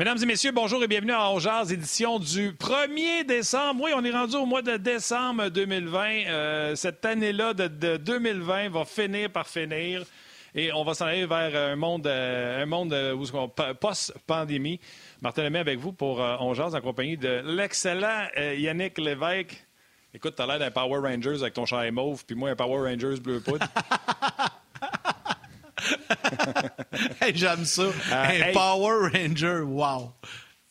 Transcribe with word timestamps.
Mesdames 0.00 0.16
et 0.22 0.24
messieurs, 0.24 0.52
bonjour 0.52 0.82
et 0.82 0.88
bienvenue 0.88 1.12
à 1.12 1.30
Jazz, 1.38 1.70
édition 1.70 2.18
du 2.18 2.52
1er 2.52 3.26
décembre. 3.26 3.82
Oui, 3.84 3.90
on 3.94 4.02
est 4.02 4.10
rendu 4.10 4.34
au 4.34 4.46
mois 4.46 4.62
de 4.62 4.78
décembre 4.78 5.50
2020. 5.50 6.08
Euh, 6.26 6.74
cette 6.74 7.04
année-là 7.04 7.52
de, 7.52 7.98
2020 7.98 8.70
va 8.70 8.86
finir 8.86 9.28
par 9.28 9.46
finir 9.46 10.06
et 10.54 10.72
on 10.72 10.84
va 10.84 10.94
s'en 10.94 11.04
aller 11.04 11.26
vers 11.26 11.54
un 11.54 11.76
monde, 11.76 12.06
euh, 12.06 12.62
un 12.62 12.64
monde 12.64 12.94
euh, 12.94 13.14
post-pandémie. 13.78 14.80
Martin 15.20 15.42
Lemay 15.42 15.58
avec 15.58 15.78
vous 15.78 15.92
pour 15.92 16.20
On 16.20 16.58
en 16.58 16.80
compagnie 16.80 17.18
de 17.18 17.42
l'excellent 17.44 18.26
Yannick 18.56 18.96
Lévesque. 18.96 19.66
Écoute, 20.14 20.32
t'as 20.34 20.46
l'air 20.46 20.58
d'un 20.58 20.70
Power 20.70 21.06
Rangers 21.06 21.42
avec 21.42 21.52
ton 21.52 21.66
chat 21.66 21.90
mauve, 21.90 22.24
puis 22.24 22.34
moi 22.34 22.48
un 22.48 22.56
Power 22.56 22.90
Rangers 22.90 23.20
bleu 23.20 23.40
poudre. 23.40 23.66
J'aime 27.34 27.64
ça. 27.64 27.82
Euh, 27.82 27.92
un 28.12 28.52
Power 28.52 29.10
Ranger, 29.12 29.60
wow. 29.60 30.12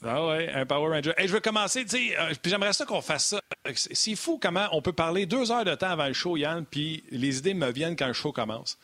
Ah 0.04 0.28
ouais, 0.28 0.50
un 0.54 0.66
Power 0.66 0.96
Ranger. 0.96 1.14
je 1.18 1.32
veux 1.32 1.42
commencer, 1.42 1.84
tu 1.84 1.90
sais, 1.90 2.18
euh, 2.18 2.34
puis 2.42 2.50
j'aimerais 2.50 2.74
ça 2.74 2.86
qu'on 2.86 3.02
fasse 3.02 3.28
ça. 3.28 3.42
C'est 3.76 4.16
fou 4.16 4.40
comment 4.42 4.68
on 4.72 4.82
peut 4.82 4.94
parler 4.94 5.26
deux 5.26 5.52
heures 5.52 5.66
de 5.66 5.76
temps 5.76 5.90
avant 5.90 6.08
le 6.08 6.14
show, 6.14 6.38
Yann, 6.38 6.66
puis 6.66 7.04
les 7.12 7.38
idées 7.40 7.54
me 7.54 7.72
viennent 7.72 7.96
quand 7.96 8.08
le 8.08 8.14
show 8.14 8.32
commence. 8.32 8.78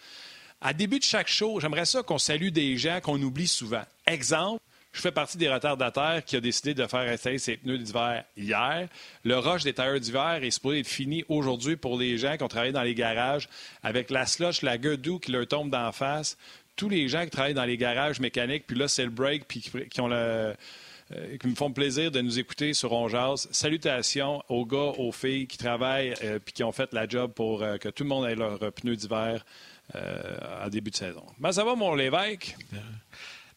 À 0.60 0.74
début 0.74 1.00
de 1.00 1.04
chaque 1.04 1.28
show, 1.28 1.60
j'aimerais 1.60 1.86
ça 1.86 2.04
qu'on 2.04 2.18
salue 2.18 2.50
des 2.50 2.78
gens 2.78 3.00
qu'on 3.02 3.22
oublie 3.22 3.48
souvent. 3.48 3.84
Exemple, 4.08 4.60
je 4.96 5.02
fais 5.02 5.12
partie 5.12 5.38
des 5.38 5.50
retardataires 5.50 6.24
qui 6.26 6.38
a 6.38 6.40
décidé 6.40 6.74
de 6.74 6.88
faire 6.88 7.02
installer 7.02 7.38
ses 7.38 7.58
pneus 7.58 7.80
d'hiver 7.80 8.24
hier. 8.38 8.88
Le 9.26 9.38
rush 9.38 9.64
des 9.64 9.74
tailleurs 9.74 10.00
d'hiver 10.00 10.40
est 10.42 10.52
supposé 10.52 10.80
être 10.80 10.88
fini 10.88 11.26
aujourd'hui 11.28 11.76
pour 11.76 12.00
les 12.00 12.18
gens 12.18 12.38
qui 12.38 12.44
ont 12.44 12.48
travaillé 12.48 12.72
dans 12.72 12.82
les 12.82 12.96
garages 12.96 13.50
avec 13.84 14.10
la 14.10 14.26
slush, 14.26 14.62
la 14.62 14.78
gueule 14.78 15.02
qui 15.22 15.32
leur 15.34 15.48
tombe 15.48 15.70
d'en 15.70 15.92
face. 15.92 16.38
Tous 16.78 16.88
les 16.88 17.10
gens 17.10 17.26
qui 17.26 17.30
travaillent 17.30 17.54
dans 17.54 17.66
les 17.66 17.76
garages 17.76 18.22
mécaniques, 18.22 18.66
puis 18.68 18.78
là, 18.78 18.88
c'est 18.88 19.04
le 19.04 19.10
break, 19.10 19.46
puis 19.50 19.60
qui 19.60 20.02
euh, 20.02 20.54
me 21.44 21.56
font 21.56 21.72
plaisir 21.72 22.10
de 22.10 22.22
nous 22.22 22.40
écouter 22.40 22.74
sur 22.74 22.94
Ongeaz. 22.94 23.50
Salutations 23.52 24.42
aux 24.48 24.66
gars, 24.66 24.94
aux 24.98 25.12
filles 25.12 25.46
qui 25.46 25.58
travaillent 25.58 26.14
et 26.22 26.26
euh, 26.26 26.40
qui 26.54 26.64
ont 26.64 26.72
fait 26.72 26.94
la 26.94 27.06
job 27.06 27.34
pour 27.34 27.64
euh, 27.64 27.78
que 27.78 27.90
tout 27.90 28.04
le 28.04 28.10
monde 28.10 28.26
ait 28.28 28.36
leurs 28.36 28.72
pneus 28.72 28.96
d'hiver 28.96 29.46
à 29.94 30.68
début 30.72 30.90
de 30.90 30.96
saison. 30.96 31.24
Ben, 31.38 31.52
ça 31.52 31.64
va, 31.64 31.76
mon 31.76 31.94
Lévesque? 31.94 32.58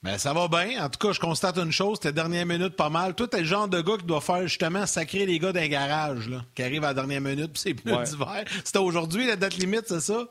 Ben, 0.03 0.17
ça 0.17 0.33
va 0.33 0.47
bien. 0.47 0.85
En 0.85 0.89
tout 0.89 0.99
cas, 0.99 1.13
je 1.13 1.19
constate 1.19 1.59
une 1.59 1.73
chose, 1.73 1.99
tes 1.99 2.13
dernière 2.13 2.47
minute 2.47 2.77
pas 2.77 2.89
mal. 2.89 3.15
Toi, 3.15 3.27
t'es 3.27 3.41
le 3.41 3.45
genre 3.45 3.67
de 3.67 3.81
gars 3.81 3.97
qui 3.99 4.05
doit 4.07 4.21
faire 4.21 4.47
justement 4.47 4.87
sacrer 4.87 5.27
les 5.27 5.41
gars 5.41 5.53
d'un 5.53 5.67
garage, 5.67 6.29
là, 6.29 6.45
qui 6.55 6.63
arrivent 6.63 6.85
à 6.85 6.89
la 6.89 6.95
dernière 6.95 7.21
minute, 7.21 7.53
puis 7.53 7.63
c'est 7.63 7.75
pneus 7.75 8.05
d'hiver. 8.05 8.45
C'était 8.65 8.79
aujourd'hui 8.79 9.27
la 9.27 9.35
date 9.35 9.57
limite, 9.57 9.85
c'est 9.89 10.01
ça? 10.01 10.29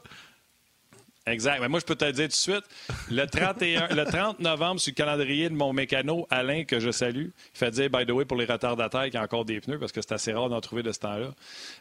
Exact. 1.25 1.59
Mais 1.59 1.67
moi, 1.67 1.81
je 1.81 1.85
peux 1.85 1.95
te 1.95 2.05
le 2.05 2.13
dire 2.13 2.25
tout 2.25 2.29
de 2.29 2.33
suite. 2.33 2.63
Le, 3.11 3.25
31, 3.25 3.89
le 3.89 4.05
30 4.05 4.39
novembre, 4.39 4.79
sur 4.79 4.91
le 4.91 4.95
calendrier 4.95 5.49
de 5.49 5.55
mon 5.55 5.73
mécano, 5.73 6.25
Alain, 6.29 6.63
que 6.63 6.79
je 6.79 6.89
salue, 6.89 7.25
il 7.25 7.57
fait 7.57 7.71
dire, 7.71 7.89
by 7.89 8.05
the 8.05 8.11
way, 8.11 8.23
pour 8.23 8.37
les 8.37 8.45
retardataires, 8.45 9.03
qu'il 9.03 9.15
y 9.15 9.17
a 9.17 9.23
encore 9.23 9.43
des 9.43 9.59
pneus, 9.59 9.77
parce 9.77 9.91
que 9.91 9.99
c'est 10.01 10.13
assez 10.13 10.31
rare 10.31 10.47
d'en 10.47 10.61
trouver 10.61 10.83
de 10.83 10.93
ce 10.93 10.99
temps-là. 10.99 11.31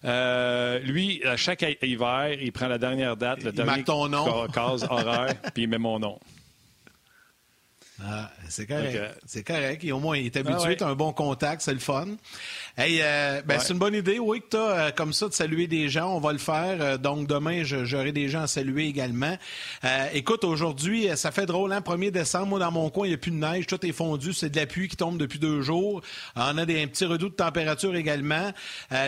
Euh, 0.05 0.81
lui, 0.81 1.23
à 1.25 1.37
chaque 1.37 1.65
hiver, 1.81 2.33
il 2.33 2.51
prend 2.51 2.67
la 2.67 2.79
dernière 2.79 3.17
date, 3.17 3.45
le 3.45 3.53
dernier 3.53 3.85
case 3.85 4.85
horaire, 4.91 5.37
puis 5.55 5.63
il 5.63 5.69
met 5.69 5.79
mon 5.79 6.01
nom. 6.01 6.19
Ah, 8.05 8.31
c'est 8.49 8.67
correct. 8.67 8.99
C'est 9.25 9.43
correct. 9.43 9.83
Et 9.83 9.93
au 9.93 9.99
moins, 9.99 10.19
il 10.19 10.27
est 10.27 10.37
habitué, 10.37 10.77
ah, 10.81 10.89
un 10.89 10.95
bon 10.95 11.13
contact, 11.13 11.63
c'est 11.63 11.73
le 11.73 11.79
fun. 11.79 12.09
Hey, 12.77 12.99
euh, 13.01 13.41
ben, 13.47 13.59
c'est 13.59 13.73
une 13.73 13.79
bonne 13.79 13.95
idée, 13.95 14.19
oui, 14.19 14.43
que 14.43 14.49
tu 14.51 14.57
as 14.59 14.61
euh, 14.61 14.91
comme 14.91 15.15
ça 15.15 15.29
de 15.29 15.33
saluer 15.33 15.67
des 15.67 15.89
gens. 15.89 16.15
On 16.15 16.21
va 16.21 16.33
le 16.33 16.39
faire. 16.39 16.77
Euh, 16.81 16.99
donc, 16.99 17.27
demain, 17.27 17.63
j'aurai 17.65 18.13
des 18.13 18.29
gens 18.29 18.43
à 18.43 18.47
saluer 18.47 18.87
également. 18.87 19.37
écoute, 20.13 20.45
aujourd'hui, 20.45 21.09
ça 21.17 21.31
fait 21.31 21.47
drôle, 21.47 21.73
hein? 21.73 21.81
1er 21.81 22.11
décembre, 22.11 22.49
moi, 22.49 22.59
dans 22.59 22.71
mon 22.71 22.91
coin, 22.91 23.07
il 23.07 23.11
n'y 23.11 23.15
a 23.15 23.19
plus 23.19 23.31
de 23.31 23.37
neige. 23.37 23.67
Tout 23.67 23.85
est 23.87 23.93
fondu. 23.93 24.35
C'est 24.35 24.51
de 24.51 24.57
la 24.57 24.67
pluie 24.67 24.89
qui 24.89 24.97
tombe 24.97 25.17
depuis 25.17 25.39
deux 25.39 25.63
jours. 25.63 26.03
On 26.35 26.59
a 26.59 26.67
des 26.67 26.83
un 26.83 26.87
petit 26.89 27.07
redout 27.07 27.31
de 27.31 27.35
température 27.35 27.97
également. 27.97 28.53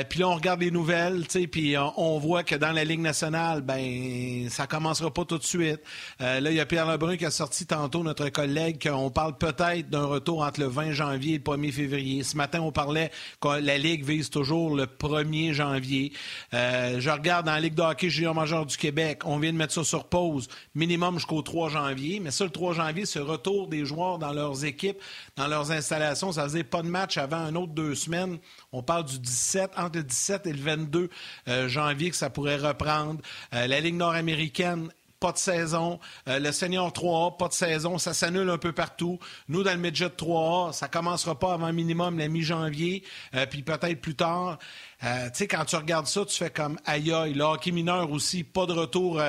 puis 0.09 0.21
là, 0.21 0.29
on 0.29 0.35
regarde 0.35 0.61
les 0.61 0.71
nouvelles, 0.71 1.27
tu 1.27 1.41
sais, 1.41 1.47
puis 1.47 1.77
on, 1.77 2.19
voit 2.19 2.43
que 2.43 2.55
dans 2.55 2.73
la 2.73 2.85
Ligue 2.85 3.01
nationale, 3.01 3.61
ben, 3.61 4.49
ça 4.49 4.67
commencera 4.67 5.13
pas 5.13 5.25
tout 5.27 5.39
de 5.39 5.45
suite. 5.45 5.81
là, 6.19 6.41
il 6.41 6.55
y 6.55 6.61
a 6.61 6.67
Pierre 6.67 6.91
Lebrun 6.91 7.17
qui 7.17 7.27
a 7.27 7.31
sorti 7.31 7.67
tantôt, 7.67 8.03
notre 8.03 8.31
collègue, 8.31 8.78
qu'on 8.79 9.11
parle 9.11 9.37
peut-être 9.37 9.91
d'un 9.91 10.05
retour 10.05 10.43
entre 10.43 10.61
le 10.61 10.67
20 10.67 10.93
janvier 10.93 11.35
et 11.35 11.39
le 11.39 11.45
1er 11.45 11.73
février. 11.73 12.23
Ce 12.23 12.37
matin, 12.37 12.61
on 12.61 12.73
parlait 12.73 13.11
la 13.45 13.79
Ligue 13.79 14.05
vise 14.05 14.31
toujours 14.31 14.75
le 14.75 14.87
1er 14.87 15.53
janvier. 15.53 16.13
Euh, 16.55 17.01
je 17.01 17.11
regarde 17.11 17.47
dans 17.47 17.53
la 17.53 17.61
Ligue 17.61 17.75
de 17.75 17.83
hockey 17.83 18.11
junior 18.11 18.35
major 18.35 18.67
du 18.67 18.77
Québec, 18.77 19.23
on 19.25 19.39
vient 19.39 19.53
de 19.53 19.57
mettre 19.57 19.73
ça 19.73 19.85
sur 19.85 20.05
pause, 20.05 20.49
minimum 20.75 21.15
jusqu'au 21.15 21.43
3 21.43 21.71
janvier. 21.71 22.21
Mais 22.21 22.31
ça, 22.31 22.45
le 22.45 22.51
3 22.51 22.75
janvier, 22.75 23.07
c'est 23.07 23.21
retour 23.21 23.69
des 23.69 23.85
joueurs 23.85 24.19
dans 24.19 24.33
leurs 24.33 24.65
équipes, 24.65 24.99
dans 25.37 25.47
leurs 25.47 25.71
installations. 25.71 26.33
Ça 26.33 26.45
faisait 26.45 26.65
pas 26.65 26.83
de 26.83 26.89
match 26.89 27.17
avant 27.17 27.37
un 27.37 27.55
autre 27.55 27.73
deux 27.73 27.95
semaines. 27.95 28.39
On 28.73 28.83
parle 28.83 29.05
du 29.05 29.19
17, 29.19 29.73
entre 29.77 29.99
le 29.99 30.05
17 30.05 30.47
et 30.47 30.53
le 30.53 30.61
22 30.61 31.11
euh, 31.49 31.69
janvier 31.69 32.11
que 32.11 32.17
ça 32.17 32.31
pourrait 32.31 32.57
reprendre. 32.57 33.21
Euh, 33.55 33.67
la 33.67 33.81
Ligue 33.81 33.97
nord-américaine 33.97 34.89
pas 35.21 35.33
de 35.33 35.39
saison. 35.39 35.99
Euh, 36.29 36.39
le 36.39 36.53
Senior 36.53 36.91
3A, 36.91 37.37
pas 37.37 37.49
de 37.49 37.53
saison. 37.53 37.99
Ça 37.99 38.15
s'annule 38.15 38.51
un 38.51 38.59
peu 38.59 38.73
partout. 38.73 39.19
Nous, 39.49 39.63
dans 39.63 39.73
le 39.73 39.79
Midget 39.79 40.09
3A, 40.09 40.73
ça 40.73 40.89
commencera 40.89 41.39
pas 41.39 41.55
avant 41.55 41.73
minimum 41.73 42.19
la 42.19 42.29
mi-janvier, 42.29 43.03
euh, 43.35 43.47
puis 43.47 43.63
peut-être 43.63 44.01
plus 44.01 44.15
tard. 44.15 44.59
Euh, 45.05 45.27
tu 45.27 45.39
sais, 45.39 45.49
quand 45.49 45.65
tu 45.65 45.77
regardes 45.77 46.07
ça, 46.07 46.25
tu 46.25 46.37
fais 46.37 46.51
comme 46.51 46.79
aïe 46.85 47.13
aïe. 47.13 47.35
Le 47.35 47.45
hockey 47.45 47.71
mineur 47.71 48.11
aussi, 48.11 48.45
pas 48.45 48.67
de 48.67 48.73
retour 48.73 49.21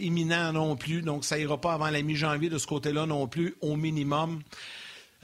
imminent 0.00 0.52
non 0.52 0.76
plus. 0.76 1.02
Donc, 1.02 1.24
ça 1.24 1.38
ira 1.38 1.60
pas 1.60 1.72
avant 1.72 1.90
la 1.90 2.02
mi-janvier 2.02 2.50
de 2.50 2.58
ce 2.58 2.66
côté-là 2.66 3.06
non 3.06 3.26
plus, 3.26 3.56
au 3.60 3.76
minimum. 3.76 4.40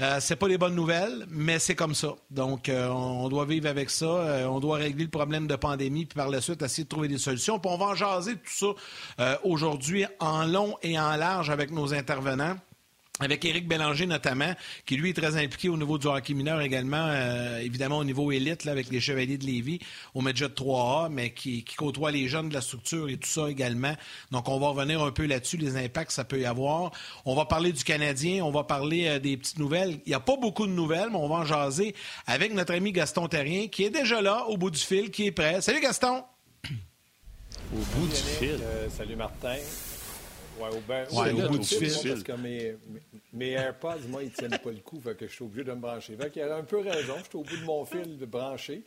Euh, 0.00 0.18
c'est 0.20 0.34
pas 0.36 0.48
les 0.48 0.58
bonnes 0.58 0.74
nouvelles, 0.74 1.24
mais 1.28 1.60
c'est 1.60 1.76
comme 1.76 1.94
ça. 1.94 2.14
Donc, 2.30 2.68
euh, 2.68 2.88
on 2.88 3.28
doit 3.28 3.44
vivre 3.44 3.68
avec 3.68 3.90
ça. 3.90 4.06
Euh, 4.06 4.46
on 4.46 4.58
doit 4.58 4.78
régler 4.78 5.04
le 5.04 5.10
problème 5.10 5.46
de 5.46 5.54
pandémie, 5.54 6.04
puis 6.04 6.16
par 6.16 6.28
la 6.28 6.40
suite, 6.40 6.62
essayer 6.62 6.84
de 6.84 6.88
trouver 6.88 7.06
des 7.06 7.18
solutions. 7.18 7.60
Puis 7.60 7.70
on 7.72 7.78
va 7.78 7.86
en 7.86 7.94
jaser 7.94 8.34
tout 8.34 8.74
ça 9.16 9.38
aujourd'hui 9.44 10.04
en 10.18 10.44
long 10.44 10.76
et 10.82 10.98
en 10.98 11.14
large 11.16 11.50
avec 11.50 11.70
nos 11.70 11.94
intervenants 11.94 12.56
avec 13.20 13.44
Éric 13.44 13.68
Bélanger 13.68 14.06
notamment, 14.06 14.52
qui 14.86 14.96
lui 14.96 15.10
est 15.10 15.14
très 15.14 15.36
impliqué 15.36 15.68
au 15.68 15.76
niveau 15.76 15.98
du 15.98 16.08
hockey 16.08 16.34
mineur 16.34 16.60
également, 16.60 17.06
euh, 17.10 17.58
évidemment 17.60 17.98
au 17.98 18.04
niveau 18.04 18.32
élite 18.32 18.64
là, 18.64 18.72
avec 18.72 18.90
les 18.90 19.00
Chevaliers 19.00 19.38
de 19.38 19.46
Lévis, 19.46 19.78
au 20.14 20.20
Medjet 20.20 20.46
3A, 20.46 21.10
mais 21.10 21.32
qui, 21.32 21.62
côtoie 21.76 22.10
les 22.10 22.26
jeunes 22.26 22.48
de 22.48 22.54
la 22.54 22.60
structure 22.60 23.08
et 23.08 23.16
tout 23.16 23.28
ça 23.28 23.48
également. 23.48 23.94
Donc 24.32 24.48
on 24.48 24.58
va 24.58 24.68
revenir 24.68 25.00
un 25.00 25.12
peu 25.12 25.26
là-dessus, 25.26 25.58
les 25.58 25.76
impacts 25.76 26.08
que 26.08 26.12
ça 26.12 26.24
peut 26.24 26.40
y 26.40 26.44
avoir. 26.44 26.90
On 27.24 27.36
va 27.36 27.44
parler 27.44 27.72
du 27.72 27.84
Canadien, 27.84 28.44
on 28.44 28.50
va 28.50 28.64
parler 28.64 29.06
euh, 29.06 29.18
des 29.20 29.36
petites 29.36 29.60
nouvelles. 29.60 30.00
Il 30.06 30.08
n'y 30.08 30.14
a 30.14 30.20
pas 30.20 30.36
beaucoup 30.36 30.66
de 30.66 30.72
nouvelles, 30.72 31.10
mais 31.10 31.18
on 31.18 31.28
va 31.28 31.36
en 31.36 31.44
jaser 31.44 31.94
avec 32.26 32.52
notre 32.52 32.74
ami 32.74 32.90
Gaston 32.90 33.28
Terrien, 33.28 33.68
qui 33.68 33.84
est 33.84 33.90
déjà 33.90 34.20
là, 34.22 34.44
au 34.48 34.56
bout 34.56 34.70
du 34.70 34.80
fil, 34.80 35.12
qui 35.12 35.26
est 35.26 35.32
prêt. 35.32 35.60
Salut 35.60 35.80
Gaston! 35.80 36.24
Au 37.72 37.78
bout 37.96 38.08
du 38.08 38.14
fil. 38.14 38.58
Euh, 38.60 38.88
salut 38.90 39.14
Martin. 39.14 39.56
Ouais, 40.58 40.68
au, 40.70 40.80
ben, 40.86 41.06
ouais, 41.12 41.32
au 41.32 41.48
bout 41.48 41.58
du 41.58 41.66
fil. 41.66 41.92
Parce 42.08 42.22
que 42.22 42.32
mes, 42.32 42.76
mes, 43.32 43.50
AirPods, 43.52 44.06
moi, 44.08 44.22
ils 44.22 44.30
ne 44.30 44.34
tiennent 44.34 44.58
pas 44.58 44.70
le 44.70 44.78
coup, 44.78 45.00
fait 45.02 45.16
que 45.16 45.26
je 45.26 45.32
suis 45.32 45.44
obligé 45.44 45.64
de 45.64 45.72
me 45.72 45.80
brancher. 45.80 46.16
Fait 46.16 46.30
qu'il 46.30 46.42
a 46.42 46.56
un 46.56 46.62
peu 46.62 46.78
raison, 46.78 47.14
je 47.18 47.28
suis 47.28 47.38
au 47.38 47.42
bout 47.42 47.56
de 47.56 47.64
mon 47.64 47.84
fil 47.84 48.18
de 48.18 48.26
brancher. 48.26 48.82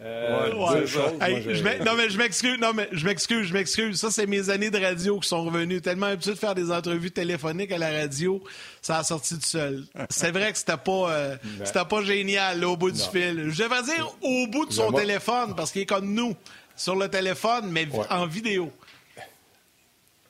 Euh, 0.00 0.52
ouais, 0.52 0.86
choses, 0.88 1.12
hey, 1.20 1.40
moi, 1.40 1.54
je 1.54 1.84
non, 1.84 1.94
mais 1.96 2.10
je 2.10 2.18
m'excuse, 2.18 2.58
non, 2.58 2.72
mais 2.74 2.88
je 2.90 3.06
m'excuse, 3.06 3.46
je 3.46 3.52
m'excuse. 3.52 4.00
Ça, 4.00 4.10
c'est 4.10 4.26
mes 4.26 4.50
années 4.50 4.70
de 4.70 4.78
radio 4.78 5.20
qui 5.20 5.28
sont 5.28 5.44
revenues. 5.44 5.80
Tellement 5.80 6.06
habitué 6.06 6.32
de 6.32 6.38
faire 6.38 6.56
des 6.56 6.72
entrevues 6.72 7.12
téléphoniques 7.12 7.70
à 7.70 7.78
la 7.78 7.92
radio, 7.92 8.42
ça 8.82 8.98
a 8.98 9.04
sorti 9.04 9.36
tout 9.36 9.46
seul. 9.46 9.84
C'est 10.10 10.32
vrai 10.32 10.50
que 10.50 10.58
c'était 10.58 10.76
pas, 10.76 11.12
euh, 11.12 11.36
ben. 11.44 11.64
c'était 11.64 11.84
pas 11.84 12.02
génial, 12.02 12.58
là, 12.58 12.68
au 12.68 12.76
bout 12.76 12.90
du 12.90 13.00
fil. 13.00 13.50
Je 13.50 13.62
devrais 13.62 13.84
dire 13.84 14.12
au 14.20 14.48
bout 14.48 14.66
de 14.66 14.72
son 14.72 14.90
téléphone, 14.90 15.54
parce 15.56 15.70
qu'il 15.70 15.82
est 15.82 15.86
comme 15.86 16.12
nous, 16.12 16.34
sur 16.74 16.96
le 16.96 17.08
téléphone, 17.08 17.70
mais 17.70 17.86
en 18.10 18.26
vidéo. 18.26 18.72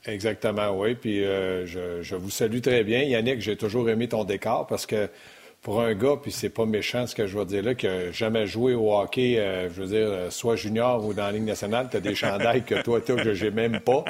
Exactement, 0.06 0.78
oui. 0.78 0.94
Puis 0.94 1.24
euh, 1.24 1.66
je, 1.66 2.14
vous 2.14 2.30
salue 2.30 2.60
très 2.60 2.84
bien. 2.84 3.02
Yannick, 3.02 3.40
j'ai 3.40 3.56
toujours 3.56 3.88
aimé 3.88 4.08
ton 4.08 4.24
décor 4.24 4.66
parce 4.66 4.86
que 4.86 5.08
pour 5.62 5.80
un 5.80 5.94
gars, 5.94 6.16
puis 6.20 6.30
c'est 6.30 6.50
pas 6.50 6.66
méchant 6.66 7.06
ce 7.06 7.14
que 7.14 7.26
je 7.26 7.38
vais 7.38 7.46
dire 7.46 7.62
là, 7.62 7.74
qui 7.74 7.86
n'a 7.86 8.12
jamais 8.12 8.46
joué 8.46 8.74
au 8.74 8.94
hockey, 8.94 9.38
euh, 9.38 9.70
je 9.70 9.80
veux 9.80 9.86
dire, 9.86 10.08
euh, 10.08 10.30
soit 10.30 10.56
junior 10.56 11.02
ou 11.02 11.14
dans 11.14 11.24
la 11.24 11.32
Ligue 11.32 11.44
nationale, 11.44 11.88
tu 11.90 11.96
as 11.96 12.00
des 12.00 12.14
chandails 12.14 12.64
que 12.64 12.82
toi, 12.82 13.00
toi, 13.00 13.16
que 13.16 13.32
j'ai 13.32 13.50
même 13.50 13.80
pas. 13.80 14.04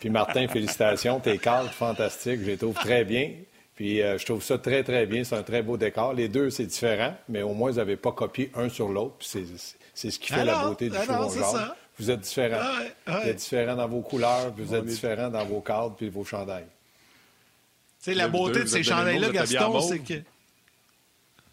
Puis 0.00 0.08
Martin, 0.08 0.48
félicitations, 0.48 1.20
tes 1.20 1.36
cartes 1.36 1.74
fantastiques, 1.74 2.40
je 2.40 2.46
les 2.46 2.56
trouve 2.56 2.74
très 2.74 3.04
bien. 3.04 3.32
Puis 3.76 3.98
je 3.98 4.24
trouve 4.24 4.42
ça 4.42 4.56
très, 4.56 4.84
très 4.84 5.04
bien. 5.04 5.24
C'est 5.24 5.34
un 5.34 5.42
très 5.42 5.60
beau 5.60 5.76
décor. 5.76 6.14
Les 6.14 6.28
deux, 6.28 6.48
c'est 6.48 6.64
différent, 6.64 7.12
mais 7.28 7.42
au 7.42 7.54
moins, 7.54 7.72
vous 7.72 7.78
n'avez 7.78 7.96
pas 7.96 8.12
copié 8.12 8.52
un 8.54 8.68
sur 8.68 8.88
l'autre. 8.88 9.16
Puis 9.18 9.44
c'est 9.94 10.10
ce 10.10 10.18
qui 10.18 10.32
fait 10.32 10.44
la 10.44 10.62
beauté 10.62 10.88
du 10.88 10.96
alors, 10.96 11.30
show. 11.30 11.58
Vous 11.98 12.10
êtes 12.10 12.20
différents. 12.20 12.64
Vous 13.06 13.12
êtes 13.14 13.36
différents 13.36 13.76
dans 13.76 13.88
vos 13.88 14.00
couleurs, 14.00 14.52
vous 14.56 14.74
êtes 14.74 14.84
différents 14.84 15.30
dans 15.30 15.44
vos 15.44 15.60
cadres 15.60 15.94
puis 15.96 16.08
vos 16.08 16.24
chandails. 16.24 16.66
C'est 17.98 18.14
la 18.14 18.28
beauté 18.28 18.60
de 18.60 18.66
ces 18.66 18.82
chandails-là, 18.82 19.30
Gaston, 19.30 19.80
c'est 19.80 20.00
que. 20.00 20.22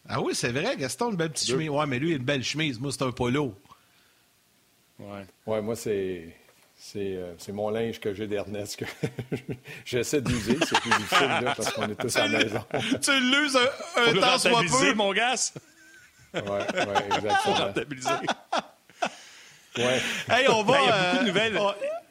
Ah 0.10 0.20
oui, 0.20 0.34
c'est 0.36 0.52
vrai, 0.52 0.76
Gaston, 0.76 1.12
une 1.12 1.16
belle 1.16 1.30
petite 1.32 1.50
chemise. 1.50 1.70
Ouais, 1.70 1.86
mais 1.86 2.00
lui, 2.00 2.10
il 2.10 2.14
a 2.14 2.18
une 2.18 2.24
belle 2.24 2.44
chemise. 2.44 2.80
Moi, 2.80 2.92
c'est 2.92 3.04
un 3.04 3.12
polo. 3.12 3.56
Ouais. 5.00 5.26
Ouais, 5.46 5.62
moi, 5.62 5.76
c'est. 5.76 6.36
Euh, 6.96 7.34
c'est 7.38 7.52
mon 7.52 7.70
linge 7.70 8.00
que 8.00 8.14
j'ai 8.14 8.26
d'Ernest 8.26 8.76
que 8.78 8.86
j'essaie 9.86 10.20
d'user. 10.20 10.58
C'est 10.68 10.80
plus 10.80 10.90
difficile 10.90 11.28
là, 11.28 11.54
parce 11.56 11.72
qu'on 11.72 11.88
est 11.88 11.96
tous 11.96 12.16
à 12.18 12.28
la 12.28 12.40
maison. 12.40 12.66
tu 13.02 13.20
l'uses 13.20 13.56
un, 13.56 14.02
un 14.02 14.14
temps 14.20 14.40
soit 14.40 14.64
peu. 14.64 14.94
mon 14.96 15.14
gars. 15.14 15.36
Oui, 16.34 16.42
ouais, 16.42 17.18
exactement. 17.18 17.74
ouais. 19.78 20.02
Hey, 20.30 20.48
on 20.50 20.64
va... 20.64 20.80
il 20.82 20.88
y 20.88 20.90
a 20.90 20.98
beaucoup 20.98 21.24
de 21.24 21.28
nouvelles. 21.28 21.60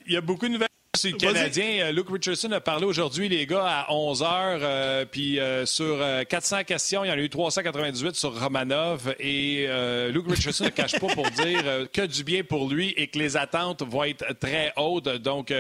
Il 0.07 0.13
y 0.13 0.17
a 0.17 0.21
beaucoup 0.21 0.47
de 0.47 0.53
nouvelles 0.53 0.71
c'est 1.01 1.13
le 1.13 1.17
Canadien. 1.17 1.87
Euh, 1.87 1.93
Luke 1.93 2.09
Richardson 2.11 2.53
a 2.53 2.61
parlé 2.61 2.85
aujourd'hui, 2.85 3.29
les 3.29 3.47
gars, 3.47 3.65
à 3.65 3.93
11 3.93 4.23
h. 4.23 4.27
Euh, 4.27 5.05
puis 5.11 5.39
euh, 5.39 5.65
sur 5.65 6.05
400 6.29 6.65
questions, 6.65 7.05
il 7.05 7.09
y 7.09 7.11
en 7.11 7.15
a 7.15 7.19
eu 7.19 7.31
398 7.31 8.17
sur 8.17 8.39
Romanov. 8.39 9.15
Et 9.19 9.69
Luke 10.11 10.27
Richardson 10.29 10.65
ne 10.65 10.71
cache 10.71 10.99
pas 10.99 11.07
pour 11.09 11.31
dire 11.31 11.87
que 11.93 12.07
du 12.07 12.25
bien 12.25 12.43
pour 12.43 12.69
lui 12.69 12.91
et 12.97 13.07
que 13.07 13.19
les 13.19 13.37
attentes 13.37 13.83
vont 13.83 14.05
être 14.05 14.25
très 14.39 14.73
hautes. 14.77 15.09
Donc, 15.09 15.55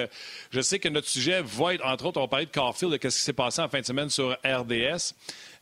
je 0.50 0.60
sais 0.60 0.78
que 0.78 0.88
notre 0.88 1.08
sujet 1.08 1.42
va 1.42 1.74
être, 1.74 1.86
entre 1.86 2.06
autres, 2.06 2.18
on 2.18 2.24
va 2.24 2.28
parler 2.28 2.46
de 2.46 2.50
Caulfield, 2.50 2.92
de 2.92 3.08
ce 3.08 3.16
qui 3.16 3.22
s'est 3.22 3.32
passé 3.32 3.62
en 3.62 3.68
fin 3.68 3.80
de 3.80 3.86
semaine 3.86 4.10
sur 4.10 4.36
RDS. 4.44 5.14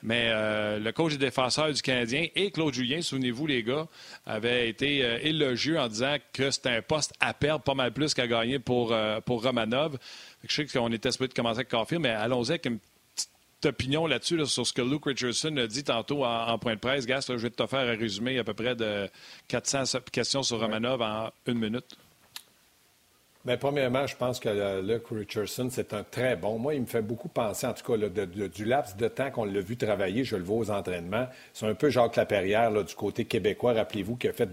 Mais 0.02 0.28
euh, 0.28 0.78
le 0.78 0.92
coach 0.92 1.12
des 1.12 1.18
défenseurs 1.18 1.72
du 1.72 1.82
Canadien 1.82 2.26
et 2.36 2.50
Claude 2.50 2.72
Julien, 2.72 3.02
souvenez-vous, 3.02 3.46
les 3.46 3.62
gars, 3.64 3.88
avaient 4.26 4.68
été 4.68 5.04
euh, 5.04 5.18
élogieux 5.22 5.78
en 5.78 5.88
disant 5.88 6.16
que 6.32 6.50
c'était 6.50 6.70
un 6.70 6.82
poste 6.82 7.12
à 7.18 7.34
perdre 7.34 7.64
pas 7.64 7.74
mal 7.74 7.92
plus 7.92 8.14
qu'à 8.14 8.28
gagner 8.28 8.60
pour, 8.60 8.92
euh, 8.92 9.20
pour 9.20 9.42
Romanov. 9.42 9.98
Je 10.46 10.54
sais 10.54 10.66
qu'on 10.66 10.92
était 10.92 11.10
supposé 11.10 11.28
de 11.28 11.34
commencer 11.34 11.58
avec 11.58 11.68
Caulfield, 11.68 12.02
mais 12.02 12.10
allons-y 12.10 12.50
avec 12.50 12.66
une 12.66 12.78
petite 12.78 13.66
opinion 13.66 14.06
là-dessus, 14.06 14.46
sur 14.46 14.64
ce 14.64 14.72
que 14.72 14.82
Luke 14.82 15.06
Richardson 15.06 15.56
a 15.56 15.66
dit 15.66 15.82
tantôt 15.82 16.24
en, 16.24 16.58
point 16.58 16.74
de 16.74 16.80
presse. 16.80 17.04
Gas, 17.04 17.26
je 17.28 17.34
vais 17.34 17.50
te 17.50 17.66
faire 17.66 17.80
un 17.80 17.96
résumé 17.96 18.38
à 18.38 18.44
peu 18.44 18.54
près 18.54 18.76
de 18.76 19.08
400 19.48 19.98
questions 20.12 20.44
sur 20.44 20.60
Romanov 20.60 21.02
en 21.02 21.32
une 21.46 21.58
minute. 21.58 21.96
Bien, 23.44 23.56
premièrement, 23.56 24.06
je 24.06 24.16
pense 24.16 24.40
que 24.40 24.80
Luke 24.82 25.06
Richardson, 25.10 25.68
c'est 25.70 25.94
un 25.94 26.02
très 26.02 26.36
bon. 26.36 26.58
Moi, 26.58 26.74
il 26.74 26.82
me 26.82 26.86
fait 26.86 27.00
beaucoup 27.00 27.28
penser, 27.28 27.66
en 27.66 27.72
tout 27.72 27.92
cas, 27.92 27.96
du 28.26 28.64
laps 28.64 28.96
de 28.96 29.08
temps 29.08 29.30
qu'on 29.30 29.44
l'a 29.44 29.60
vu 29.60 29.76
travailler, 29.76 30.24
je 30.24 30.36
le 30.36 30.42
vois 30.42 30.56
aux 30.56 30.70
entraînements. 30.70 31.28
C'est 31.54 31.66
un 31.66 31.74
peu 31.74 31.88
Jacques 31.88 32.16
Laperrière 32.16 32.72
du 32.84 32.94
côté 32.94 33.24
québécois, 33.24 33.72
rappelez-vous, 33.74 34.16
qui 34.16 34.28
a 34.28 34.32
fait 34.32 34.50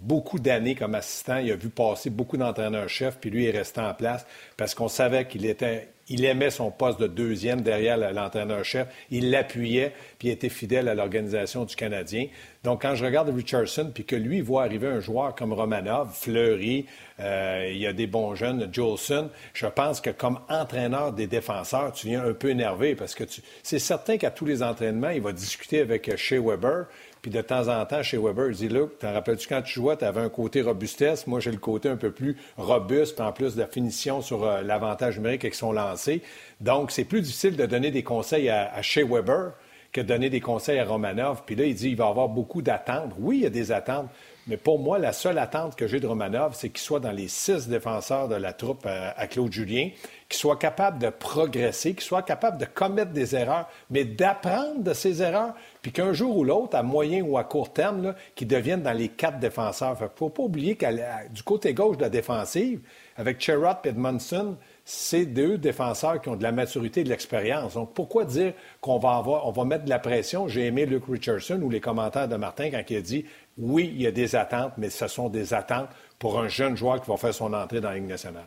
beaucoup 0.00 0.38
d'années 0.38 0.74
comme 0.74 0.94
assistant. 0.94 1.36
Il 1.36 1.52
a 1.52 1.56
vu 1.56 1.68
passer 1.68 2.10
beaucoup 2.10 2.38
d'entraîneurs-chefs, 2.38 3.18
puis 3.20 3.30
lui 3.30 3.46
est 3.46 3.56
resté 3.56 3.80
en 3.80 3.94
place 3.94 4.26
parce 4.56 4.74
qu'on 4.74 4.88
savait 4.88 5.28
qu'il 5.28 5.46
était 5.46 5.91
il 6.08 6.24
aimait 6.24 6.50
son 6.50 6.70
poste 6.70 7.00
de 7.00 7.06
deuxième 7.06 7.62
derrière 7.62 7.96
l'entraîneur-chef. 7.96 8.88
Il 9.10 9.30
l'appuyait, 9.30 9.92
puis 10.18 10.28
il 10.28 10.30
était 10.30 10.48
fidèle 10.48 10.88
à 10.88 10.94
l'organisation 10.94 11.64
du 11.64 11.76
Canadien. 11.76 12.26
Donc, 12.64 12.82
quand 12.82 12.94
je 12.94 13.04
regarde 13.04 13.28
Richardson, 13.28 13.90
puis 13.92 14.04
que 14.04 14.16
lui 14.16 14.40
voit 14.40 14.64
arriver 14.64 14.86
un 14.86 15.00
joueur 15.00 15.34
comme 15.34 15.52
Romanov, 15.52 16.14
Fleury, 16.14 16.86
euh, 17.20 17.68
il 17.70 17.78
y 17.78 17.86
a 17.86 17.92
des 17.92 18.06
bons 18.06 18.34
jeunes, 18.34 18.68
Jolson, 18.72 19.30
je 19.54 19.66
pense 19.66 20.00
que 20.00 20.10
comme 20.10 20.38
entraîneur 20.48 21.12
des 21.12 21.26
défenseurs, 21.26 21.92
tu 21.92 22.08
viens 22.08 22.24
un 22.24 22.34
peu 22.34 22.50
énervé 22.50 22.94
parce 22.94 23.14
que 23.14 23.24
c'est 23.62 23.78
certain 23.78 24.16
qu'à 24.16 24.30
tous 24.30 24.44
les 24.44 24.62
entraînements, 24.62 25.10
il 25.10 25.22
va 25.22 25.32
discuter 25.32 25.80
avec 25.80 26.16
Shea 26.16 26.40
Weber, 26.40 26.86
puis 27.22 27.30
de 27.30 27.40
temps 27.40 27.68
en 27.68 27.86
temps, 27.86 28.02
chez 28.02 28.18
Weber, 28.18 28.48
il 28.50 28.56
dit 28.56 28.68
Luke, 28.68 28.98
t'en 28.98 29.12
rappelles-tu 29.12 29.46
quand 29.46 29.62
tu 29.62 29.74
jouais, 29.74 29.96
tu 29.96 30.04
avais 30.04 30.20
un 30.20 30.28
côté 30.28 30.60
robustesse. 30.60 31.28
Moi, 31.28 31.38
j'ai 31.38 31.52
le 31.52 31.58
côté 31.58 31.88
un 31.88 31.96
peu 31.96 32.10
plus 32.10 32.36
robuste, 32.56 33.20
en 33.20 33.30
plus 33.30 33.54
de 33.54 33.64
finition 33.64 34.22
sur 34.22 34.44
euh, 34.44 34.62
l'avantage 34.62 35.18
numérique 35.18 35.44
avec 35.44 35.54
son 35.54 35.70
lancé. 35.70 36.20
Donc, 36.60 36.90
c'est 36.90 37.04
plus 37.04 37.20
difficile 37.20 37.56
de 37.56 37.64
donner 37.64 37.92
des 37.92 38.02
conseils 38.02 38.48
à, 38.48 38.74
à 38.74 38.82
Shea 38.82 39.04
Weber 39.04 39.52
que 39.92 40.00
de 40.00 40.06
donner 40.06 40.30
des 40.30 40.40
conseils 40.40 40.80
à 40.80 40.84
Romanov. 40.84 41.42
Puis 41.46 41.54
là, 41.54 41.64
il 41.64 41.74
dit 41.74 41.90
il 41.90 41.96
va 41.96 42.08
avoir 42.08 42.28
beaucoup 42.28 42.60
d'attentes. 42.60 43.12
Oui, 43.18 43.38
il 43.38 43.42
y 43.42 43.46
a 43.46 43.50
des 43.50 43.70
attentes. 43.70 44.08
Mais 44.48 44.56
pour 44.56 44.80
moi, 44.80 44.98
la 44.98 45.12
seule 45.12 45.38
attente 45.38 45.76
que 45.76 45.86
j'ai 45.86 46.00
de 46.00 46.06
Romanov, 46.06 46.54
c'est 46.56 46.70
qu'il 46.70 46.80
soit 46.80 46.98
dans 46.98 47.12
les 47.12 47.28
six 47.28 47.68
défenseurs 47.68 48.26
de 48.26 48.34
la 48.34 48.52
troupe 48.52 48.84
euh, 48.86 49.10
à, 49.16 49.26
Claude 49.28 49.52
Julien, 49.52 49.90
qu'il 50.28 50.38
soit 50.38 50.58
capable 50.58 50.98
de 50.98 51.10
progresser, 51.10 51.92
qu'il 51.92 52.02
soit 52.02 52.22
capable 52.22 52.58
de 52.58 52.64
commettre 52.64 53.12
des 53.12 53.36
erreurs, 53.36 53.68
mais 53.90 54.04
d'apprendre 54.04 54.82
de 54.82 54.92
ses 54.94 55.22
erreurs, 55.22 55.54
puis 55.82 55.90
qu'un 55.90 56.12
jour 56.12 56.36
ou 56.36 56.44
l'autre, 56.44 56.76
à 56.76 56.84
moyen 56.84 57.22
ou 57.22 57.36
à 57.36 57.42
court 57.42 57.72
terme, 57.72 58.14
qu'il 58.36 58.46
devienne 58.46 58.82
dans 58.82 58.92
les 58.92 59.08
quatre 59.08 59.40
défenseurs. 59.40 59.96
Il 59.98 60.04
ne 60.04 60.08
faut 60.14 60.28
pas 60.28 60.44
oublier 60.44 60.76
que 60.76 60.86
du 61.28 61.42
côté 61.42 61.74
gauche 61.74 61.96
de 61.96 62.02
la 62.02 62.08
défensive, 62.08 62.80
avec 63.16 63.40
Sherrod 63.40 63.78
et 63.84 63.88
Edmondson, 63.88 64.56
c'est 64.84 65.26
deux 65.26 65.58
défenseurs 65.58 66.20
qui 66.20 66.28
ont 66.28 66.36
de 66.36 66.42
la 66.44 66.52
maturité 66.52 67.00
et 67.00 67.04
de 67.04 67.08
l'expérience. 67.08 67.74
Donc, 67.74 67.92
pourquoi 67.94 68.24
dire 68.24 68.52
qu'on 68.80 68.98
va 68.98 69.16
avoir, 69.16 69.46
on 69.48 69.50
va 69.50 69.64
mettre 69.64 69.84
de 69.84 69.90
la 69.90 69.98
pression? 69.98 70.46
J'ai 70.46 70.66
aimé 70.66 70.86
Luke 70.86 71.04
Richardson 71.08 71.60
ou 71.62 71.68
les 71.68 71.80
commentaires 71.80 72.28
de 72.28 72.36
Martin 72.36 72.70
quand 72.70 72.82
il 72.88 72.96
a 72.96 73.00
dit 73.00 73.24
oui, 73.58 73.90
il 73.92 74.02
y 74.02 74.06
a 74.06 74.12
des 74.12 74.36
attentes, 74.36 74.74
mais 74.78 74.88
ce 74.88 75.08
sont 75.08 75.28
des 75.28 75.52
attentes 75.52 75.88
pour 76.18 76.38
un 76.38 76.48
jeune 76.48 76.76
joueur 76.76 77.00
qui 77.02 77.10
va 77.10 77.16
faire 77.16 77.34
son 77.34 77.52
entrée 77.52 77.80
dans 77.80 77.90
la 77.90 77.96
Ligue 77.96 78.08
nationale. 78.08 78.46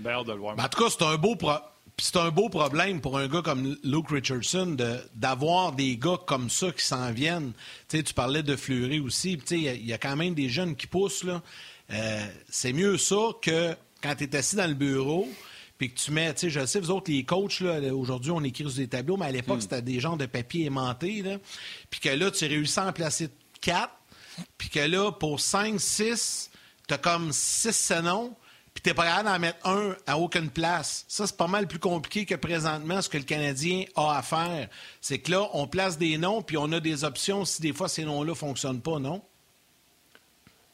Bien, 0.00 0.22
de 0.24 0.32
le 0.32 0.38
voir. 0.38 0.56
en 0.58 0.68
tout 0.68 0.82
cas, 0.82 0.90
c'est 0.90 1.04
un 1.04 1.16
beau 1.16 1.36
c'est 1.98 2.16
un 2.16 2.30
beau 2.30 2.48
problème 2.48 3.00
pour 3.00 3.18
un 3.18 3.28
gars 3.28 3.42
comme 3.42 3.76
Luke 3.84 4.10
Richardson 4.10 4.76
d'avoir 5.14 5.72
des 5.72 5.96
gars 5.96 6.18
comme 6.26 6.50
ça 6.50 6.72
qui 6.72 6.84
s'en 6.84 7.12
viennent. 7.12 7.52
tu 7.88 8.02
parlais 8.14 8.42
de 8.42 8.56
Fleury 8.56 9.00
aussi. 9.00 9.38
Il 9.50 9.86
y, 9.86 9.92
a 9.92 9.98
quand 9.98 10.16
même 10.16 10.34
des 10.34 10.48
jeunes 10.48 10.74
qui 10.74 10.86
poussent. 10.86 11.24
Là. 11.24 11.42
Euh, 11.92 12.26
c'est 12.48 12.72
mieux 12.72 12.98
ça 12.98 13.28
que 13.40 13.76
quand 14.02 14.14
tu 14.16 14.24
es 14.24 14.36
assis 14.36 14.56
dans 14.56 14.66
le 14.66 14.74
bureau 14.74 15.28
puis 15.78 15.92
que 15.92 15.98
tu 15.98 16.12
mets, 16.12 16.32
tu 16.34 16.40
sais, 16.40 16.50
je 16.50 16.66
sais, 16.66 16.78
vous 16.78 16.90
autres, 16.90 17.10
les 17.10 17.24
coachs, 17.24 17.60
aujourd'hui, 17.60 18.30
on 18.30 18.42
écrit 18.44 18.64
sur 18.64 18.74
des 18.74 18.86
tableaux, 18.86 19.16
mais 19.16 19.26
à 19.26 19.32
l'époque, 19.32 19.58
hmm. 19.58 19.62
c'était 19.62 19.82
des 19.82 19.98
gens 19.98 20.16
de 20.16 20.26
papier 20.26 20.66
aimanté, 20.66 21.20
là. 21.22 21.38
Puis 21.90 21.98
que 21.98 22.10
là, 22.10 22.30
tu 22.30 22.46
réussis 22.46 22.78
à 22.78 22.86
en 22.86 22.92
placer 22.92 23.28
quatre, 23.60 23.92
puis 24.56 24.68
que 24.68 24.78
là, 24.78 25.10
pour 25.10 25.40
cinq, 25.40 25.80
six, 25.80 26.50
tu 26.86 26.94
as 26.94 26.98
comme 26.98 27.32
six 27.32 27.90
noms, 28.04 28.36
puis 28.74 28.82
tu 28.82 28.92
pas 28.92 29.04
capable 29.04 29.28
d'en 29.28 29.38
mettre 29.38 29.66
un 29.66 29.96
à 30.06 30.18
aucune 30.18 30.50
place. 30.50 31.04
Ça, 31.06 31.26
c'est 31.28 31.36
pas 31.36 31.46
mal 31.46 31.68
plus 31.68 31.78
compliqué 31.78 32.26
que 32.26 32.34
présentement 32.34 33.00
ce 33.00 33.08
que 33.08 33.16
le 33.16 33.24
Canadien 33.24 33.84
a 33.94 34.18
à 34.18 34.22
faire. 34.22 34.68
C'est 35.00 35.18
que 35.18 35.30
là, 35.30 35.48
on 35.52 35.68
place 35.68 35.96
des 35.96 36.18
noms, 36.18 36.42
puis 36.42 36.56
on 36.56 36.70
a 36.72 36.80
des 36.80 37.04
options 37.04 37.44
si 37.44 37.62
des 37.62 37.72
fois 37.72 37.88
ces 37.88 38.04
noms-là 38.04 38.30
ne 38.30 38.34
fonctionnent 38.34 38.80
pas, 38.80 38.98
non? 38.98 39.22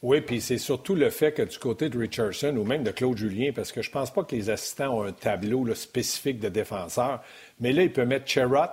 Oui, 0.01 0.19
puis 0.21 0.41
c'est 0.41 0.57
surtout 0.57 0.95
le 0.95 1.11
fait 1.11 1.31
que 1.31 1.43
du 1.43 1.59
côté 1.59 1.87
de 1.87 1.99
Richardson 1.99 2.57
ou 2.57 2.63
même 2.63 2.83
de 2.83 2.89
Claude 2.89 3.17
Julien, 3.17 3.51
parce 3.53 3.71
que 3.71 3.83
je 3.83 3.91
pense 3.91 4.11
pas 4.11 4.23
que 4.23 4.35
les 4.35 4.49
assistants 4.49 4.97
ont 4.97 5.03
un 5.03 5.11
tableau 5.11 5.71
spécifique 5.75 6.39
de 6.39 6.49
défenseurs, 6.49 7.21
mais 7.59 7.71
là, 7.71 7.83
il 7.83 7.93
peut 7.93 8.05
mettre 8.05 8.27
Cherrott, 8.27 8.71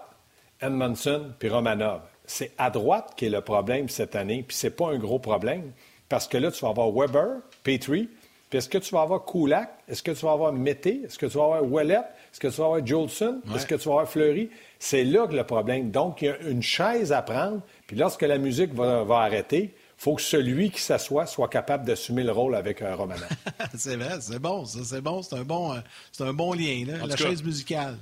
Edmondson 0.63 1.35
puis 1.39 1.51
Romanov. 1.51 2.01
C'est 2.25 2.53
à 2.57 2.71
droite 2.71 3.13
qui 3.15 3.27
est 3.27 3.31
le 3.31 3.43
problème 3.43 3.91
cette 3.91 4.17
année, 4.17 4.43
puis 4.47 4.57
c'est 4.57 4.75
pas 4.75 4.89
un 4.89 4.99
gros 4.99 5.19
problème, 5.19 5.73
parce 6.09 6.27
que 6.27 6.39
là, 6.39 6.51
tu 6.51 6.63
vas 6.63 6.71
avoir 6.71 6.91
Weber, 6.91 7.43
Petrie, 7.63 8.09
puis 8.49 8.59
est-ce 8.59 8.69
que 8.69 8.79
tu 8.79 8.95
vas 8.95 9.03
avoir 9.03 9.25
Kulak? 9.25 9.71
Est-ce 9.89 10.03
que 10.03 10.11
tu 10.11 10.25
vas 10.25 10.33
avoir 10.33 10.53
Mété? 10.53 11.03
Est-ce 11.05 11.19
que 11.19 11.27
tu 11.27 11.37
vas 11.37 11.45
avoir 11.45 11.65
Ouellet? 11.65 12.03
Est-ce 12.33 12.41
que 12.41 12.49
tu 12.49 12.57
vas 12.57 12.65
avoir 12.65 12.87
Jolson? 12.87 13.41
Est-ce 13.55 13.67
que 13.67 13.75
tu 13.75 13.89
vas 13.89 13.95
avoir 13.95 14.09
Fleury? 14.09 14.51
C'est 14.79 15.05
là 15.05 15.27
que 15.27 15.35
le 15.35 15.45
problème. 15.45 15.91
Donc, 15.91 16.23
il 16.23 16.27
y 16.27 16.29
a 16.29 16.39
une 16.43 16.63
chaise 16.63 17.13
à 17.13 17.23
prendre, 17.23 17.61
puis 17.87 17.97
lorsque 17.97 18.23
la 18.23 18.39
musique 18.39 18.73
va 18.73 19.05
arrêter, 19.19 19.75
faut 19.99 20.15
que 20.15 20.23
celui 20.23 20.71
qui 20.71 20.81
s'assoit 20.81 21.27
soit 21.27 21.49
capable 21.49 21.85
d'assumer 21.85 22.23
le 22.23 22.31
rôle 22.31 22.55
avec 22.55 22.83
un 22.83 22.95
Romanov. 22.95 23.29
c'est 23.77 23.97
vrai, 23.97 24.21
c'est 24.21 24.39
bon, 24.39 24.65
ça, 24.65 24.79
c'est 24.85 25.01
bon, 25.01 25.23
c'est 25.23 25.35
un 25.35 25.43
bon, 25.43 25.75
euh, 25.75 25.81
c'est 26.13 26.23
un 26.23 26.33
bon 26.33 26.53
lien, 26.53 26.85
là, 26.87 27.05
la 27.05 27.17
chaise 27.17 27.43
musicale. 27.43 27.99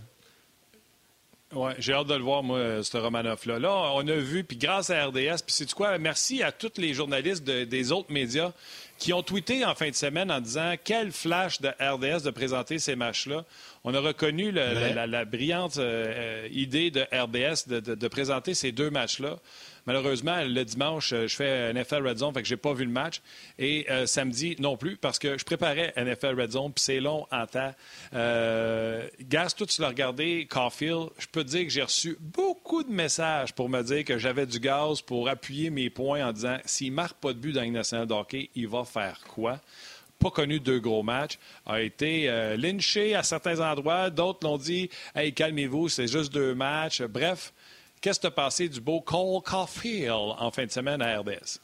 Oui, 1.55 1.71
j'ai 1.79 1.95
hâte 1.95 2.09
de 2.09 2.15
le 2.15 2.23
voir, 2.23 2.43
moi, 2.43 2.83
ce 2.83 2.97
Romanov-là. 2.99 3.59
Là, 3.59 3.93
on 3.95 4.07
a 4.07 4.17
vu, 4.17 4.45
puis 4.45 4.59
grâce 4.59 4.91
à 4.91 5.07
RDS, 5.07 5.43
puis 5.47 5.55
c'est 5.55 5.73
quoi? 5.73 5.97
Merci 5.97 6.43
à 6.43 6.53
tous 6.53 6.73
les 6.77 6.93
journalistes 6.93 7.45
des 7.45 7.93
autres 7.93 8.13
médias 8.13 8.53
qui 8.99 9.13
ont 9.13 9.23
tweeté 9.23 9.65
en 9.65 9.75
fin 9.75 9.91
de 9.91 9.95
semaine 9.95 10.31
en 10.31 10.41
disant 10.41 10.75
quel 10.83 11.13
flash 11.13 11.61
de 11.61 11.69
RDS 11.69 12.23
de 12.23 12.31
présenter 12.31 12.79
ces 12.79 12.97
matchs-là. 12.97 13.45
On 13.87 13.95
a 13.95 14.01
reconnu 14.01 14.51
la, 14.51 15.25
brillante 15.25 15.79
euh, 15.79 16.49
idée 16.51 16.91
de 16.91 17.03
RDS 17.13 17.69
de 17.69 18.09
présenter 18.09 18.53
ces 18.53 18.73
deux 18.73 18.91
matchs-là. 18.91 19.39
Malheureusement, 19.87 20.43
le 20.43 20.65
dimanche, 20.65 21.13
euh, 21.13 21.29
je 21.29 21.37
fais 21.37 21.73
NFL 21.73 22.07
Red 22.07 22.19
Zone, 22.19 22.35
fait 22.35 22.43
que 22.43 22.49
j'ai 22.49 22.57
pas 22.57 22.73
vu 22.73 22.85
le 22.85 22.91
match. 22.91 23.23
Et 23.59 23.87
euh, 23.89 24.05
samedi 24.07 24.57
non 24.59 24.77
plus, 24.77 24.97
parce 24.97 25.21
que 25.21 25.39
je 25.39 25.45
préparais 25.45 25.95
NFL 25.97 26.41
Red 26.41 26.51
Zone, 26.51 26.73
puis 26.73 26.83
c'est 26.83 26.99
long 26.99 27.27
en 27.31 27.47
temps. 27.47 27.73
Euh, 28.13 29.07
Gas, 29.21 29.55
toi, 29.57 29.67
tu 29.67 29.81
l'as 29.81 29.89
regardé, 29.89 30.47
Caulfield. 30.51 31.11
Je 31.19 31.29
peux 31.29 31.45
te 31.45 31.51
dire 31.51 31.63
que 31.63 31.71
j'ai 31.71 31.83
reçu 31.83 32.19
beaucoup 32.21 32.83
de 32.83 32.91
messages 32.91 33.55
pour 33.55 33.69
me 33.69 33.83
dire 33.83 34.05
que 34.05 34.19
j'avais 34.19 34.47
du 34.47 34.59
gaz 34.59 35.01
pour 35.03 35.29
appuyer 35.29 35.71
mes 35.71 35.89
points 35.89 36.27
en 36.27 36.33
disant 36.33 36.59
s'il 36.65 36.93
marque 36.93 37.19
pas 37.19 37.33
de 37.33 37.39
but 37.39 37.53
dans 37.53 37.65
nationale 37.71 38.09
d'hockey, 38.09 38.51
il 38.57 38.67
va 38.67 38.85
faire 38.85 39.21
quoi? 39.29 39.61
Pas 40.19 40.31
connu 40.31 40.61
deux 40.61 40.81
gros 40.81 41.03
matchs, 41.03 41.39
a 41.65 41.81
été 41.81 42.29
euh, 42.29 42.57
lynché 42.57 43.15
à 43.15 43.23
certains 43.23 43.61
endroits. 43.61 44.11
D'autres 44.11 44.47
l'ont 44.47 44.59
dit 44.59 44.91
Hey, 45.15 45.33
calmez-vous, 45.33 45.89
c'est 45.89 46.09
juste 46.09 46.33
deux 46.33 46.55
matchs. 46.55 47.03
Bref, 47.03 47.53
Qu'est-ce 48.01 48.21
que 48.21 48.23
tu 48.23 48.27
as 48.29 48.31
passé 48.31 48.69
du 48.69 48.81
beau 48.81 49.01
Cole 49.01 49.43
Caulfield 49.43 50.13
en 50.39 50.51
fin 50.51 50.65
de 50.65 50.71
semaine 50.71 51.03
à 51.03 51.19
RDS? 51.19 51.59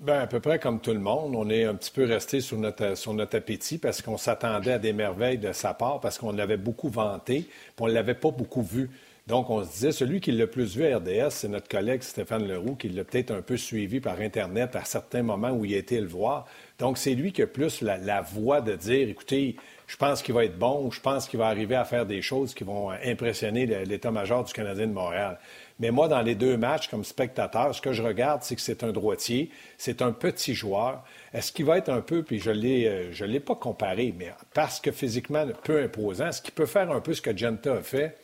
Bien, 0.00 0.20
à 0.20 0.26
peu 0.26 0.40
près 0.40 0.58
comme 0.58 0.80
tout 0.80 0.92
le 0.92 0.98
monde, 0.98 1.34
on 1.36 1.48
est 1.50 1.64
un 1.64 1.74
petit 1.74 1.90
peu 1.90 2.04
resté 2.04 2.40
sur 2.40 2.58
notre, 2.58 2.96
sur 2.96 3.14
notre 3.14 3.36
appétit 3.36 3.78
parce 3.78 4.02
qu'on 4.02 4.16
s'attendait 4.16 4.72
à 4.72 4.78
des 4.78 4.92
merveilles 4.92 5.38
de 5.38 5.52
sa 5.52 5.74
part, 5.74 6.00
parce 6.00 6.18
qu'on 6.18 6.32
l'avait 6.32 6.56
beaucoup 6.56 6.88
vanté, 6.88 7.42
puis 7.42 7.74
on 7.80 7.86
ne 7.86 7.92
l'avait 7.92 8.14
pas 8.14 8.30
beaucoup 8.30 8.62
vu. 8.62 8.90
Donc, 9.26 9.48
on 9.48 9.64
se 9.64 9.72
disait, 9.72 9.92
celui 9.92 10.20
qui 10.20 10.32
l'a 10.32 10.46
plus 10.46 10.76
vu 10.76 10.86
à 10.86 10.98
RDS, 10.98 11.30
c'est 11.30 11.48
notre 11.48 11.66
collègue 11.66 12.02
Stéphane 12.02 12.46
Leroux, 12.46 12.74
qui 12.74 12.90
l'a 12.90 13.04
peut-être 13.04 13.30
un 13.30 13.40
peu 13.40 13.56
suivi 13.56 13.98
par 13.98 14.20
Internet 14.20 14.76
à 14.76 14.84
certains 14.84 15.22
moments 15.22 15.50
où 15.50 15.64
il 15.64 15.74
a 15.74 15.78
été 15.78 15.98
le 15.98 16.06
voir. 16.06 16.44
Donc, 16.78 16.98
c'est 16.98 17.14
lui 17.14 17.32
qui 17.32 17.40
a 17.40 17.46
plus 17.46 17.80
la, 17.80 18.20
voix 18.20 18.60
de 18.60 18.74
dire, 18.74 19.08
écoutez, 19.08 19.56
je 19.86 19.96
pense 19.96 20.20
qu'il 20.20 20.34
va 20.34 20.44
être 20.44 20.58
bon, 20.58 20.90
je 20.90 21.00
pense 21.00 21.26
qu'il 21.26 21.38
va 21.38 21.46
arriver 21.46 21.74
à 21.74 21.86
faire 21.86 22.04
des 22.04 22.20
choses 22.20 22.52
qui 22.52 22.64
vont 22.64 22.90
impressionner 22.90 23.64
l'état-major 23.86 24.44
du 24.44 24.52
Canadien 24.52 24.88
de 24.88 24.92
Montréal. 24.92 25.38
Mais 25.80 25.90
moi, 25.90 26.06
dans 26.06 26.20
les 26.20 26.34
deux 26.34 26.58
matchs, 26.58 26.88
comme 26.88 27.02
spectateur, 27.02 27.74
ce 27.74 27.80
que 27.80 27.94
je 27.94 28.02
regarde, 28.02 28.42
c'est 28.42 28.56
que 28.56 28.60
c'est 28.60 28.84
un 28.84 28.92
droitier, 28.92 29.48
c'est 29.78 30.02
un 30.02 30.12
petit 30.12 30.54
joueur. 30.54 31.02
Est-ce 31.32 31.50
qu'il 31.50 31.64
va 31.64 31.78
être 31.78 31.88
un 31.88 32.02
peu, 32.02 32.22
puis 32.22 32.40
je 32.40 32.50
ne 32.50 32.86
euh, 32.86 33.26
l'ai 33.26 33.40
pas 33.40 33.54
comparé, 33.54 34.14
mais 34.18 34.32
parce 34.52 34.80
que 34.80 34.90
physiquement 34.90 35.46
peu 35.62 35.82
imposant, 35.82 36.28
est-ce 36.28 36.42
qu'il 36.42 36.52
peut 36.52 36.66
faire 36.66 36.90
un 36.92 37.00
peu 37.00 37.14
ce 37.14 37.22
que 37.22 37.34
Genta 37.34 37.72
a 37.72 37.82
fait? 37.82 38.18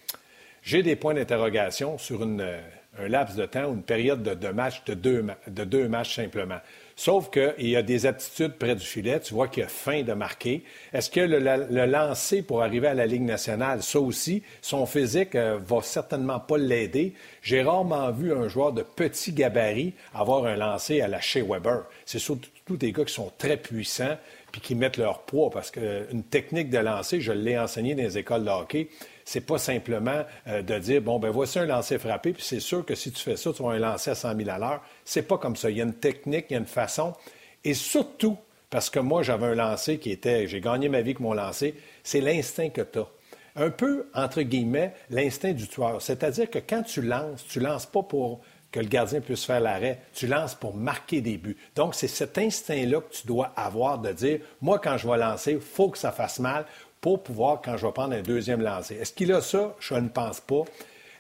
J'ai 0.63 0.83
des 0.83 0.97
points 0.97 1.15
d'interrogation 1.15 1.99
sur 1.99 2.23
euh, 2.23 2.61
un 2.99 3.09
laps 3.09 3.37
de 3.37 3.47
temps 3.47 3.67
ou 3.67 3.75
une 3.75 3.83
période 3.83 4.23
de, 4.23 4.35
deux 4.35 4.53
matchs, 4.53 4.85
de 4.85 4.95
deux, 4.95 5.27
de 5.47 5.65
deux 5.65 5.89
matchs 5.89 6.17
simplement. 6.17 6.59
Sauf 6.97 7.31
qu'il 7.31 7.69
y 7.69 7.77
a 7.77 7.83
des 7.83 8.05
aptitudes 8.05 8.59
près 8.59 8.75
du 8.75 8.85
filet. 8.85 9.21
Tu 9.21 9.33
vois 9.33 9.49
qu'il 9.49 9.63
a 9.63 9.69
faim 9.69 10.03
de 10.03 10.13
marquer. 10.13 10.65
Est-ce 10.93 11.09
que 11.09 11.21
le, 11.21 11.87
lancer 11.87 12.43
pour 12.43 12.63
arriver 12.63 12.89
à 12.89 12.95
la 12.95 13.07
Ligue 13.07 13.23
nationale, 13.23 13.83
ça 13.83 13.99
aussi, 14.01 14.43
son 14.61 14.85
physique 14.85 15.35
euh, 15.35 15.59
va 15.67 15.81
certainement 15.81 16.41
pas 16.41 16.59
l'aider. 16.59 17.15
J'ai 17.41 17.63
rarement 17.63 18.11
vu 18.11 18.35
un 18.35 18.49
joueur 18.49 18.75
de 18.75 18.83
petit 18.83 19.33
gabarit 19.33 19.95
avoir 20.15 20.45
un 20.45 20.57
lancer 20.57 21.01
à 21.01 21.09
la 21.09 21.23
Shea 21.23 21.43
Weber. 21.43 21.85
C'est 22.05 22.19
surtout 22.19 22.51
des 22.77 22.93
gars 22.93 23.05
qui 23.05 23.15
sont 23.15 23.33
très 23.39 23.57
puissants 23.57 24.19
puis 24.53 24.61
qui 24.61 24.75
mettent 24.75 24.99
leur 24.99 25.23
poids 25.23 25.49
parce 25.51 25.71
qu'une 25.71 26.25
technique 26.29 26.69
de 26.69 26.79
lancer, 26.79 27.21
je 27.21 27.33
l'ai 27.33 27.59
enseigné 27.59 27.95
dans 27.95 28.03
les 28.03 28.19
écoles 28.19 28.45
de 28.45 28.51
hockey, 28.51 28.89
c'est 29.31 29.43
pas 29.43 29.59
simplement 29.59 30.25
euh, 30.49 30.61
de 30.61 30.77
dire, 30.81 31.01
bon, 31.01 31.21
ben 31.21 31.31
voici 31.31 31.61
un 31.61 31.65
lancer 31.65 32.01
frappé, 32.01 32.33
puis 32.33 32.43
c'est 32.43 32.59
sûr 32.59 32.85
que 32.85 32.97
si 32.97 33.13
tu 33.13 33.23
fais 33.23 33.37
ça, 33.37 33.53
tu 33.53 33.63
vas 33.63 33.71
un 33.71 33.79
lancer 33.79 34.11
à 34.11 34.17
100 34.17 34.37
000 34.37 34.51
à 34.51 34.59
l'heure. 34.59 34.83
C'est 35.05 35.23
pas 35.23 35.39
comme 35.39 35.55
ça. 35.55 35.71
Il 35.71 35.77
y 35.77 35.81
a 35.81 35.85
une 35.85 35.95
technique, 35.95 36.47
il 36.51 36.55
y 36.55 36.57
a 36.57 36.59
une 36.59 36.67
façon. 36.67 37.15
Et 37.63 37.75
surtout, 37.75 38.37
parce 38.71 38.91
que 38.91 38.99
moi, 38.99 39.23
j'avais 39.23 39.47
un 39.47 39.55
lancer 39.55 39.99
qui 39.99 40.11
était, 40.11 40.49
j'ai 40.49 40.61
gagné 40.61 40.89
ma 40.89 40.99
vie 40.99 41.11
avec 41.11 41.21
mon 41.21 41.33
lancer, 41.33 41.77
c'est 42.03 42.21
l'instinct 42.21 42.71
que 42.71 42.81
tu 42.81 42.99
as. 42.99 43.07
Un 43.55 43.71
peu, 43.71 44.09
entre 44.15 44.43
guillemets, 44.43 44.95
l'instinct 45.11 45.53
du 45.53 45.69
tueur. 45.69 46.03
C'est-à-dire 46.03 46.51
que 46.51 46.59
quand 46.59 46.83
tu 46.83 47.01
lances, 47.01 47.47
tu 47.47 47.61
lances 47.61 47.87
pas 47.87 48.03
pour 48.03 48.41
que 48.73 48.81
le 48.81 48.87
gardien 48.87 49.21
puisse 49.21 49.45
faire 49.45 49.61
l'arrêt. 49.61 50.01
Tu 50.13 50.27
lances 50.27 50.57
pour 50.57 50.75
marquer 50.75 51.21
des 51.21 51.37
buts. 51.37 51.57
Donc, 51.77 51.95
c'est 51.95 52.09
cet 52.09 52.37
instinct-là 52.37 53.01
que 53.01 53.13
tu 53.13 53.27
dois 53.29 53.53
avoir 53.57 53.99
de 53.99 54.13
dire, 54.13 54.41
moi, 54.61 54.81
quand 54.81 54.97
je 54.97 55.09
vais 55.09 55.19
lancer, 55.19 55.53
il 55.53 55.61
faut 55.61 55.89
que 55.89 55.99
ça 55.99 56.11
fasse 56.11 56.41
mal, 56.41 56.67
pour 57.01 57.23
pouvoir, 57.23 57.61
quand 57.63 57.77
je 57.77 57.87
vais 57.87 57.93
prendre 57.93 58.15
un 58.15 58.23
deuxième 58.23 58.61
lancer. 58.61 58.97
Est-ce 58.97 59.13
qu'il 59.13 59.33
a 59.33 59.41
ça? 59.41 59.75
Je 59.81 59.95
ne 59.95 60.09
pense 60.09 60.41
pas. 60.41 60.65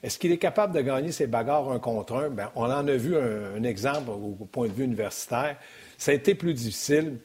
Est-ce 0.02 0.18
qu'il 0.18 0.32
est 0.32 0.38
capable 0.38 0.74
de 0.74 0.80
gagner 0.80 1.12
ses 1.12 1.26
bagarres 1.26 1.70
un 1.70 1.78
contre 1.78 2.14
un? 2.14 2.30
Bien, 2.30 2.50
on 2.54 2.64
en 2.64 2.88
a 2.88 2.96
vu 2.96 3.16
un, 3.16 3.62
exemple 3.64 4.10
au, 4.10 4.46
point 4.50 4.68
de 4.68 4.72
vue 4.72 4.84
universitaire. 4.84 5.56
Ça 5.98 6.12
a 6.12 6.14
été 6.14 6.34
plus 6.34 6.54
difficile. 6.54 7.18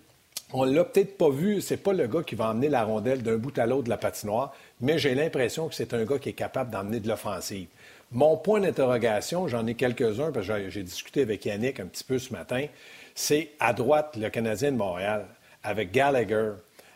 On 0.54 0.64
l'a 0.64 0.84
peut-être 0.84 1.18
pas 1.18 1.30
vu. 1.30 1.62
C'est 1.62 1.78
pas 1.78 1.94
le 1.94 2.08
gars 2.08 2.24
qui 2.24 2.36
va 2.36 2.50
emmener 2.50 2.70
la 2.70 2.84
rondelle 2.84 3.24
d'un 3.24 3.38
bout 3.38 3.58
à 3.58 3.66
l'autre 3.66 3.86
de 3.86 3.90
la 3.90 3.98
patinoire, 3.98 4.54
mais 4.82 4.98
j'ai 4.98 5.16
l'impression 5.16 5.68
que 5.68 5.76
c'est 5.76 5.94
un 5.94 6.04
gars 6.04 6.20
qui 6.20 6.30
est 6.30 6.34
capable 6.34 6.70
d'emmener 6.70 7.00
de 7.00 7.08
l'offensive. 7.08 7.68
Mon 8.12 8.38
point 8.38 8.60
d'interrogation, 8.60 9.48
j'en 9.48 9.66
ai 9.68 9.74
quelques-uns, 9.74 10.32
parce 10.32 10.48
que 10.48 10.70
j'ai 10.70 10.84
discuté 10.84 11.24
avec 11.24 11.44
Yannick 11.46 11.80
un 11.80 11.88
petit 11.88 12.04
peu 12.04 12.20
ce 12.20 12.32
matin, 12.32 12.66
c'est 13.16 13.52
à 13.60 13.74
droite, 13.74 14.16
le 14.18 14.30
Canadien 14.30 14.72
de 14.72 14.78
Montréal, 14.78 15.26
avec 15.64 15.92
Gallagher, 15.92 16.52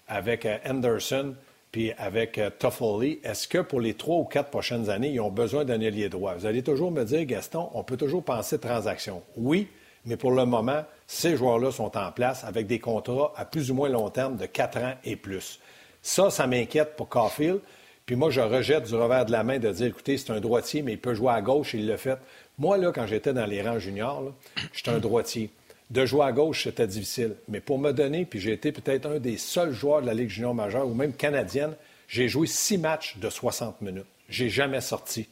avec 0.07 0.45
euh, 0.45 0.57
Anderson, 0.69 1.35
puis 1.71 1.91
avec 1.97 2.37
euh, 2.37 2.49
Toffoli, 2.49 3.19
est-ce 3.23 3.47
que 3.47 3.59
pour 3.59 3.79
les 3.79 3.93
trois 3.93 4.17
ou 4.17 4.23
quatre 4.23 4.49
prochaines 4.49 4.89
années, 4.89 5.09
ils 5.09 5.19
ont 5.19 5.29
besoin 5.29 5.65
d'un 5.65 5.79
ailier 5.81 6.09
droit? 6.09 6.33
Vous 6.35 6.45
allez 6.45 6.63
toujours 6.63 6.91
me 6.91 7.03
dire, 7.03 7.25
Gaston, 7.25 7.69
on 7.73 7.83
peut 7.83 7.97
toujours 7.97 8.23
penser 8.23 8.59
transaction. 8.59 9.21
Oui, 9.37 9.67
mais 10.05 10.17
pour 10.17 10.31
le 10.31 10.45
moment, 10.45 10.83
ces 11.05 11.37
joueurs-là 11.37 11.71
sont 11.71 11.95
en 11.97 12.11
place 12.11 12.43
avec 12.43 12.65
des 12.65 12.79
contrats 12.79 13.33
à 13.35 13.45
plus 13.45 13.69
ou 13.69 13.75
moins 13.75 13.89
long 13.89 14.09
terme 14.09 14.37
de 14.37 14.45
quatre 14.45 14.77
ans 14.79 14.95
et 15.03 15.15
plus. 15.15 15.59
Ça, 16.01 16.29
ça 16.29 16.47
m'inquiète 16.47 16.95
pour 16.95 17.09
Caulfield. 17.09 17.59
Puis 18.05 18.15
moi, 18.15 18.31
je 18.31 18.41
rejette 18.41 18.85
du 18.85 18.95
revers 18.95 19.25
de 19.25 19.31
la 19.31 19.43
main 19.43 19.59
de 19.59 19.69
dire, 19.69 19.85
écoutez, 19.85 20.17
c'est 20.17 20.31
un 20.31 20.39
droitier, 20.39 20.81
mais 20.81 20.93
il 20.93 20.99
peut 20.99 21.13
jouer 21.13 21.31
à 21.31 21.41
gauche, 21.41 21.75
il 21.75 21.85
le 21.85 21.97
fait. 21.97 22.17
Moi, 22.57 22.77
là, 22.77 22.91
quand 22.91 23.05
j'étais 23.05 23.33
dans 23.33 23.45
les 23.45 23.61
rangs 23.61 23.77
juniors, 23.77 24.33
j'étais 24.73 24.89
un 24.89 24.97
droitier. 24.97 25.51
De 25.89 26.05
jouer 26.05 26.25
à 26.25 26.31
gauche, 26.31 26.65
c'était 26.65 26.87
difficile. 26.87 27.35
Mais 27.47 27.61
pour 27.61 27.79
me 27.79 27.91
donner, 27.91 28.25
puis 28.25 28.39
j'ai 28.39 28.53
été 28.53 28.71
peut-être 28.71 29.07
un 29.07 29.19
des 29.19 29.37
seuls 29.37 29.73
joueurs 29.73 30.01
de 30.01 30.05
la 30.05 30.13
Ligue 30.13 30.29
junior 30.29 30.53
majeure 30.53 30.87
ou 30.87 30.93
même 30.93 31.13
canadienne, 31.13 31.73
j'ai 32.07 32.27
joué 32.27 32.45
six 32.47 32.77
matchs 32.77 33.17
de 33.17 33.29
60 33.29 33.81
minutes. 33.81 34.05
J'ai 34.29 34.49
jamais 34.49 34.81
sorti 34.81 35.27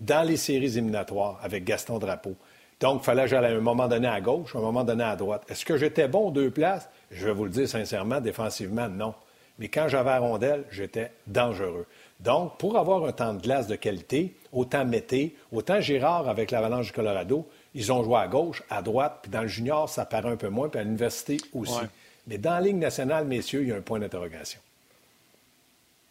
dans 0.00 0.26
les 0.26 0.36
séries 0.36 0.66
éliminatoires 0.66 1.38
avec 1.42 1.64
Gaston 1.64 1.98
Drapeau. 1.98 2.34
Donc, 2.80 3.02
il 3.02 3.04
fallait 3.04 3.22
que 3.22 3.28
j'aille 3.28 3.44
à 3.44 3.56
un 3.56 3.60
moment 3.60 3.86
donné 3.86 4.08
à 4.08 4.20
gauche, 4.20 4.56
à 4.56 4.58
un 4.58 4.62
moment 4.62 4.82
donné 4.82 5.04
à 5.04 5.14
droite. 5.14 5.44
Est-ce 5.48 5.64
que 5.64 5.76
j'étais 5.76 6.08
bon 6.08 6.30
deux 6.30 6.50
places? 6.50 6.88
Je 7.12 7.26
vais 7.26 7.32
vous 7.32 7.44
le 7.44 7.50
dire 7.50 7.68
sincèrement, 7.68 8.20
défensivement, 8.20 8.88
non. 8.88 9.14
Mais 9.60 9.68
quand 9.68 9.86
j'avais 9.86 10.10
la 10.10 10.18
rondelle, 10.18 10.64
j'étais 10.70 11.12
dangereux. 11.28 11.86
Donc, 12.18 12.58
pour 12.58 12.76
avoir 12.76 13.04
un 13.04 13.12
temps 13.12 13.34
de 13.34 13.40
glace 13.40 13.68
de 13.68 13.76
qualité, 13.76 14.34
autant 14.52 14.84
Mété, 14.84 15.36
autant 15.52 15.80
Gérard 15.80 16.28
avec 16.28 16.50
l'Avalanche 16.50 16.86
du 16.86 16.92
Colorado, 16.92 17.46
ils 17.74 17.92
ont 17.92 18.02
joué 18.04 18.16
à 18.16 18.28
gauche, 18.28 18.62
à 18.70 18.82
droite, 18.82 19.20
puis 19.22 19.30
dans 19.30 19.42
le 19.42 19.48
junior, 19.48 19.88
ça 19.88 20.04
paraît 20.04 20.30
un 20.30 20.36
peu 20.36 20.48
moins, 20.48 20.68
puis 20.68 20.80
à 20.80 20.84
l'université 20.84 21.38
aussi. 21.52 21.74
Mais 22.26 22.38
dans 22.38 22.52
la 22.52 22.60
Ligue 22.60 22.76
nationale, 22.76 23.26
messieurs, 23.26 23.62
il 23.62 23.68
y 23.68 23.72
a 23.72 23.76
un 23.76 23.80
point 23.80 23.98
d'interrogation. 23.98 24.60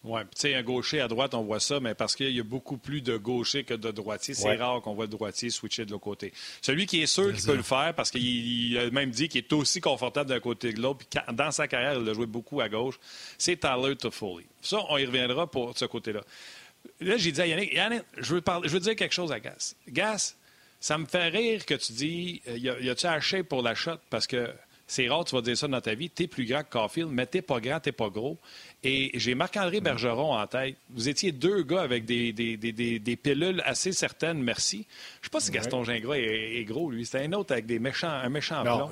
Oui, 0.04 0.22
tu 0.34 0.42
sais, 0.42 0.56
un 0.56 0.64
gaucher 0.64 1.00
à 1.00 1.08
droite, 1.08 1.36
on 1.36 1.44
voit 1.44 1.60
ça, 1.60 1.80
mais 1.80 1.94
parce 1.94 2.16
qu'il 2.16 2.32
y 2.32 2.40
a 2.40 2.44
beaucoup 2.44 2.78
plus 2.78 3.02
de 3.02 3.18
gauchers 3.18 3.64
que 3.64 3.76
de 3.76 3.92
droitiers. 3.92 4.34
C'est 4.34 4.56
rare 4.56 4.82
qu'on 4.82 4.96
voit 4.96 5.06
le 5.06 5.12
droitier 5.12 5.52
switcher 5.52 5.86
de 5.86 5.92
l'autre 5.92 6.04
côté. 6.04 6.34
Celui 6.64 6.88
qui 6.88 7.04
est 7.04 7.08
sûr 7.08 7.32
qu'il 7.32 7.46
peut 7.46 7.56
le 7.56 7.62
faire, 7.62 7.94
parce 7.96 8.10
qu'il 8.10 8.76
a 8.80 8.90
même 8.90 9.12
dit 9.12 9.30
qu'il 9.30 9.44
est 9.44 9.54
aussi 9.54 9.80
confortable 9.80 10.32
d'un 10.32 10.40
côté 10.40 10.74
que 10.74 10.82
l'autre, 10.82 11.06
puis 11.08 11.20
dans 11.34 11.52
sa 11.52 11.68
carrière, 11.68 12.02
il 12.02 12.10
a 12.10 12.14
joué 12.14 12.26
beaucoup 12.26 12.62
à 12.62 12.70
gauche, 12.70 13.00
c'est 13.38 13.58
Tyler 13.58 13.96
Toffoli. 13.96 14.48
Ça, 14.62 14.80
on 14.90 14.98
y 14.98 15.06
reviendra 15.06 15.46
pour 15.46 15.78
ce 15.78 15.86
côté-là. 15.86 16.22
Là, 17.00 17.18
j'ai 17.18 17.32
dit 17.32 17.42
à 17.42 17.46
Yannick, 17.46 17.72
Yannick, 17.72 18.02
je 18.18 18.34
veux, 18.34 18.42
parler, 18.42 18.68
je 18.68 18.74
veux 18.74 18.80
dire 18.80 18.96
quelque 18.96 19.14
chose 19.14 19.32
à 19.32 19.40
Gas. 19.40 19.76
Gas, 19.88 20.36
ça 20.82 20.98
me 20.98 21.06
fait 21.06 21.30
rire 21.30 21.66
que 21.66 21.76
tu 21.76 21.94
dis, 21.94 22.42
euh, 22.48 22.58
y 22.58 22.90
a-tu 22.90 23.06
acheté 23.06 23.44
pour 23.44 23.62
la 23.62 23.76
shot? 23.76 23.98
Parce 24.10 24.28
que 24.28 24.50
c'est 24.88 25.08
rare, 25.08 25.24
tu 25.24 25.36
vas 25.36 25.42
dire 25.42 25.58
ça 25.58 25.70
dans 25.70 25.80
ta 25.80 25.94
vie. 25.94 26.10
Tu 26.10 26.24
es 26.24 26.28
plus 26.28 26.46
grand 26.46 26.64
que 26.64 26.70
Caulfield, 26.70 27.10
mais 27.12 27.26
t'es 27.26 27.42
pas 27.42 27.62
grand, 27.62 27.80
t'es 27.80 27.94
pas 27.94 28.10
gros. 28.10 28.38
Et 28.84 29.12
j'ai 29.14 29.36
Marc-André 29.36 29.80
mm. 29.80 29.84
Bergeron 29.84 30.34
en 30.34 30.48
tête. 30.48 30.76
Vous 30.90 31.08
étiez 31.08 31.32
deux 31.32 31.64
gars 31.64 31.82
avec 31.82 32.04
des, 32.04 32.34
des, 32.34 32.58
des, 32.58 33.00
des 33.00 33.16
pilules 33.16 33.62
assez 33.64 33.94
certaines, 33.94 34.42
merci. 34.42 34.86
Je 35.22 35.28
sais 35.28 35.32
pas 35.32 35.40
si 35.40 35.52
Gaston 35.52 35.86
Gingras 35.86 36.18
est, 36.18 36.66
gros, 36.66 36.92
lui. 36.92 37.06
C'est 37.06 37.24
un 37.24 37.32
autre 37.34 37.54
avec 37.54 37.68
des 37.68 37.80
méchants, 37.80 38.10
un 38.10 38.28
méchant 38.28 38.66
non, 38.66 38.90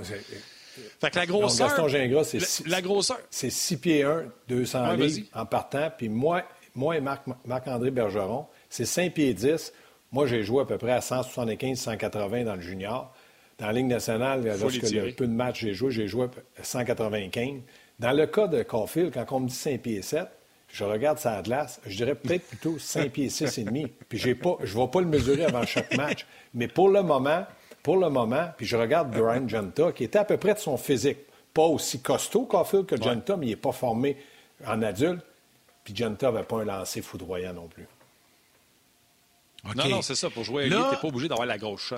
Fait 1.01 1.09
que 1.09 1.15
la 1.17 1.25
grosseur. 1.25 1.67
Gaston 1.67 1.87
Gingras, 1.89 2.23
c'est 2.23 2.39
six, 2.39 2.67
la 2.67 2.81
grosseur. 2.81 3.19
C'est 3.29 3.49
6 3.49 3.77
pieds 3.77 4.03
1, 4.03 4.25
200 4.47 4.93
livres 4.93 5.27
en 5.33 5.45
partant. 5.45 5.91
Puis 5.97 6.07
moi, 6.07 6.43
moi 6.75 6.95
et 6.95 7.01
Marc-André 7.01 7.91
Bergeron, 7.91 8.45
c'est 8.69 8.85
5 8.85 9.13
pieds 9.13 9.33
10. 9.33 9.73
Moi, 10.11 10.25
j'ai 10.25 10.43
joué 10.43 10.63
à 10.63 10.65
peu 10.65 10.77
près 10.77 10.91
à 10.91 10.99
175-180 10.99 12.43
dans 12.43 12.55
le 12.55 12.61
junior. 12.61 13.13
Dans 13.59 13.67
la 13.67 13.73
Ligue 13.73 13.87
nationale, 13.87 14.43
lorsque 14.59 14.89
y 14.89 14.99
a 14.99 15.03
peu 15.11 15.27
de 15.27 15.33
matchs 15.33 15.61
j'ai 15.61 15.73
joué, 15.73 15.91
j'ai 15.91 16.07
joué 16.07 16.27
à 16.57 16.63
195. 16.63 17.61
Dans 17.99 18.11
le 18.13 18.25
cas 18.25 18.47
de 18.47 18.63
Caulfield, 18.63 19.13
quand 19.13 19.25
on 19.31 19.41
me 19.41 19.47
dit 19.49 19.53
5 19.53 19.81
pieds 19.81 20.01
7, 20.01 20.27
je 20.69 20.83
regarde 20.83 21.17
sa 21.19 21.41
glace, 21.41 21.81
je 21.85 21.97
dirais 21.97 22.15
peut-être 22.15 22.47
plutôt 22.47 22.79
5 22.79 23.11
pieds 23.11 23.29
6 23.29 23.57
et 23.57 23.63
demi. 23.65 23.87
Puis 24.07 24.17
j'ai 24.17 24.35
pas, 24.35 24.57
je 24.63 24.77
ne 24.77 24.81
vais 24.81 24.87
pas 24.87 25.01
le 25.01 25.07
mesurer 25.07 25.45
avant 25.45 25.65
chaque 25.65 25.95
match. 25.97 26.25
Mais 26.53 26.67
pour 26.67 26.89
le 26.89 27.03
moment, 27.03 27.45
pour 27.83 27.97
le 27.97 28.09
moment, 28.09 28.49
puis 28.55 28.65
je 28.65 28.77
regarde 28.77 29.11
Brian 29.11 29.47
Genta, 29.47 29.91
qui 29.91 30.05
était 30.05 30.19
à 30.19 30.25
peu 30.25 30.37
près 30.37 30.53
de 30.53 30.59
son 30.59 30.77
physique. 30.77 31.17
Pas 31.53 31.63
aussi 31.63 32.01
costaud 32.01 32.45
Caulfield 32.45 32.85
que 32.85 32.95
Genta, 32.95 33.35
mais 33.35 33.47
il 33.47 33.49
n'est 33.49 33.55
pas 33.55 33.71
formé 33.71 34.17
en 34.65 34.81
adulte. 34.81 35.21
Puis 35.83 35.95
Genta 35.95 36.31
n'avait 36.31 36.45
pas 36.45 36.61
un 36.61 36.65
lancer 36.65 37.01
foudroyant 37.01 37.53
non 37.53 37.67
plus. 37.67 37.87
Non, 39.63 39.89
non, 39.89 40.01
c'est 40.01 40.15
ça. 40.15 40.29
Pour 40.29 40.43
jouer 40.43 40.69
tu 40.69 40.75
n'es 40.75 40.79
pas 40.79 41.07
obligé 41.07 41.27
d'avoir 41.27 41.47
la 41.47 41.57
grosse 41.57 41.81
shot. 41.81 41.97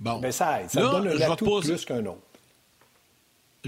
Bon. 0.00 0.20
Mais 0.20 0.32
ça 0.32 0.62
aide. 0.62 0.70
Ça 0.70 0.80
donne 0.80 1.08
un 1.08 1.30
atout 1.32 1.60
plus 1.60 1.84
qu'un 1.84 2.04
autre. 2.06 2.20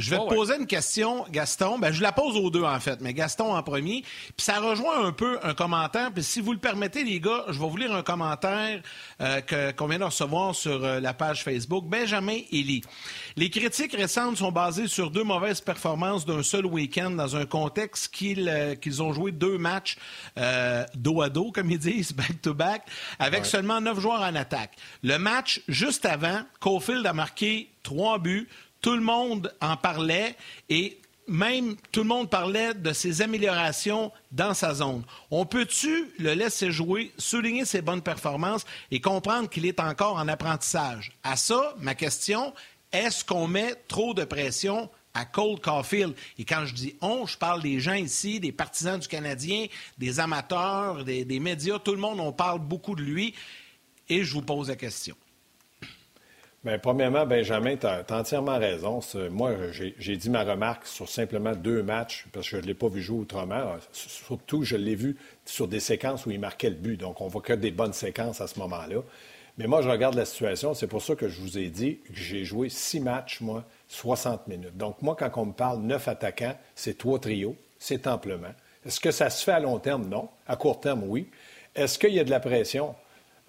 Je 0.01 0.11
vais 0.11 0.17
te 0.17 0.35
poser 0.35 0.57
une 0.57 0.67
question, 0.67 1.27
Gaston. 1.31 1.79
Ben, 1.79 1.93
je 1.93 2.01
la 2.01 2.13
pose 2.13 2.35
aux 2.37 2.51
deux, 2.51 2.63
en 2.63 2.81
fait, 2.81 3.01
mais 3.01 3.13
Gaston 3.13 3.55
en 3.55 3.63
premier. 3.63 4.03
Puis 4.03 4.45
ça 4.45 4.59
rejoint 4.59 5.05
un 5.05 5.13
peu 5.13 5.39
un 5.43 5.53
commentaire. 5.53 6.11
Puis 6.13 6.25
si 6.25 6.41
vous 6.41 6.53
le 6.53 6.59
permettez, 6.59 7.05
les 7.05 7.21
gars, 7.21 7.45
je 7.49 7.59
vais 7.59 7.69
vous 7.69 7.77
lire 7.77 7.95
un 7.95 8.03
commentaire 8.03 8.81
euh, 9.21 9.73
qu'on 9.77 9.87
vient 9.87 9.99
de 9.99 10.05
recevoir 10.05 10.55
sur 10.55 10.83
euh, 10.85 11.01
la 11.01 11.13
page 11.13 11.45
Facebook. 11.45 11.85
Benjamin 11.85 12.39
Elie. 12.51 12.83
Les 13.37 13.51
critiques 13.51 13.95
récentes 13.95 14.39
sont 14.39 14.53
basées 14.53 14.87
sur 14.87 15.11
deux 15.11 15.23
mauvaises 15.23 15.61
performances 15.61 16.25
d'un 16.25 16.43
seul 16.43 16.65
week-end 16.65 17.11
dans 17.11 17.37
un 17.37 17.45
contexte 17.45 18.09
qu'ils 18.15 18.49
euh, 18.49 18.75
qu'ils 18.75 19.03
ont 19.03 19.13
joué 19.13 19.33
deux 19.33 19.59
matchs 19.59 19.97
dos 20.95 21.21
à 21.21 21.29
dos, 21.29 21.53
comme 21.53 21.71
ils 21.71 21.79
disent, 21.79 22.13
back-to-back, 22.17 22.83
avec 23.19 23.45
seulement 23.45 23.81
neuf 23.81 24.01
joueurs 24.01 24.23
en 24.23 24.35
attaque. 24.35 24.73
Le 25.03 25.19
match 25.19 25.61
juste 25.69 26.07
avant, 26.07 26.41
Caulfield 26.61 27.07
a 27.07 27.13
marqué 27.13 27.71
trois 27.83 28.19
buts, 28.19 28.49
tout 28.81 28.95
le 28.95 29.03
monde 29.03 29.55
en 29.61 29.77
parlait 29.77 30.37
et 30.69 31.01
même 31.31 31.77
tout 31.93 32.01
le 32.01 32.09
monde 32.09 32.29
parlait 32.29 32.75
de 32.75 32.93
ses 32.93 33.23
améliorations 33.23 34.11
dans 34.33 34.53
sa 34.53 34.75
zone. 34.75 35.05
On 35.31 35.47
peut-tu 35.47 36.11
le 36.19 36.35
laisser 36.35 36.73
jouer, 36.73 37.13
souligner 37.19 37.65
ses 37.65 37.83
bonnes 37.83 38.03
performances 38.03 38.65
et 38.91 39.01
comprendre 39.01 39.49
qu'il 39.49 39.65
est 39.65 39.79
encore 39.79 40.17
en 40.17 40.27
apprentissage? 40.27 41.13
À 41.23 41.37
ça, 41.37 41.77
ma 41.79 41.95
question, 41.95 42.53
est-ce 42.93 43.25
qu'on 43.25 43.47
met 43.47 43.77
trop 43.87 44.13
de 44.13 44.25
pression 44.25 44.91
à 45.15 45.25
Cole 45.25 45.61
Caulfield? 45.61 46.15
Et 46.39 46.45
quand 46.45 46.67
je 46.67 46.75
dis 46.75 46.97
on, 47.01 47.27
je 47.27 47.39
parle 47.39 47.63
des 47.63 47.79
gens 47.79 47.95
ici, 47.95 48.41
des 48.41 48.53
partisans 48.53 48.99
du 48.99 49.07
Canadien, 49.07 49.67
des 49.99 50.19
amateurs, 50.19 51.05
des, 51.05 51.41
médias, 51.41 51.79
tout 51.79 51.93
le 51.93 51.99
monde, 51.99 52.19
on 52.19 52.33
parle 52.33 52.59
beaucoup 52.59 52.97
de 52.97 53.03
lui. 53.03 53.35
Et 54.09 54.25
je 54.25 54.33
vous 54.33 54.43
pose 54.43 54.69
la 54.69 54.77
question. 54.77 55.17
Bien, 56.63 56.79
premièrement, 56.79 57.25
Benjamin, 57.25 57.77
tu 57.77 57.87
as, 57.87 58.05
entièrement 58.11 58.59
raison. 58.59 59.01
Moi, 59.31 59.53
j'ai 59.73 60.17
dit 60.19 60.29
ma 60.29 60.45
remarque 60.45 60.87
sur 60.87 61.09
simplement 61.09 61.53
deux 61.53 61.83
matchs, 61.83 62.27
parce 62.33 62.51
que 62.51 62.57
je 62.59 62.61
ne 62.61 62.67
l'ai 62.67 62.75
pas 62.75 62.89
vu 62.89 63.01
jouer 63.01 63.21
autrement. 63.21 63.77
Surtout, 63.93 64.63
je 64.63 64.77
l'ai 64.77 64.95
vu 64.95 65.17
sur 65.47 65.69
des 65.69 65.81
séquences 65.81 66.27
où 66.27 66.31
il 66.31 66.39
marquait 66.39 66.69
le 66.69 66.77
but. 66.77 66.99
Donc, 66.99 67.23
on 67.23 67.29
voit 67.29 67.41
que 67.41 67.55
des 67.55 67.71
bonnes 67.71 67.95
séquences 67.95 68.43
à 68.43 68.47
ce 68.47 68.59
moment-là. 68.59 68.97
Mais 69.57 69.67
moi, 69.67 69.81
je 69.81 69.89
regarde 69.89 70.15
la 70.15 70.27
situation. 70.27 70.75
C'est 70.75 70.87
pour 70.87 71.01
ça 71.01 71.15
que 71.15 71.29
je 71.29 71.41
vous 71.41 71.57
ai 71.57 71.69
dit 71.69 71.99
que 72.07 72.13
j'ai 72.13 72.45
joué 72.45 72.69
six 72.69 73.01
matchs, 73.01 73.41
moi, 73.41 73.65
60 73.89 74.47
minutes. 74.47 74.77
Donc, 74.77 75.01
moi, 75.01 75.17
quand 75.19 75.31
on 75.37 75.47
me 75.47 75.53
parle 75.53 75.81
neuf 75.81 76.09
attaquants, 76.09 76.59
c'est 76.75 76.99
trois 76.99 77.19
trios, 77.19 77.57
c'est 77.79 78.07
amplement. 78.07 78.53
Est-ce 78.85 79.01
que 79.01 79.13
ça 79.13 79.31
se 79.31 79.43
fait 79.43 79.53
à 79.53 79.61
long 79.61 79.79
terme? 79.79 80.09
Non. 80.11 80.29
À 80.47 80.57
court 80.57 80.79
terme, 80.79 81.05
oui. 81.07 81.27
Est-ce 81.75 81.99
qu'il 81.99 82.13
y 82.13 82.21
a 82.21 82.25
de 82.25 82.31
la 82.31 82.41
pression? 82.41 82.95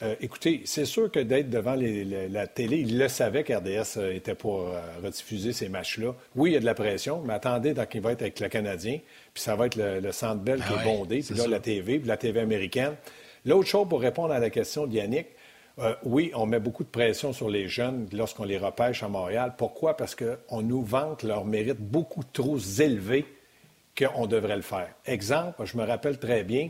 Euh, 0.04 0.16
écoutez, 0.20 0.62
c'est 0.66 0.86
sûr 0.86 1.12
que 1.12 1.20
d'être 1.20 1.50
devant 1.50 1.76
la 1.76 2.48
télé, 2.48 2.78
il 2.78 2.98
le 2.98 3.08
savait 3.08 3.44
qu'RDS 3.44 3.98
euh, 3.98 4.16
était 4.16 4.34
pour 4.34 4.62
euh, 4.62 4.82
rediffuser 5.04 5.54
ces 5.54 5.70
matchs-là. 5.70 6.16
Oui, 6.36 6.52
il 6.52 6.54
y 6.54 6.58
a 6.58 6.60
de 6.60 6.66
la 6.66 6.74
pression, 6.74 7.22
mais 7.24 7.34
attendez 7.34 7.74
tant 7.74 7.86
qu'il 7.86 8.02
va 8.02 8.14
être 8.14 8.22
avec 8.22 8.40
le 8.40 8.50
Canadien, 8.50 9.00
puis 9.34 9.44
ça 9.44 9.56
va 9.56 9.68
être 9.68 9.76
le, 9.76 10.12
Centre 10.12 10.42
Bell 10.42 10.62
qui 10.64 10.74
est 10.74 10.84
bondé, 10.84 11.20
puis 11.22 11.36
là, 11.36 11.48
la 11.48 11.60
TV, 11.60 12.00
puis 12.00 12.08
la 12.08 12.18
TV 12.18 12.40
américaine. 12.40 12.96
L'autre 13.46 13.68
chose, 13.68 13.88
pour 13.88 14.02
répondre 14.02 14.34
à 14.34 14.40
la 14.40 14.50
question 14.50 14.88
d'Yannick, 14.88 15.28
euh, 15.80 15.96
oui, 16.04 16.32
on 16.36 16.46
met 16.46 16.60
beaucoup 16.60 16.84
de 16.84 16.90
pression 16.90 17.32
sur 17.34 17.50
les 17.50 17.68
jeunes 17.68 18.08
lorsqu'on 18.12 18.44
les 18.44 18.58
repêche 18.58 19.04
à 19.04 19.08
Montréal. 19.08 19.54
Pourquoi? 19.58 19.96
Parce 19.96 20.16
qu'on 20.16 20.62
nous 20.62 20.84
vante 20.84 21.24
leur 21.24 21.46
mérite 21.46 21.80
beaucoup 21.80 22.24
trop 22.34 22.58
élevé 22.80 23.26
qu'on 23.98 24.28
devrait 24.28 24.56
le 24.56 24.62
faire. 24.62 24.90
Exemple, 25.06 25.66
je 25.66 25.78
me 25.78 25.84
rappelle 25.84 26.18
très 26.20 26.44
bien 26.44 26.70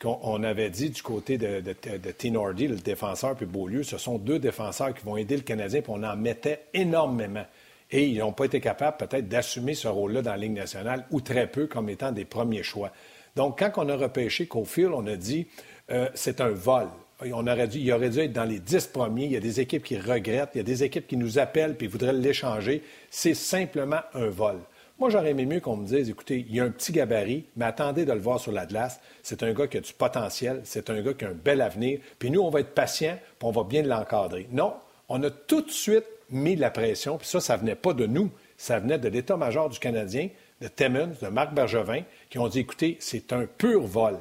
qu'on 0.00 0.42
avait 0.42 0.70
dit 0.70 0.90
du 0.90 1.02
côté 1.02 1.38
de, 1.38 1.60
de, 1.60 1.74
le 1.88 2.76
défenseur, 2.76 3.34
puis 3.34 3.46
Beaulieu, 3.46 3.82
ce 3.82 3.98
sont 3.98 4.18
deux 4.18 4.38
défenseurs 4.38 4.94
qui 4.94 5.04
vont 5.04 5.16
aider 5.16 5.36
le 5.36 5.42
Canadien, 5.42 5.80
puis 5.80 5.92
on 5.94 6.02
en 6.02 6.16
mettait 6.16 6.66
énormément. 6.74 7.44
Et 7.90 8.06
ils 8.06 8.18
n'ont 8.18 8.32
pas 8.32 8.44
été 8.44 8.60
capables 8.60 8.96
peut-être 8.96 9.28
d'assumer 9.28 9.74
ce 9.74 9.88
rôle-là 9.88 10.22
dans 10.22 10.32
la 10.32 10.36
Ligue 10.36 10.52
nationale, 10.52 11.06
ou 11.10 11.20
très 11.20 11.46
peu 11.46 11.66
comme 11.66 11.88
étant 11.88 12.12
des 12.12 12.24
premiers 12.24 12.62
choix. 12.62 12.92
Donc, 13.36 13.58
quand 13.58 13.72
on 13.76 13.88
a 13.88 13.96
repêché 13.96 14.46
Cofield, 14.46 14.92
on 14.94 15.06
a 15.06 15.16
dit 15.16 15.46
euh, 15.90 16.08
c'est 16.14 16.40
un 16.40 16.50
vol 16.50 16.88
on 17.20 17.46
aurait 17.46 17.68
il 17.68 17.92
aurait 17.92 18.10
dû 18.10 18.20
être 18.20 18.32
dans 18.32 18.44
les 18.44 18.58
dix 18.58 18.86
premiers. 18.86 19.24
Il 19.24 19.32
y 19.32 19.36
a 19.36 19.40
des 19.40 19.60
équipes 19.60 19.82
qui 19.82 19.98
regrettent, 19.98 20.50
il 20.54 20.58
y 20.58 20.60
a 20.60 20.64
des 20.64 20.84
équipes 20.84 21.06
qui 21.06 21.16
nous 21.16 21.38
appellent 21.38 21.76
et 21.80 21.86
voudraient 21.86 22.12
l'échanger. 22.12 22.82
C'est 23.10 23.34
simplement 23.34 24.00
un 24.14 24.28
vol. 24.28 24.56
Moi, 24.98 25.10
j'aurais 25.10 25.30
aimé 25.30 25.44
mieux 25.44 25.60
qu'on 25.60 25.76
me 25.76 25.86
dise, 25.86 26.08
écoutez, 26.08 26.46
il 26.48 26.54
y 26.54 26.60
a 26.60 26.64
un 26.64 26.70
petit 26.70 26.90
gabarit, 26.90 27.44
mais 27.54 27.66
attendez 27.66 28.06
de 28.06 28.12
le 28.12 28.18
voir 28.18 28.40
sur 28.40 28.50
la 28.50 28.64
glace. 28.64 28.98
C'est 29.22 29.42
un 29.42 29.52
gars 29.52 29.66
qui 29.66 29.76
a 29.76 29.80
du 29.80 29.92
potentiel, 29.92 30.62
c'est 30.64 30.88
un 30.88 31.02
gars 31.02 31.12
qui 31.12 31.26
a 31.26 31.28
un 31.28 31.34
bel 31.34 31.60
avenir, 31.60 32.00
puis 32.18 32.30
nous, 32.30 32.40
on 32.40 32.48
va 32.48 32.60
être 32.60 32.74
patient, 32.74 33.18
puis 33.38 33.46
on 33.46 33.50
va 33.50 33.64
bien 33.64 33.82
l'encadrer. 33.82 34.48
Non, 34.52 34.74
on 35.10 35.22
a 35.22 35.30
tout 35.30 35.60
de 35.60 35.70
suite 35.70 36.06
mis 36.30 36.56
la 36.56 36.70
pression, 36.70 37.18
puis 37.18 37.28
ça, 37.28 37.40
ça 37.40 37.58
venait 37.58 37.74
pas 37.74 37.92
de 37.92 38.06
nous, 38.06 38.30
ça 38.56 38.78
venait 38.78 38.98
de 38.98 39.08
l'état-major 39.08 39.68
du 39.68 39.78
Canadien, 39.78 40.30
de 40.62 40.68
Timmons, 40.68 41.12
de 41.20 41.28
Marc 41.28 41.52
Bergevin, 41.52 42.02
qui 42.30 42.38
ont 42.38 42.48
dit, 42.48 42.60
écoutez, 42.60 42.96
c'est 42.98 43.34
un 43.34 43.44
pur 43.44 43.82
vol. 43.82 44.18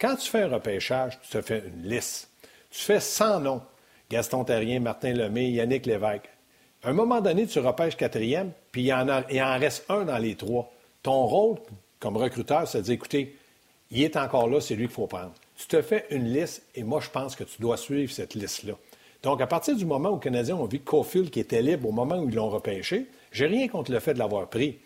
Quand 0.00 0.16
tu 0.16 0.28
fais 0.28 0.42
un 0.42 0.48
repêchage, 0.48 1.18
tu 1.22 1.28
te 1.28 1.40
fais 1.40 1.62
une 1.64 1.88
liste. 1.88 2.28
Tu 2.70 2.80
fais 2.80 3.00
100 3.00 3.40
noms. 3.40 3.62
Gaston 4.10 4.42
Terrien, 4.42 4.80
Martin 4.80 5.12
Lemay, 5.12 5.50
Yannick 5.50 5.86
Lévesque. 5.86 6.28
À 6.88 6.90
un 6.90 6.94
moment 6.94 7.20
donné, 7.20 7.46
tu 7.46 7.58
repêches 7.58 7.98
quatrième, 7.98 8.50
puis 8.72 8.84
il 8.84 8.92
en, 8.94 9.58
reste 9.58 9.84
un 9.90 10.06
dans 10.06 10.16
les 10.16 10.36
trois. 10.36 10.72
Ton 11.02 11.26
rôle 11.26 11.58
comme 12.00 12.16
recruteur, 12.16 12.66
c'est 12.66 12.78
de 12.78 12.84
dire, 12.84 12.94
écoutez, 12.94 13.36
il 13.90 14.02
est 14.02 14.16
encore 14.16 14.48
là, 14.48 14.58
c'est 14.62 14.74
lui 14.74 14.86
qu'il 14.86 14.94
faut 14.94 15.06
prendre. 15.06 15.34
Tu 15.58 15.66
te 15.66 15.82
fais 15.82 16.06
une 16.08 16.32
liste 16.32 16.62
et 16.74 16.82
moi, 16.84 17.00
je 17.00 17.10
pense 17.10 17.36
que 17.36 17.44
tu 17.44 17.60
dois 17.60 17.76
suivre 17.76 18.10
cette 18.10 18.34
liste-là. 18.34 18.72
Donc, 19.22 19.42
à 19.42 19.46
partir 19.46 19.76
du 19.76 19.84
moment 19.84 20.12
où 20.12 20.14
les 20.14 20.20
Canadiens 20.20 20.56
ont 20.56 20.64
vu 20.64 20.78
Caulfield 20.78 21.28
qui 21.28 21.40
était 21.40 21.60
libre 21.60 21.90
au 21.90 21.92
moment 21.92 22.16
où 22.20 22.26
ils 22.26 22.34
l'ont 22.34 22.48
repêché, 22.48 23.04
j'ai 23.32 23.48
rien 23.48 23.68
contre 23.68 23.92
le 23.92 24.00
fait 24.00 24.14
de 24.14 24.18
l'avoir 24.18 24.48
pris. 24.48 24.78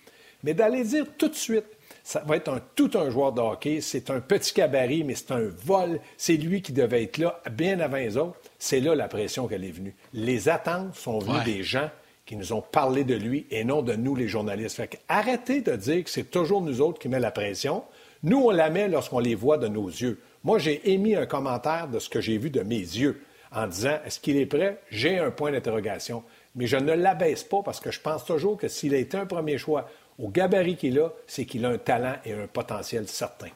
Mais 0.42 0.54
d'aller 0.54 0.82
dire 0.82 1.06
tout 1.16 1.28
de 1.28 1.36
suite, 1.36 1.66
ça 2.04 2.22
va 2.26 2.36
être 2.36 2.60
tout 2.74 2.90
un 2.94 3.10
joueur 3.10 3.32
de 3.32 3.40
hockey. 3.40 3.80
C'est 3.80 4.10
un 4.10 4.20
petit 4.20 4.52
cabaret, 4.52 5.02
mais 5.04 5.14
c'est 5.14 5.32
un 5.32 5.48
vol. 5.64 6.00
C'est 6.16 6.36
lui 6.36 6.62
qui 6.62 6.72
devait 6.72 7.04
être 7.04 7.18
là 7.18 7.40
bien 7.50 7.80
avant 7.80 7.96
les 7.96 8.16
autres. 8.16 8.38
C'est 8.58 8.80
là 8.80 8.94
la 8.94 9.08
pression 9.08 9.46
qu'elle 9.46 9.64
est 9.64 9.70
venue. 9.70 9.94
Les 10.12 10.48
attentes 10.48 10.94
sont 10.94 11.18
venues 11.18 11.44
des 11.44 11.62
gens 11.62 11.90
qui 12.26 12.36
nous 12.36 12.52
ont 12.52 12.62
parlé 12.62 13.04
de 13.04 13.14
lui 13.14 13.46
et 13.50 13.64
non 13.64 13.82
de 13.82 13.94
nous, 13.94 14.14
les 14.14 14.28
journalistes. 14.28 14.76
Fait 14.76 15.00
arrêtez 15.08 15.60
de 15.60 15.76
dire 15.76 16.04
que 16.04 16.10
c'est 16.10 16.30
toujours 16.30 16.60
nous 16.60 16.80
autres 16.80 16.98
qui 16.98 17.08
met 17.08 17.20
la 17.20 17.30
pression. 17.30 17.84
Nous, 18.22 18.38
on 18.38 18.50
la 18.50 18.70
met 18.70 18.88
lorsqu'on 18.88 19.18
les 19.18 19.34
voit 19.34 19.58
de 19.58 19.68
nos 19.68 19.88
yeux. 19.88 20.20
Moi, 20.44 20.58
j'ai 20.58 20.92
émis 20.92 21.16
un 21.16 21.26
commentaire 21.26 21.88
de 21.88 21.98
ce 21.98 22.08
que 22.08 22.20
j'ai 22.20 22.38
vu 22.38 22.50
de 22.50 22.62
mes 22.62 22.76
yeux 22.76 23.22
en 23.54 23.66
disant 23.66 23.98
est-ce 24.04 24.20
qu'il 24.20 24.36
est 24.36 24.46
prêt? 24.46 24.80
J'ai 24.90 25.18
un 25.18 25.30
point 25.30 25.52
d'interrogation. 25.52 26.22
Mais 26.54 26.66
je 26.66 26.76
ne 26.76 26.92
l'abaisse 26.92 27.44
pas 27.44 27.62
parce 27.62 27.80
que 27.80 27.90
je 27.90 28.00
pense 28.00 28.24
toujours 28.24 28.56
que 28.58 28.68
s'il 28.68 28.94
a 28.94 28.98
été 28.98 29.16
un 29.16 29.26
premier 29.26 29.56
choix 29.58 29.88
au 30.18 30.28
gabarit 30.28 30.76
qu'il 30.76 30.98
a, 30.98 31.08
c'est 31.26 31.46
qu'il 31.46 31.64
a 31.64 31.68
un 31.68 31.78
talent 31.78 32.16
et 32.24 32.32
un 32.32 32.46
potentiel 32.46 33.08
certain. 33.08 33.50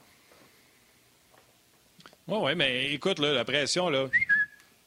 Oui, 2.28 2.38
oui, 2.40 2.54
mais 2.56 2.92
écoute, 2.92 3.18
la 3.20 3.44
pression, 3.44 3.88
là, 3.88 4.08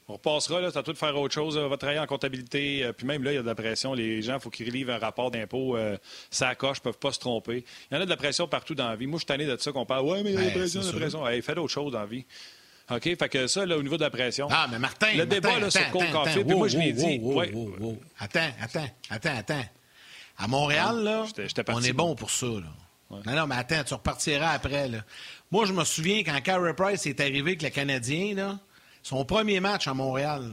on 0.09 0.13
repassera, 0.13 0.59
là, 0.59 0.71
ça 0.71 0.81
tout 0.81 0.91
de 0.91 0.97
faire 0.97 1.15
autre 1.15 1.33
chose. 1.33 1.55
On 1.55 1.69
va 1.69 1.77
travailler 1.77 1.99
en 1.99 2.07
comptabilité. 2.07 2.83
Euh, 2.83 2.93
puis 2.93 3.05
même 3.05 3.23
là, 3.23 3.31
il 3.31 3.35
y 3.35 3.37
a 3.37 3.43
de 3.43 3.47
la 3.47 3.53
pression. 3.53 3.93
Les 3.93 4.23
gens, 4.23 4.35
il 4.35 4.39
faut 4.39 4.49
qu'ils 4.49 4.67
relivent 4.67 4.89
un 4.89 4.97
rapport 4.97 5.29
d'impôt. 5.29 5.77
Euh, 5.77 5.97
ça 6.31 6.55
coche, 6.55 6.79
ne 6.79 6.83
peuvent 6.85 6.97
pas 6.97 7.11
se 7.11 7.19
tromper. 7.19 7.63
Il 7.89 7.95
y 7.95 7.97
en 7.97 8.01
a 8.01 8.05
de 8.05 8.09
la 8.09 8.17
pression 8.17 8.47
partout 8.47 8.73
dans 8.73 8.89
la 8.89 8.95
vie. 8.95 9.05
Moi, 9.05 9.17
je 9.17 9.19
suis 9.19 9.27
tanné 9.27 9.45
de 9.45 9.55
ça 9.57 9.71
qu'on 9.71 9.85
parle. 9.85 10.05
Ouais, 10.05 10.23
mais 10.23 10.31
il 10.31 10.35
y 10.35 10.37
a 10.37 10.41
de 10.41 10.45
la 10.47 10.51
pression, 10.51 10.81
de 10.81 10.87
la 10.87 10.93
pression. 10.93 11.27
Hey, 11.27 11.41
fais 11.43 11.53
d'autres 11.53 11.71
choses 11.71 11.91
dans 11.91 11.99
la 11.99 12.05
vie. 12.07 12.25
OK? 12.89 13.03
Fait 13.03 13.29
que 13.29 13.45
ça, 13.45 13.67
là, 13.67 13.77
au 13.77 13.83
niveau 13.83 13.97
de 13.97 14.01
la 14.01 14.09
pression. 14.09 14.47
Ah, 14.49 14.67
mais 14.71 14.79
Martin. 14.79 15.15
Le 15.15 15.27
débat 15.27 15.59
là, 15.59 15.69
sur 15.69 15.91
Cold 15.91 16.11
Coffee, 16.11 16.43
puis 16.43 16.55
moi, 16.55 16.67
je 16.67 16.77
l'ai 16.79 16.91
dit. 16.91 17.21
Attends, 18.19 18.49
attends, 18.59 18.89
attends, 19.11 19.37
attends. 19.37 19.65
À 20.39 20.47
Montréal, 20.47 21.03
là, 21.03 21.25
on 21.67 21.81
est 21.83 21.93
bon 21.93 22.15
pour 22.15 22.31
ça. 22.31 22.45
Non, 22.45 23.21
non, 23.25 23.47
mais 23.47 23.55
attends, 23.55 23.83
tu 23.83 23.93
repartiras 23.93 24.51
après. 24.51 24.87
Là. 24.87 24.99
Moi, 25.51 25.65
je 25.65 25.73
me 25.73 25.83
souviens 25.83 26.23
quand 26.23 26.39
Carey 26.41 26.73
Price 26.73 27.05
est 27.05 27.19
arrivé 27.19 27.51
avec 27.51 27.61
le 27.61 27.69
Canadien, 27.69 28.35
là, 28.35 28.59
son 29.03 29.25
premier 29.25 29.59
match 29.59 29.87
à 29.87 29.93
Montréal, 29.93 30.51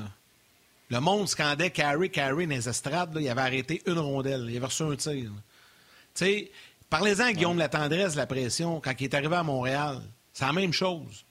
le 0.88 1.01
monde 1.01 1.29
scandait 1.29 1.70
Carey, 1.70 2.09
Carey 2.09 2.46
dans 2.46 2.55
les 2.55 2.68
estrades. 2.68 3.14
Là, 3.14 3.20
il 3.20 3.29
avait 3.29 3.40
arrêté 3.40 3.83
une 3.87 3.99
rondelle. 3.99 4.46
Il 4.49 4.57
avait 4.57 4.66
reçu 4.66 4.83
un 4.83 4.96
tir. 4.96 5.12
Tu 5.12 5.31
sais, 6.14 6.51
parlez-en 6.90 7.27
à 7.27 7.33
Guillaume 7.33 7.59
la 7.59 7.68
tendresse, 7.68 8.16
la 8.16 8.27
pression, 8.27 8.81
quand 8.81 8.92
il 8.99 9.05
est 9.05 9.14
arrivé 9.14 9.37
à 9.37 9.42
Montréal. 9.42 10.01
C'est 10.33 10.46
la 10.46 10.53
même 10.53 10.72
chose. 10.72 11.25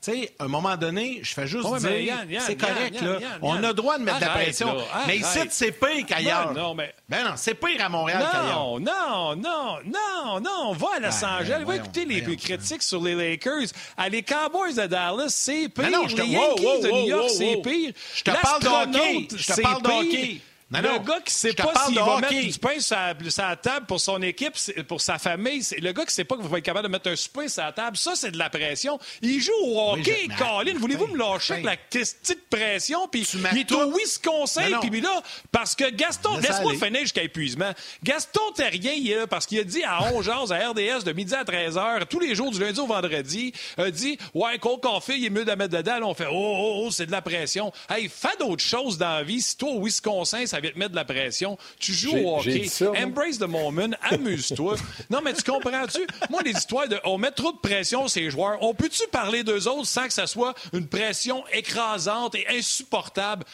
Tu 0.00 0.12
sais, 0.12 0.32
à 0.38 0.44
un 0.44 0.48
moment 0.48 0.76
donné, 0.76 1.20
je 1.22 1.34
fais 1.34 1.48
juste 1.48 1.66
dire, 1.78 2.14
c'est 2.40 2.56
correct, 2.56 3.00
là. 3.00 3.18
on 3.42 3.56
a 3.56 3.68
le 3.68 3.74
droit 3.74 3.98
de 3.98 4.04
mettre 4.04 4.20
de 4.20 4.24
la 4.24 4.30
pression. 4.30 4.76
mais 5.06 5.18
ici, 5.18 5.40
c'est 5.50 5.72
pire 5.72 6.06
qu'ailleurs. 6.06 6.52
Non, 6.54 6.74
mais... 6.74 6.94
Ben 7.08 7.24
non, 7.24 7.32
c'est 7.36 7.54
pire 7.54 7.84
à 7.84 7.88
Montréal 7.88 8.24
qu'ailleurs. 8.30 8.58
Non, 8.58 8.80
non, 8.80 9.36
non, 9.36 9.78
non, 9.84 10.40
non. 10.40 10.72
Va 10.72 10.88
à 10.96 11.00
Los 11.00 11.20
ben, 11.20 11.28
Angeles, 11.40 11.64
va 11.66 11.76
écouter 11.76 12.04
les 12.04 12.36
critiques 12.36 12.82
sur 12.82 13.02
les 13.02 13.14
Lakers. 13.14 13.68
À 13.96 14.08
les 14.08 14.22
Cowboys 14.22 14.74
de 14.74 14.86
Dallas, 14.86 15.30
c'est 15.30 15.68
pire. 15.68 15.90
Non, 15.90 16.02
non, 16.02 16.06
les 16.06 16.26
Yankees 16.26 16.82
de 16.82 16.90
New 16.90 17.08
York, 17.08 17.30
c'est 17.30 17.56
pire. 17.62 17.92
Je 18.14 18.22
te 18.22 18.30
parle 18.30 18.62
de 18.62 18.68
hockey. 18.68 19.28
Je 19.36 19.52
te 19.52 19.60
parle 19.60 19.82
de 19.82 19.88
hockey 19.88 20.40
le 20.70 20.98
gars 20.98 21.20
qui 21.24 21.32
sait 21.32 21.52
pas 21.54 21.72
s'il 21.86 21.98
va 21.98 22.20
mettre 22.20 22.34
du 22.34 22.58
pain 22.58 22.78
sur 22.80 22.96
la, 22.96 23.56
table 23.56 23.86
pour 23.86 24.00
son 24.00 24.20
équipe, 24.22 24.54
pour 24.86 25.00
sa 25.00 25.18
famille, 25.18 25.62
le 25.80 25.92
gars 25.92 26.04
qui 26.04 26.14
sait 26.14 26.24
pas 26.24 26.36
qu'il 26.36 26.46
va 26.46 26.58
être 26.58 26.64
capable 26.64 26.86
de 26.86 26.92
mettre 26.92 27.10
un 27.10 27.14
pain 27.32 27.48
sur 27.48 27.62
la 27.62 27.72
table, 27.72 27.96
ça, 27.96 28.14
c'est 28.14 28.30
de 28.30 28.38
la 28.38 28.50
pression. 28.50 28.98
Il 29.22 29.40
joue 29.40 29.52
au 29.64 29.92
hockey, 29.92 30.28
Colin. 30.36 30.78
Voulez-vous 30.78 31.06
me 31.06 31.18
lâcher 31.18 31.54
avec 31.54 31.64
la 31.64 31.76
petite 31.76 32.48
pression? 32.50 33.08
Puis 33.08 33.26
il 33.52 33.58
est 33.58 33.72
au 33.72 33.96
Wisconsin, 33.96 34.78
puis 34.80 35.00
là, 35.00 35.22
parce 35.50 35.74
que 35.74 35.90
Gaston, 35.90 36.38
laisse-moi 36.38 36.74
finir 36.74 37.00
jusqu'à 37.00 37.22
épuisement. 37.22 37.72
Gaston 38.02 38.52
Terrien, 38.54 38.92
il 38.92 39.10
est 39.10 39.16
là 39.16 39.26
parce 39.26 39.46
qu'il 39.46 39.58
a 39.58 39.64
dit 39.64 39.82
à 39.84 40.12
11 40.12 40.28
h 40.28 40.52
à 40.52 40.70
RDS 40.70 41.04
de 41.04 41.12
midi 41.12 41.34
à 41.34 41.44
13 41.44 41.76
h, 41.76 42.06
tous 42.06 42.20
les 42.20 42.34
jours 42.34 42.50
du 42.50 42.60
lundi 42.60 42.78
au 42.80 42.86
vendredi, 42.86 43.52
a 43.76 43.90
dit 43.90 44.18
Ouais, 44.34 44.58
Cole 44.58 44.80
Coffee, 44.80 45.18
il 45.18 45.26
est 45.26 45.30
mieux 45.30 45.44
de 45.44 45.52
mettre 45.52 45.76
dedans. 45.76 45.98
Là, 45.98 46.06
on 46.06 46.14
fait 46.14 46.26
Oh, 46.26 46.34
oh, 46.34 46.82
oh, 46.84 46.90
c'est 46.90 47.06
de 47.06 47.12
la 47.12 47.22
pression. 47.22 47.72
Hey, 47.88 48.08
fais 48.08 48.36
d'autres 48.38 48.64
choses 48.64 48.98
dans 48.98 49.08
la 49.08 49.22
vie. 49.22 49.40
Si 49.40 49.56
toi, 49.56 49.70
au 49.70 49.84
Wisconsin, 49.84 50.46
ça 50.46 50.57
ça 50.60 50.72
te 50.72 50.78
mettre 50.78 50.90
de 50.90 50.96
la 50.96 51.04
pression. 51.04 51.58
Tu 51.78 51.92
joues 51.92 52.16
au 52.16 52.38
hockey. 52.38 52.68
Embrace 52.96 53.38
the 53.38 53.42
moment. 53.42 53.90
Amuse-toi. 54.02 54.76
non, 55.10 55.20
mais 55.22 55.32
tu 55.32 55.42
comprends-tu? 55.42 56.06
Moi, 56.30 56.42
les 56.42 56.52
histoires 56.52 56.88
de 56.88 56.98
on 57.04 57.18
met 57.18 57.30
trop 57.30 57.52
de 57.52 57.58
pression 57.58 58.02
sur 58.02 58.10
ces 58.10 58.30
joueurs, 58.30 58.58
on 58.62 58.74
peut-tu 58.74 59.02
parler 59.10 59.42
d'eux 59.44 59.68
autres 59.68 59.86
sans 59.86 60.06
que 60.06 60.12
ça 60.12 60.26
soit 60.26 60.54
une 60.72 60.86
pression 60.86 61.44
écrasante 61.52 62.34
et 62.34 62.46
insupportable? 62.48 63.44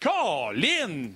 Colin! 0.00 1.10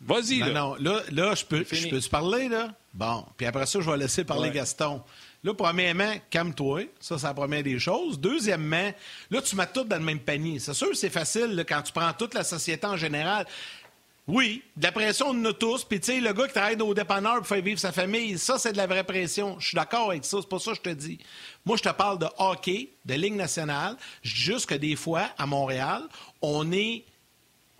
Vas-y, 0.00 0.40
là. 0.40 0.50
Non, 0.50 0.74
là, 0.76 1.00
là 1.12 1.34
je 1.34 1.44
peux, 1.44 1.64
je 1.70 1.88
peux 1.88 2.00
te 2.00 2.08
parler, 2.08 2.48
là? 2.48 2.74
Bon, 2.92 3.24
puis 3.36 3.46
après 3.46 3.66
ça, 3.66 3.80
je 3.80 3.88
vais 3.88 3.96
laisser 3.96 4.24
parler 4.24 4.50
Gaston. 4.50 5.00
Là, 5.44 5.54
premièrement, 5.54 6.12
calme-toi. 6.30 6.82
Ça, 7.00 7.18
c'est 7.18 7.26
la 7.26 7.34
première 7.34 7.64
des 7.64 7.78
choses. 7.78 8.18
Deuxièmement, 8.20 8.92
là, 9.30 9.42
tu 9.42 9.56
mets 9.56 9.66
tout 9.66 9.82
dans 9.82 9.96
le 9.96 10.04
même 10.04 10.20
panier. 10.20 10.60
C'est 10.60 10.74
sûr 10.74 10.94
c'est 10.94 11.10
facile 11.10 11.64
quand 11.68 11.82
tu 11.82 11.92
prends 11.92 12.12
toute 12.12 12.34
la 12.34 12.44
société 12.44 12.86
en 12.86 12.96
général. 12.96 13.46
Oui, 14.28 14.62
de 14.76 14.84
la 14.84 14.92
pression, 14.92 15.26
on 15.30 15.40
en 15.40 15.44
a 15.46 15.52
tous. 15.52 15.84
Puis, 15.84 15.98
tu 15.98 16.12
sais, 16.12 16.20
le 16.20 16.32
gars 16.32 16.46
qui 16.46 16.52
travaille 16.52 16.80
au 16.80 16.94
dépanneur 16.94 17.38
pour 17.38 17.46
faire 17.46 17.60
vivre 17.60 17.80
sa 17.80 17.90
famille, 17.90 18.38
ça, 18.38 18.56
c'est 18.56 18.72
de 18.72 18.76
la 18.76 18.86
vraie 18.86 19.02
pression. 19.02 19.58
Je 19.58 19.68
suis 19.68 19.74
d'accord 19.74 20.10
avec 20.10 20.24
ça. 20.24 20.38
C'est 20.40 20.48
pas 20.48 20.60
ça 20.60 20.70
que 20.70 20.76
je 20.76 20.82
te 20.82 20.90
dis. 20.90 21.18
Moi, 21.64 21.76
je 21.76 21.82
te 21.82 21.88
parle 21.88 22.20
de 22.20 22.26
hockey, 22.38 22.90
de 23.04 23.14
Ligue 23.14 23.34
nationale. 23.34 23.96
Je 24.22 24.34
dis 24.34 24.40
juste 24.40 24.66
que 24.66 24.76
des 24.76 24.94
fois, 24.94 25.28
à 25.36 25.46
Montréal, 25.46 26.02
on 26.40 26.70
est 26.70 27.04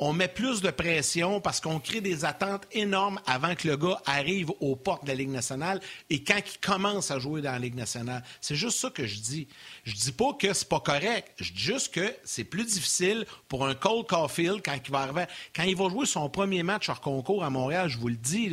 on 0.04 0.12
met 0.12 0.26
plus 0.26 0.62
de 0.62 0.70
pression 0.72 1.40
parce 1.40 1.60
qu'on 1.60 1.78
crée 1.78 2.00
des 2.00 2.24
attentes 2.24 2.66
énormes 2.72 3.20
avant 3.24 3.54
que 3.54 3.68
le 3.68 3.76
gars 3.76 4.02
arrive 4.04 4.50
aux 4.58 4.74
portes 4.74 5.04
de 5.04 5.08
la 5.08 5.14
Ligue 5.14 5.30
nationale 5.30 5.80
et 6.10 6.24
quand 6.24 6.38
il 6.44 6.58
commence 6.58 7.12
à 7.12 7.20
jouer 7.20 7.40
dans 7.40 7.52
la 7.52 7.60
Ligue 7.60 7.76
nationale. 7.76 8.24
C'est 8.40 8.56
juste 8.56 8.80
ça 8.80 8.90
que 8.90 9.06
je 9.06 9.20
dis. 9.20 9.46
Je 9.84 9.94
dis 9.94 10.10
pas 10.10 10.32
que 10.32 10.52
c'est 10.52 10.68
pas 10.68 10.80
correct. 10.80 11.30
Je 11.36 11.52
dis 11.52 11.60
juste 11.60 11.94
que 11.94 12.12
c'est 12.24 12.42
plus 12.42 12.64
difficile 12.64 13.26
pour 13.46 13.64
un 13.64 13.76
Cole 13.76 14.04
Caulfield 14.04 14.60
quand 14.64 14.76
il 14.84 14.90
va 14.90 15.02
arriver, 15.02 15.26
quand 15.54 15.62
il 15.62 15.76
va 15.76 15.88
jouer 15.88 16.06
son 16.06 16.28
premier 16.28 16.64
match 16.64 16.88
hors 16.88 17.00
concours 17.00 17.44
à 17.44 17.50
Montréal. 17.50 17.88
Je 17.88 17.98
vous 17.98 18.08
le 18.08 18.16
dis, 18.16 18.50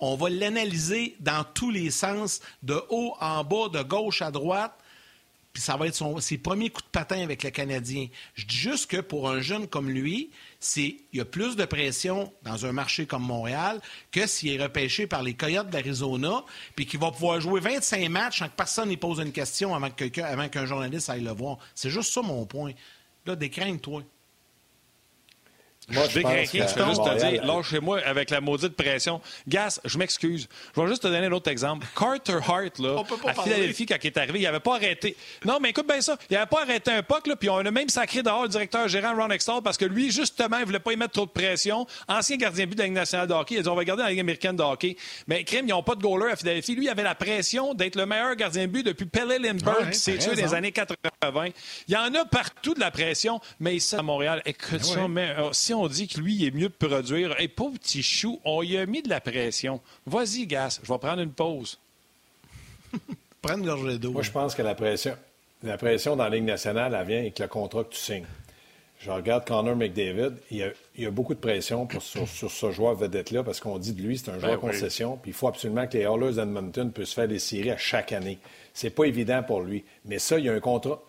on 0.00 0.16
va 0.16 0.30
l'analyser 0.30 1.14
dans 1.20 1.44
tous 1.44 1.70
les 1.70 1.90
sens, 1.90 2.40
de 2.62 2.82
haut 2.88 3.14
en 3.20 3.44
bas, 3.44 3.68
de 3.70 3.82
gauche 3.82 4.22
à 4.22 4.30
droite 4.30 4.72
puis 5.56 5.62
ça 5.62 5.78
va 5.78 5.86
être 5.86 5.94
son, 5.94 6.20
ses 6.20 6.36
premiers 6.36 6.68
coups 6.68 6.84
de 6.84 6.90
patin 6.90 7.22
avec 7.22 7.42
le 7.42 7.48
Canadien. 7.48 8.08
Je 8.34 8.44
dis 8.44 8.58
juste 8.58 8.90
que 8.90 8.98
pour 8.98 9.30
un 9.30 9.40
jeune 9.40 9.66
comme 9.66 9.88
lui, 9.88 10.30
il 10.76 10.98
y 11.14 11.20
a 11.20 11.24
plus 11.24 11.56
de 11.56 11.64
pression 11.64 12.30
dans 12.42 12.66
un 12.66 12.72
marché 12.72 13.06
comme 13.06 13.22
Montréal 13.22 13.80
que 14.12 14.26
s'il 14.26 14.52
est 14.52 14.62
repêché 14.62 15.06
par 15.06 15.22
les 15.22 15.32
Coyotes 15.32 15.70
d'Arizona, 15.70 16.44
puis 16.74 16.84
qu'il 16.84 17.00
va 17.00 17.10
pouvoir 17.10 17.40
jouer 17.40 17.60
25 17.60 18.06
matchs 18.10 18.40
sans 18.40 18.48
que 18.48 18.54
personne 18.54 18.90
n'y 18.90 18.98
pose 18.98 19.18
une 19.18 19.32
question 19.32 19.74
avant 19.74 19.88
qu'un 20.50 20.66
journaliste 20.66 21.08
aille 21.08 21.22
le 21.24 21.30
voir. 21.30 21.56
C'est 21.74 21.88
juste 21.88 22.12
ça 22.12 22.20
mon 22.20 22.44
point. 22.44 22.72
Là, 23.24 23.34
décrains, 23.34 23.78
toi. 23.78 24.02
Moi, 25.88 26.02
je, 26.08 26.18
vais 26.18 26.46
juste 26.46 26.74
te 26.74 27.30
dire, 27.30 27.44
lâchez-moi 27.44 28.00
avec 28.04 28.30
la 28.30 28.40
maudite 28.40 28.74
pression. 28.74 29.20
Gas, 29.46 29.78
je 29.84 29.98
m'excuse. 29.98 30.48
Je 30.74 30.80
vais 30.80 30.88
juste 30.88 31.02
te 31.02 31.06
donner 31.06 31.26
un 31.26 31.32
autre 31.32 31.48
exemple. 31.48 31.86
Carter 31.96 32.38
Hart, 32.44 32.80
là, 32.80 33.04
à 33.24 33.34
Philadelphie, 33.34 33.86
quand 33.86 33.96
il 34.02 34.06
est 34.08 34.18
arrivé, 34.18 34.40
il 34.40 34.42
n'avait 34.42 34.58
pas 34.58 34.74
arrêté. 34.74 35.16
Non, 35.44 35.58
mais 35.60 35.70
écoute 35.70 35.86
bien 35.86 36.00
ça. 36.00 36.18
Il 36.28 36.34
n'avait 36.34 36.46
pas 36.46 36.62
arrêté 36.62 36.90
un 36.90 37.04
puck, 37.04 37.28
là, 37.28 37.36
puis 37.36 37.48
on 37.48 37.58
a 37.58 37.70
même 37.70 37.88
sacré 37.88 38.24
dehors 38.24 38.42
le 38.42 38.48
directeur 38.48 38.88
gérant 38.88 39.14
Ron 39.14 39.30
Extall 39.30 39.62
parce 39.62 39.76
que 39.76 39.84
lui, 39.84 40.10
justement, 40.10 40.56
il 40.56 40.62
ne 40.62 40.66
voulait 40.66 40.80
pas 40.80 40.92
y 40.92 40.96
mettre 40.96 41.12
trop 41.12 41.26
de 41.26 41.30
pression. 41.30 41.86
Ancien 42.08 42.36
gardien 42.36 42.66
but 42.66 42.74
de 42.74 42.80
la 42.80 42.86
Ligue 42.86 42.94
nationale 42.94 43.28
de 43.28 43.34
hockey. 43.34 43.54
Il 43.54 43.58
a 43.58 43.62
dit, 43.62 43.68
on 43.68 43.76
va 43.76 43.84
garder 43.84 44.02
la 44.02 44.10
Ligue 44.10 44.20
américaine 44.20 44.56
de 44.56 44.64
hockey. 44.64 44.96
Mais 45.28 45.44
crime, 45.44 45.66
ils 45.68 45.70
n'ont 45.70 45.84
pas 45.84 45.94
de 45.94 46.02
goaler 46.02 46.32
à 46.32 46.36
Philadelphie. 46.36 46.74
Lui, 46.74 46.86
il 46.86 46.88
avait 46.88 47.04
la 47.04 47.14
pression 47.14 47.74
d'être 47.74 47.94
le 47.94 48.06
meilleur 48.06 48.34
gardien 48.34 48.66
but 48.66 48.84
depuis 48.84 49.06
Pelle 49.06 49.28
Lindbergh, 49.40 49.90
qui 49.90 49.98
s'est 50.00 50.18
tué 50.18 50.34
dans 50.34 50.42
les 50.42 50.54
années 50.54 50.72
80. 50.72 50.96
Il 51.86 51.94
y 51.94 51.96
en 51.96 52.12
a 52.12 52.24
partout 52.24 52.74
de 52.74 52.80
la 52.80 52.90
pression, 52.90 53.40
mais 53.60 53.76
ici, 53.76 53.94
à 53.94 54.02
Montréal, 54.02 54.42
écoute 54.44 54.80
ben 54.80 54.82
ça, 54.82 55.08
mais, 55.08 55.34
euh, 55.38 55.52
si 55.52 55.75
on 55.82 55.88
dit 55.88 56.08
que 56.08 56.20
lui, 56.20 56.34
il 56.34 56.46
est 56.46 56.50
mieux 56.50 56.68
de 56.68 56.86
produire. 56.86 57.34
Et 57.40 57.48
pauvre 57.48 57.78
petit 57.78 58.02
chou, 58.02 58.40
on 58.44 58.62
y 58.62 58.76
a 58.76 58.86
mis 58.86 59.02
de 59.02 59.08
la 59.08 59.20
pression. 59.20 59.80
Vas-y, 60.06 60.46
Gas, 60.46 60.80
je 60.82 60.92
vais 60.92 60.98
prendre 60.98 61.20
une 61.20 61.32
pause. 61.32 61.78
Prends 63.42 63.58
une 63.58 63.98
d'eau. 63.98 64.12
Moi, 64.12 64.22
je 64.22 64.30
pense 64.30 64.54
que 64.54 64.62
la 64.62 64.74
pression, 64.74 65.16
la 65.62 65.78
pression 65.78 66.16
dans 66.16 66.24
la 66.24 66.30
Ligue 66.30 66.44
nationale, 66.44 66.96
elle 66.98 67.06
vient 67.06 67.18
avec 67.18 67.38
le 67.38 67.48
contrat 67.48 67.84
que 67.84 67.94
tu 67.94 68.00
signes. 68.00 68.26
Je 68.98 69.10
regarde 69.10 69.46
Connor 69.46 69.76
McDavid, 69.76 70.32
il 70.50 70.72
y 70.96 71.06
a, 71.06 71.10
beaucoup 71.10 71.34
de 71.34 71.38
pression 71.38 71.86
sur, 72.00 72.50
ce 72.50 72.70
joueur 72.70 72.94
vedette-là 72.94 73.42
parce 73.44 73.60
qu'on 73.60 73.78
dit 73.78 73.92
de 73.92 74.02
lui, 74.02 74.16
c'est 74.16 74.30
un 74.30 74.38
joueur 74.38 74.58
ben 74.58 74.70
concession, 74.70 75.18
puis 75.20 75.32
il 75.32 75.34
faut 75.34 75.48
absolument 75.48 75.86
que 75.86 75.98
les 75.98 76.04
Oilers 76.04 76.32
d'Edmonton 76.32 76.90
puissent 76.90 77.12
faire 77.12 77.28
des 77.28 77.38
séries 77.38 77.70
à 77.70 77.76
chaque 77.76 78.12
année. 78.12 78.38
C'est 78.72 78.90
pas 78.90 79.04
évident 79.04 79.42
pour 79.42 79.60
lui. 79.60 79.84
Mais 80.06 80.18
ça, 80.18 80.38
il 80.38 80.46
y 80.46 80.48
a 80.48 80.52
un 80.54 80.60
contrat 80.60 81.00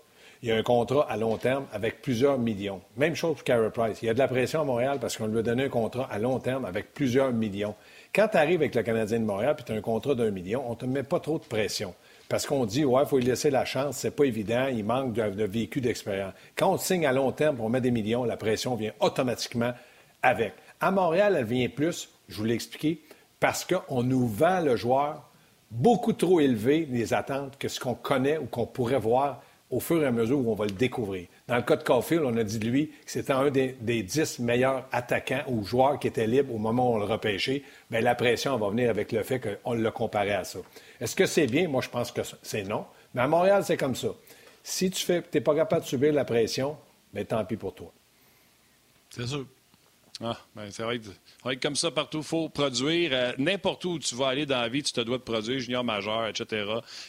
il 0.42 0.50
y 0.50 0.52
a 0.52 0.56
un 0.56 0.64
contrat 0.64 1.08
à 1.10 1.18
long 1.18 1.38
terme 1.38 1.66
avec 1.74 2.02
plusieurs 2.02 2.38
millions. 2.38 2.82
Même 2.96 3.16
chose 3.16 3.36
pour 3.36 3.44
Carey 3.44 3.70
Price. 3.72 4.02
Il 4.02 4.06
y 4.06 4.10
a 4.10 4.14
de 4.14 4.20
la 4.20 4.28
pression 4.28 4.62
à 4.62 4.64
Montréal 4.64 4.98
parce 5.02 5.18
qu'on 5.18 5.28
lui 5.28 5.40
a 5.40 5.42
donné 5.42 5.66
un 5.66 5.70
contrat 5.70 6.08
à 6.12 6.20
long 6.20 6.40
terme 6.40 6.66
avec 6.66 6.94
plusieurs 6.94 7.32
millions. 7.32 7.76
Quand 8.14 8.28
tu 8.28 8.38
arrives 8.38 8.62
avec 8.62 8.76
le 8.76 8.84
Canadien 8.84 9.20
de 9.20 9.26
Montréal 9.26 9.56
et 9.60 9.64
tu 9.64 9.72
as 9.72 9.76
un 9.76 9.82
contrat 9.82 10.16
d'un 10.16 10.32
million, 10.32 10.64
on 10.68 10.72
ne 10.72 10.76
te 10.76 10.86
met 10.86 11.04
pas 11.04 11.20
trop 11.20 11.40
de 11.40 11.44
pression. 11.44 11.94
Parce 12.30 12.46
qu'on 12.46 12.66
dit, 12.66 12.84
ouais, 12.84 13.04
il 13.04 13.08
faut 13.08 13.18
lui 13.18 13.26
laisser 13.26 13.50
la 13.50 13.66
chance, 13.66 13.98
c'est 13.98 14.12
pas 14.12 14.26
évident, 14.26 14.68
il 14.68 14.84
manque 14.84 15.14
de, 15.14 15.44
vécu 15.46 15.82
d'expérience. 15.82 16.34
Quand 16.56 16.74
on 16.74 16.78
signe 16.78 17.06
à 17.06 17.14
long 17.14 17.32
terme, 17.32 17.58
on 17.62 17.70
met 17.70 17.82
des 17.82 17.92
millions, 17.92 18.26
la 18.26 18.38
pression 18.38 18.76
vient 18.76 18.92
automatiquement 19.00 19.72
avec. 20.22 20.54
À 20.82 20.92
Montréal, 20.92 21.36
elle 21.38 21.46
vient 21.46 21.70
plus, 21.70 22.10
je 22.28 22.38
vous 22.38 22.44
l'ai 22.44 22.54
expliqué, 22.54 23.02
parce 23.40 23.66
qu'on 23.66 24.04
nous 24.04 24.28
vend 24.28 24.60
le 24.60 24.76
joueur 24.76 25.24
beaucoup 25.72 26.14
trop 26.14 26.40
élevé, 26.40 26.88
les 26.90 27.14
attentes, 27.14 27.58
que 27.58 27.68
ce 27.68 27.80
qu'on 27.80 27.94
connaît 27.94 28.38
ou 28.38 28.46
qu'on 28.46 28.66
pourrait 28.66 29.00
voir 29.00 29.42
au 29.70 29.80
fur 29.80 30.02
et 30.02 30.06
à 30.06 30.12
mesure 30.12 30.40
où 30.40 30.52
on 30.52 30.56
va 30.56 30.66
le 30.66 30.72
découvrir. 30.72 31.28
Dans 31.48 31.56
le 31.56 31.62
cas 31.62 31.76
de 31.76 31.84
Caulfield, 31.84 32.24
on 32.24 32.38
a 32.38 32.44
dit 32.44 32.60
de 32.60 32.68
lui 32.68 32.88
que 32.88 33.12
c'était 33.12 33.34
un 33.34 33.50
des, 33.50 33.76
dix 33.82 34.40
meilleurs 34.40 34.86
attaquants 34.92 35.44
ou 35.48 35.66
joueurs 35.66 36.00
qui 36.00 36.08
étaient 36.08 36.28
libres 36.28 36.54
au 36.56 36.58
moment 36.58 36.92
où 36.92 36.96
on 36.96 37.00
le 37.00 37.06
repêchait. 37.06 37.64
Bien, 37.92 38.02
la 38.02 38.16
pression 38.16 38.58
va 38.58 38.70
venir 38.70 38.90
avec 38.90 39.12
le 39.12 39.24
fait 39.24 39.40
qu'on 39.64 39.74
l'a 39.74 39.92
comparé 39.92 40.32
à 40.34 40.44
ça. 40.44 40.60
Est-ce 41.02 41.16
que 41.16 41.26
c'est 41.26 41.48
bien? 41.48 41.68
Moi, 41.68 41.82
je 41.82 41.90
pense 41.90 42.12
que 42.12 42.22
c'est 42.42 42.64
non. 42.64 42.86
Mais 43.14 43.22
à 43.22 43.28
Montréal, 43.28 43.64
c'est 43.66 43.78
comme 43.78 43.96
ça. 43.96 44.10
Si 44.64 44.90
tu 44.90 45.12
n'es 45.12 45.42
pas 45.42 45.56
capable 45.56 45.84
de 45.84 45.88
subir 45.88 46.14
la 46.14 46.26
pression, 46.26 46.78
bien, 47.14 47.26
tant 47.26 47.44
pis 47.44 47.58
pour 47.58 47.74
toi. 47.76 47.92
C'est 49.10 49.28
sûr. 49.28 49.46
Ah, 50.24 50.38
ben 50.56 50.70
c'est 50.72 50.84
vrai, 50.84 51.00
que 51.00 51.62
comme 51.62 51.76
ça 51.76 51.92
partout, 51.92 52.20
il 52.20 52.24
faut 52.24 52.50
produire. 52.50 53.12
Euh, 53.14 53.34
n'importe 53.38 53.86
où 53.86 54.00
tu 54.00 54.16
vas 54.16 54.30
aller 54.30 54.46
dans 54.46 54.62
la 54.62 54.70
vie, 54.70 54.82
tu 54.82 54.92
te 54.92 55.02
dois 55.02 55.18
de 55.18 55.24
produire, 55.24 55.60
junior, 55.60 55.84
majeur, 55.84 56.28
etc. 56.28 56.66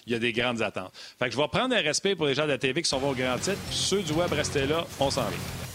Il 0.06 0.12
y 0.12 0.16
a 0.16 0.18
des 0.18 0.32
grandes 0.32 0.60
attentes. 0.60 0.92
Fait 1.18 1.26
que 1.26 1.32
je 1.32 1.36
vais 1.38 1.48
prendre 1.48 1.74
un 1.74 1.80
respect 1.80 2.14
pour 2.14 2.26
les 2.26 2.34
gens 2.34 2.44
de 2.44 2.48
la 2.48 2.58
TV 2.58 2.82
qui 2.82 2.88
sont 2.88 3.02
au 3.02 3.14
grand 3.14 3.38
titre. 3.38 3.58
Ceux 3.70 4.02
du 4.02 4.12
web, 4.12 4.30
restez 4.32 4.66
là, 4.66 4.86
on 5.00 5.10
s'en 5.10 5.26
vient. 5.28 5.67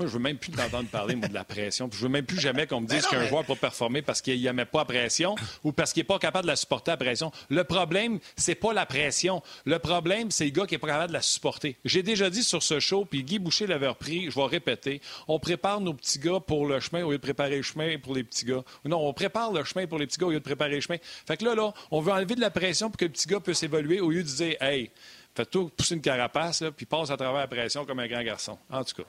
Moi, 0.00 0.06
je 0.06 0.14
veux 0.14 0.18
même 0.18 0.38
plus 0.38 0.50
t'entendre 0.50 0.88
parler 0.88 1.14
de 1.14 1.34
la 1.34 1.44
pression. 1.44 1.86
Puis 1.90 1.98
je 1.98 2.04
veux 2.04 2.10
même 2.10 2.24
plus 2.24 2.40
jamais 2.40 2.66
qu'on 2.66 2.80
me 2.80 2.86
dise 2.86 3.06
qu'un 3.06 3.26
joueur 3.26 3.44
peut 3.44 3.54
performer 3.54 4.00
parce 4.00 4.22
qu'il 4.22 4.42
n'aimait 4.42 4.64
pas 4.64 4.78
la 4.78 4.84
pression 4.86 5.34
ou 5.62 5.72
parce 5.72 5.92
qu'il 5.92 6.00
n'est 6.00 6.06
pas 6.06 6.18
capable 6.18 6.44
de 6.44 6.50
la 6.50 6.56
supporter 6.56 6.92
la 6.92 6.96
pression. 6.96 7.30
Le 7.50 7.64
problème, 7.64 8.18
c'est 8.34 8.54
pas 8.54 8.72
la 8.72 8.86
pression. 8.86 9.42
Le 9.66 9.78
problème, 9.78 10.30
c'est 10.30 10.46
le 10.46 10.52
gars 10.52 10.64
qui 10.64 10.72
n'est 10.72 10.78
pas 10.78 10.86
capable 10.86 11.08
de 11.08 11.12
la 11.12 11.20
supporter. 11.20 11.76
J'ai 11.84 12.02
déjà 12.02 12.30
dit 12.30 12.42
sur 12.42 12.62
ce 12.62 12.80
show, 12.80 13.04
puis 13.04 13.24
Guy 13.24 13.38
Boucher 13.38 13.66
l'avait 13.66 13.88
repris, 13.88 14.30
je 14.30 14.36
vais 14.36 14.46
répéter, 14.46 15.02
on 15.28 15.38
prépare 15.38 15.82
nos 15.82 15.92
petits 15.92 16.18
gars 16.18 16.40
pour 16.40 16.64
le 16.64 16.80
chemin 16.80 17.04
au 17.04 17.10
lieu 17.10 17.18
de 17.18 17.22
préparer 17.22 17.58
le 17.58 17.62
chemin 17.62 17.98
pour 17.98 18.14
les 18.14 18.24
petits 18.24 18.46
gars. 18.46 18.64
Non, 18.86 19.06
on 19.06 19.12
prépare 19.12 19.52
le 19.52 19.62
chemin 19.64 19.86
pour 19.86 19.98
les 19.98 20.06
petits 20.06 20.16
gars 20.16 20.28
au 20.28 20.30
lieu 20.30 20.38
de 20.38 20.44
préparer 20.44 20.76
le 20.76 20.80
chemin. 20.80 20.96
Fait 21.26 21.36
que 21.36 21.44
là, 21.44 21.54
là, 21.54 21.74
on 21.90 22.00
veut 22.00 22.12
enlever 22.12 22.36
de 22.36 22.40
la 22.40 22.50
pression 22.50 22.88
pour 22.88 22.96
que 22.96 23.04
le 23.04 23.10
petit 23.10 23.28
gars 23.28 23.40
puisse 23.40 23.62
évoluer 23.62 24.00
au 24.00 24.10
lieu 24.10 24.22
de 24.22 24.28
dire, 24.28 24.56
hey, 24.62 24.90
fais-toi 25.34 25.68
pousser 25.76 25.94
une 25.94 26.00
carapace, 26.00 26.64
puis 26.74 26.86
passe 26.86 27.10
à 27.10 27.18
travers 27.18 27.40
la 27.40 27.48
pression 27.48 27.84
comme 27.84 27.98
un 27.98 28.06
grand 28.06 28.22
garçon. 28.22 28.56
En 28.70 28.82
tout 28.82 29.02
cas. 29.02 29.08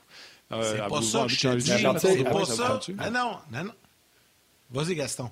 Euh, 0.52 0.62
c'est 0.62 0.88
pas 0.88 1.02
ça 1.02 1.22
que 1.22 1.28
je 1.28 1.48
te 1.48 1.54
dis. 1.56 1.70
C'est 1.98 2.24
pas 2.24 2.44
ça. 2.44 2.80
Ah 2.98 3.10
non, 3.10 3.36
non, 3.52 3.64
non. 3.64 3.72
Vas-y, 4.70 4.94
Gaston. 4.94 5.30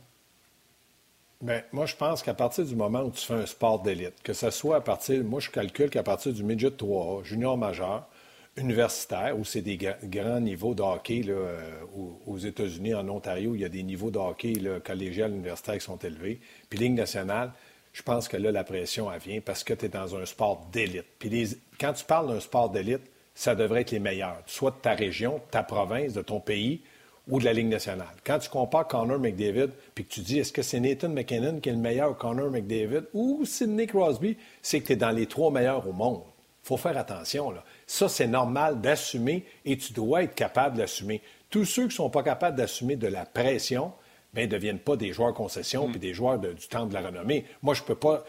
Bien, 1.40 1.62
moi, 1.72 1.86
je 1.86 1.96
pense 1.96 2.22
qu'à 2.22 2.34
partir 2.34 2.66
du 2.66 2.76
moment 2.76 3.00
où 3.00 3.10
tu 3.10 3.24
fais 3.24 3.34
un 3.34 3.46
sport 3.46 3.80
d'élite, 3.80 4.14
que 4.22 4.34
ce 4.34 4.50
soit 4.50 4.76
à 4.76 4.80
partir, 4.82 5.24
moi, 5.24 5.40
je 5.40 5.48
calcule 5.48 5.88
qu'à 5.88 6.02
partir 6.02 6.34
du 6.34 6.42
midget 6.42 6.68
3A, 6.68 7.24
junior 7.24 7.56
majeur, 7.56 8.06
universitaire, 8.58 9.38
où 9.38 9.44
c'est 9.44 9.62
des 9.62 9.78
grands 9.78 10.40
niveaux 10.40 10.74
de 10.74 10.82
hockey, 10.82 11.22
là, 11.22 11.32
euh, 11.32 11.80
aux 12.26 12.36
États-Unis, 12.36 12.94
en 12.94 13.08
Ontario, 13.08 13.54
il 13.54 13.62
y 13.62 13.64
a 13.64 13.70
des 13.70 13.82
niveaux 13.82 14.10
de 14.10 14.18
hockey 14.18 14.52
là, 14.54 14.80
collégial, 14.80 15.30
universitaire 15.30 15.78
qui 15.78 15.84
sont 15.84 15.96
élevés. 15.96 16.40
Puis 16.68 16.78
Ligue 16.78 16.94
nationale, 16.94 17.52
je 17.92 18.02
pense 18.02 18.28
que 18.28 18.36
là, 18.36 18.52
la 18.52 18.64
pression, 18.64 19.10
elle 19.10 19.20
vient 19.20 19.40
parce 19.40 19.64
que 19.64 19.72
tu 19.72 19.86
es 19.86 19.88
dans 19.88 20.14
un 20.16 20.26
sport 20.26 20.68
d'élite. 20.72 21.06
Puis 21.18 21.56
quand 21.80 21.94
tu 21.94 22.04
parles 22.04 22.28
d'un 22.28 22.40
sport 22.40 22.68
d'élite, 22.68 23.02
ça 23.40 23.54
devrait 23.54 23.80
être 23.80 23.90
les 23.90 24.00
meilleurs, 24.00 24.42
soit 24.44 24.70
de 24.70 24.76
ta 24.82 24.92
région, 24.92 25.36
de 25.36 25.50
ta 25.50 25.62
province, 25.62 26.12
de 26.12 26.20
ton 26.20 26.40
pays 26.40 26.82
ou 27.26 27.40
de 27.40 27.46
la 27.46 27.54
Ligue 27.54 27.68
nationale. 27.68 28.14
Quand 28.22 28.38
tu 28.38 28.50
compares 28.50 28.86
Connor 28.86 29.18
McDavid, 29.18 29.70
puis 29.94 30.04
que 30.04 30.12
tu 30.12 30.20
dis 30.20 30.40
est-ce 30.40 30.52
que 30.52 30.60
c'est 30.60 30.78
Nathan 30.78 31.08
McKinnon 31.08 31.58
qui 31.58 31.70
est 31.70 31.72
le 31.72 31.78
meilleur 31.78 32.18
Connor 32.18 32.50
McDavid 32.50 33.04
ou 33.14 33.46
Sidney 33.46 33.86
Crosby, 33.86 34.36
c'est 34.60 34.80
que 34.80 34.88
tu 34.88 34.92
es 34.92 34.96
dans 34.96 35.10
les 35.10 35.24
trois 35.24 35.50
meilleurs 35.50 35.88
au 35.88 35.92
monde. 35.92 36.20
Il 36.64 36.68
faut 36.68 36.76
faire 36.76 36.98
attention. 36.98 37.50
Là. 37.50 37.64
Ça, 37.86 38.10
c'est 38.10 38.26
normal 38.26 38.82
d'assumer 38.82 39.46
et 39.64 39.78
tu 39.78 39.94
dois 39.94 40.24
être 40.24 40.34
capable 40.34 40.76
d'assumer. 40.76 41.22
Tous 41.48 41.64
ceux 41.64 41.84
qui 41.84 41.88
ne 41.88 41.94
sont 41.94 42.10
pas 42.10 42.22
capables 42.22 42.58
d'assumer 42.58 42.96
de 42.96 43.08
la 43.08 43.24
pression, 43.24 43.94
ne 44.34 44.46
deviennent 44.46 44.78
pas 44.78 44.96
des 44.96 45.12
joueurs 45.12 45.34
concession 45.34 45.88
mm. 45.88 45.90
puis 45.90 46.00
des 46.00 46.14
joueurs 46.14 46.38
du 46.38 46.68
temps 46.68 46.86
de 46.86 46.94
la 46.94 47.00
renommée. 47.00 47.44
Moi, 47.62 47.74
je 47.74 47.82
peux 47.82 47.94
pas. 47.94 48.24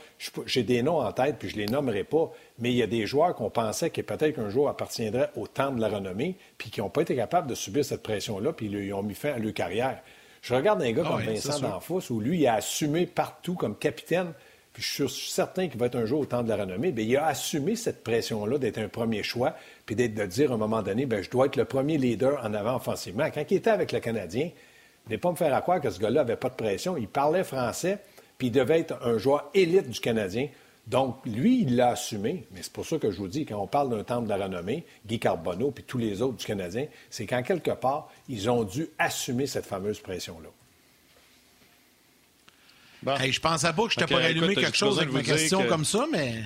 J'ai 0.45 0.63
des 0.63 0.81
noms 0.81 0.99
en 0.99 1.11
tête 1.11 1.37
puis 1.39 1.49
je 1.49 1.57
les 1.57 1.67
nommerai 1.67 2.03
pas, 2.03 2.31
mais 2.59 2.71
il 2.71 2.77
y 2.77 2.83
a 2.83 2.87
des 2.87 3.05
joueurs 3.05 3.35
qu'on 3.35 3.49
pensait 3.49 3.89
que 3.89 4.01
peut-être 4.01 4.35
qu'un 4.35 4.49
jour 4.49 4.69
appartiendraient 4.69 5.31
au 5.35 5.47
temps 5.47 5.71
de 5.71 5.79
la 5.79 5.89
renommée 5.89 6.35
puis 6.57 6.69
qui 6.69 6.79
n'ont 6.79 6.89
pas 6.89 7.01
été 7.01 7.15
capables 7.15 7.47
de 7.47 7.55
subir 7.55 7.85
cette 7.85 8.03
pression-là 8.03 8.53
puis 8.53 8.67
ils 8.67 8.93
ont 8.93 9.03
mis 9.03 9.15
fin 9.15 9.33
à 9.33 9.37
leur 9.37 9.53
carrière. 9.53 10.01
Je 10.41 10.55
regarde 10.55 10.81
un 10.81 10.91
gars 10.91 11.03
ah 11.05 11.09
comme 11.11 11.21
Vincent 11.21 11.59
D'Anfos 11.59 12.11
où 12.11 12.19
lui, 12.19 12.39
il 12.39 12.47
a 12.47 12.55
assumé 12.55 13.05
partout 13.05 13.53
comme 13.53 13.75
capitaine. 13.75 14.33
puis 14.73 14.81
je 14.81 15.05
suis 15.05 15.31
certain 15.31 15.67
qu'il 15.67 15.79
va 15.79 15.85
être 15.85 15.97
un 15.97 16.05
jour 16.05 16.21
au 16.21 16.25
temps 16.25 16.41
de 16.41 16.49
la 16.49 16.55
renommée, 16.55 16.91
bien, 16.91 17.05
il 17.05 17.17
a 17.17 17.27
assumé 17.27 17.75
cette 17.75 18.03
pression-là 18.03 18.57
d'être 18.57 18.79
un 18.79 18.87
premier 18.87 19.21
choix, 19.21 19.55
puis 19.85 19.95
d'être, 19.95 20.15
de 20.15 20.25
dire 20.25 20.51
à 20.51 20.55
un 20.55 20.57
moment 20.57 20.81
donné, 20.81 21.05
bien, 21.05 21.21
je 21.21 21.29
dois 21.29 21.45
être 21.45 21.57
le 21.57 21.65
premier 21.65 21.99
leader 21.99 22.43
en 22.43 22.55
avant 22.55 22.77
offensivement. 22.77 23.29
Quand 23.31 23.43
il 23.51 23.57
était 23.57 23.69
avec 23.69 23.91
le 23.91 23.99
Canadien, 23.99 24.49
ne 25.09 25.17
pas 25.17 25.31
me 25.31 25.35
faire 25.35 25.61
croire 25.61 25.81
que 25.81 25.89
ce 25.89 25.99
gars-là 25.99 26.21
n'avait 26.21 26.35
pas 26.35 26.49
de 26.49 26.55
pression. 26.55 26.97
Il 26.97 27.07
parlait 27.07 27.43
français, 27.43 27.99
puis 28.37 28.47
il 28.47 28.51
devait 28.51 28.79
être 28.79 28.97
un 29.03 29.17
joueur 29.17 29.49
élite 29.53 29.89
du 29.89 29.99
Canadien. 29.99 30.47
Donc, 30.87 31.17
lui, 31.25 31.61
il 31.61 31.75
l'a 31.75 31.89
assumé. 31.89 32.45
Mais 32.51 32.63
c'est 32.63 32.73
pour 32.73 32.85
ça 32.85 32.97
que 32.97 33.11
je 33.11 33.17
vous 33.17 33.27
dis, 33.27 33.45
quand 33.45 33.57
on 33.57 33.67
parle 33.67 33.89
d'un 33.89 34.03
temple 34.03 34.25
de 34.25 34.29
la 34.29 34.45
renommée, 34.45 34.85
Guy 35.05 35.19
Carbonneau 35.19 35.71
puis 35.71 35.83
tous 35.83 35.97
les 35.97 36.21
autres 36.21 36.37
du 36.37 36.45
Canadien, 36.45 36.87
c'est 37.09 37.25
qu'en 37.25 37.43
quelque 37.43 37.71
part, 37.71 38.09
ils 38.29 38.49
ont 38.49 38.63
dû 38.63 38.87
assumer 38.97 39.47
cette 39.47 39.65
fameuse 39.65 39.99
pression-là. 39.99 40.49
Bon. 43.03 43.15
Hey, 43.15 43.31
je 43.31 43.41
pensais 43.41 43.71
pas 43.73 43.83
que 43.85 43.91
je 43.91 43.97
t'ai 43.97 44.05
pas 44.05 44.21
allumé 44.21 44.55
quelque 44.55 44.77
chose 44.77 44.99
avec 44.99 45.11
ma 45.11 45.23
question 45.23 45.65
comme 45.67 45.85
ça, 45.85 46.05
mais 46.11 46.43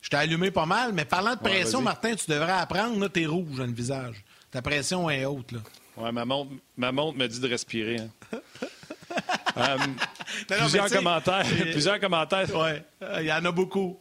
je 0.00 0.08
t'ai 0.08 0.16
allumé 0.16 0.50
pas 0.50 0.66
mal. 0.66 0.92
Mais 0.92 1.04
parlant 1.04 1.34
de 1.34 1.40
pression, 1.40 1.82
Martin, 1.82 2.14
tu 2.14 2.30
devrais 2.30 2.52
apprendre, 2.52 2.98
là, 3.00 3.08
t'es 3.08 3.26
rouge 3.26 3.58
dans 3.58 3.66
le 3.66 3.72
visage. 3.72 4.24
Ta 4.50 4.62
pression 4.62 5.10
est 5.10 5.24
haute, 5.24 5.52
là. 5.52 5.58
Ouais, 5.96 6.12
ma 6.12 6.24
montre, 6.24 6.50
ma 6.76 6.92
montre 6.92 7.18
me 7.18 7.26
dit 7.26 7.40
de 7.40 7.48
respirer. 7.48 7.98
Hein. 8.00 8.40
Euh, 9.56 9.78
plusieurs, 10.46 10.90
commentaires, 10.90 11.46
plusieurs 11.72 11.98
commentaires. 11.98 12.46
Oui, 12.52 13.08
il 13.20 13.24
y 13.24 13.32
en 13.32 13.42
a 13.42 13.50
beaucoup. 13.50 13.98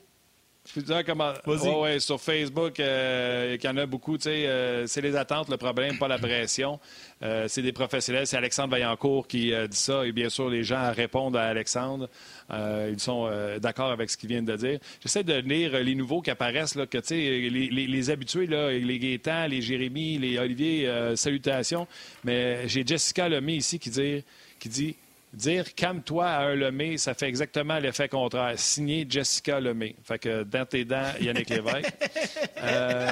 Plusieurs 0.71 1.05
commentaires. 1.05 1.79
ouais, 1.79 1.99
sur 1.99 2.19
Facebook, 2.19 2.79
euh, 2.79 3.55
il 3.59 3.63
y 3.63 3.67
en 3.67 3.77
a 3.77 3.85
beaucoup. 3.85 4.17
Euh, 4.25 4.83
c'est 4.87 5.01
les 5.01 5.15
attentes, 5.15 5.49
le 5.49 5.57
problème, 5.57 5.97
pas 5.97 6.07
la 6.07 6.17
pression. 6.17 6.79
Euh, 7.21 7.45
c'est 7.47 7.61
des 7.61 7.71
professionnels. 7.71 8.25
C'est 8.25 8.37
Alexandre 8.37 8.71
Vaillancourt 8.71 9.27
qui 9.27 9.53
dit 9.69 9.77
ça. 9.77 10.05
Et 10.05 10.11
bien 10.11 10.29
sûr, 10.29 10.49
les 10.49 10.63
gens 10.63 10.91
répondent 10.91 11.37
à 11.37 11.43
Alexandre. 11.43 12.09
ils 12.49 12.99
sont 12.99 13.29
d'accord 13.61 13.91
avec 13.91 14.09
ce 14.09 14.17
qu'il 14.17 14.29
vient 14.29 14.41
de 14.41 14.55
dire. 14.55 14.79
J'essaie 15.01 15.23
de 15.23 15.35
lire 15.35 15.83
les 15.83 15.95
nouveaux 15.95 16.21
qui 16.21 16.31
apparaissent, 16.31 16.75
là, 16.75 16.87
que, 16.87 16.97
les, 17.09 17.49
les, 17.49 17.87
les, 17.87 18.09
habitués, 18.09 18.47
là, 18.47 18.71
les 18.71 18.99
Gaétan, 18.99 19.47
les 19.47 19.61
Jérémy, 19.61 20.17
les 20.17 20.39
Olivier, 20.39 20.89
salutations. 21.15 21.87
Mais 22.23 22.67
j'ai 22.67 22.85
Jessica 22.85 23.29
Lemay 23.29 23.57
ici 23.57 23.77
qui 23.77 23.89
dit, 23.89 24.23
qui 24.59 24.69
dit 24.69 24.95
Dire 25.35 25.75
calme-toi 25.75 26.25
à 26.25 26.41
un 26.43 26.55
Lemay, 26.55 26.97
ça 26.97 27.13
fait 27.13 27.27
exactement 27.27 27.77
l'effet 27.77 28.07
contraire. 28.07 28.53
Signé 28.57 29.05
Jessica 29.07 29.59
Lemay. 29.59 29.95
Fait 30.03 30.17
que 30.17 30.43
dans 30.43 30.65
tes 30.65 30.85
dents, 30.85 31.11
Yannick 31.19 31.49
Lévesque. 31.49 31.93
euh, 32.63 33.11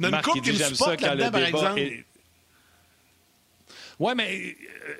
Marc, 0.00 0.28
il 0.36 0.42
dit 0.42 0.54
j'aime 0.54 0.74
ça 0.74 0.96
quand 0.96 1.14
le 1.14 1.24
débat 1.24 1.74
est... 1.76 2.04
Oui, 3.98 4.12
mais 4.16 4.56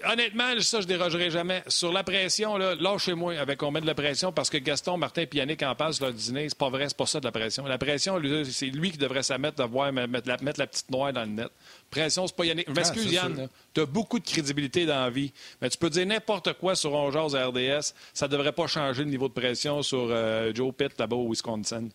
euh, 0.07 0.13
honnêtement, 0.13 0.59
ça, 0.61 0.81
je 0.81 0.87
dérogerai 0.87 1.31
jamais. 1.31 1.63
Sur 1.67 1.93
la 1.93 2.03
pression, 2.05 2.57
là, 2.57 2.75
lâchez-moi 2.75 3.39
avec 3.39 3.63
on 3.63 3.71
met 3.71 3.81
de 3.81 3.87
la 3.87 3.95
pression 3.95 4.33
parce 4.33 4.51
que 4.51 4.59
Gaston, 4.59 4.97
Martin 4.97 5.23
et 5.23 5.29
Yannick 5.33 5.63
en 5.63 5.75
passent 5.75 6.01
leur 6.01 6.13
dîner. 6.13 6.49
C'est 6.49 6.59
pas 6.59 6.71
vrai, 6.71 6.89
c'est 6.89 6.97
pas 6.97 7.07
ça 7.07 7.21
de 7.21 7.25
la 7.25 7.33
pression. 7.33 7.65
La 7.67 7.79
pression, 7.79 8.21
c'est 8.45 8.67
lui 8.67 8.91
qui 8.91 8.99
devrait 8.99 9.23
se 9.23 9.35
mettre, 9.35 9.67
de 9.67 9.91
mettre, 9.91 10.29
la, 10.29 10.37
mettre 10.39 10.61
la 10.61 10.67
petite 10.67 10.91
noire 10.91 11.13
dans 11.13 11.23
le 11.23 11.31
net. 11.31 11.51
Pression, 11.91 12.27
c'est 12.27 12.37
pas 12.37 12.45
Yannick. 12.45 12.69
Je 12.69 12.75
m'excuse, 12.75 13.07
ah, 13.09 13.29
Yann. 13.29 13.49
Tu 13.75 13.81
as 13.81 13.87
beaucoup 13.87 14.19
de 14.19 14.25
crédibilité 14.25 14.87
dans 14.87 15.01
la 15.01 15.11
vie. 15.11 15.33
Mais 15.61 15.69
tu 15.71 15.79
peux 15.79 15.91
dire 15.91 16.07
n'importe 16.07 16.53
quoi 16.55 16.75
sur 16.75 16.93
On 16.93 17.13
à 17.13 17.47
RDS. 17.47 17.95
Ça 18.15 18.29
devrait 18.29 18.53
pas 18.53 18.67
changer 18.67 19.05
le 19.05 19.11
niveau 19.11 19.29
de 19.29 19.35
pression 19.35 19.83
sur 19.83 20.09
euh, 20.11 20.53
Joe 20.55 20.73
Pitt 20.75 20.99
là-bas 20.99 21.17
au 21.17 21.29
Wisconsin. 21.29 21.89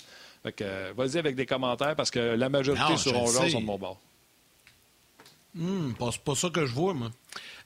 Fait 0.43 0.51
que, 0.51 0.63
euh, 0.63 0.93
vas-y 0.95 1.17
avec 1.17 1.35
des 1.35 1.45
commentaires 1.45 1.95
parce 1.95 2.11
que 2.11 2.19
la 2.19 2.49
majorité 2.49 2.97
sur 2.97 3.15
On 3.15 3.27
sont 3.27 3.59
de 3.59 3.65
mon 3.65 3.77
bord. 3.77 3.99
Hum, 5.59 5.95
c'est 6.11 6.21
pas 6.21 6.35
ça 6.35 6.49
que 6.49 6.65
je 6.65 6.73
vois, 6.73 6.93
moi. 6.93 7.09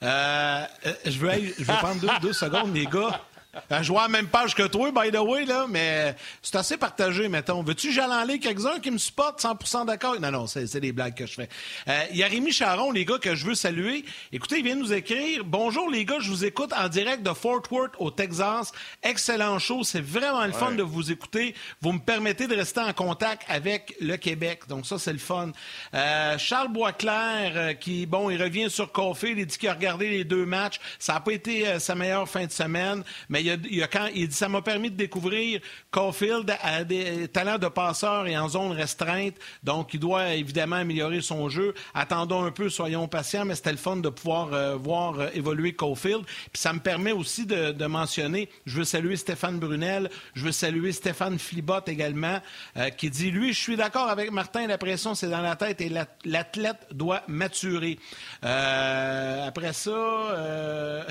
Euh, 0.04 0.66
euh 0.86 0.94
je 1.06 1.20
vais, 1.20 1.54
je 1.58 1.64
vais 1.64 1.74
prendre 1.74 2.00
deux, 2.00 2.10
deux 2.22 2.34
secondes, 2.34 2.74
les 2.74 2.86
gars. 2.86 3.22
Euh, 3.56 3.60
je 3.84 3.92
vois 3.92 4.04
la 4.04 4.08
même 4.08 4.28
page 4.28 4.56
que 4.56 4.64
toi, 4.64 4.92
by 4.92 5.12
the 5.12 5.20
way, 5.20 5.46
là, 5.46 5.66
mais 5.70 6.16
c'est 6.42 6.56
assez 6.56 6.78
partagé, 6.78 7.28
mettons. 7.28 7.64
Veux-tu 7.64 7.92
lire 7.92 8.40
quelques-uns 8.42 8.80
qui 8.80 8.92
me 8.92 8.98
supportent 8.98 9.42
100% 9.42 9.86
d'accord? 9.86 10.20
Non, 10.20 10.32
non, 10.32 10.48
c'est 10.48 10.80
des 10.80 10.92
blagues 10.92 11.16
que 11.16 11.26
je 11.26 11.34
fais. 11.34 11.50
Euh, 11.88 12.52
Charon, 12.52 12.92
les 12.92 13.06
gars, 13.06 13.18
que 13.18 13.36
je 13.36 13.46
veux 13.46 13.56
saluer. 13.56 14.06
Écoutez, 14.32 14.60
il 14.60 14.64
vient 14.64 14.76
nous 14.76 14.94
écrire. 14.94 15.44
Bonjour, 15.46 15.90
les 15.90 16.06
gars, 16.06 16.18
je 16.20 16.30
vous 16.30 16.46
écoute 16.46 16.72
en 16.74 16.88
direct 16.88 17.24
de 17.24 17.34
Fort 17.34 17.62
Worth, 17.72 17.94
au 18.00 18.12
Texas. 18.12 18.72
Excellent 19.04 19.60
show. 19.60 19.84
C'est 19.84 20.02
vraiment 20.02 20.46
le 20.46 20.52
fun 20.52 20.72
de 20.72 20.84
vous 20.84 21.12
écouter. 21.12 21.56
Vous 21.82 21.94
me 21.94 22.00
permettez 22.00 22.48
de 22.48 22.56
rester 22.56 22.82
en 22.82 22.94
contact 22.94 23.44
avec 23.48 23.96
le 24.00 24.18
Québec. 24.18 24.62
Donc, 24.68 24.86
ça, 24.86 25.00
c'est 25.00 25.14
le 25.14 25.20
fun. 25.20 25.52
Euh, 25.94 26.38
Charles 26.38 26.70
Boisclair, 26.70 27.54
euh, 27.56 27.74
qui, 27.74 28.06
bon, 28.06 28.30
il 28.30 28.42
revient 28.42 28.70
sur 28.70 28.92
Caulfield. 28.92 29.38
Il 29.40 29.46
dit 29.46 29.58
qu'il 29.58 29.70
a 29.70 29.74
regardé 29.74 30.10
les 30.10 30.24
deux 30.24 30.46
matchs. 30.46 30.80
Ça 31.00 31.14
n'a 31.14 31.20
pas 31.20 31.34
été 31.34 31.80
sa 31.80 31.96
meilleure 31.96 32.28
fin 32.28 32.46
de 32.46 32.52
semaine, 32.52 33.04
mais 33.30 33.41
il, 33.42 34.28
dit 34.28 34.36
ça 34.36 34.50
m'a 34.50 34.62
permis 34.62 34.92
de 34.92 34.96
découvrir 34.96 35.62
Caulfield 35.92 36.56
a 36.62 36.84
des 36.84 37.28
talents 37.28 37.58
de 37.58 37.68
passeur 37.68 38.28
et 38.28 38.38
en 38.38 38.48
zone 38.50 38.72
restreinte. 38.72 39.36
Donc, 39.64 39.94
il 39.94 40.00
doit 40.00 40.34
évidemment 40.34 40.78
améliorer 40.78 41.22
son 41.22 41.50
jeu. 41.50 41.74
Attendons 41.94 42.44
un 42.44 42.52
peu, 42.52 42.70
soyons 42.70 43.08
patients, 43.08 43.46
mais 43.46 43.56
c'était 43.56 43.72
le 43.72 43.78
fun 43.78 43.98
de 43.98 44.10
pouvoir 44.10 44.54
euh, 44.54 44.76
voir 44.76 45.20
euh, 45.20 45.28
évoluer 45.34 45.74
Caulfield. 45.74 46.24
Puis 46.26 46.62
ça 46.62 46.74
me 46.74 46.80
permet 46.80 47.12
aussi 47.12 47.46
de, 47.46 47.86
mentionner, 47.86 48.50
je 48.66 48.78
veux 48.78 48.84
saluer 48.84 49.18
Stéphane 49.18 49.60
Brunel, 49.60 50.10
je 50.34 50.46
veux 50.46 50.52
saluer 50.52 50.92
Stéphane 50.92 51.38
Flibot 51.38 51.82
également, 51.88 52.40
euh, 52.78 52.90
qui 52.90 53.10
dit, 53.10 53.32
lui, 53.32 53.54
je 53.54 53.60
suis 53.60 53.76
d'accord 53.76 54.10
avec 54.10 54.32
Martin, 54.32 54.68
la 54.68 54.78
pression, 54.78 55.16
c'est 55.16 55.30
dans 55.30 55.42
la 55.42 55.56
tête 55.56 55.82
et 55.82 55.90
l'athlète 56.26 56.88
doit 56.92 57.24
maturer. 57.28 58.00
après 58.42 59.74
ça, 59.74 59.92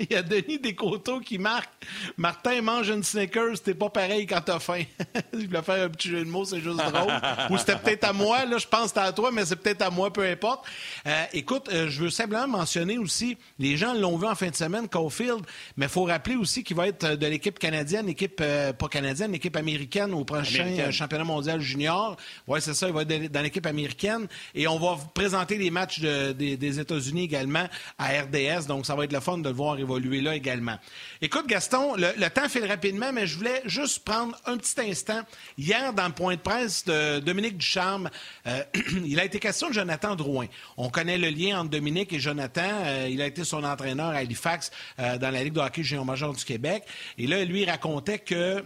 il 0.00 0.12
y 0.12 0.14
a 0.14 0.22
Denis 0.22 0.58
Descoteaux 0.58 1.20
qui 1.20 1.38
marque 1.38 1.71
Martin 2.16 2.60
mange 2.62 2.88
une 2.88 3.02
Snickers, 3.02 3.60
t'es 3.62 3.74
pas 3.74 3.90
pareil 3.90 4.26
quand 4.26 4.40
t'as 4.40 4.58
faim. 4.58 4.82
je 5.32 5.46
voulais 5.46 5.62
faire 5.62 5.84
un 5.84 5.88
petit 5.88 6.08
jeu 6.08 6.24
de 6.24 6.30
mots, 6.30 6.44
c'est 6.44 6.60
juste 6.60 6.76
drôle. 6.78 7.12
Ou 7.50 7.58
c'était 7.58 7.76
peut-être 7.76 8.04
à 8.04 8.12
moi, 8.12 8.44
là, 8.44 8.58
je 8.58 8.66
pense 8.66 8.82
que 8.82 8.88
c'était 8.88 9.00
à 9.00 9.12
toi, 9.12 9.30
mais 9.32 9.44
c'est 9.44 9.56
peut-être 9.56 9.82
à 9.82 9.90
moi, 9.90 10.12
peu 10.12 10.26
importe. 10.26 10.64
Euh, 11.06 11.24
écoute, 11.32 11.68
euh, 11.72 11.88
je 11.88 12.04
veux 12.04 12.10
simplement 12.10 12.46
mentionner 12.48 12.98
aussi, 12.98 13.36
les 13.58 13.76
gens 13.76 13.94
l'ont 13.94 14.16
vu 14.16 14.26
en 14.26 14.34
fin 14.34 14.48
de 14.48 14.54
semaine, 14.54 14.88
Caulfield, 14.88 15.40
mais 15.76 15.86
il 15.86 15.90
faut 15.90 16.04
rappeler 16.04 16.36
aussi 16.36 16.64
qu'il 16.64 16.76
va 16.76 16.88
être 16.88 17.16
de 17.16 17.26
l'équipe 17.26 17.58
canadienne, 17.58 18.08
équipe, 18.08 18.40
euh, 18.40 18.72
pas 18.72 18.88
canadienne, 18.88 19.34
équipe 19.34 19.56
américaine 19.56 20.12
au 20.14 20.24
prochain 20.24 20.90
championnat 20.90 21.24
mondial 21.24 21.60
junior. 21.60 22.16
Oui, 22.46 22.60
c'est 22.60 22.74
ça, 22.74 22.88
il 22.88 22.94
va 22.94 23.02
être 23.02 23.32
dans 23.32 23.42
l'équipe 23.42 23.66
américaine. 23.66 24.26
Et 24.54 24.66
on 24.66 24.78
va 24.78 24.98
présenter 25.14 25.56
les 25.56 25.70
matchs 25.70 26.00
des, 26.00 26.56
des 26.56 26.80
États-Unis 26.80 27.24
également 27.24 27.66
à 27.98 28.08
RDS, 28.08 28.66
donc 28.66 28.86
ça 28.86 28.94
va 28.94 29.04
être 29.04 29.12
le 29.12 29.20
fun 29.20 29.38
de 29.38 29.48
le 29.48 29.54
voir 29.54 29.78
évoluer 29.78 30.20
là 30.20 30.34
également. 30.34 30.78
Écoute, 31.20 31.46
Gaston, 31.46 31.71
le, 31.96 32.28
temps 32.28 32.48
file 32.48 32.66
rapidement, 32.66 33.12
mais 33.12 33.26
je 33.26 33.36
voulais 33.36 33.62
juste 33.64 34.04
prendre 34.04 34.36
un 34.46 34.56
petit 34.56 34.80
instant. 34.80 35.20
Hier, 35.58 35.92
dans 35.92 36.06
le 36.06 36.12
point 36.12 36.36
de 36.36 36.40
presse 36.40 36.84
de 36.84 37.20
Dominique 37.20 37.58
Ducharme, 37.58 38.10
euh, 38.46 38.62
il 39.04 39.18
a 39.20 39.24
été 39.24 39.38
question 39.38 39.68
de 39.68 39.74
Jonathan 39.74 40.14
Drouin. 40.14 40.46
On 40.76 40.90
connaît 40.90 41.18
le 41.18 41.28
lien 41.28 41.60
entre 41.60 41.70
Dominique 41.70 42.12
et 42.12 42.20
Jonathan. 42.20 42.62
Euh, 42.84 43.08
il 43.10 43.20
a 43.22 43.26
été 43.26 43.44
son 43.44 43.64
entraîneur 43.64 44.08
à 44.08 44.16
Halifax 44.16 44.70
euh, 44.98 45.18
dans 45.18 45.30
la 45.30 45.44
Ligue 45.44 45.54
de 45.54 45.60
hockey 45.60 45.82
junior 45.82 46.04
major 46.04 46.34
du 46.34 46.44
Québec. 46.44 46.84
Et 47.18 47.26
là, 47.26 47.44
lui 47.44 47.64
racontait 47.64 48.18
que 48.18 48.62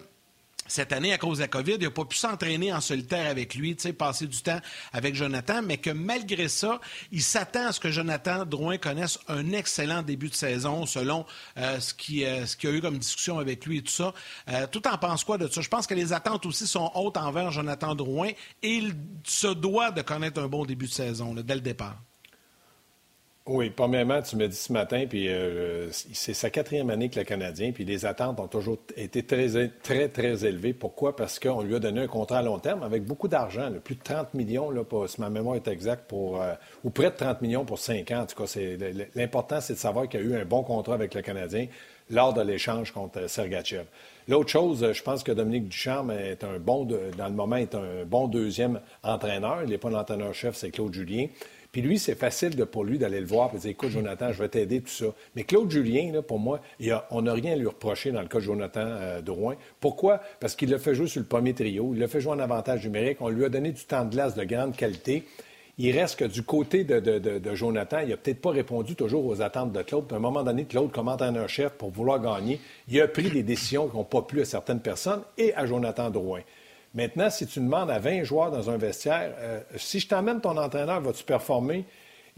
cette 0.68 0.92
année, 0.92 1.12
à 1.12 1.18
cause 1.18 1.38
de 1.38 1.42
la 1.42 1.48
COVID, 1.48 1.74
il 1.74 1.84
n'a 1.84 1.90
pas 1.90 2.04
pu 2.04 2.16
s'entraîner 2.16 2.72
en 2.72 2.80
solitaire 2.80 3.30
avec 3.30 3.54
lui, 3.54 3.76
passer 3.98 4.26
du 4.26 4.40
temps 4.42 4.60
avec 4.92 5.14
Jonathan, 5.14 5.62
mais 5.62 5.78
que 5.78 5.90
malgré 5.90 6.48
ça, 6.48 6.80
il 7.12 7.22
s'attend 7.22 7.68
à 7.68 7.72
ce 7.72 7.80
que 7.80 7.90
Jonathan 7.90 8.44
Drouin 8.44 8.78
connaisse 8.78 9.18
un 9.28 9.52
excellent 9.52 10.02
début 10.02 10.28
de 10.28 10.34
saison 10.34 10.86
selon 10.86 11.24
euh, 11.56 11.80
ce 11.80 11.94
qu'il 11.94 12.24
euh, 12.24 12.44
y 12.62 12.66
a 12.66 12.70
eu 12.70 12.80
comme 12.80 12.98
discussion 12.98 13.38
avec 13.38 13.66
lui 13.66 13.78
et 13.78 13.82
tout 13.82 13.92
ça. 13.92 14.14
Euh, 14.48 14.66
tout 14.70 14.86
en 14.88 14.98
pense 14.98 15.24
quoi 15.24 15.38
de 15.38 15.48
ça? 15.48 15.60
Je 15.60 15.68
pense 15.68 15.86
que 15.86 15.94
les 15.94 16.12
attentes 16.12 16.46
aussi 16.46 16.66
sont 16.66 16.90
hautes 16.94 17.16
envers 17.16 17.50
Jonathan 17.50 17.94
Drouin 17.94 18.30
et 18.62 18.68
il 18.74 18.94
se 19.24 19.48
doit 19.48 19.90
de 19.90 20.02
connaître 20.02 20.40
un 20.40 20.48
bon 20.48 20.64
début 20.64 20.86
de 20.86 20.92
saison 20.92 21.34
dès 21.34 21.54
le 21.54 21.60
départ. 21.60 22.05
Oui, 23.48 23.70
premièrement, 23.70 24.20
tu 24.22 24.34
m'as 24.34 24.48
dit 24.48 24.56
ce 24.56 24.72
matin, 24.72 25.04
puis 25.08 25.28
euh, 25.28 25.88
c'est 25.92 26.34
sa 26.34 26.50
quatrième 26.50 26.90
année 26.90 27.08
que 27.08 27.20
le 27.20 27.24
Canadien, 27.24 27.70
puis 27.70 27.84
les 27.84 28.04
attentes 28.04 28.40
ont 28.40 28.48
toujours 28.48 28.78
été 28.96 29.22
très, 29.22 29.68
très, 29.84 30.08
très 30.08 30.44
élevées. 30.44 30.72
Pourquoi? 30.72 31.14
Parce 31.14 31.38
qu'on 31.38 31.62
lui 31.62 31.76
a 31.76 31.78
donné 31.78 32.00
un 32.00 32.06
contrat 32.08 32.38
à 32.38 32.42
long 32.42 32.58
terme 32.58 32.82
avec 32.82 33.04
beaucoup 33.04 33.28
d'argent, 33.28 33.70
plus 33.84 33.94
de 33.94 34.02
30 34.02 34.34
millions, 34.34 34.70
là, 34.70 34.82
pour, 34.82 35.08
si 35.08 35.20
ma 35.20 35.30
mémoire 35.30 35.54
est 35.54 35.68
exacte, 35.68 36.08
pour, 36.08 36.42
euh, 36.42 36.54
ou 36.82 36.90
près 36.90 37.10
de 37.10 37.16
30 37.16 37.40
millions 37.40 37.64
pour 37.64 37.78
5 37.78 38.10
ans. 38.10 38.22
En 38.22 38.26
tout 38.26 38.42
cas, 38.42 38.52
l'important, 39.14 39.60
c'est 39.60 39.74
de 39.74 39.78
savoir 39.78 40.08
qu'il 40.08 40.18
y 40.18 40.22
a 40.24 40.26
eu 40.26 40.40
un 40.40 40.44
bon 40.44 40.64
contrat 40.64 40.94
avec 40.94 41.14
le 41.14 41.22
Canadien 41.22 41.68
lors 42.10 42.34
de 42.34 42.42
l'échange 42.42 42.90
contre 42.90 43.28
Sergachev. 43.28 43.84
L'autre 44.26 44.50
chose, 44.50 44.92
je 44.92 45.02
pense 45.04 45.22
que 45.22 45.30
Dominique 45.30 45.68
Ducharme 45.68 46.10
est 46.10 46.42
un 46.42 46.58
bon, 46.58 46.84
dans 46.84 47.28
le 47.28 47.34
moment, 47.34 47.56
est 47.56 47.76
un 47.76 48.04
bon 48.04 48.26
deuxième 48.26 48.80
entraîneur. 49.04 49.62
Il 49.62 49.70
n'est 49.70 49.78
pas 49.78 49.90
l'entraîneur-chef, 49.90 50.56
c'est 50.56 50.70
Claude 50.72 50.92
Julien. 50.92 51.26
Puis 51.72 51.82
lui, 51.82 51.98
c'est 51.98 52.14
facile 52.14 52.56
pour 52.66 52.84
lui 52.84 52.98
d'aller 52.98 53.20
le 53.20 53.26
voir 53.26 53.50
et 53.54 53.58
dire 53.58 53.70
Écoute, 53.70 53.90
Jonathan, 53.90 54.32
je 54.32 54.42
vais 54.42 54.48
t'aider, 54.48 54.80
tout 54.80 54.88
ça. 54.88 55.06
Mais 55.34 55.44
Claude 55.44 55.70
Julien, 55.70 56.12
là, 56.12 56.22
pour 56.22 56.38
moi, 56.38 56.60
on 57.10 57.22
n'a 57.22 57.32
rien 57.32 57.52
à 57.52 57.56
lui 57.56 57.66
reprocher 57.66 58.12
dans 58.12 58.22
le 58.22 58.28
cas 58.28 58.38
de 58.38 58.44
Jonathan 58.44 58.86
euh, 58.86 59.20
Drouin. 59.20 59.56
Pourquoi? 59.80 60.20
Parce 60.40 60.54
qu'il 60.54 60.70
l'a 60.70 60.78
fait 60.78 60.94
jouer 60.94 61.08
sur 61.08 61.20
le 61.20 61.26
premier 61.26 61.54
trio, 61.54 61.92
il 61.94 62.00
l'a 62.00 62.08
fait 62.08 62.20
jouer 62.20 62.32
en 62.32 62.38
avantage 62.38 62.84
numérique, 62.84 63.18
on 63.20 63.28
lui 63.28 63.44
a 63.44 63.48
donné 63.48 63.72
du 63.72 63.84
temps 63.84 64.04
de 64.04 64.10
glace 64.10 64.34
de 64.34 64.44
grande 64.44 64.76
qualité. 64.76 65.24
Il 65.78 65.90
reste 65.98 66.18
que 66.18 66.24
du 66.24 66.42
côté 66.42 66.84
de, 66.84 67.54
Jonathan, 67.54 67.98
il 68.00 68.08
n'a 68.08 68.16
peut-être 68.16 68.40
pas 68.40 68.50
répondu 68.50 68.94
toujours 68.94 69.26
aux 69.26 69.42
attentes 69.42 69.72
de 69.72 69.82
Claude. 69.82 70.10
à 70.10 70.16
un 70.16 70.18
moment 70.18 70.42
donné, 70.42 70.64
Claude, 70.64 70.90
comme 70.90 71.08
entraîneur-chef, 71.08 71.72
pour 71.72 71.90
vouloir 71.90 72.18
gagner, 72.18 72.58
il 72.88 72.98
a 73.02 73.08
pris 73.08 73.28
des 73.30 73.42
décisions 73.42 73.86
qui 73.88 73.96
n'ont 73.96 74.04
pas 74.04 74.22
plu 74.22 74.40
à 74.40 74.46
certaines 74.46 74.80
personnes 74.80 75.20
et 75.36 75.54
à 75.54 75.66
Jonathan 75.66 76.08
Drouin. 76.08 76.40
Maintenant, 76.96 77.28
si 77.28 77.46
tu 77.46 77.60
demandes 77.60 77.90
à 77.90 77.98
20 77.98 78.24
joueurs 78.24 78.50
dans 78.50 78.70
un 78.70 78.78
vestiaire, 78.78 79.34
euh, 79.36 79.60
si 79.76 80.00
je 80.00 80.08
t'emmène 80.08 80.40
ton 80.40 80.56
entraîneur, 80.56 81.02
vas-tu 81.02 81.24
performer? 81.24 81.84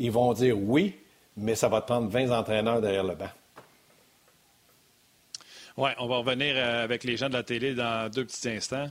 Ils 0.01 0.11
vont 0.11 0.33
dire 0.33 0.59
oui, 0.59 0.97
mais 1.37 1.55
ça 1.55 1.69
va 1.69 1.81
te 1.81 1.87
prendre 1.87 2.09
20 2.09 2.37
entraîneurs 2.37 2.81
derrière 2.81 3.05
le 3.05 3.15
banc. 3.15 3.31
Oui, 5.77 5.91
on 6.01 6.09
va 6.09 6.17
revenir 6.17 6.57
euh, 6.57 6.83
avec 6.83 7.05
les 7.05 7.17
gens 7.17 7.29
de 7.29 7.35
la 7.35 7.45
télé 7.45 7.77
dans 7.77 8.11
deux 8.11 8.25
petits 8.25 8.49
instants. 8.49 8.91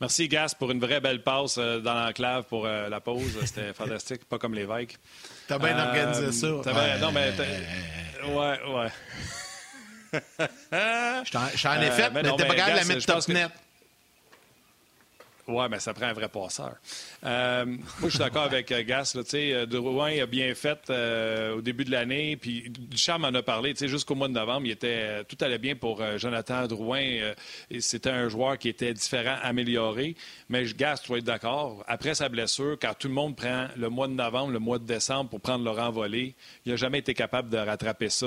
Merci, 0.00 0.28
Gas, 0.28 0.54
pour 0.56 0.70
une 0.70 0.78
vraie 0.78 1.00
belle 1.00 1.24
passe 1.24 1.58
euh, 1.58 1.80
dans 1.80 1.94
l'enclave 1.94 2.44
pour 2.44 2.64
la 2.64 3.00
pause. 3.00 3.44
C'était 3.44 3.72
fantastique, 3.74 4.24
pas 4.26 4.38
comme 4.38 4.54
les 4.54 4.66
Vikes. 4.66 4.98
T'as 5.48 5.58
bien 5.58 5.78
organisé 5.78 6.32
ça. 6.32 6.46
Ouais. 6.48 6.98
Non, 7.00 7.12
mais. 7.12 7.32
Ouais, 8.28 8.60
ouais. 8.74 8.88
Je 11.24 11.30
t'en 11.30 11.80
ai 11.80 11.90
fait, 11.90 12.10
mais, 12.10 12.22
t'es 12.22 12.46
pas 12.46 12.54
capable 12.54 12.72
de 12.72 12.78
la 12.78 12.84
mettre 12.84 13.06
top 13.06 13.28
net. 13.28 13.50
Oui, 15.48 15.64
mais 15.68 15.80
ça 15.80 15.92
prend 15.92 16.06
un 16.06 16.12
vrai 16.12 16.28
passeur. 16.28 16.76
Euh, 17.24 17.64
moi, 17.64 17.80
je 18.04 18.10
suis 18.10 18.18
d'accord 18.20 18.44
avec 18.44 18.70
euh, 18.70 18.84
Gas. 18.84 19.16
Euh, 19.34 19.66
Drouin 19.66 20.22
a 20.22 20.26
bien 20.26 20.54
fait 20.54 20.88
au 21.56 21.60
début 21.60 21.84
de 21.84 21.90
l'année. 21.90 22.36
Puis 22.36 22.70
Duchamp 22.70 23.24
en 23.24 23.34
a 23.34 23.42
parlé. 23.42 23.74
Jusqu'au 23.76 24.14
mois 24.14 24.28
de 24.28 24.34
novembre, 24.34 24.66
il 24.66 24.70
était, 24.70 25.24
tout 25.24 25.36
allait 25.40 25.58
bien 25.58 25.74
pour 25.74 26.00
Jonathan 26.16 26.66
Drouin. 26.68 27.32
C'était 27.80 28.10
un 28.10 28.28
joueur 28.28 28.56
qui 28.56 28.68
était 28.68 28.94
différent, 28.94 29.36
amélioré. 29.42 30.14
Mais 30.48 30.64
Gas, 30.64 31.00
tu 31.04 31.10
vas 31.10 31.18
être 31.18 31.24
d'accord. 31.24 31.82
Après 31.88 32.14
sa 32.14 32.28
blessure, 32.28 32.76
quand 32.80 32.94
tout 32.96 33.08
le 33.08 33.14
monde 33.14 33.34
prend 33.34 33.66
le 33.76 33.88
mois 33.88 34.06
de 34.06 34.12
novembre, 34.12 34.52
le 34.52 34.60
mois 34.60 34.78
de 34.78 34.86
décembre 34.86 35.30
pour 35.30 35.40
prendre 35.40 35.64
le 35.64 35.70
renvolé, 35.70 36.34
il 36.64 36.70
n'a 36.70 36.76
jamais 36.76 36.98
été 36.98 37.14
capable 37.14 37.48
de 37.48 37.58
rattraper 37.58 38.10
ça 38.10 38.26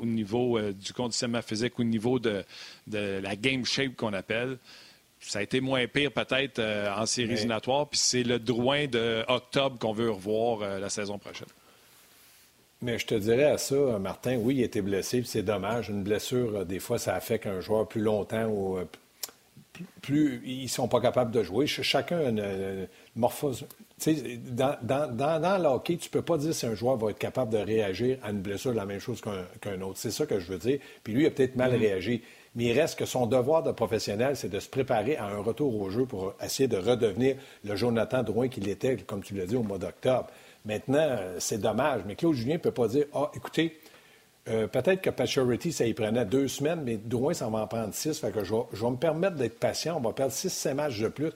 au 0.00 0.06
niveau 0.06 0.60
du 0.72 0.92
conditionnement 0.92 1.42
physique, 1.42 1.78
au 1.80 1.84
niveau 1.84 2.20
de 2.20 2.44
la 2.86 3.34
game 3.34 3.64
shape 3.64 3.96
qu'on 3.96 4.12
appelle 4.12 4.58
ça 5.26 5.40
a 5.40 5.42
été 5.42 5.60
moins 5.60 5.86
pire 5.86 6.12
peut-être 6.12 6.58
euh, 6.58 6.94
en 6.94 7.04
séries 7.04 7.32
éliminatoires. 7.32 7.88
Puis 7.88 7.98
c'est 7.98 8.22
le 8.22 8.38
Drouin 8.38 8.86
d'octobre 8.86 9.78
qu'on 9.78 9.92
veut 9.92 10.10
revoir 10.10 10.62
euh, 10.62 10.78
la 10.78 10.88
saison 10.88 11.18
prochaine. 11.18 11.48
Mais 12.82 12.98
je 12.98 13.06
te 13.06 13.14
dirais 13.14 13.44
à 13.44 13.58
ça, 13.58 13.98
Martin, 13.98 14.36
oui, 14.36 14.56
il 14.56 14.62
a 14.62 14.66
été 14.66 14.82
blessé, 14.82 15.22
c'est 15.24 15.42
dommage. 15.42 15.88
Une 15.88 16.02
blessure, 16.02 16.58
euh, 16.58 16.64
des 16.64 16.78
fois, 16.78 16.98
ça 16.98 17.14
affecte 17.14 17.46
un 17.46 17.60
joueur 17.60 17.88
plus 17.88 18.02
longtemps 18.02 18.46
ou 18.46 18.78
plus, 20.00 20.40
ils 20.44 20.62
ne 20.62 20.68
sont 20.68 20.88
pas 20.88 21.00
capables 21.00 21.30
de 21.32 21.42
jouer. 21.42 21.66
Chacun 21.66 22.18
a 22.18 22.28
une, 22.28 22.88
morphose. 23.14 23.66
Dans, 24.06 24.76
dans, 24.82 25.14
dans, 25.14 25.40
dans, 25.40 25.58
le 25.58 25.68
hockey, 25.68 25.96
tu 25.96 26.08
ne 26.08 26.12
peux 26.12 26.22
pas 26.22 26.38
dire 26.38 26.54
si 26.54 26.66
un 26.66 26.74
joueur 26.74 26.96
va 26.96 27.10
être 27.10 27.18
capable 27.18 27.52
de 27.52 27.58
réagir 27.58 28.18
à 28.22 28.30
une 28.30 28.40
blessure 28.40 28.72
la 28.72 28.86
même 28.86 29.00
chose 29.00 29.20
qu'un 29.20 29.80
autre. 29.82 29.98
C'est 29.98 30.10
ça 30.10 30.24
que 30.26 30.38
je 30.38 30.46
veux 30.46 30.58
dire. 30.58 30.78
Puis 31.02 31.12
lui, 31.12 31.22
il 31.24 31.26
a 31.26 31.30
peut-être 31.30 31.56
mal 31.56 31.72
mm-hmm. 31.72 31.78
réagi 31.78 32.22
mais 32.56 32.64
il 32.64 32.72
reste 32.72 32.98
que 32.98 33.04
son 33.04 33.26
devoir 33.26 33.62
de 33.62 33.70
professionnel, 33.70 34.34
c'est 34.34 34.48
de 34.48 34.58
se 34.58 34.68
préparer 34.68 35.16
à 35.18 35.26
un 35.26 35.38
retour 35.38 35.78
au 35.78 35.90
jeu 35.90 36.06
pour 36.06 36.34
essayer 36.42 36.66
de 36.66 36.78
redevenir 36.78 37.36
le 37.64 37.76
Jonathan 37.76 38.22
Drouin 38.22 38.48
qu'il 38.48 38.66
était, 38.68 38.96
comme 38.96 39.22
tu 39.22 39.34
l'as 39.34 39.44
dit, 39.44 39.56
au 39.56 39.62
mois 39.62 39.76
d'octobre. 39.76 40.28
Maintenant, 40.64 40.98
euh, 40.98 41.36
c'est 41.38 41.58
dommage, 41.58 42.00
mais 42.06 42.16
Claude 42.16 42.34
Julien 42.34 42.54
ne 42.54 42.60
peut 42.60 42.72
pas 42.72 42.88
dire 42.88 43.04
Ah, 43.12 43.30
écoutez, 43.34 43.78
euh, 44.48 44.66
peut-être 44.68 45.02
que 45.02 45.10
Paturity, 45.10 45.70
ça 45.70 45.86
y 45.86 45.92
prenait 45.92 46.24
deux 46.24 46.48
semaines, 46.48 46.80
mais 46.82 46.96
Drouin, 46.96 47.34
ça 47.34 47.46
va 47.48 47.58
en 47.58 47.66
prendre 47.66 47.92
six. 47.92 48.18
Fait 48.18 48.32
que 48.32 48.42
je 48.42 48.54
vais, 48.54 48.90
me 48.90 48.96
permettre 48.96 49.36
d'être 49.36 49.58
patient. 49.58 49.98
On 49.98 50.00
va 50.00 50.12
perdre 50.12 50.32
six, 50.32 50.50
sept 50.50 50.74
matchs 50.74 50.98
de 50.98 51.08
plus. 51.08 51.32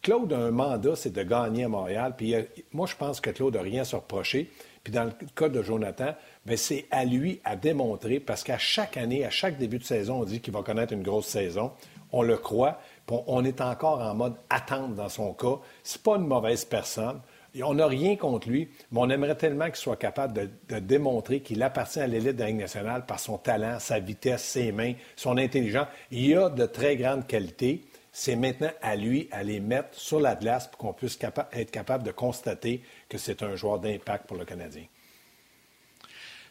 Claude 0.00 0.32
a 0.32 0.38
un 0.38 0.52
mandat, 0.52 0.94
c'est 0.94 1.12
de 1.12 1.22
gagner 1.24 1.64
à 1.64 1.68
Montréal. 1.68 2.14
Puis 2.16 2.36
euh, 2.36 2.42
moi, 2.72 2.86
je 2.86 2.94
pense 2.94 3.20
que 3.20 3.30
Claude 3.30 3.56
n'a 3.56 3.62
rien 3.62 3.82
à 3.82 3.84
se 3.84 3.96
reprocher. 3.96 4.48
Puis 4.84 4.92
dans 4.92 5.04
le 5.04 5.12
cas 5.34 5.48
de 5.48 5.60
Jonathan, 5.62 6.14
ben, 6.44 6.56
c'est 6.56 6.86
à 6.90 7.04
lui 7.04 7.40
à 7.44 7.54
démontrer, 7.54 8.18
parce 8.18 8.42
qu'à 8.42 8.58
chaque 8.58 8.96
année, 8.96 9.24
à 9.24 9.30
chaque 9.30 9.58
début 9.58 9.78
de 9.78 9.84
saison, 9.84 10.20
on 10.20 10.24
dit 10.24 10.40
qu'il 10.40 10.52
va 10.52 10.62
connaître 10.62 10.92
une 10.92 11.02
grosse 11.02 11.26
saison. 11.26 11.72
On 12.10 12.22
le 12.22 12.36
croit. 12.36 12.80
On 13.08 13.44
est 13.44 13.60
encore 13.60 14.00
en 14.00 14.14
mode 14.14 14.34
attente 14.50 14.94
dans 14.94 15.08
son 15.08 15.32
cas. 15.34 15.58
C'est 15.82 16.02
pas 16.02 16.16
une 16.16 16.26
mauvaise 16.26 16.64
personne. 16.64 17.20
On 17.62 17.74
n'a 17.74 17.86
rien 17.86 18.16
contre 18.16 18.48
lui, 18.48 18.68
mais 18.90 19.00
on 19.00 19.10
aimerait 19.10 19.36
tellement 19.36 19.66
qu'il 19.66 19.76
soit 19.76 19.96
capable 19.96 20.50
de, 20.68 20.78
démontrer 20.78 21.40
qu'il 21.40 21.62
appartient 21.62 22.00
à 22.00 22.06
l'élite 22.06 22.36
de 22.36 22.40
la 22.40 22.46
Ligue 22.46 22.60
nationale 22.60 23.04
par 23.04 23.20
son 23.20 23.36
talent, 23.36 23.78
sa 23.78 23.98
vitesse, 23.98 24.42
ses 24.42 24.72
mains, 24.72 24.94
son 25.16 25.36
intelligence. 25.36 25.86
Il 26.10 26.36
a 26.38 26.48
de 26.48 26.64
très 26.66 26.96
grandes 26.96 27.26
qualités. 27.26 27.84
C'est 28.10 28.36
maintenant 28.36 28.70
à 28.80 28.96
lui 28.96 29.28
à 29.32 29.42
les 29.42 29.60
mettre 29.60 29.90
sur 29.92 30.20
la 30.20 30.34
glace 30.34 30.68
pour 30.68 30.78
qu'on 30.78 30.92
puisse 30.92 31.18
être 31.52 31.70
capable 31.70 32.04
de 32.04 32.10
constater 32.10 32.82
que 33.08 33.18
c'est 33.18 33.42
un 33.42 33.54
joueur 33.54 33.78
d'impact 33.78 34.26
pour 34.26 34.36
le 34.36 34.44
Canadien. 34.44 34.84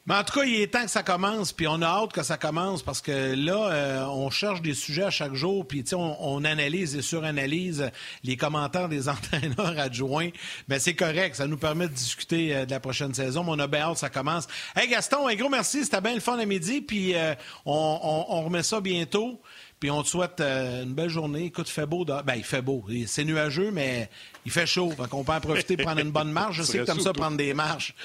Mais 0.08 0.16
en 0.16 0.24
tout 0.24 0.40
cas, 0.40 0.46
il 0.46 0.60
est 0.60 0.68
temps 0.68 0.84
que 0.84 0.90
ça 0.90 1.04
commence, 1.04 1.52
puis 1.52 1.68
on 1.68 1.80
a 1.82 1.86
hâte 1.86 2.12
que 2.12 2.24
ça 2.24 2.36
commence 2.36 2.82
parce 2.82 3.02
que 3.02 3.36
là, 3.36 3.72
euh, 3.72 4.06
on 4.06 4.32
cherche 4.32 4.62
des 4.62 4.74
sujets 4.74 5.04
à 5.04 5.10
chaque 5.12 5.36
jour, 5.36 5.68
puis 5.68 5.84
on, 5.94 6.18
on 6.20 6.44
analyse 6.44 6.96
et 6.96 7.04
suranalyse 7.04 7.92
les 8.24 8.36
commentaires 8.36 8.90
des 8.90 9.10
entraîneurs 9.10 9.78
adjoints. 9.78 10.30
Mais 10.68 10.80
c'est 10.80 10.96
correct, 10.96 11.36
ça 11.36 11.46
nous 11.46 11.58
permet 11.58 11.88
de 11.88 11.94
discuter 11.94 12.56
euh, 12.56 12.66
de 12.66 12.72
la 12.72 12.80
prochaine 12.80 13.14
saison. 13.14 13.44
Mais 13.44 13.52
on 13.52 13.60
a 13.60 13.68
bien 13.68 13.82
hâte 13.82 13.94
que 13.94 14.00
ça 14.00 14.10
commence. 14.10 14.48
Hey 14.76 14.90
Gaston, 14.90 15.28
un 15.28 15.36
gros 15.36 15.50
merci, 15.50 15.84
c'était 15.84 16.02
bien 16.02 16.16
le 16.16 16.20
fun 16.20 16.40
à 16.40 16.46
midi, 16.46 16.82
puis 16.82 17.14
euh, 17.16 17.36
on, 17.66 18.26
on, 18.28 18.44
remet 18.44 18.64
ça 18.64 18.82
bientôt. 18.82 19.40
Puis 19.80 19.92
on 19.92 20.04
te 20.04 20.08
souhaite 20.08 20.42
une 20.42 20.94
belle 20.94 21.10
journée. 21.10 21.46
Écoute, 21.46 21.68
il 21.68 21.74
fait 21.74 21.88
beau. 21.88 22.06
Ben, 22.06 22.36
il 22.36 22.44
fait 22.44 22.62
beau. 22.62 22.86
C'est 23.08 23.24
nuageux, 23.24 23.72
mais 23.72 24.12
il 24.46 24.52
fait 24.52 24.68
chaud. 24.68 24.92
Fait 24.92 25.10
qu'on 25.10 25.24
peut 25.24 25.32
en 25.32 25.42
profiter 25.42 25.76
pour 25.76 25.86
prendre 25.86 26.02
une 26.02 26.12
bonne 26.12 26.32
marche. 26.32 26.58
Je 26.58 26.64
sais 26.64 26.78
que 26.78 26.84
tu 26.84 26.92
aimes 26.92 27.00
ça 27.00 27.14
prendre 27.14 27.36
des 27.36 27.56
marches. 27.56 27.96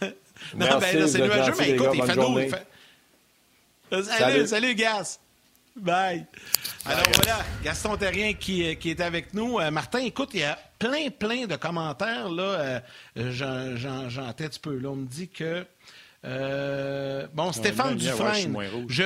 non, 0.56 0.78
ben 0.78 0.98
là, 0.98 1.08
c'est 1.08 1.18
nuageux, 1.20 1.52
mais 1.58 1.70
écoute, 1.70 1.88
il 1.94 2.02
fait 2.02 2.14
doux. 2.16 4.02
Salut, 4.02 4.46
salut, 4.46 4.74
Gas. 4.74 5.18
Bye. 5.76 6.26
Alors 6.84 7.06
voilà, 7.14 7.38
Gaston 7.62 7.96
Terrien 7.96 8.32
qui, 8.34 8.76
qui 8.76 8.90
est 8.90 9.00
avec 9.00 9.32
nous. 9.34 9.58
Euh, 9.58 9.70
Martin, 9.70 10.00
écoute, 10.00 10.30
il 10.34 10.40
y 10.40 10.44
a 10.44 10.58
plein, 10.78 11.08
plein 11.10 11.46
de 11.46 11.56
commentaires. 11.56 12.28
là. 12.28 12.80
Euh, 13.16 13.30
J'en 13.32 14.26
un 14.26 14.32
petit 14.32 14.58
peu. 14.58 14.76
Là, 14.78 14.90
on 14.90 14.96
me 14.96 15.06
dit 15.06 15.28
que. 15.28 15.64
Euh, 16.24 17.26
bon, 17.32 17.52
Stéphane 17.52 17.96
Dufresne. 17.96 18.56
je, 18.88 19.04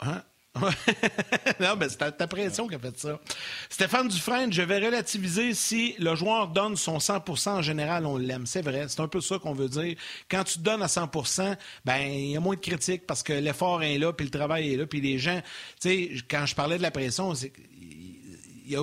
hein? 0.00 0.22
non, 1.60 1.76
mais 1.78 1.88
c'est 1.88 2.16
ta, 2.16 2.26
pression 2.26 2.66
qui 2.66 2.74
a 2.74 2.78
fait 2.78 2.98
ça. 2.98 3.20
Stéphane 3.68 4.08
Dufresne, 4.08 4.52
je 4.52 4.62
vais 4.62 4.78
relativiser 4.84 5.54
si 5.54 5.94
le 5.98 6.14
joueur 6.14 6.48
donne 6.48 6.76
son 6.76 6.98
100% 6.98 7.48
en 7.50 7.62
général, 7.62 8.06
on 8.06 8.16
l'aime. 8.16 8.46
C'est 8.46 8.62
vrai, 8.62 8.86
c'est 8.88 9.00
un 9.00 9.08
peu 9.08 9.20
ça 9.20 9.38
qu'on 9.38 9.52
veut 9.52 9.68
dire. 9.68 9.96
Quand 10.30 10.44
tu 10.44 10.58
donnes 10.58 10.82
à 10.82 10.86
100% 10.86 11.56
ben 11.84 11.98
il 11.98 12.30
y 12.30 12.36
a 12.36 12.40
moins 12.40 12.54
de 12.54 12.60
critiques 12.60 13.06
parce 13.06 13.22
que 13.22 13.32
l'effort 13.32 13.82
est 13.82 13.98
là, 13.98 14.12
puis 14.12 14.24
le 14.24 14.30
travail 14.30 14.72
est 14.72 14.76
là, 14.76 14.86
puis 14.86 15.00
les 15.00 15.18
gens, 15.18 15.40
tu 15.80 15.88
sais, 15.88 16.10
quand 16.28 16.46
je 16.46 16.54
parlais 16.54 16.78
de 16.78 16.82
la 16.82 16.90
pression, 16.90 17.32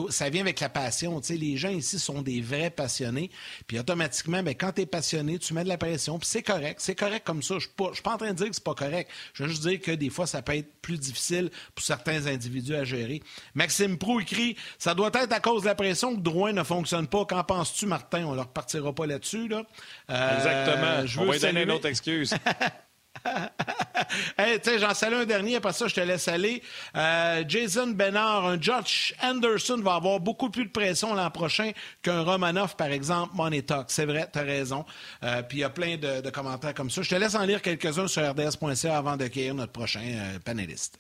ça 0.10 0.30
vient 0.30 0.42
avec 0.42 0.60
la 0.60 0.70
passion. 0.70 1.20
Tu 1.22 1.28
sais, 1.28 1.36
les 1.36 1.58
gens 1.58 1.70
ici 1.70 2.00
sont 2.00 2.22
des 2.22 2.42
vrais 2.42 2.70
passionnés. 2.70 3.30
Puis 3.68 3.80
automatiquement, 3.80 4.44
ben, 4.44 4.56
quand 4.56 4.72
tu 4.74 4.82
es 4.82 4.86
passionné, 4.86 5.40
tu 5.40 5.54
mets 5.54 5.64
de 5.64 5.70
la 5.70 5.78
pression. 5.78 6.20
Puis 6.20 6.28
c'est 6.28 6.44
correct. 6.44 6.80
C'est 6.80 6.96
correct 6.96 7.24
comme 7.26 7.44
ça. 7.44 7.56
Je 7.60 7.68
ne 7.68 7.94
suis 7.94 8.04
pas 8.04 8.14
en 8.14 8.18
train 8.18 8.30
de 8.30 8.38
dire 8.38 8.48
que 8.48 8.56
c'est 8.56 8.64
pas 8.64 8.76
correct. 8.76 9.10
Je 9.34 9.44
veux 9.44 9.50
juste 9.50 9.64
dire 9.64 9.82
que 9.82 9.92
des 9.92 10.10
fois, 10.10 10.28
ça 10.28 10.42
peut 10.42 10.56
être 10.56 10.82
plus 10.82 10.98
difficile 10.98 11.50
pour 11.76 11.86
certains 11.86 12.28
individus 12.28 12.76
à 12.76 12.84
gérer. 12.84 13.22
Maxime 13.56 13.98
Prou 13.98 14.20
écrit 14.20 14.56
Ça 14.78 14.94
doit 14.94 15.12
être 15.14 15.34
à 15.34 15.40
cause 15.40 15.64
de 15.64 15.68
la 15.68 15.76
pression 15.76 16.16
que 16.16 16.22
Drouin 16.22 16.54
ne 16.54 16.64
fonctionne 16.64 17.08
pas. 17.08 17.26
Qu'en 17.26 17.44
penses-tu, 17.44 17.86
Martin 17.86 18.26
On 18.26 18.36
ne 18.36 18.40
repartira 18.40 18.94
pas 18.94 19.06
là-dessus. 19.06 19.48
Là. 19.48 19.64
Euh, 20.10 20.38
Exactement. 20.38 21.06
Je 21.06 21.20
veux 21.20 21.28
On 21.28 21.32
va 21.32 21.40
donner 21.40 21.64
une 21.64 21.72
autre 21.72 21.88
excuse. 21.88 22.34
j'en 24.80 24.94
salue 24.94 25.14
un 25.14 25.26
dernier, 25.26 25.56
après 25.56 25.74
ça, 25.74 25.88
je 25.88 25.96
te 25.96 26.02
laisse 26.02 26.28
aller. 26.28 26.62
Euh, 26.96 27.44
Jason 27.48 27.88
Bernard, 27.88 28.46
un 28.46 28.62
Josh 28.62 29.14
Anderson 29.22 29.78
va 29.82 29.96
avoir 29.96 30.20
beaucoup 30.20 30.50
plus 30.50 30.66
de 30.66 30.72
pression 30.72 31.14
l'an 31.14 31.30
prochain 31.32 31.72
qu'un 32.02 32.24
Romanov, 32.24 32.76
par 32.76 32.88
exemple, 32.88 33.36
Money. 33.36 33.64
C'est 33.88 34.06
vrai, 34.06 34.28
tu 34.32 34.40
as 34.40 34.44
raison. 34.44 34.86
Euh, 35.24 35.42
puis 35.44 35.60
il 35.60 35.62
y 35.62 35.64
a 35.64 35.70
plein 35.70 35.98
de, 35.98 36.30
commentaires 36.30 36.74
comme 36.74 36.90
ça. 36.90 37.02
Je 37.02 37.10
te 37.10 37.16
laisse 37.16 37.36
en 37.36 37.46
lire 37.46 37.62
quelques-uns 37.62 38.08
sur 38.08 38.28
rds.ca 38.30 38.98
avant 38.98 39.18
d'accueillir 39.18 39.54
notre 39.54 39.72
prochain 39.72 40.04
euh, 40.04 40.40
panéliste. 40.40 41.00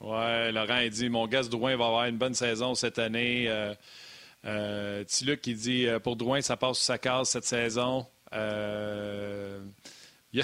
Ouais, 0.00 0.52
Laurent, 0.52 0.78
il 0.78 0.90
dit 0.90 1.08
Mon 1.08 1.26
gars 1.26 1.42
Drouin 1.42 1.76
va 1.76 1.86
avoir 1.86 2.04
une 2.06 2.18
bonne 2.18 2.34
saison 2.34 2.74
cette 2.74 2.98
année. 2.98 3.48
Tiluc, 5.06 5.40
qui 5.40 5.54
dit 5.54 5.86
Pour 6.02 6.16
Drouin, 6.16 6.42
ça 6.42 6.56
passe 6.56 6.78
sur 6.78 6.86
sa 6.86 6.98
case 6.98 7.28
cette 7.28 7.44
saison. 7.44 8.06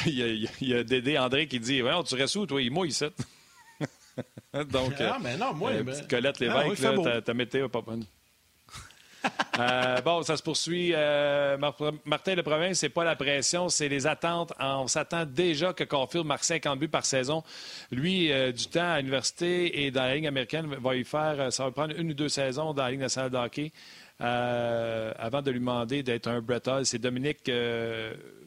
Il 0.06 0.48
y, 0.60 0.74
a, 0.74 0.84
Dédé 0.84 1.18
André 1.18 1.46
qui 1.46 1.60
dit 1.60 1.82
Tu 2.06 2.14
restes 2.14 2.36
où, 2.36 2.46
toi? 2.46 2.62
Il 2.62 2.70
mouille, 2.70 2.92
ça. 2.92 3.08
Donc, 4.54 4.94
ah, 5.00 5.18
mais 5.20 5.36
non, 5.36 5.54
moi, 5.54 5.70
euh, 5.70 5.84
petite 5.84 6.08
Colette 6.08 6.40
Lévesque, 6.40 6.84
ah, 6.84 7.02
ta, 7.02 7.22
ta, 7.22 7.34
météo 7.34 7.68
pas 7.68 7.80
bonne. 7.80 8.04
Euh, 9.58 10.00
bon, 10.00 10.22
ça 10.22 10.38
se 10.38 10.42
poursuit. 10.42 10.92
Euh, 10.94 11.58
Martin 12.06 12.34
Le 12.34 12.42
Province, 12.42 12.78
c'est 12.78 12.88
pas 12.88 13.04
la 13.04 13.14
pression, 13.14 13.68
c'est 13.68 13.88
les 13.88 14.06
attentes. 14.06 14.54
On 14.58 14.86
s'attend 14.86 15.26
déjà 15.26 15.74
que 15.74 15.84
Caulfield 15.84 16.24
marque 16.24 16.44
50 16.44 16.78
buts 16.78 16.88
par 16.88 17.04
saison. 17.04 17.42
Lui, 17.90 18.32
euh, 18.32 18.52
du 18.52 18.68
temps 18.68 18.92
à 18.92 18.98
l'université 18.98 19.84
et 19.84 19.90
dans 19.90 20.04
la 20.04 20.14
Ligue 20.14 20.26
américaine, 20.26 20.66
va 20.66 20.96
y 20.96 21.04
faire, 21.04 21.52
ça 21.52 21.64
va 21.64 21.72
prendre 21.72 21.94
une 21.98 22.12
ou 22.12 22.14
deux 22.14 22.30
saisons 22.30 22.72
dans 22.72 22.84
la 22.84 22.90
Ligue 22.92 23.00
nationale 23.00 23.30
de 23.30 23.36
hockey. 23.36 23.72
Avant 24.20 25.42
de 25.42 25.50
lui 25.50 25.58
demander 25.60 26.02
d'être 26.02 26.28
un 26.28 26.40
Brett 26.40 26.68
C'est 26.84 26.98
Dominique 26.98 27.50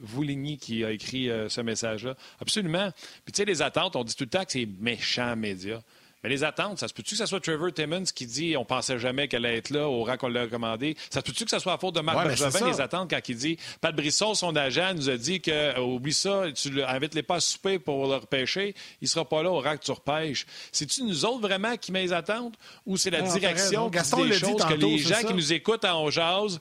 Vouligny 0.01 0.57
qui 0.57 0.83
a 0.83 0.91
écrit 0.91 1.29
ce 1.47 1.61
message-là. 1.61 2.15
Absolument. 2.39 2.89
Puis 3.25 3.33
tu 3.33 3.37
sais, 3.37 3.45
les 3.45 3.61
attentes, 3.61 3.95
on 3.95 4.03
dit 4.03 4.15
tout 4.15 4.25
le 4.25 4.29
temps 4.29 4.45
que 4.45 4.51
c'est 4.51 4.67
méchant 4.79 5.35
média. 5.35 5.81
Mais 6.23 6.29
les 6.29 6.43
attentes, 6.43 6.79
ça 6.79 6.87
se 6.87 6.93
peut-tu 6.93 7.11
que 7.11 7.17
ce 7.17 7.25
soit 7.25 7.39
Trevor 7.39 7.73
Timmons 7.73 8.05
qui 8.15 8.25
dit 8.25 8.55
on 8.57 8.65
pensait 8.65 8.97
jamais 8.97 9.27
qu'elle 9.27 9.45
allait 9.45 9.57
être 9.57 9.69
là 9.69 9.87
au 9.87 10.03
rang 10.03 10.17
qu'on 10.17 10.29
l'a 10.29 10.43
recommandé? 10.43 10.95
Ça 11.09 11.19
se 11.19 11.25
peut-tu 11.25 11.43
que 11.43 11.51
ce 11.51 11.59
soit 11.59 11.73
à 11.73 11.77
faute 11.77 11.95
de 11.95 12.01
Marc 12.01 12.17
ouais, 12.17 12.25
Bergevin, 12.25 12.67
les 12.67 12.81
attentes, 12.81 13.09
quand 13.09 13.29
il 13.29 13.35
dit 13.35 13.57
Pat 13.81 13.95
Brisson, 13.95 14.33
son 14.33 14.55
agent, 14.55 14.93
nous 14.93 15.09
a 15.09 15.17
dit 15.17 15.41
que 15.41 15.51
euh, 15.51 15.79
oublie 15.79 16.13
ça, 16.13 16.45
tu 16.53 16.81
invites-les 16.81 17.23
pas 17.23 17.35
à 17.35 17.39
souper 17.39 17.79
pour 17.79 18.07
le 18.07 18.15
repêcher, 18.15 18.73
il 19.01 19.07
sera 19.07 19.27
pas 19.27 19.43
là 19.43 19.51
au 19.51 19.59
rang 19.59 19.75
que 19.75 19.83
tu 19.83 19.91
repêches. 19.91 20.45
C'est-tu 20.71 21.03
nous 21.03 21.25
autres 21.25 21.41
vraiment 21.41 21.75
qui 21.75 21.91
met 21.91 22.03
les 22.03 22.13
attentes 22.13 22.55
ou 22.85 22.97
c'est 22.97 23.09
la 23.09 23.21
direction 23.21 23.89
qui 23.89 23.99
dit 23.99 24.29
des 24.29 24.39
choses 24.39 24.65
que 24.65 24.73
les 24.73 24.97
gens 24.99 25.21
qui 25.27 25.33
nous 25.33 25.53
écoutent 25.53 25.85
en 25.85 26.09
jazz 26.09 26.59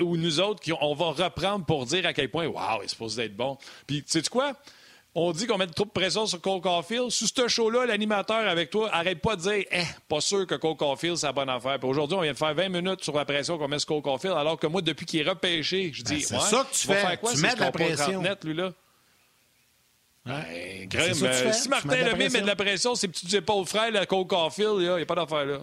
ou 0.00 0.16
nous 0.16 0.40
autres, 0.40 0.60
qui, 0.60 0.72
on 0.72 0.94
va 0.94 1.06
reprendre 1.06 1.64
pour 1.64 1.86
dire 1.86 2.06
à 2.06 2.12
quel 2.12 2.30
point, 2.30 2.46
waouh, 2.46 2.82
il 2.82 2.84
est 2.84 2.88
supposé 2.88 3.24
être 3.24 3.36
bon. 3.36 3.56
Puis, 3.86 4.02
sais-tu 4.06 4.30
quoi? 4.30 4.52
On 5.16 5.32
dit 5.32 5.46
qu'on 5.46 5.58
met 5.58 5.66
trop 5.66 5.84
de 5.84 5.90
pression 5.90 6.26
sur 6.26 6.40
Cole 6.40 6.60
Caulfield. 6.60 7.10
Sous 7.10 7.28
ce 7.28 7.46
show-là, 7.46 7.86
l'animateur 7.86 8.48
avec 8.48 8.70
toi, 8.70 8.90
arrête 8.92 9.20
pas 9.20 9.36
de 9.36 9.42
dire 9.42 9.64
eh, 9.70 9.84
pas 10.08 10.20
sûr 10.20 10.46
que 10.46 10.56
Cole 10.56 10.76
Caulfield, 10.76 11.16
c'est 11.16 11.26
la 11.26 11.32
bonne 11.32 11.48
affaire. 11.48 11.78
Puis 11.78 11.88
aujourd'hui, 11.88 12.16
on 12.16 12.22
vient 12.22 12.32
de 12.32 12.36
faire 12.36 12.54
20 12.54 12.68
minutes 12.68 13.04
sur 13.04 13.14
la 13.14 13.24
pression 13.24 13.56
qu'on 13.56 13.68
met 13.68 13.78
sur 13.78 13.88
Cole 13.88 14.02
Caulfield, 14.02 14.36
alors 14.36 14.58
que 14.58 14.66
moi, 14.66 14.82
depuis 14.82 15.06
qu'il 15.06 15.20
est 15.20 15.28
repêché, 15.28 15.92
je 15.92 16.02
dis 16.02 16.14
ben, 16.14 16.20
C'est 16.20 16.40
ça 16.40 16.66
que 16.68 16.74
tu 16.74 16.86
fais. 16.86 16.94
Faire 16.94 17.20
quoi, 17.20 17.32
tu 17.32 17.40
mets 17.40 17.54
de 17.54 17.60
la 17.60 17.70
pression. 17.70 18.22
Net, 18.22 18.44
lui, 18.44 18.54
là? 18.54 18.72
Ouais, 20.26 20.88
ben, 20.90 21.12
euh, 21.22 21.52
si 21.52 21.68
Martin 21.68 21.96
Lemay 21.96 22.30
met 22.30 22.40
de 22.40 22.46
la 22.46 22.56
pression, 22.56 22.94
c'est 22.94 23.08
petit 23.08 23.36
épaules 23.36 23.66
frères, 23.66 23.90
le 23.90 24.06
Cole 24.06 24.26
Caulfield, 24.26 24.76
il 24.78 24.94
n'y 24.94 25.02
a 25.02 25.06
pas 25.06 25.14
d'affaire 25.14 25.44
là. 25.44 25.58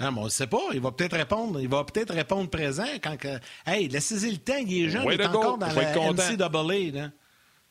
Non, 0.00 0.12
mais 0.12 0.20
on 0.20 0.24
ne 0.24 0.30
sait 0.30 0.46
pas. 0.46 0.62
Il 0.72 0.80
va 0.80 0.90
peut-être 0.92 1.16
répondre. 1.16 1.60
Il 1.60 1.68
va 1.68 1.84
peut-être 1.84 2.14
répondre 2.14 2.48
présent 2.48 2.86
quand 3.02 3.18
que. 3.18 3.38
Hey, 3.66 3.86
laissez-y 3.86 4.30
le 4.30 4.38
temps. 4.38 4.56
Il 4.56 4.86
est 4.86 4.88
jeune. 4.88 5.04
il 5.12 5.20
est 5.20 5.26
encore 5.26 5.58
dans 5.58 5.66
la 5.66 5.74
NCAA. 5.74 6.90
Là. 6.92 7.10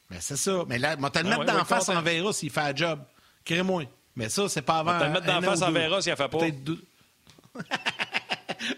Mais 0.09 0.17
c'est 0.19 0.37
ça. 0.37 0.63
Mais 0.67 0.77
là, 0.77 0.95
moi, 0.97 1.09
te 1.09 1.19
le 1.19 1.31
ah 1.31 1.37
mettre 1.37 1.53
d'en 1.53 1.65
face 1.65 1.89
en 1.89 2.01
Vera 2.01 2.33
s'il 2.33 2.49
fait 2.49 2.61
un 2.61 2.75
job. 2.75 2.99
Crée-moi. 3.45 3.83
Mais 4.15 4.29
ça, 4.29 4.49
c'est 4.49 4.61
pas 4.61 4.79
avant. 4.79 4.97
te 4.97 5.03
le 5.03 5.11
mettre 5.11 5.25
d'en 5.25 5.41
face 5.41 5.61
en 5.61 5.71
Vera 5.71 6.01
s'il 6.01 6.11
a 6.11 6.15
fait 6.15 6.27
pas. 6.27 6.37
Peut-être 6.37 6.63
deux. 6.63 6.83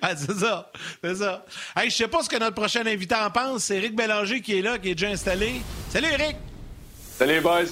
ah, 0.02 0.16
c'est 0.16 0.34
ça. 0.34 0.72
C'est 1.04 1.16
ça. 1.16 1.46
Hey, 1.76 1.90
je 1.90 1.96
sais 1.96 2.08
pas 2.08 2.22
ce 2.24 2.30
que 2.30 2.38
notre 2.38 2.56
prochain 2.56 2.86
invité 2.86 3.16
en 3.16 3.32
pense. 3.32 3.64
C'est 3.66 3.78
Eric 3.78 3.96
Bélanger 3.96 4.42
qui 4.42 4.60
est 4.60 4.62
là, 4.62 4.78
qui 4.78 4.90
est 4.90 4.96
déjà 4.96 5.10
installé. 5.10 5.62
Salut, 5.90 6.08
Eric. 6.08 6.36
Salut, 7.18 7.40
boys. 7.42 7.66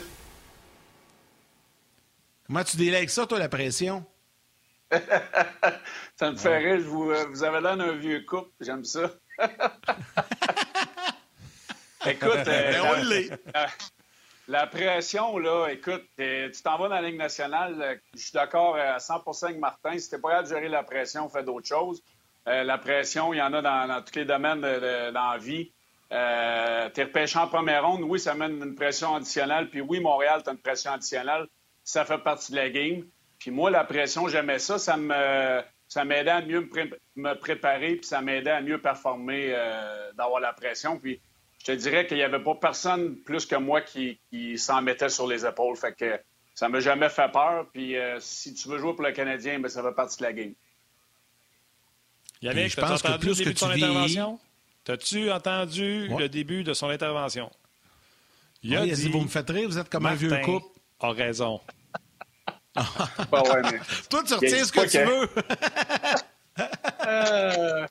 Comment 2.47 2.63
tu 2.63 2.77
délègues 2.77 3.09
ça, 3.09 3.27
toi, 3.27 3.39
la 3.39 3.49
pression? 3.49 4.05
ça 6.15 6.31
me 6.31 6.37
fait 6.37 6.57
rire. 6.57 6.81
Vous, 6.83 7.11
euh, 7.11 7.25
vous 7.29 7.43
avez 7.43 7.61
l'air 7.61 7.77
d'un 7.77 7.91
vieux 7.91 8.21
couple. 8.21 8.49
J'aime 8.61 8.85
ça. 8.85 9.11
Écoute, 12.05 12.29
euh, 12.47 13.31
la, 14.47 14.67
pression, 14.67 15.37
là, 15.37 15.67
écoute, 15.67 16.05
tu 16.17 16.51
t'en 16.63 16.77
vas 16.77 16.87
dans 16.87 16.95
la 16.95 17.01
Ligue 17.01 17.17
nationale, 17.17 17.75
euh, 17.81 17.95
je 18.13 18.19
suis 18.19 18.31
d'accord 18.31 18.77
à 18.77 18.97
100% 18.97 19.45
avec 19.45 19.59
Martin. 19.59 19.97
Si 19.97 20.09
t'es 20.09 20.17
pas 20.17 20.29
capable 20.29 20.47
de 20.47 20.53
gérer 20.53 20.69
la 20.69 20.83
pression, 20.83 21.27
fais 21.27 21.43
d'autres 21.43 21.67
choses. 21.67 22.01
Euh, 22.47 22.63
la 22.63 22.77
pression, 22.77 23.33
il 23.33 23.37
y 23.37 23.41
en 23.41 23.53
a 23.53 23.61
dans, 23.61 24.01
tous 24.01 24.15
les 24.15 24.25
domaines 24.25 24.61
de, 24.61 25.11
dans 25.11 25.31
la 25.31 25.37
vie. 25.37 25.71
Euh, 26.11 26.89
t'es 26.89 27.03
repêché 27.03 27.37
en 27.37 27.47
première 27.47 27.85
ronde, 27.85 28.01
oui, 28.03 28.19
ça 28.19 28.33
mène 28.33 28.63
une 28.63 28.75
pression 28.75 29.15
additionnelle. 29.15 29.69
Puis 29.69 29.81
oui, 29.81 29.99
Montréal, 29.99 30.41
t'as 30.43 30.51
une 30.51 30.57
pression 30.57 30.93
additionnelle. 30.93 31.47
Ça 31.83 32.05
fait 32.05 32.17
partie 32.19 32.51
de 32.51 32.57
la 32.57 32.69
game. 32.69 33.03
Puis 33.39 33.51
moi, 33.51 33.69
la 33.69 33.83
pression, 33.83 34.27
j'aimais 34.27 34.59
ça. 34.59 34.79
Ça 34.79 34.95
me 34.95 35.61
ça 35.87 36.05
m'aidait 36.05 36.29
à 36.29 36.41
mieux 36.41 36.69
me, 37.15 37.33
préparer, 37.33 37.95
puis 37.95 38.05
ça 38.05 38.21
m'aidait 38.21 38.51
à 38.51 38.61
mieux 38.61 38.79
performer 38.79 39.55
d'avoir 40.15 40.39
la 40.39 40.53
pression. 40.53 40.99
Puis 40.99 41.19
je 41.59 41.65
te 41.65 41.71
dirais 41.73 42.07
qu'il 42.07 42.17
n'y 42.17 42.23
avait 42.23 42.41
pas 42.41 42.55
personne 42.55 43.17
plus 43.17 43.45
que 43.45 43.55
moi 43.55 43.81
qui, 43.81 44.19
s'en 44.57 44.81
mettait 44.81 45.09
sur 45.09 45.27
les 45.27 45.45
épaules. 45.45 45.75
Fait 45.75 45.93
que 45.93 46.19
ça 46.55 46.69
m'a 46.69 46.79
jamais 46.79 47.09
fait 47.09 47.31
peur. 47.31 47.67
Puis 47.71 47.97
euh, 47.97 48.17
si 48.19 48.53
tu 48.53 48.69
veux 48.69 48.77
jouer 48.79 48.93
pour 48.93 49.03
le 49.03 49.11
Canadien, 49.11 49.59
ben, 49.59 49.69
ça 49.69 49.83
fait 49.83 49.93
partie 49.93 50.17
de 50.17 50.23
la 50.23 50.33
game. 50.33 50.53
Yannick, 52.41 52.77
as-tu 52.77 53.07
entendu 53.07 53.27
le 53.27 53.35
début 53.35 53.53
de 53.53 53.57
son 53.57 53.69
intervention? 53.69 54.39
As-tu 54.87 55.31
entendu 55.31 56.07
le 56.07 56.29
début 56.29 56.63
de 56.63 56.73
son 56.73 56.89
intervention? 56.89 57.51
Il 58.63 58.75
a 58.75 58.85
dit, 58.85 59.09
vous 59.09 59.21
me 59.21 59.27
faites 59.27 59.49
rire, 59.49 59.69
vous 59.69 59.77
êtes 59.77 59.89
comme 59.89 60.05
un 60.05 60.15
vieux 60.15 60.35
couple. 60.43 60.67
a 61.01 61.11
raison. 61.11 61.61
ouais, 62.77 63.61
mais... 63.63 63.79
Toi, 64.09 64.23
tu 64.25 64.33
retiens 64.35 64.63
ce 64.63 64.71
que 64.71 64.87
tu 64.87 64.97
veux. 65.03 65.29
euh... 67.07 67.87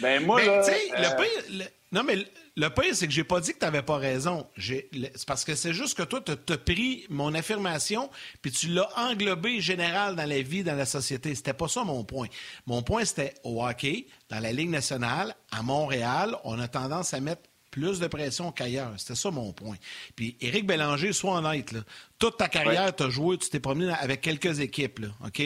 Ben 0.00 0.24
moi, 0.24 0.42
là, 0.42 0.62
le 0.66 1.06
euh, 1.06 1.16
pire, 1.16 1.68
non, 1.92 2.02
mais 2.04 2.16
le 2.56 2.68
pire, 2.68 2.94
c'est 2.94 3.06
que 3.06 3.12
j'ai 3.12 3.24
pas 3.24 3.40
dit 3.40 3.52
que 3.52 3.58
tu 3.58 3.64
n'avais 3.64 3.82
pas 3.82 3.96
raison. 3.96 4.46
C'est 4.58 5.26
parce 5.26 5.44
que 5.44 5.54
c'est 5.54 5.72
juste 5.72 5.96
que 5.96 6.02
toi, 6.02 6.20
tu 6.20 6.52
as 6.52 6.58
pris 6.58 7.06
mon 7.08 7.32
affirmation 7.34 8.10
puis 8.42 8.50
tu 8.50 8.68
l'as 8.68 8.88
englobé 8.98 9.60
général 9.60 10.16
dans 10.16 10.28
la 10.28 10.42
vie, 10.42 10.62
dans 10.62 10.74
la 10.74 10.84
société. 10.84 11.34
C'était 11.34 11.54
pas 11.54 11.68
ça 11.68 11.84
mon 11.84 12.04
point. 12.04 12.28
Mon 12.66 12.82
point, 12.82 13.04
c'était 13.04 13.34
au 13.42 13.64
hockey, 13.64 14.06
dans 14.28 14.40
la 14.40 14.52
Ligue 14.52 14.70
nationale, 14.70 15.34
à 15.50 15.62
Montréal, 15.62 16.36
on 16.44 16.58
a 16.58 16.68
tendance 16.68 17.14
à 17.14 17.20
mettre 17.20 17.42
plus 17.72 17.98
de 17.98 18.06
pression 18.06 18.52
qu'ailleurs. 18.52 18.92
C'était 18.98 19.16
ça 19.16 19.32
mon 19.32 19.52
point. 19.52 19.76
Puis 20.14 20.36
Éric 20.40 20.66
Bélanger, 20.66 21.12
sois 21.12 21.38
honnête, 21.38 21.72
là. 21.72 21.80
toute 22.18 22.36
ta 22.36 22.46
carrière, 22.48 22.94
tu 22.94 23.02
as 23.02 23.08
joué, 23.08 23.38
tu 23.38 23.48
t'es 23.48 23.58
promené 23.58 23.92
avec 23.92 24.20
quelques 24.20 24.60
équipes, 24.60 25.00
là, 25.00 25.08
OK? 25.26 25.42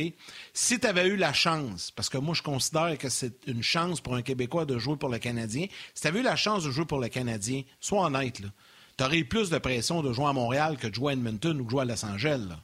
Si 0.53 0.79
tu 0.79 0.87
avais 0.87 1.07
eu 1.07 1.17
la 1.17 1.33
chance, 1.33 1.91
parce 1.93 2.11
que 2.11 2.19
moi 2.19 2.35
je 2.35 2.43
considère 2.43 2.99
que 2.99 3.09
c'est 3.09 3.47
une 3.47 3.63
chance 3.63 4.03
pour 4.03 4.15
un 4.15 4.23
Québécois 4.23 4.67
de 4.67 4.77
jouer 4.77 4.97
pour 4.97 5.09
le 5.09 5.19
Canadien, 5.19 5.69
si 5.95 6.03
tu 6.03 6.09
avais 6.09 6.19
eu 6.19 6.25
la 6.25 6.37
chance 6.37 6.65
de 6.65 6.71
jouer 6.71 6.85
pour 6.85 7.01
le 7.01 7.09
Canadien, 7.09 7.63
sois 7.81 8.05
honnête, 8.05 8.43
tu 8.99 9.05
aurais 9.05 9.19
eu 9.19 9.25
plus 9.25 9.49
de 9.49 9.59
pression 9.59 10.03
de 10.03 10.13
jouer 10.13 10.27
à 10.27 10.33
Montréal 10.33 10.77
que 10.77 10.89
de 10.89 10.95
jouer 10.95 11.13
à 11.13 11.13
Edmonton 11.15 11.61
ou 11.61 11.65
de 11.65 11.71
jouer 11.71 11.83
à 11.83 11.85
Los 11.85 12.05
Angeles. 12.05 12.45
Là. 12.49 12.57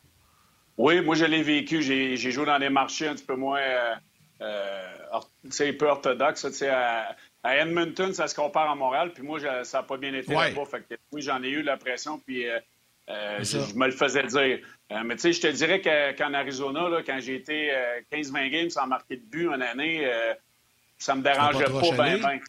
Oui, 0.76 1.00
moi 1.02 1.14
je 1.14 1.24
l'ai 1.24 1.42
vécu. 1.42 1.82
J'ai 1.82 2.16
joué 2.16 2.46
dans 2.46 2.58
des 2.58 2.70
marchés 2.70 3.06
un 3.06 3.14
petit 3.14 3.24
peu 3.24 3.36
moins... 3.36 3.60
Euh, 3.60 3.94
euh, 4.40 5.72
peu 5.78 5.86
orthodoxe, 5.86 6.44
à, 6.62 7.16
à 7.42 7.56
Edmonton, 7.56 8.12
ça 8.14 8.28
se 8.28 8.34
compare 8.34 8.70
à 8.70 8.74
Montréal, 8.74 9.12
puis 9.12 9.22
moi, 9.22 9.40
ça 9.64 9.78
n'a 9.78 9.82
pas 9.82 9.96
bien 9.96 10.14
été 10.14 10.32
là-bas. 10.32 10.64
Fait 10.64 10.80
que, 10.80 10.94
oui, 11.10 11.22
j'en 11.22 11.42
ai 11.42 11.48
eu 11.48 11.62
la 11.62 11.76
pression, 11.76 12.18
puis 12.18 12.48
euh, 12.48 12.58
euh, 13.08 13.42
je, 13.42 13.74
me 13.74 13.86
le 13.86 13.92
faisais 13.92 14.22
dire. 14.24 14.60
Euh, 14.92 15.02
mais 15.04 15.16
tu 15.16 15.22
sais, 15.22 15.32
je 15.32 15.40
te 15.40 15.48
dirais 15.48 15.80
qu'en 16.16 16.34
Arizona, 16.34 16.88
là, 16.88 17.02
quand 17.04 17.18
j'ai 17.20 17.34
été 17.34 17.72
15-20 18.12 18.50
games 18.50 18.70
sans 18.70 18.86
marquer 18.86 19.16
de 19.16 19.24
but 19.24 19.46
une 19.46 19.62
année, 19.62 20.08
ça 20.98 21.14
me 21.14 21.22
dérangeait 21.22 21.64
pas 21.64 22.04
bien, 22.04 22.18
bien. 22.18 22.40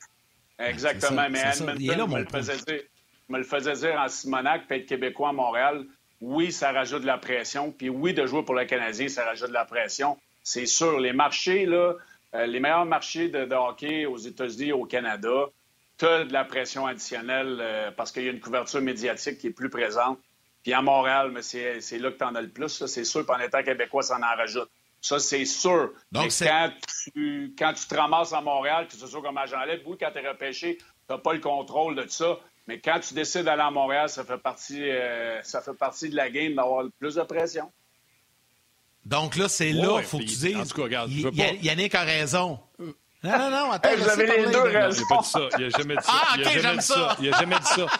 Exactement. 0.59 1.27
mais 1.29 1.39
Edmonton, 1.39 2.07
me, 2.07 2.19
le 2.19 2.27
faisait 2.27 2.57
dire, 2.57 2.81
me 3.29 3.37
le 3.39 3.43
faisait 3.43 3.73
dire 3.73 3.99
en 3.99 4.07
Simonac, 4.07 4.67
puis 4.67 4.77
être 4.77 4.85
québécois 4.85 5.29
à 5.29 5.33
Montréal, 5.33 5.85
oui, 6.21 6.51
ça 6.51 6.71
rajoute 6.71 7.01
de 7.01 7.07
la 7.07 7.17
pression. 7.17 7.71
Puis 7.71 7.89
oui, 7.89 8.13
de 8.13 8.25
jouer 8.27 8.43
pour 8.43 8.53
le 8.53 8.65
Canadien, 8.65 9.09
ça 9.09 9.25
rajoute 9.25 9.49
de 9.49 9.53
la 9.53 9.65
pression. 9.65 10.17
C'est 10.43 10.67
sûr. 10.67 10.99
Les 10.99 11.13
marchés, 11.13 11.65
là, 11.65 11.95
les 12.33 12.59
meilleurs 12.59 12.85
marchés 12.85 13.29
de, 13.29 13.53
hockey 13.53 14.05
aux 14.05 14.17
États-Unis 14.17 14.69
et 14.69 14.73
au 14.73 14.85
Canada, 14.85 15.49
tu 15.97 16.05
as 16.05 16.25
de 16.25 16.33
la 16.33 16.43
pression 16.43 16.87
additionnelle 16.87 17.59
euh, 17.61 17.91
parce 17.91 18.11
qu'il 18.11 18.23
y 18.23 18.27
a 18.27 18.31
une 18.31 18.39
couverture 18.39 18.81
médiatique 18.81 19.37
qui 19.37 19.47
est 19.47 19.51
plus 19.51 19.69
présente. 19.69 20.19
Puis 20.63 20.73
à 20.73 20.81
Montréal, 20.81 21.31
mais 21.31 21.41
c'est 21.41 21.99
là 21.99 22.11
que 22.11 22.17
tu 22.17 22.23
en 22.23 22.35
as 22.35 22.41
le 22.41 22.49
plus. 22.49 22.85
C'est 22.85 23.03
sûr, 23.03 23.25
puis 23.25 23.35
en 23.35 23.39
étant 23.39 23.61
québécois, 23.63 24.01
ça 24.01 24.17
en 24.17 24.37
rajoute. 24.37 24.69
Ça, 25.01 25.19
c'est 25.19 25.43
sûr. 25.43 25.91
Donc, 26.13 26.31
quand 26.39 26.71
tu, 27.13 27.53
quand 27.59 27.73
tu 27.73 27.85
te 27.85 27.95
ramasses 27.95 28.31
à 28.31 28.39
Montréal, 28.39 28.87
que 28.87 28.93
ce 28.93 29.05
soit 29.05 29.21
comme 29.21 29.37
agent 29.37 29.61
libre, 29.65 29.83
oui, 29.87 29.97
quand 29.99 30.09
tu 30.11 30.19
es 30.19 30.27
repêché, 30.27 30.77
tu 30.77 30.85
n'as 31.09 31.17
pas 31.17 31.33
le 31.33 31.41
contrôle 31.41 31.95
de 31.95 32.07
ça. 32.07 32.39
Mais 32.67 32.79
quand 32.79 33.01
tu 33.01 33.13
décides 33.13 33.43
d'aller 33.43 33.61
à 33.61 33.71
Montréal, 33.71 34.07
ça 34.07 34.23
fait 34.23 34.37
partie, 34.37 34.89
euh, 34.89 35.41
ça 35.43 35.61
fait 35.61 35.73
partie 35.73 36.09
de 36.09 36.15
la 36.15 36.29
game 36.29 36.55
d'avoir 36.55 36.85
plus 36.97 37.15
de 37.15 37.23
pression. 37.23 37.69
Donc 39.05 39.35
là, 39.35 39.49
c'est 39.49 39.71
là, 39.71 39.97
il 39.99 40.05
faut 40.05 40.17
que 40.17 40.23
tu 40.23 40.29
dises. 40.29 40.55
En 40.55 40.65
tout 40.65 40.75
cas, 40.75 40.83
regarde, 40.83 41.11
je 41.11 41.23
veux 41.23 41.31
pas... 41.31 41.43
Yannick 41.61 41.93
a 41.95 42.03
raison. 42.03 42.59
Non, 43.23 43.37
non, 43.39 43.49
non, 43.49 43.71
attends. 43.71 43.89
vous 43.97 44.09
avez 44.09 44.27
les 44.27 44.51
deux 44.51 44.61
raisons. 44.61 45.03
pas 45.07 45.17
dit 45.19 45.29
ça. 45.29 45.49
Il 45.57 45.63
n'a 45.63 45.69
jamais 45.69 45.95
dit 45.95 46.03
ça. 46.03 46.11
Ah, 46.13 46.35
OK, 46.37 46.59
j'aime 46.61 46.81
ça. 46.81 47.17
Il 47.21 47.29
n'a 47.29 47.39
jamais 47.39 47.59
dit 47.59 47.65
ça. 47.65 47.85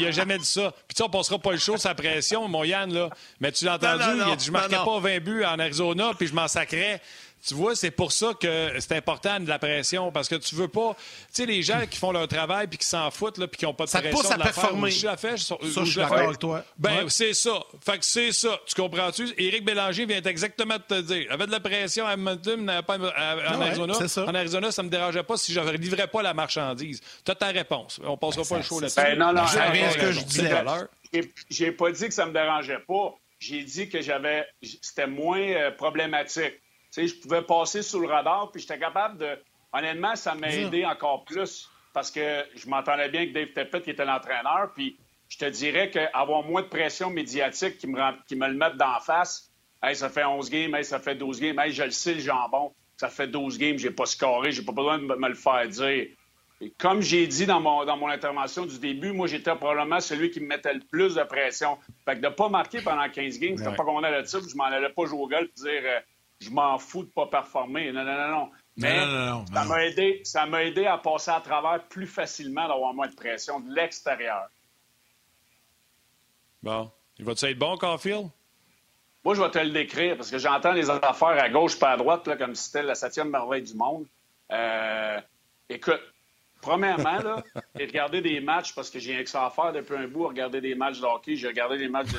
Il 0.00 0.06
a, 0.06 0.10
jamais 0.10 0.36
dit 0.36 0.44
ça. 0.44 0.72
Puis 0.86 0.94
tu 0.94 0.96
sais, 0.96 1.02
on 1.02 1.08
passera 1.08 1.38
pas 1.38 1.52
le 1.52 1.58
show 1.58 1.78
sa 1.78 1.94
pression, 1.94 2.46
mon 2.48 2.64
Yann, 2.64 2.92
là. 2.92 3.08
Mais 3.40 3.50
tu 3.50 3.64
l'as 3.64 3.76
entendu, 3.76 4.04
il 4.14 4.32
a 4.32 4.36
dit 4.36 4.44
je 4.44 4.52
marquais 4.52 4.76
pas 4.76 5.00
20 5.00 5.20
buts 5.20 5.44
en 5.44 5.58
Arizona, 5.58 6.12
puis 6.18 6.26
je 6.26 6.34
m'en 6.34 6.48
sacrais. 6.48 7.00
Tu 7.46 7.54
vois, 7.54 7.76
c'est 7.76 7.90
pour 7.90 8.12
ça 8.12 8.32
que 8.34 8.72
c'est 8.78 8.96
important 8.96 9.40
de 9.40 9.48
la 9.48 9.58
pression, 9.58 10.10
parce 10.10 10.28
que 10.28 10.34
tu 10.34 10.54
veux 10.54 10.68
pas... 10.68 10.94
Tu 10.94 11.42
sais, 11.42 11.46
les 11.46 11.62
gens 11.62 11.80
qui 11.88 11.98
font 11.98 12.12
leur 12.12 12.26
travail 12.28 12.66
puis 12.66 12.78
qui 12.78 12.86
s'en 12.86 13.10
foutent, 13.10 13.38
puis 13.46 13.58
qui 13.58 13.64
n'ont 13.64 13.74
pas 13.74 13.84
de 13.84 13.90
ça 13.90 14.00
pression... 14.00 14.22
Ça 14.22 14.34
pousse 14.34 14.40
à 14.40 14.44
performer. 14.44 14.90
Je 14.90 15.06
la 15.06 15.16
fais, 15.16 15.36
je, 15.36 15.44
ça, 15.44 15.56
je 15.60 15.84
suis 15.84 15.96
d'accord 15.96 16.18
avec 16.18 16.38
toi. 16.38 16.64
Ben, 16.76 17.08
c'est 17.08 17.34
ça. 17.34 17.60
Fait 17.84 17.98
que 17.98 18.04
c'est 18.04 18.32
ça. 18.32 18.58
Tu 18.66 18.74
comprends-tu? 18.74 19.28
Éric 19.38 19.64
Bélanger 19.64 20.06
vient 20.06 20.20
exactement 20.20 20.76
de 20.76 20.82
te 20.82 21.00
dire. 21.00 21.30
Avec 21.30 21.46
de 21.46 21.52
la 21.52 21.60
pression 21.60 22.06
à 22.06 22.14
Edmonton, 22.14 22.82
pas 22.86 22.98
en 22.98 23.60
Arizona. 23.60 23.94
Ça. 23.94 24.24
En 24.24 24.34
Arizona, 24.34 24.72
ça 24.72 24.82
me 24.82 24.88
dérangeait 24.88 25.22
pas 25.22 25.36
si 25.36 25.52
je 25.52 25.60
ne 25.60 25.72
livrais 25.72 26.08
pas 26.08 26.22
la 26.22 26.34
marchandise. 26.34 27.00
Tu 27.24 27.30
as 27.30 27.34
ta 27.34 27.46
réponse. 27.46 28.00
On 28.04 28.16
passera 28.16 28.44
pas 28.44 28.56
le 28.56 28.62
show 28.62 28.80
là-dessus. 28.80 29.00
Ben, 29.00 29.18
non, 29.18 29.32
non, 29.32 29.46
ce 29.46 29.98
que 29.98 30.12
je 30.12 30.20
disais. 30.20 30.50
J'ai 31.48 31.72
pas 31.72 31.90
dit 31.90 32.08
que 32.08 32.14
ça 32.14 32.26
me 32.26 32.32
dérangeait 32.32 32.80
pas. 32.86 33.14
J'ai 33.38 33.62
dit 33.62 33.88
que 33.88 34.02
j'avais, 34.02 34.46
c'était 34.82 35.06
moins 35.06 35.40
euh, 35.40 35.70
problématique. 35.70 36.60
Tu 36.92 37.02
sais, 37.02 37.06
je 37.06 37.20
pouvais 37.20 37.42
passer 37.42 37.82
sous 37.82 38.00
le 38.00 38.08
radar, 38.08 38.50
puis 38.50 38.60
j'étais 38.60 38.78
capable 38.78 39.18
de. 39.18 39.38
Honnêtement, 39.72 40.16
ça 40.16 40.34
m'a 40.34 40.48
aidé 40.48 40.84
encore 40.86 41.24
plus 41.24 41.68
parce 41.92 42.10
que 42.10 42.44
je 42.54 42.68
m'entendais 42.68 43.08
bien 43.08 43.22
avec 43.22 43.34
Dave 43.34 43.48
Tepet, 43.48 43.82
qui 43.82 43.90
était 43.90 44.04
l'entraîneur, 44.04 44.72
puis 44.74 44.98
je 45.28 45.36
te 45.36 45.44
dirais 45.44 45.90
qu'avoir 45.90 46.42
moins 46.42 46.62
de 46.62 46.68
pression 46.68 47.10
médiatique 47.10 47.76
qui 47.76 47.86
me, 47.86 48.00
qui 48.26 48.36
me 48.36 48.48
le 48.48 48.54
mette 48.54 48.76
d'en 48.76 48.98
face, 49.00 49.50
hey, 49.82 49.94
ça 49.94 50.08
fait 50.08 50.24
11 50.24 50.48
games, 50.48 50.74
hey, 50.74 50.84
ça 50.84 51.00
fait 51.00 51.16
12 51.16 51.40
games, 51.40 51.58
hey, 51.58 51.72
je 51.72 51.82
le 51.82 51.90
sais, 51.90 52.14
le 52.14 52.20
jambon, 52.20 52.72
ça 52.96 53.08
fait 53.08 53.26
12 53.26 53.58
games, 53.58 53.78
j'ai 53.78 53.90
pas 53.90 54.06
scoré, 54.06 54.52
j'ai 54.52 54.62
pas 54.62 54.72
besoin 54.72 54.98
de 54.98 55.04
me 55.04 55.28
le 55.28 55.34
faire 55.34 55.68
dire 55.68 56.06
comme 56.76 57.00
j'ai 57.02 57.26
dit 57.26 57.46
dans 57.46 57.60
mon, 57.60 57.84
dans 57.84 57.96
mon 57.96 58.08
intervention 58.08 58.66
du 58.66 58.78
début, 58.78 59.12
moi, 59.12 59.26
j'étais 59.26 59.54
probablement 59.54 60.00
celui 60.00 60.30
qui 60.30 60.40
me 60.40 60.46
mettait 60.46 60.74
le 60.74 60.80
plus 60.80 61.14
de 61.14 61.22
pression. 61.22 61.78
Fait 62.04 62.16
que 62.16 62.20
de 62.20 62.28
pas 62.28 62.48
marquer 62.48 62.80
pendant 62.80 63.08
15 63.08 63.38
games, 63.38 63.56
c'était 63.56 63.74
pas 63.76 63.84
qu'on 63.84 64.02
allait 64.02 64.24
ça, 64.24 64.38
je 64.40 64.56
m'en 64.56 64.64
allais 64.64 64.88
pas 64.88 65.06
jouer 65.06 65.20
au 65.20 65.28
golf 65.28 65.48
et 65.48 65.60
dire 65.60 65.82
euh, 65.84 66.00
je 66.40 66.50
m'en 66.50 66.78
fous 66.78 67.04
de 67.04 67.10
pas 67.10 67.26
performer. 67.26 67.92
Non, 67.92 68.04
non, 68.04 68.16
non, 68.16 68.28
non. 68.28 68.50
Mais 68.76 69.00
ça 69.52 69.64
m'a 69.64 69.84
aidé, 69.84 70.20
ça 70.24 70.46
m'a 70.46 70.62
aidé 70.64 70.86
à 70.86 70.98
passer 70.98 71.32
à 71.32 71.40
travers 71.40 71.82
plus 71.88 72.06
facilement, 72.06 72.68
d'avoir 72.68 72.94
moins 72.94 73.08
de 73.08 73.14
pression 73.14 73.58
de 73.60 73.74
l'extérieur. 73.74 74.48
Bon. 76.62 76.90
Il 77.18 77.24
va-tu 77.24 77.46
être 77.46 77.58
bon, 77.58 77.76
Caulfield? 77.76 78.28
Moi, 79.24 79.34
je 79.34 79.42
vais 79.42 79.50
te 79.50 79.58
le 79.58 79.70
décrire 79.70 80.16
parce 80.16 80.30
que 80.30 80.38
j'entends 80.38 80.72
les 80.72 80.88
affaires 80.88 81.28
à 81.28 81.48
gauche 81.48 81.78
pas 81.78 81.90
à 81.90 81.96
droite, 81.96 82.26
là, 82.28 82.36
comme 82.36 82.54
si 82.54 82.64
c'était 82.64 82.84
la 82.84 82.94
septième 82.94 83.30
merveille 83.30 83.62
du 83.62 83.74
monde. 83.74 84.06
Euh, 84.52 85.20
écoute, 85.68 86.00
Premièrement, 86.60 87.18
là, 87.18 87.44
j'ai 87.76 87.86
regardé 87.86 88.20
des 88.20 88.40
matchs 88.40 88.74
parce 88.74 88.90
que 88.90 88.98
j'ai 88.98 89.12
rien 89.12 89.22
que 89.22 89.30
ça 89.30 89.46
à 89.46 89.50
faire 89.50 89.72
depuis 89.72 89.96
un 89.96 90.08
bout, 90.08 90.26
regarder 90.26 90.60
des 90.60 90.74
matchs 90.74 91.00
de 91.00 91.04
hockey. 91.06 91.36
J'ai 91.36 91.48
regardé 91.48 91.78
des 91.78 91.88
matchs 91.88 92.08
de 92.08 92.18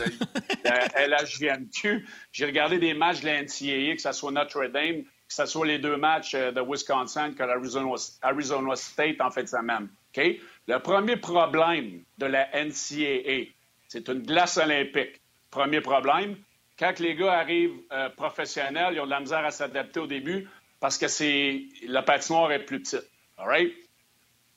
la 0.64 1.08
LHVMQ. 1.08 2.08
J'ai 2.32 2.46
regardé 2.46 2.80
des 2.80 2.94
matchs 2.94 3.22
de 3.22 3.26
la 3.26 3.44
NCAA, 3.44 3.96
que 3.96 4.02
ce 4.02 4.12
soit 4.14 4.32
Notre 4.32 4.66
Dame, 4.68 5.04
que 5.04 5.34
ce 5.34 5.46
soit 5.46 5.68
les 5.68 5.78
deux 5.78 5.98
matchs 5.98 6.36
euh, 6.36 6.52
de 6.52 6.62
Wisconsin 6.62 7.34
que 7.34 7.44
l'Arizona 7.44 7.96
Arizona 8.22 8.76
State 8.76 9.22
en 9.22 9.30
fait 9.30 9.44
de 9.44 9.50
semaine. 9.50 9.90
OK? 10.16 10.24
Le 10.68 10.78
premier 10.80 11.18
problème 11.18 12.04
de 12.18 12.26
la 12.26 12.48
NCAA, 12.54 13.52
c'est 13.88 14.08
une 14.08 14.24
glace 14.24 14.58
olympique. 14.58 15.22
Premier 15.52 15.82
problème, 15.82 16.38
quand 16.78 17.00
les 17.00 17.16
gars 17.16 17.34
arrivent 17.34 17.82
euh, 17.92 18.10
professionnels, 18.10 18.94
ils 18.94 19.00
ont 19.02 19.06
de 19.06 19.12
la 19.12 19.20
misère 19.20 19.46
à 19.46 19.52
s'adapter 19.52 20.00
au 20.00 20.08
début 20.08 20.48
parce 20.80 20.98
que 20.98 21.08
c'est 21.08 21.64
la 21.88 22.02
patinoire 22.04 22.52
est 22.52 22.66
plus 22.66 22.82
petite. 22.82 23.10
All 23.38 23.48
right? 23.48 23.74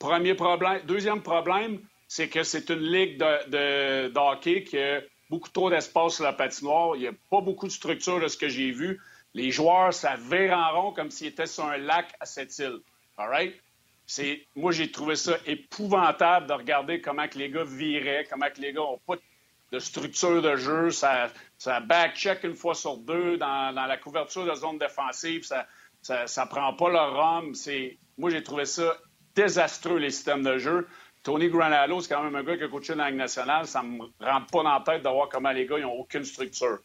Premier 0.03 0.35
problème. 0.35 0.81
Deuxième 0.85 1.21
problème, 1.21 1.79
c'est 2.09 2.27
que 2.27 2.43
c'est 2.43 2.69
une 2.69 2.81
ligue 2.81 3.17
de, 3.17 4.11
hockey 4.13 4.65
qui 4.65 4.77
a 4.77 4.99
beaucoup 5.29 5.47
trop 5.47 5.69
d'espace 5.69 6.15
sur 6.15 6.25
la 6.25 6.33
patinoire. 6.33 6.97
Il 6.97 7.03
n'y 7.03 7.07
a 7.07 7.13
pas 7.31 7.39
beaucoup 7.39 7.67
de 7.67 7.71
structure 7.71 8.19
de 8.19 8.27
ce 8.27 8.35
que 8.35 8.49
j'ai 8.49 8.71
vu. 8.71 8.99
Les 9.33 9.49
joueurs, 9.49 9.93
ça 9.93 10.17
vire 10.17 10.57
en 10.57 10.81
rond 10.81 10.91
comme 10.91 11.09
s'ils 11.09 11.27
étaient 11.27 11.45
sur 11.45 11.63
un 11.63 11.77
lac 11.77 12.13
à 12.19 12.25
cette 12.25 12.59
île. 12.59 12.79
All 13.15 13.29
right? 13.29 13.55
moi, 14.57 14.73
j'ai 14.73 14.91
trouvé 14.91 15.15
ça 15.15 15.37
épouvantable 15.45 16.47
de 16.47 16.53
regarder 16.53 16.99
comment 16.99 17.29
que 17.29 17.37
les 17.37 17.49
gars 17.49 17.63
viraient, 17.63 18.27
comment 18.29 18.49
que 18.53 18.59
les 18.59 18.73
gars 18.73 18.81
n'ont 18.81 18.99
pas 19.07 19.15
de 19.71 19.79
structure 19.79 20.41
de 20.41 20.57
jeu. 20.57 20.91
Ça, 20.91 21.31
ça 21.57 21.79
back-check 21.79 22.43
une 22.43 22.55
fois 22.55 22.75
sur 22.75 22.97
deux 22.97 23.37
dans, 23.37 23.73
la 23.73 23.97
couverture 23.97 24.45
de 24.45 24.53
zone 24.53 24.79
défensive. 24.79 25.45
Ça, 25.45 25.65
ça, 26.01 26.45
prend 26.45 26.73
pas 26.73 26.89
leur 26.89 27.15
rhum. 27.15 27.53
Moi, 28.17 28.31
j'ai 28.31 28.43
trouvé 28.43 28.65
ça 28.65 28.97
désastreux, 29.35 29.97
les 29.97 30.11
systèmes 30.11 30.43
de 30.43 30.57
jeu. 30.57 30.87
Tony 31.23 31.47
Granado, 31.49 32.01
c'est 32.01 32.13
quand 32.13 32.23
même 32.23 32.35
un 32.35 32.43
gars 32.43 32.57
qui 32.57 32.63
a 32.63 32.67
coaché 32.67 32.93
dans 32.93 33.03
la 33.03 33.09
Ligue 33.09 33.19
nationale. 33.19 33.65
Ça 33.65 33.81
me 33.81 34.01
rentre 34.19 34.47
pas 34.51 34.63
dans 34.63 34.73
la 34.73 34.83
tête 34.85 35.03
de 35.03 35.09
voir 35.09 35.29
comment 35.29 35.51
les 35.51 35.65
gars, 35.65 35.79
n'ont 35.79 35.93
aucune 35.93 36.25
structure. 36.25 36.79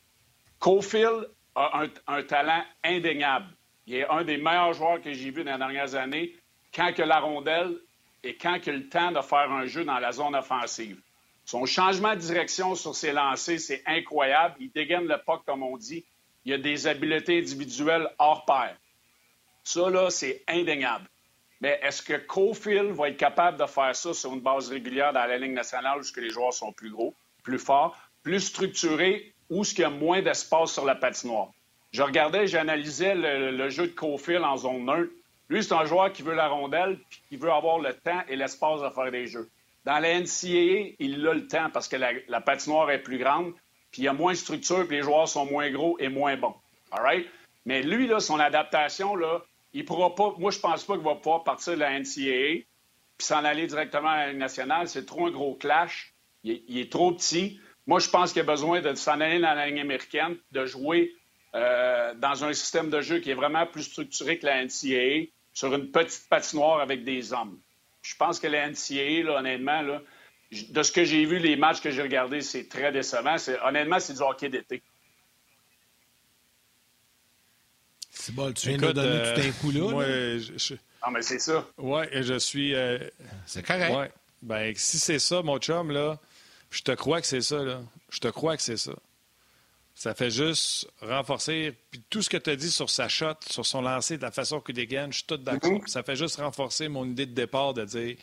Cofield 0.59 1.29
a 1.55 1.87
un, 2.07 2.23
talent 2.23 2.63
indéniable. 2.85 3.47
Il 3.87 3.97
est 3.97 4.09
un 4.09 4.23
des 4.23 4.37
meilleurs 4.37 4.75
joueurs 4.75 5.01
que 5.01 5.13
j'ai 5.13 5.31
vu 5.31 5.43
dans 5.45 5.53
les 5.53 5.59
dernières 5.59 5.95
années 5.95 6.35
quand 6.75 6.93
il 6.97 7.03
a 7.03 7.07
la 7.07 7.21
rondelle 7.21 7.79
et 8.23 8.37
quand 8.37 8.59
il 8.67 8.71
a 8.71 8.77
le 8.77 8.89
temps 8.89 9.11
de 9.11 9.21
faire 9.21 9.51
un 9.51 9.67
jeu 9.67 9.85
dans 9.85 9.99
la 9.99 10.13
zone 10.13 10.37
offensive. 10.37 11.01
Son 11.45 11.65
changement 11.65 12.15
de 12.15 12.21
direction 12.21 12.75
sur 12.75 12.95
ses 12.95 13.13
lancers, 13.13 13.59
c'est 13.59 13.83
incroyable. 13.87 14.57
Il 14.61 14.71
dégaine 14.71 15.07
le 15.07 15.17
puck, 15.25 15.45
comme 15.47 15.63
on 15.63 15.77
dit. 15.79 16.05
Il 16.45 16.53
a 16.53 16.59
des 16.59 16.87
habiletés 16.87 17.39
individuelles 17.39 18.09
hors 18.19 18.45
pair. 18.45 18.77
Ça, 19.65 19.89
là, 19.91 20.11
c'est 20.11 20.43
indéniable. 20.47 21.09
Mais 21.61 21.81
est-ce 21.83 22.03
que 22.03 22.15
Cofield 22.15 22.93
va 22.93 23.09
être 23.09 23.17
capable 23.17 23.59
de 23.59 23.67
faire 23.67 23.95
ça 23.95 24.15
sur 24.15 24.33
une 24.33 24.41
base 24.41 24.69
régulière 24.69 25.13
dans 25.13 25.25
la 25.25 25.39
Ligue 25.39 25.53
nationale 25.53 25.99
où 26.01 26.21
les 26.21 26.31
joueurs 26.31 26.53
sont 26.53 26.73
plus 26.73 26.91
gros, 26.91 27.15
plus 27.43 27.59
forts, 27.59 27.97
plus 28.23 28.41
structurés, 28.41 29.33
où 29.51 29.65
ce 29.65 29.75
qu'il 29.75 29.83
y 29.83 29.85
a 29.85 29.91
moins 29.91 30.23
d'espace 30.23 30.73
sur 30.73 30.85
la 30.85 30.95
patinoire? 30.95 31.51
Je 31.91 32.03
regardais, 32.03 32.47
j'analysais 32.47 33.15
le, 33.15 33.71
jeu 33.71 33.87
de 33.87 33.93
Cofield 33.93 34.45
en 34.45 34.57
zone 34.57 34.85
neutre. 34.85 35.13
Lui, 35.49 35.65
c'est 35.65 35.73
un 35.73 35.87
joueur 35.87 36.13
qui 36.13 36.23
veut 36.23 36.35
la 36.35 36.49
rondelle 36.49 36.99
puis 37.09 37.23
qui 37.29 37.37
veut 37.37 37.51
avoir 37.51 37.79
le 37.79 37.95
temps 37.95 38.23
et 38.29 38.37
l'espace 38.37 38.83
de 38.83 38.91
faire 38.91 39.11
des 39.11 39.27
jeux. 39.27 39.49
Dans 39.85 39.99
la 39.99 40.21
NCAA, 40.21 40.95
il 40.99 41.27
a 41.27 41.33
le 41.33 41.47
temps 41.49 41.71
parce 41.73 41.89
que 41.89 41.97
la, 41.97 42.41
patinoire 42.41 42.91
est 42.91 42.99
plus 42.99 43.17
grande, 43.17 43.53
puis 43.91 44.03
il 44.03 44.05
y 44.05 44.09
a 44.09 44.13
moins 44.13 44.33
de 44.33 44.37
structure, 44.37 44.87
puis 44.87 44.99
les 44.99 45.03
joueurs 45.03 45.29
sont 45.29 45.47
moins 45.47 45.71
gros 45.71 45.97
et 45.99 46.09
moins 46.09 46.37
bons. 46.37 46.55
All 46.91 47.03
right? 47.03 47.27
Mais 47.65 47.83
lui, 47.83 48.07
là, 48.07 48.21
son 48.21 48.39
adaptation, 48.39 49.17
là, 49.17 49.43
il 49.73 49.85
pourra 49.85 50.15
pas. 50.15 50.35
Moi, 50.39 50.51
je 50.51 50.59
pense 50.59 50.85
pas 50.85 50.95
qu'il 50.95 51.05
va 51.05 51.15
pouvoir 51.15 51.45
partir 51.45 51.75
de 51.75 51.79
la 51.79 51.99
NCAA 51.99 52.65
puis 53.19 53.27
s'en 53.27 53.45
aller 53.45 53.67
directement 53.67 54.09
à 54.09 54.27
la 54.29 54.33
nationale. 54.33 54.89
C'est 54.89 55.05
trop 55.05 55.27
un 55.27 55.31
gros 55.31 55.55
clash. 55.55 56.15
Il 56.45 56.79
est, 56.79 56.91
trop 56.91 57.13
petit. 57.13 57.61
Moi, 57.87 57.99
je 57.99 58.09
pense 58.09 58.33
qu'il 58.33 58.41
a 58.43 58.45
besoin 58.45 58.81
de 58.81 58.95
s'en 58.95 59.21
aller 59.21 59.41
dans 59.41 59.55
la 59.55 59.67
Ligue 59.67 59.81
américaine, 59.81 60.37
de 60.53 60.65
jouer 60.65 61.13
euh, 61.57 62.15
dans 62.15 62.45
un 62.45 62.53
système 62.53 62.91
de 62.91 63.01
jeu 63.01 63.19
qui 63.19 63.31
est 63.31 63.35
vraiment 63.35 63.67
plus 63.67 63.83
structuré 63.83 64.39
que 64.39 64.47
la 64.47 64.65
NCAA, 64.65 65.31
sur 65.53 65.75
une 65.75 65.91
petite 65.91 66.29
patinoire 66.29 66.81
avec 66.81 67.03
des 67.03 67.33
hommes. 67.33 67.59
Je 68.03 68.15
pense 68.15 68.39
que 68.39 68.47
la 68.47 68.71
NCAA, 68.71 69.29
honnêtement, 69.37 69.83
là, 69.83 70.01
de 70.53 70.83
ce 70.83 70.93
que 70.93 71.05
j'ai 71.05 71.25
vu, 71.25 71.39
les 71.39 71.57
matchs 71.57 71.81
que 71.81 71.91
j'ai 71.91 72.03
regardés, 72.03 72.41
c'est 72.41 72.69
très 72.69 72.93
décevant. 72.93 73.37
Honnêtement, 73.65 73.99
c'est 73.99 74.15
du 74.15 74.23
hockey 74.23 74.49
d'été. 74.49 74.83
C'est 78.29 78.35
bon, 78.35 78.53
tu 78.53 78.69
viens 78.69 78.77
de 78.77 78.93
donner 78.93 79.35
tout 79.35 79.41
un 79.41 79.53
coup 79.53 79.71
là. 79.71 80.03
Euh, 80.03 80.39
je, 80.39 80.75
Ah, 81.01 81.11
mais 81.11 81.23
c'est 81.23 81.39
ça. 81.39 81.67
Oui, 81.79 82.03
et 82.13 82.23
je 82.23 82.39
suis. 82.39 82.75
Euh, 82.75 82.99
c'est 83.47 83.63
correct. 83.63 83.97
Ouais. 83.97 84.13
Ben, 84.43 84.75
si 84.77 84.99
c'est 84.99 85.19
ça, 85.19 85.41
mon 85.41 85.57
chum, 85.59 85.91
là, 85.91 86.19
je 86.71 86.83
te 86.83 86.93
crois 86.93 87.23
que 87.23 87.27
c'est 87.27 87.41
ça, 87.41 87.63
là. 87.63 87.81
Je 88.11 88.19
te 88.19 88.29
crois 88.29 88.59
que 88.59 88.63
c'est 88.63 88.77
ça. 88.77 88.93
Ça 89.95 90.15
fait 90.15 90.31
juste 90.31 90.91
renforcer. 91.01 91.75
Puis 91.91 92.03
tout 92.11 92.21
ce 92.21 92.29
que 92.29 92.37
tu 92.37 92.51
as 92.51 92.57
dit 92.57 92.71
sur 92.71 92.91
sa 92.91 93.09
shot, 93.09 93.33
sur 93.49 93.65
son 93.65 93.81
lancer, 93.81 94.19
de 94.19 94.23
la 94.23 94.31
façon 94.31 94.61
qu'il 94.61 94.75
dégaine, 94.75 95.11
je 95.11 95.19
suis 95.19 95.27
tout 95.27 95.39
d'accord. 95.39 95.73
Mm-hmm. 95.73 95.89
Ça 95.89 96.03
fait 96.03 96.17
juste 96.17 96.37
renforcer 96.37 96.89
mon 96.89 97.07
idée 97.07 97.25
de 97.25 97.33
départ 97.33 97.73
de 97.73 97.87
dire 97.87 98.17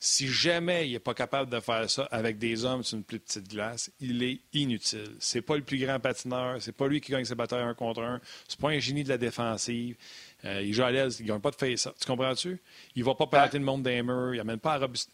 si 0.00 0.28
jamais 0.28 0.88
il 0.88 0.92
n'est 0.92 1.00
pas 1.00 1.14
capable 1.14 1.50
de 1.50 1.58
faire 1.58 1.90
ça 1.90 2.04
avec 2.12 2.38
des 2.38 2.64
hommes 2.64 2.84
sur 2.84 2.98
une 2.98 3.04
plus 3.04 3.18
petite 3.18 3.48
glace, 3.48 3.90
il 4.00 4.22
est 4.22 4.40
inutile. 4.52 5.16
C'est 5.18 5.42
pas 5.42 5.56
le 5.56 5.62
plus 5.62 5.78
grand 5.78 5.98
patineur, 5.98 6.62
c'est 6.62 6.72
pas 6.72 6.86
lui 6.86 7.00
qui 7.00 7.10
gagne 7.10 7.24
ses 7.24 7.34
batailles 7.34 7.64
un 7.64 7.74
contre 7.74 8.02
un, 8.02 8.20
c'est 8.46 8.60
pas 8.60 8.68
un 8.68 8.78
génie 8.78 9.02
de 9.02 9.08
la 9.08 9.18
défensive. 9.18 9.96
Euh, 10.44 10.62
il 10.62 10.72
joue 10.72 10.84
à 10.84 10.92
l'aise, 10.92 11.16
il 11.18 11.24
ne 11.24 11.28
gagne 11.28 11.40
pas 11.40 11.50
de 11.50 11.56
face. 11.56 11.88
Tu 12.00 12.06
comprends-tu? 12.06 12.60
Il 12.94 13.02
va 13.02 13.14
pas 13.16 13.26
planter 13.26 13.58
le 13.58 13.64
monde 13.64 13.82
des 13.82 14.00
murs, 14.02 14.34
il 14.34 14.38
n'amène 14.38 14.60
pas 14.60 14.74
à 14.74 14.78
robust... 14.78 15.10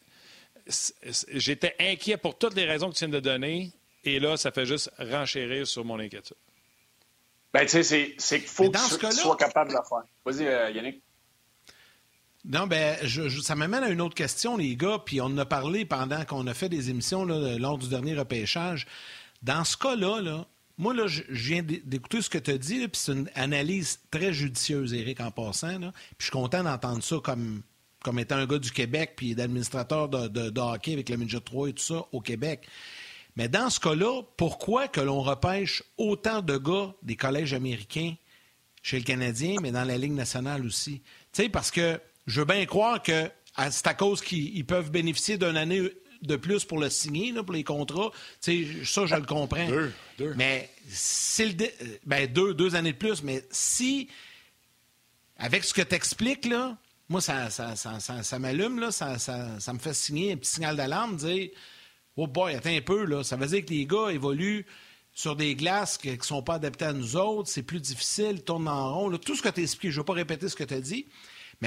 J'étais 1.32 1.74
inquiet 1.78 2.16
pour 2.16 2.36
toutes 2.36 2.54
les 2.54 2.64
raisons 2.64 2.90
que 2.90 2.94
tu 2.94 3.06
viens 3.06 3.14
de 3.14 3.20
donner, 3.20 3.72
et 4.04 4.20
là, 4.20 4.36
ça 4.36 4.50
fait 4.50 4.66
juste 4.66 4.90
renchérir 4.98 5.66
sur 5.66 5.84
mon 5.84 5.98
inquiétude. 5.98 6.36
Ben, 7.54 7.64
tu 7.66 7.82
sais, 7.82 8.14
c'est 8.18 8.38
qu'il 8.40 8.48
faut 8.48 8.70
que 8.70 9.06
tu 9.06 9.12
sois 9.12 9.36
capable 9.36 9.70
de 9.70 9.76
le 9.76 9.82
faire. 9.88 10.02
Vas-y, 10.24 10.46
euh, 10.46 10.70
Yannick. 10.70 11.03
Non, 12.44 12.66
ben, 12.66 12.98
ça 13.42 13.54
m'amène 13.54 13.82
à 13.82 13.88
une 13.88 14.02
autre 14.02 14.14
question, 14.14 14.56
les 14.58 14.76
gars, 14.76 14.98
puis 15.04 15.20
on 15.20 15.26
en 15.26 15.38
a 15.38 15.46
parlé 15.46 15.86
pendant 15.86 16.24
qu'on 16.26 16.46
a 16.46 16.52
fait 16.52 16.68
des 16.68 16.90
émissions 16.90 17.24
lors 17.24 17.78
du 17.78 17.88
dernier 17.88 18.14
repêchage. 18.14 18.86
Dans 19.42 19.64
ce 19.64 19.76
cas-là, 19.78 20.20
là, 20.20 20.46
moi, 20.76 20.92
là, 20.92 21.06
je 21.06 21.22
viens 21.28 21.62
d'écouter 21.62 22.20
ce 22.20 22.28
que 22.28 22.38
tu 22.38 22.50
as 22.50 22.58
dit, 22.58 22.88
puis 22.88 23.00
c'est 23.00 23.12
une 23.12 23.30
analyse 23.34 24.00
très 24.10 24.32
judicieuse, 24.32 24.92
Eric, 24.92 25.20
en 25.20 25.30
passant. 25.30 25.78
Puis 25.78 25.90
je 26.18 26.24
suis 26.24 26.32
content 26.32 26.62
d'entendre 26.64 27.02
ça 27.02 27.16
comme, 27.22 27.62
étant 28.18 28.36
un 28.36 28.46
gars 28.46 28.58
du 28.58 28.72
Québec, 28.72 29.14
puis 29.16 29.34
d'administrateur 29.34 30.08
de, 30.08 30.28
de, 30.28 30.60
hockey 30.60 30.92
avec 30.92 31.08
le 31.08 31.16
Midget 31.16 31.40
3 31.40 31.68
et 31.68 31.72
tout 31.72 31.82
ça 31.82 32.04
au 32.12 32.20
Québec. 32.20 32.66
Mais 33.36 33.48
dans 33.48 33.70
ce 33.70 33.80
cas-là, 33.80 34.22
pourquoi 34.36 34.88
que 34.88 35.00
l'on 35.00 35.22
repêche 35.22 35.82
autant 35.96 36.42
de 36.42 36.58
gars 36.58 36.92
des 37.02 37.16
collèges 37.16 37.54
américains 37.54 38.14
chez 38.82 38.98
le 38.98 39.04
Canadien, 39.04 39.56
mais 39.62 39.72
dans 39.72 39.84
la 39.84 39.96
Ligue 39.96 40.12
nationale 40.12 40.66
aussi? 40.66 41.00
Tu 41.32 41.44
sais, 41.44 41.48
parce 41.48 41.70
que 41.70 42.00
je 42.26 42.40
veux 42.40 42.46
bien 42.46 42.64
croire 42.66 43.02
que 43.02 43.30
c'est 43.70 43.86
à 43.86 43.94
cause 43.94 44.20
qu'ils 44.20 44.64
peuvent 44.66 44.90
bénéficier 44.90 45.38
d'une 45.38 45.56
année 45.56 45.90
de 46.22 46.36
plus 46.36 46.64
pour 46.64 46.78
le 46.78 46.90
signer, 46.90 47.32
pour 47.34 47.52
les 47.52 47.64
contrats. 47.64 48.10
Ça, 48.40 48.52
je 48.52 49.14
le 49.14 49.26
comprends. 49.26 49.68
Deux. 49.68 49.92
deux. 50.18 50.34
Mais 50.36 50.70
c'est 50.88 51.46
le. 51.46 51.66
Ben, 52.06 52.26
deux, 52.26 52.54
deux 52.54 52.74
années 52.74 52.92
de 52.92 52.98
plus. 52.98 53.22
Mais 53.22 53.44
si, 53.50 54.08
avec 55.36 55.64
ce 55.64 55.74
que 55.74 55.82
tu 55.82 55.94
expliques, 55.94 56.46
là, 56.46 56.76
moi, 57.08 57.20
ça, 57.20 57.50
ça, 57.50 57.76
ça, 57.76 58.00
ça 58.00 58.38
m'allume, 58.38 58.80
là, 58.80 58.90
ça, 58.90 59.18
ça, 59.18 59.72
me 59.72 59.78
fait 59.78 59.94
signer 59.94 60.32
un 60.32 60.36
petit 60.36 60.52
signal 60.52 60.76
d'alarme, 60.76 61.16
dire 61.16 61.50
Oh 62.16 62.26
boy, 62.26 62.54
attends 62.54 62.70
un 62.70 62.80
peu, 62.80 63.04
là. 63.04 63.22
Ça 63.22 63.36
veut 63.36 63.46
dire 63.46 63.64
que 63.64 63.70
les 63.70 63.86
gars 63.86 64.08
évoluent 64.10 64.64
sur 65.12 65.36
des 65.36 65.54
glaces 65.54 65.98
qui 65.98 66.10
ne 66.10 66.22
sont 66.22 66.42
pas 66.42 66.54
adaptées 66.54 66.86
à 66.86 66.92
nous 66.92 67.16
autres, 67.16 67.48
c'est 67.48 67.62
plus 67.62 67.80
difficile, 67.80 68.42
tournent 68.42 68.68
en 68.68 68.94
rond. 68.94 69.16
Tout 69.18 69.36
ce 69.36 69.42
que 69.42 69.48
tu 69.48 69.62
expliqué, 69.62 69.92
je 69.92 69.98
ne 69.98 70.02
vais 70.02 70.06
pas 70.06 70.12
répéter 70.14 70.48
ce 70.48 70.56
que 70.56 70.64
tu 70.64 70.74
as 70.74 70.80
dit, 70.80 71.06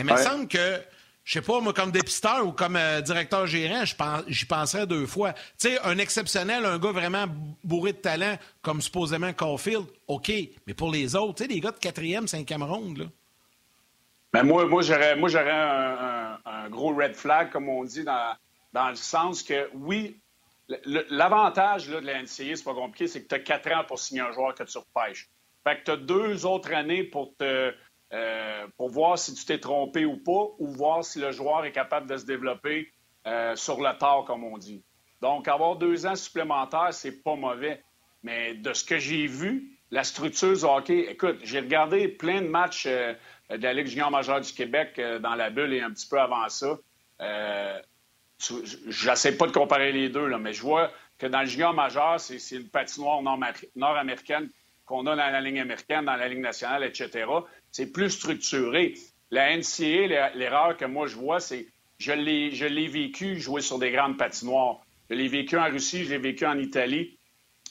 mais 0.04 0.14
il 0.14 0.18
me 0.18 0.22
semble 0.22 0.48
que, 0.48 0.82
je 1.24 1.34
sais 1.34 1.41
pas, 1.41 1.60
moi, 1.60 1.74
comme 1.74 1.91
dépisteur 1.91 2.45
ou 2.45 2.52
comme 2.52 2.76
euh, 2.76 3.02
directeur 3.02 3.48
gérant, 3.48 3.84
j'y 4.28 4.45
penserais 4.45 4.88
deux 4.88 5.06
fois. 5.06 5.34
Tu 5.34 5.70
sais, 5.70 5.80
un 5.84 5.98
exceptionnel, 5.98 6.66
un 6.66 6.78
gars 6.78 6.91
vraiment 6.91 7.26
bourré 7.64 7.93
de 7.93 7.98
talent, 7.98 8.38
comme 8.62 8.82
supposément 8.82 9.34
Caulfield, 9.34 9.86
OK, 10.08 10.32
mais 10.66 10.74
pour 10.74 10.91
les 10.91 11.16
autres, 11.16 11.36
tu 11.36 11.43
sais, 11.43 11.50
les 11.50 11.60
gars 11.60 11.72
de 11.72 11.80
quatrième, 11.80 12.28
cinquième 12.28 12.64
ronde, 12.64 12.98
là. 12.98 13.06
Ben 14.34 14.43
moi, 14.43 14.66
moi 14.68 14.82
j'aurais, 14.82 15.16
moi, 15.16 15.30
j'aurais 15.30 15.52
un, 15.52 16.70
gros 16.70 16.93
red 16.93 17.16
flag, 17.16 17.50
comme 17.50 17.70
on 17.70 17.86
dit, 17.86 18.04
dans, 18.04 18.36
dans 18.74 18.89
le 18.89 18.95
sens 18.95 19.41
que, 19.41 19.70
oui, 19.74 20.18
L'avantage 21.10 21.88
de 21.88 21.98
la 21.98 22.22
NCA, 22.22 22.56
c'est 22.56 22.64
pas 22.64 22.74
compliqué, 22.74 23.08
c'est 23.08 23.24
que 23.24 23.28
tu 23.30 23.36
as 23.36 23.39
quatre 23.39 23.72
ans 23.72 23.86
pour 23.88 24.00
signer 24.00 24.22
un 24.22 24.34
joueur 24.34 24.54
que 24.54 24.64
tu 24.64 24.78
repêches. 24.78 25.30
Fait 25.66 25.80
que 25.80 25.84
tu 25.86 25.91
as 25.91 25.98
deux 25.98 26.45
autres 26.45 26.74
années 26.74 27.04
pour 27.04 27.36
te 27.38 27.74
euh, 28.14 28.68
pour 28.78 28.89
voir 28.89 29.20
si 29.20 29.34
tu 29.34 29.45
t'es 29.45 29.60
trompé 29.60 30.05
ou 30.05 30.18
pas, 30.18 30.47
ou 30.60 30.68
voir 30.68 31.03
si 31.03 31.20
le 31.20 31.32
joueur 31.32 31.66
est 31.66 31.74
capable 31.74 32.10
de 32.10 32.16
se 32.16 32.26
développer 32.26 32.91
euh, 33.26 33.55
sur 33.55 33.82
le 33.82 33.97
tard, 33.97 34.24
comme 34.26 34.43
on 34.45 34.58
dit. 34.58 34.82
Donc, 35.22 35.47
avoir 35.47 35.76
deux 35.76 36.05
ans 36.05 36.16
supplémentaires, 36.16 36.93
c'est 36.93 37.24
pas 37.24 37.36
mauvais. 37.36 37.84
Mais 38.24 38.53
de 38.53 38.74
ce 38.74 38.86
que 38.86 38.97
j'ai 38.97 39.28
vu, 39.28 39.78
la 39.91 40.03
structure 40.03 40.64
hockey, 40.64 41.08
écoute, 41.10 41.39
j'ai 41.43 41.60
regardé 41.60 42.08
plein 42.08 42.41
de 42.41 42.47
matchs 42.47 42.86
euh, 42.88 43.14
de 43.49 43.62
la 43.62 43.74
Ligue 43.74 43.88
junior 43.88 44.10
majeure 44.10 44.41
du 44.41 44.53
Québec 44.53 45.01
dans 45.22 45.36
la 45.36 45.49
bulle 45.49 45.74
et 45.74 45.82
un 45.82 45.91
petit 45.91 46.08
peu 46.08 46.20
avant 46.20 46.47
ça. 46.49 46.78
J'essaie 48.88 49.38
pas 49.38 49.47
de 49.47 49.51
comparer 49.51 49.91
les 49.91 50.10
deux, 50.10 50.28
là, 50.28 50.38
mais 50.38 50.53
je 50.53 50.62
vois 50.62 50.91
que 51.18 51.28
dans 51.28 51.39
le 51.41 51.47
junior 51.47 51.74
majeur, 51.74 52.20
c'est 52.20 52.55
une 52.55 52.70
patinoire 52.70 53.22
nord-américaine 53.76 54.49
qu'on 54.88 55.05
a 55.05 55.16
dans 55.16 55.32
la 55.32 55.41
ligne 55.41 55.60
américaine, 55.60 56.05
dans 56.05 56.16
la 56.16 56.28
ligne 56.30 56.41
nationale, 56.41 56.84
etc. 56.84 57.26
C'est 57.72 57.91
plus 57.91 58.09
structuré. 58.09 58.95
La 59.32 59.55
NCA, 59.55 60.34
l'erreur 60.36 60.78
que 60.78 60.86
moi 60.86 61.07
je 61.07 61.15
vois, 61.15 61.39
c'est 61.39 61.68
je 61.99 62.11
l'ai 62.11 62.88
vécu 62.88 63.39
jouer 63.39 63.61
sur 63.61 63.80
des 63.80 63.91
grandes 63.91 64.18
patinoires. 64.18 64.80
Je 65.09 65.15
l'ai 65.15 65.28
vécu 65.28 65.57
en 65.57 65.70
Russie, 65.70 66.05
je 66.05 66.11
l'ai 66.11 66.18
vécu 66.18 66.45
en 66.45 66.57
Italie 66.57 67.18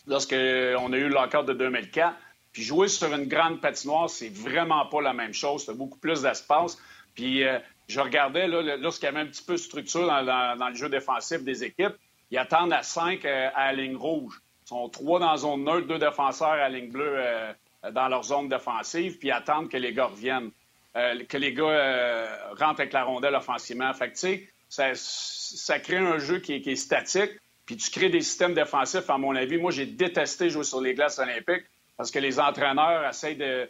lorsqu'on 0.07 0.92
a 0.92 0.97
eu 0.97 1.09
l'accord 1.09 1.44
de 1.44 1.53
2004. 1.53 2.16
Puis 2.53 2.62
jouer 2.62 2.88
sur 2.88 3.12
une 3.14 3.26
grande 3.26 3.61
patinoire, 3.61 4.09
c'est 4.09 4.30
vraiment 4.30 4.86
pas 4.86 5.03
la 5.03 5.12
même 5.12 5.34
chose. 5.34 5.64
C'est 5.66 5.76
beaucoup 5.76 5.99
plus 5.99 6.22
d'espace. 6.22 6.78
Puis 7.14 7.44
euh, 7.44 7.59
je 7.86 8.01
regardais, 8.01 8.49
lorsqu'il 8.49 9.07
y 9.07 9.09
avait 9.09 9.20
un 9.20 9.26
petit 9.26 9.42
peu 9.42 9.53
de 9.53 9.59
structure 9.59 10.07
dans, 10.07 10.68
le 10.68 10.74
jeu 10.74 10.88
défensif 10.88 11.42
des 11.42 11.64
équipes, 11.64 11.94
ils 12.30 12.38
attendent 12.38 12.72
à 12.72 12.82
cinq 12.82 13.24
euh, 13.24 13.51
à 13.55 13.72
la 13.72 13.82
ligne 13.82 13.97
rouge. 13.97 14.40
Ils 14.64 14.68
sont 14.68 14.88
trois 14.88 15.20
dans 15.20 15.36
zone 15.36 15.64
neutre, 15.64 15.86
deux 15.86 15.99
défenseurs 15.99 16.49
à 16.49 16.57
la 16.57 16.68
ligne 16.70 16.90
bleue 16.90 17.14
euh, 17.16 17.53
dans 17.93 18.09
leur 18.09 18.24
zone 18.24 18.49
défensive, 18.49 19.18
puis 19.18 19.28
ils 19.28 19.32
attendent 19.32 19.68
que 19.68 19.76
les 19.76 19.93
gars 19.93 20.07
reviennent, 20.07 20.51
euh, 20.97 21.24
que 21.28 21.37
les 21.37 21.53
gars 21.53 22.28
rentrent 22.59 22.80
avec 22.80 22.93
la 22.93 23.05
rondelle 23.05 23.34
offensivement. 23.34 23.93
Fait 23.95 24.11
que, 24.11 24.18
sais, 24.18 24.49
ça, 24.68 25.78
crée 25.78 25.99
un 25.99 26.18
jeu 26.18 26.39
qui 26.39 26.55
est, 26.55 26.76
statique, 26.76 27.32
puis 27.64 27.76
tu 27.76 27.91
crées 27.91 28.09
des 28.09 28.20
systèmes 28.20 28.55
défensifs, 28.55 29.09
à 29.11 29.18
mon 29.18 29.34
avis. 29.34 29.57
Moi, 29.59 29.70
j'ai 29.70 29.87
détesté 29.87 30.51
jouer 30.51 30.64
sur 30.64 30.80
les 30.80 30.95
glaces 30.95 31.18
olympiques 31.18 31.64
parce 31.97 32.11
que 32.11 32.18
les 32.18 32.39
entraîneurs 32.39 33.09
essayent 33.09 33.37
de, 33.37 33.68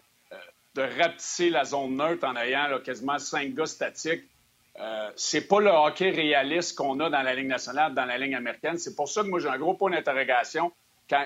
de 0.76 0.82
rapetisser 0.82 1.50
la 1.50 1.64
zone 1.64 1.96
neutre 1.96 2.26
en 2.26 2.36
ayant 2.36 2.78
quasiment 2.84 3.18
cinq 3.18 3.54
gars 3.54 3.66
statiques. 3.66 4.24
Euh, 4.78 5.10
c'est 5.16 5.48
pas 5.48 5.60
le 5.60 5.70
hockey 5.70 6.10
réaliste 6.10 6.76
qu'on 6.76 7.00
a 7.00 7.08
dans 7.08 7.22
la 7.22 7.34
Ligue 7.34 7.46
nationale, 7.46 7.94
dans 7.94 8.04
la 8.04 8.18
Ligue 8.18 8.34
américaine. 8.34 8.78
C'est 8.78 8.94
pour 8.94 9.08
ça 9.08 9.22
que 9.22 9.28
moi, 9.28 9.40
j'ai 9.40 9.48
un 9.48 9.58
gros 9.58 9.74
point 9.74 9.90
d'interrogation. 9.90 10.70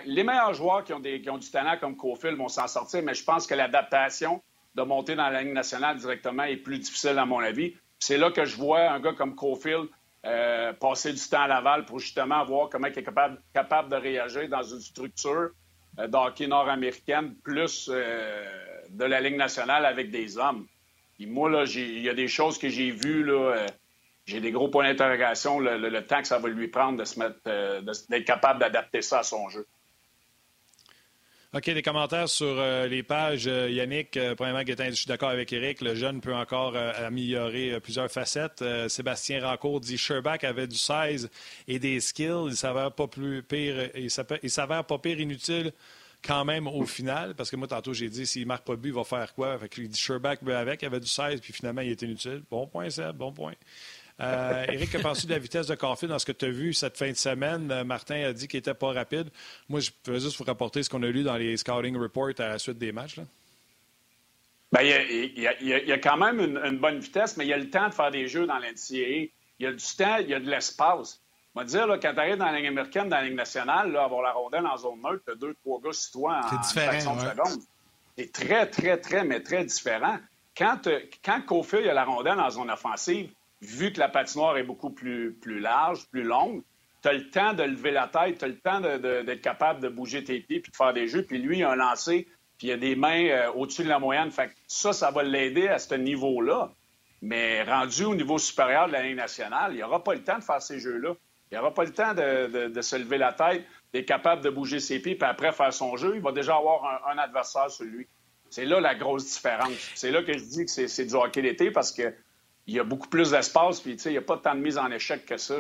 Les 0.04 0.24
meilleurs 0.24 0.54
joueurs 0.54 0.84
qui 0.84 0.92
ont, 0.92 1.00
du 1.38 1.50
talent 1.50 1.76
comme 1.78 1.96
Cofield 1.96 2.36
vont 2.36 2.48
s'en 2.48 2.66
sortir, 2.66 3.02
mais 3.02 3.14
je 3.14 3.24
pense 3.24 3.46
que 3.46 3.54
l'adaptation 3.54 4.42
de 4.74 4.82
monter 4.82 5.14
dans 5.14 5.28
la 5.28 5.42
Ligue 5.42 5.54
nationale 5.54 5.96
directement 5.96 6.44
est 6.44 6.56
plus 6.56 6.78
difficile, 6.78 7.18
à 7.18 7.24
mon 7.24 7.40
avis. 7.40 7.74
C'est 7.98 8.18
là 8.18 8.30
que 8.30 8.44
je 8.44 8.56
vois 8.56 8.90
un 8.90 9.00
gars 9.00 9.12
comme 9.12 9.34
Cofield 9.34 9.88
euh, 10.26 10.72
passer 10.74 11.12
du 11.12 11.20
temps 11.20 11.42
à 11.42 11.48
Laval 11.48 11.86
pour 11.86 11.98
justement 11.98 12.44
voir 12.44 12.68
comment 12.68 12.88
il 12.88 12.98
est 12.98 13.02
capable, 13.02 13.88
de 13.88 13.96
réagir 13.96 14.48
dans 14.48 14.62
une 14.62 14.80
structure 14.80 15.50
euh, 15.98 16.06
d'hockey 16.08 16.46
nord-américaine 16.46 17.34
plus 17.42 17.90
euh, 17.92 18.44
de 18.90 19.04
la 19.04 19.20
Ligue 19.20 19.36
nationale 19.36 19.86
avec 19.86 20.10
des 20.10 20.36
hommes. 20.36 20.66
Moi, 21.26 21.64
il 21.74 22.00
y 22.00 22.08
a 22.08 22.14
des 22.14 22.28
choses 22.28 22.58
que 22.58 22.68
j'ai 22.68 22.90
vues, 22.90 23.24
là, 23.24 23.32
euh, 23.32 23.66
j'ai 24.26 24.40
des 24.40 24.52
gros 24.52 24.68
points 24.68 24.84
d'interrogation, 24.84 25.58
le, 25.58 26.00
temps 26.06 26.20
que 26.20 26.28
ça 26.28 26.38
va 26.38 26.48
lui 26.48 26.68
prendre 26.68 26.98
de 26.98 27.04
se 27.04 27.18
mettre, 27.18 27.38
euh, 27.46 27.80
d'être 28.08 28.24
capable 28.24 28.60
d'adapter 28.60 29.02
ça 29.02 29.20
à 29.20 29.22
son 29.22 29.48
jeu. 29.48 29.66
OK, 31.52 31.64
des 31.64 31.82
commentaires 31.82 32.28
sur 32.28 32.46
euh, 32.46 32.86
les 32.86 33.02
pages. 33.02 33.46
Yannick, 33.46 34.16
premièrement, 34.36 34.62
je 34.64 34.90
suis 34.92 35.08
d'accord 35.08 35.30
avec 35.30 35.52
Eric. 35.52 35.80
Le 35.80 35.96
jeune 35.96 36.20
peut 36.20 36.34
encore 36.34 36.76
améliorer 36.76 37.80
plusieurs 37.80 38.08
facettes. 38.08 38.62
Sébastien 38.86 39.44
Rancourt 39.44 39.80
dit 39.80 39.98
Sherback 39.98 40.44
avait 40.44 40.68
du 40.68 40.76
16 40.76 41.28
et 41.66 41.80
des 41.80 41.98
skills. 41.98 42.50
Il 42.50 42.56
s'avère 42.56 42.92
pas 42.92 43.08
plus 43.08 43.42
pire. 43.42 43.90
Il 43.96 44.10
s'avère 44.50 44.84
pas 44.84 44.98
pire 44.98 45.18
inutile 45.18 45.72
quand 46.22 46.44
même 46.44 46.66
au 46.66 46.84
final, 46.84 47.34
parce 47.34 47.50
que 47.50 47.56
moi, 47.56 47.66
tantôt, 47.66 47.92
j'ai 47.92 48.08
dit, 48.08 48.26
s'il 48.26 48.46
marque 48.46 48.64
pas 48.64 48.76
but, 48.76 48.90
il 48.90 48.94
va 48.94 49.04
faire 49.04 49.34
quoi? 49.34 49.58
Fait 49.58 49.68
que, 49.68 49.80
il 49.80 49.88
dit 49.88 49.98
Sherback 49.98 50.40
avec, 50.48 50.82
il 50.82 50.86
avait 50.86 51.00
du 51.00 51.06
16, 51.06 51.40
puis 51.40 51.52
finalement, 51.52 51.80
il 51.80 51.90
est 51.90 52.02
inutile. 52.02 52.42
Bon 52.50 52.66
point, 52.66 52.90
Seb, 52.90 53.16
bon 53.16 53.32
point. 53.32 53.54
Euh, 54.20 54.66
Éric, 54.68 54.90
que 54.90 54.98
penses-tu 54.98 55.26
de 55.26 55.32
la 55.32 55.38
vitesse 55.38 55.66
de 55.66 55.74
Caulfield 55.74 56.12
dans 56.12 56.18
ce 56.18 56.26
que 56.26 56.32
tu 56.32 56.44
as 56.44 56.50
vu 56.50 56.74
cette 56.74 56.96
fin 56.96 57.10
de 57.10 57.16
semaine? 57.16 57.70
Euh, 57.70 57.84
Martin 57.84 58.22
a 58.22 58.32
dit 58.32 58.48
qu'il 58.48 58.58
n'était 58.58 58.74
pas 58.74 58.92
rapide. 58.92 59.30
Moi, 59.68 59.80
je 59.80 59.90
peux 60.02 60.18
juste 60.18 60.36
vous 60.36 60.44
rapporter 60.44 60.82
ce 60.82 60.90
qu'on 60.90 61.02
a 61.02 61.08
lu 61.08 61.22
dans 61.22 61.36
les 61.36 61.56
scouting 61.56 61.96
reports 61.96 62.38
à 62.38 62.48
la 62.48 62.58
suite 62.58 62.78
des 62.78 62.92
matchs. 62.92 63.20
Bien, 64.72 64.82
il, 64.82 65.40
y 65.40 65.92
a, 65.92 65.98
quand 65.98 66.16
même 66.16 66.38
une, 66.38 66.58
une, 66.58 66.78
bonne 66.78 67.00
vitesse, 67.00 67.36
mais 67.36 67.44
il 67.44 67.48
y 67.48 67.52
a 67.52 67.58
le 67.58 67.70
temps 67.70 67.88
de 67.88 67.94
faire 67.94 68.10
des 68.10 68.28
jeux 68.28 68.46
dans 68.46 68.58
l'NCAA. 68.58 69.30
Il 69.58 69.64
y 69.64 69.66
a 69.66 69.72
du 69.72 69.84
temps, 69.96 70.16
il 70.18 70.28
y 70.28 70.34
a 70.34 70.40
de 70.40 70.48
l'espace. 70.48 71.20
On 71.54 71.60
va 71.60 71.66
dire, 71.66 71.86
là, 71.86 71.98
quand 71.98 72.12
tu 72.12 72.20
arrives 72.20 72.36
dans 72.36 72.46
la 72.46 72.58
ligne 72.58 72.68
américaine, 72.68 73.08
dans 73.08 73.16
la 73.16 73.24
ligne 73.24 73.34
nationale, 73.34 73.90
là, 73.90 74.04
avoir 74.04 74.22
la 74.22 74.32
rondelle 74.32 74.66
en 74.66 74.76
zone 74.76 75.02
neutre, 75.02 75.24
tu 75.26 75.32
as 75.32 75.34
deux, 75.34 75.54
trois 75.54 75.80
gars 75.80 75.92
sur 75.92 76.12
toi 76.12 76.40
en, 76.44 76.62
fraction 76.62 77.16
de 77.16 77.20
seconde. 77.20 77.62
C'est 78.16 78.32
très, 78.32 78.66
très, 78.66 78.96
très, 78.98 79.24
mais 79.24 79.40
très 79.40 79.64
différent. 79.64 80.18
Quand, 80.56 80.88
quand 81.24 81.40
Cofield 81.42 81.88
a 81.88 81.94
la 81.94 82.04
rondelle 82.04 82.38
en 82.38 82.50
zone 82.50 82.70
offensive, 82.70 83.30
vu 83.60 83.92
que 83.92 83.98
la 83.98 84.08
patinoire 84.08 84.56
est 84.56 84.64
beaucoup 84.64 84.90
plus, 84.90 85.34
plus 85.34 85.60
large, 85.60 86.06
plus 86.10 86.22
longue, 86.22 86.62
tu 87.02 87.08
as 87.08 87.12
le 87.12 87.30
temps 87.30 87.54
de 87.54 87.62
lever 87.62 87.90
la 87.90 88.08
tête, 88.08 88.38
tu 88.38 88.44
as 88.44 88.48
le 88.48 88.58
temps 88.58 88.80
d'être 88.80 89.40
capable 89.40 89.80
de 89.80 89.88
bouger 89.88 90.22
tes 90.24 90.40
pieds 90.40 90.60
puis 90.60 90.70
de 90.70 90.76
faire 90.76 90.92
des 90.92 91.08
jeux. 91.08 91.22
Puis 91.22 91.38
lui, 91.38 91.58
il 91.58 91.64
a 91.64 91.70
un 91.70 91.76
lancé, 91.76 92.28
puis 92.58 92.68
il 92.68 92.72
a 92.72 92.76
des 92.76 92.94
mains 92.94 93.26
euh, 93.26 93.52
au-dessus 93.52 93.84
de 93.84 93.88
la 93.88 93.98
moyenne. 93.98 94.30
Fait 94.30 94.50
ça, 94.66 94.92
ça 94.92 95.10
va 95.10 95.22
l'aider 95.22 95.68
à 95.68 95.78
ce 95.78 95.94
niveau-là. 95.94 96.70
Mais 97.22 97.62
rendu 97.62 98.04
au 98.04 98.14
niveau 98.14 98.38
supérieur 98.38 98.86
de 98.86 98.92
la 98.92 99.02
ligne 99.02 99.16
nationale, 99.16 99.74
il 99.74 99.80
n'aura 99.80 100.02
pas 100.02 100.14
le 100.14 100.22
temps 100.22 100.38
de 100.38 100.44
faire 100.44 100.62
ces 100.62 100.78
jeux-là. 100.78 101.14
Il 101.50 101.56
n'aura 101.56 101.74
pas 101.74 101.84
le 101.84 101.92
temps 101.92 102.14
de, 102.14 102.80
se 102.80 102.96
lever 102.96 103.18
la 103.18 103.32
tête, 103.32 103.64
d'être 103.92 104.06
capable 104.06 104.42
de 104.42 104.50
bouger 104.50 104.80
ses 104.80 105.00
pieds, 105.00 105.16
puis 105.16 105.28
après 105.28 105.52
faire 105.52 105.72
son 105.72 105.96
jeu. 105.96 106.12
Il 106.14 106.22
va 106.22 106.32
déjà 106.32 106.56
avoir 106.56 107.02
un, 107.08 107.18
adversaire 107.18 107.70
sur 107.70 107.84
lui. 107.84 108.06
C'est 108.48 108.64
là 108.64 108.80
la 108.80 108.94
grosse 108.94 109.26
différence. 109.26 109.90
C'est 109.94 110.10
là 110.10 110.22
que 110.22 110.32
je 110.32 110.44
dis 110.44 110.64
que 110.64 110.70
c'est 110.70 111.04
du 111.04 111.14
hockey 111.14 111.42
d'été 111.42 111.70
parce 111.70 111.92
qu'il 112.70 112.76
y 112.76 112.80
a 112.80 112.84
beaucoup 112.84 113.08
plus 113.08 113.32
d'espace, 113.32 113.80
puis 113.80 113.94
il 113.94 114.12
n'y 114.12 114.16
a 114.16 114.22
pas 114.22 114.36
tant 114.38 114.54
de 114.54 114.60
mise 114.60 114.78
en 114.78 114.88
échec 114.92 115.26
que 115.26 115.36
ça. 115.36 115.56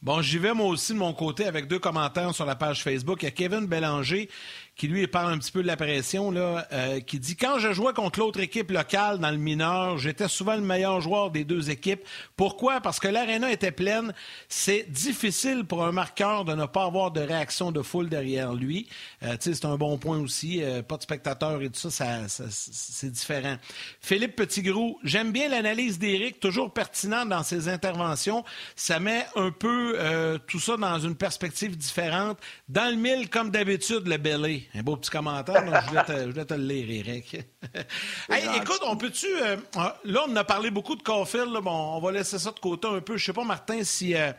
Bon, 0.00 0.22
j'y 0.22 0.38
vais 0.38 0.54
moi 0.54 0.68
aussi 0.68 0.92
de 0.92 0.98
mon 0.98 1.12
côté 1.12 1.44
avec 1.44 1.66
deux 1.66 1.80
commentaires 1.80 2.32
sur 2.32 2.44
la 2.44 2.54
page 2.54 2.84
Facebook. 2.84 3.22
Il 3.22 3.24
y 3.24 3.28
a 3.28 3.32
Kevin 3.32 3.66
Bélanger 3.66 4.30
qui 4.78 4.86
lui 4.86 5.08
parle 5.08 5.32
un 5.32 5.38
petit 5.38 5.50
peu 5.50 5.60
de 5.60 5.66
la 5.66 5.76
pression, 5.76 6.30
là, 6.30 6.66
euh, 6.72 7.00
qui 7.00 7.18
dit 7.18 7.34
Quand 7.34 7.58
je 7.58 7.72
jouais 7.72 7.92
contre 7.92 8.20
l'autre 8.20 8.38
équipe 8.38 8.70
locale 8.70 9.18
dans 9.18 9.32
le 9.32 9.36
mineur, 9.36 9.98
j'étais 9.98 10.28
souvent 10.28 10.54
le 10.54 10.62
meilleur 10.62 11.00
joueur 11.00 11.32
des 11.32 11.44
deux 11.44 11.68
équipes. 11.68 12.00
Pourquoi? 12.36 12.80
Parce 12.80 13.00
que 13.00 13.08
l'aréna 13.08 13.50
était 13.50 13.72
pleine. 13.72 14.14
C'est 14.48 14.88
difficile 14.88 15.64
pour 15.64 15.84
un 15.84 15.90
marqueur 15.90 16.44
de 16.44 16.54
ne 16.54 16.64
pas 16.64 16.84
avoir 16.84 17.10
de 17.10 17.20
réaction 17.20 17.72
de 17.72 17.82
foule 17.82 18.08
derrière 18.08 18.54
lui. 18.54 18.88
Euh, 19.24 19.36
c'est 19.40 19.64
un 19.64 19.76
bon 19.76 19.98
point 19.98 20.20
aussi. 20.20 20.62
Euh, 20.62 20.80
pas 20.82 20.96
de 20.96 21.02
spectateurs 21.02 21.60
et 21.60 21.70
tout 21.70 21.90
ça, 21.90 22.28
ça, 22.28 22.44
c'est 22.48 23.10
différent. 23.10 23.56
Philippe 24.00 24.36
Petitgrou, 24.36 25.00
j'aime 25.02 25.32
bien 25.32 25.48
l'analyse 25.48 25.98
d'Éric, 25.98 26.38
toujours 26.38 26.72
pertinent 26.72 27.26
dans 27.26 27.42
ses 27.42 27.68
interventions. 27.68 28.44
Ça 28.76 29.00
met 29.00 29.26
un 29.34 29.50
peu 29.50 29.98
tout 30.46 30.60
ça 30.60 30.76
dans 30.76 31.00
une 31.00 31.16
perspective 31.16 31.76
différente. 31.76 32.38
Dans 32.68 32.90
le 32.90 32.96
mille, 32.96 33.28
comme 33.28 33.50
d'habitude, 33.50 34.06
le 34.06 34.18
belé. 34.18 34.67
Un 34.74 34.82
beau 34.82 34.96
petit 34.96 35.10
commentaire. 35.10 35.64
je, 35.82 35.88
voulais 36.28 36.44
te, 36.44 36.54
le 36.54 36.62
lire, 36.62 37.06
Eric. 37.06 37.34
écoute, 38.56 38.80
on 38.86 38.96
peut-tu. 38.96 39.26
Euh, 39.26 39.56
ah, 39.76 39.96
là, 40.04 40.24
on 40.28 40.36
a 40.36 40.44
parlé 40.44 40.70
beaucoup 40.70 40.94
de 40.94 41.02
Caulfield. 41.02 41.52
Bon, 41.62 41.96
on 41.96 42.00
va 42.00 42.12
laisser 42.12 42.38
ça 42.38 42.50
de 42.50 42.58
côté 42.58 42.86
un 42.86 43.00
peu. 43.00 43.16
Je 43.16 43.24
sais 43.24 43.32
pas, 43.32 43.44
Martin, 43.44 43.82
si 43.82 44.14
euh, 44.14 44.32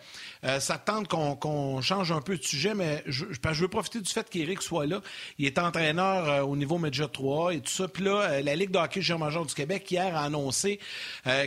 euh, 0.44 0.60
ça 0.60 0.78
tente 0.78 1.08
qu'on 1.08 1.82
change 1.82 2.12
un 2.12 2.22
peu 2.22 2.38
de 2.38 2.44
sujet, 2.44 2.74
mais 2.74 3.04
je, 3.08 3.26
veux 3.26 3.68
profiter 3.68 4.00
du 4.00 4.10
fait 4.10 4.30
qu'Éric 4.30 4.62
soit 4.62 4.86
là. 4.86 5.02
Il 5.38 5.46
est 5.46 5.58
entraîneur 5.58 6.48
au 6.48 6.56
niveau 6.56 6.78
Major 6.78 7.12
3 7.12 7.56
et 7.56 7.62
tout 7.62 7.72
ça. 7.72 7.88
Puis 7.88 8.04
là, 8.04 8.42
la 8.42 8.56
Ligue 8.56 8.72
de 8.72 8.78
hockey 8.78 9.02
major 9.18 9.46
du 9.46 9.54
Québec, 9.54 9.90
hier, 9.92 10.16
a 10.16 10.24
annoncé 10.24 10.80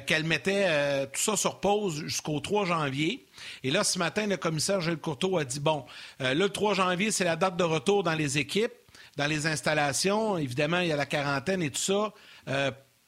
qu'elle 0.07 0.25
mettait 0.25 1.07
tout 1.07 1.21
ça 1.21 1.37
sur 1.37 1.61
pause 1.61 2.05
jusqu'au 2.07 2.41
3 2.41 2.67
janvier. 2.67 3.27
Et 3.63 3.71
là, 3.71 3.85
ce 3.85 3.99
matin, 3.99 4.27
le 4.27 4.37
commissaire 4.37 4.81
Gilles 4.81 4.97
Courteau 4.97 5.39
a 5.39 5.45
dit, 5.45 5.61
bon, 5.61 5.85
là, 6.19 6.35
le 6.35 6.49
3 6.49 6.75
janvier, 6.75 7.11
c'est 7.11 7.25
la 7.25 7.37
date 7.37 7.57
de 7.57 7.65
retour 7.65 8.03
dans 8.03 8.15
les 8.15 8.39
équipes 8.39 8.73
dans 9.17 9.27
les 9.27 9.47
installations. 9.47 10.39
Évidemment, 10.39 10.81
il 10.81 10.89
y 10.89 10.93
a 10.93 10.97
la 10.97 11.07
quarantaine 11.07 11.63
et 11.63 11.71
tout 11.71 11.81
ça. 11.81 12.13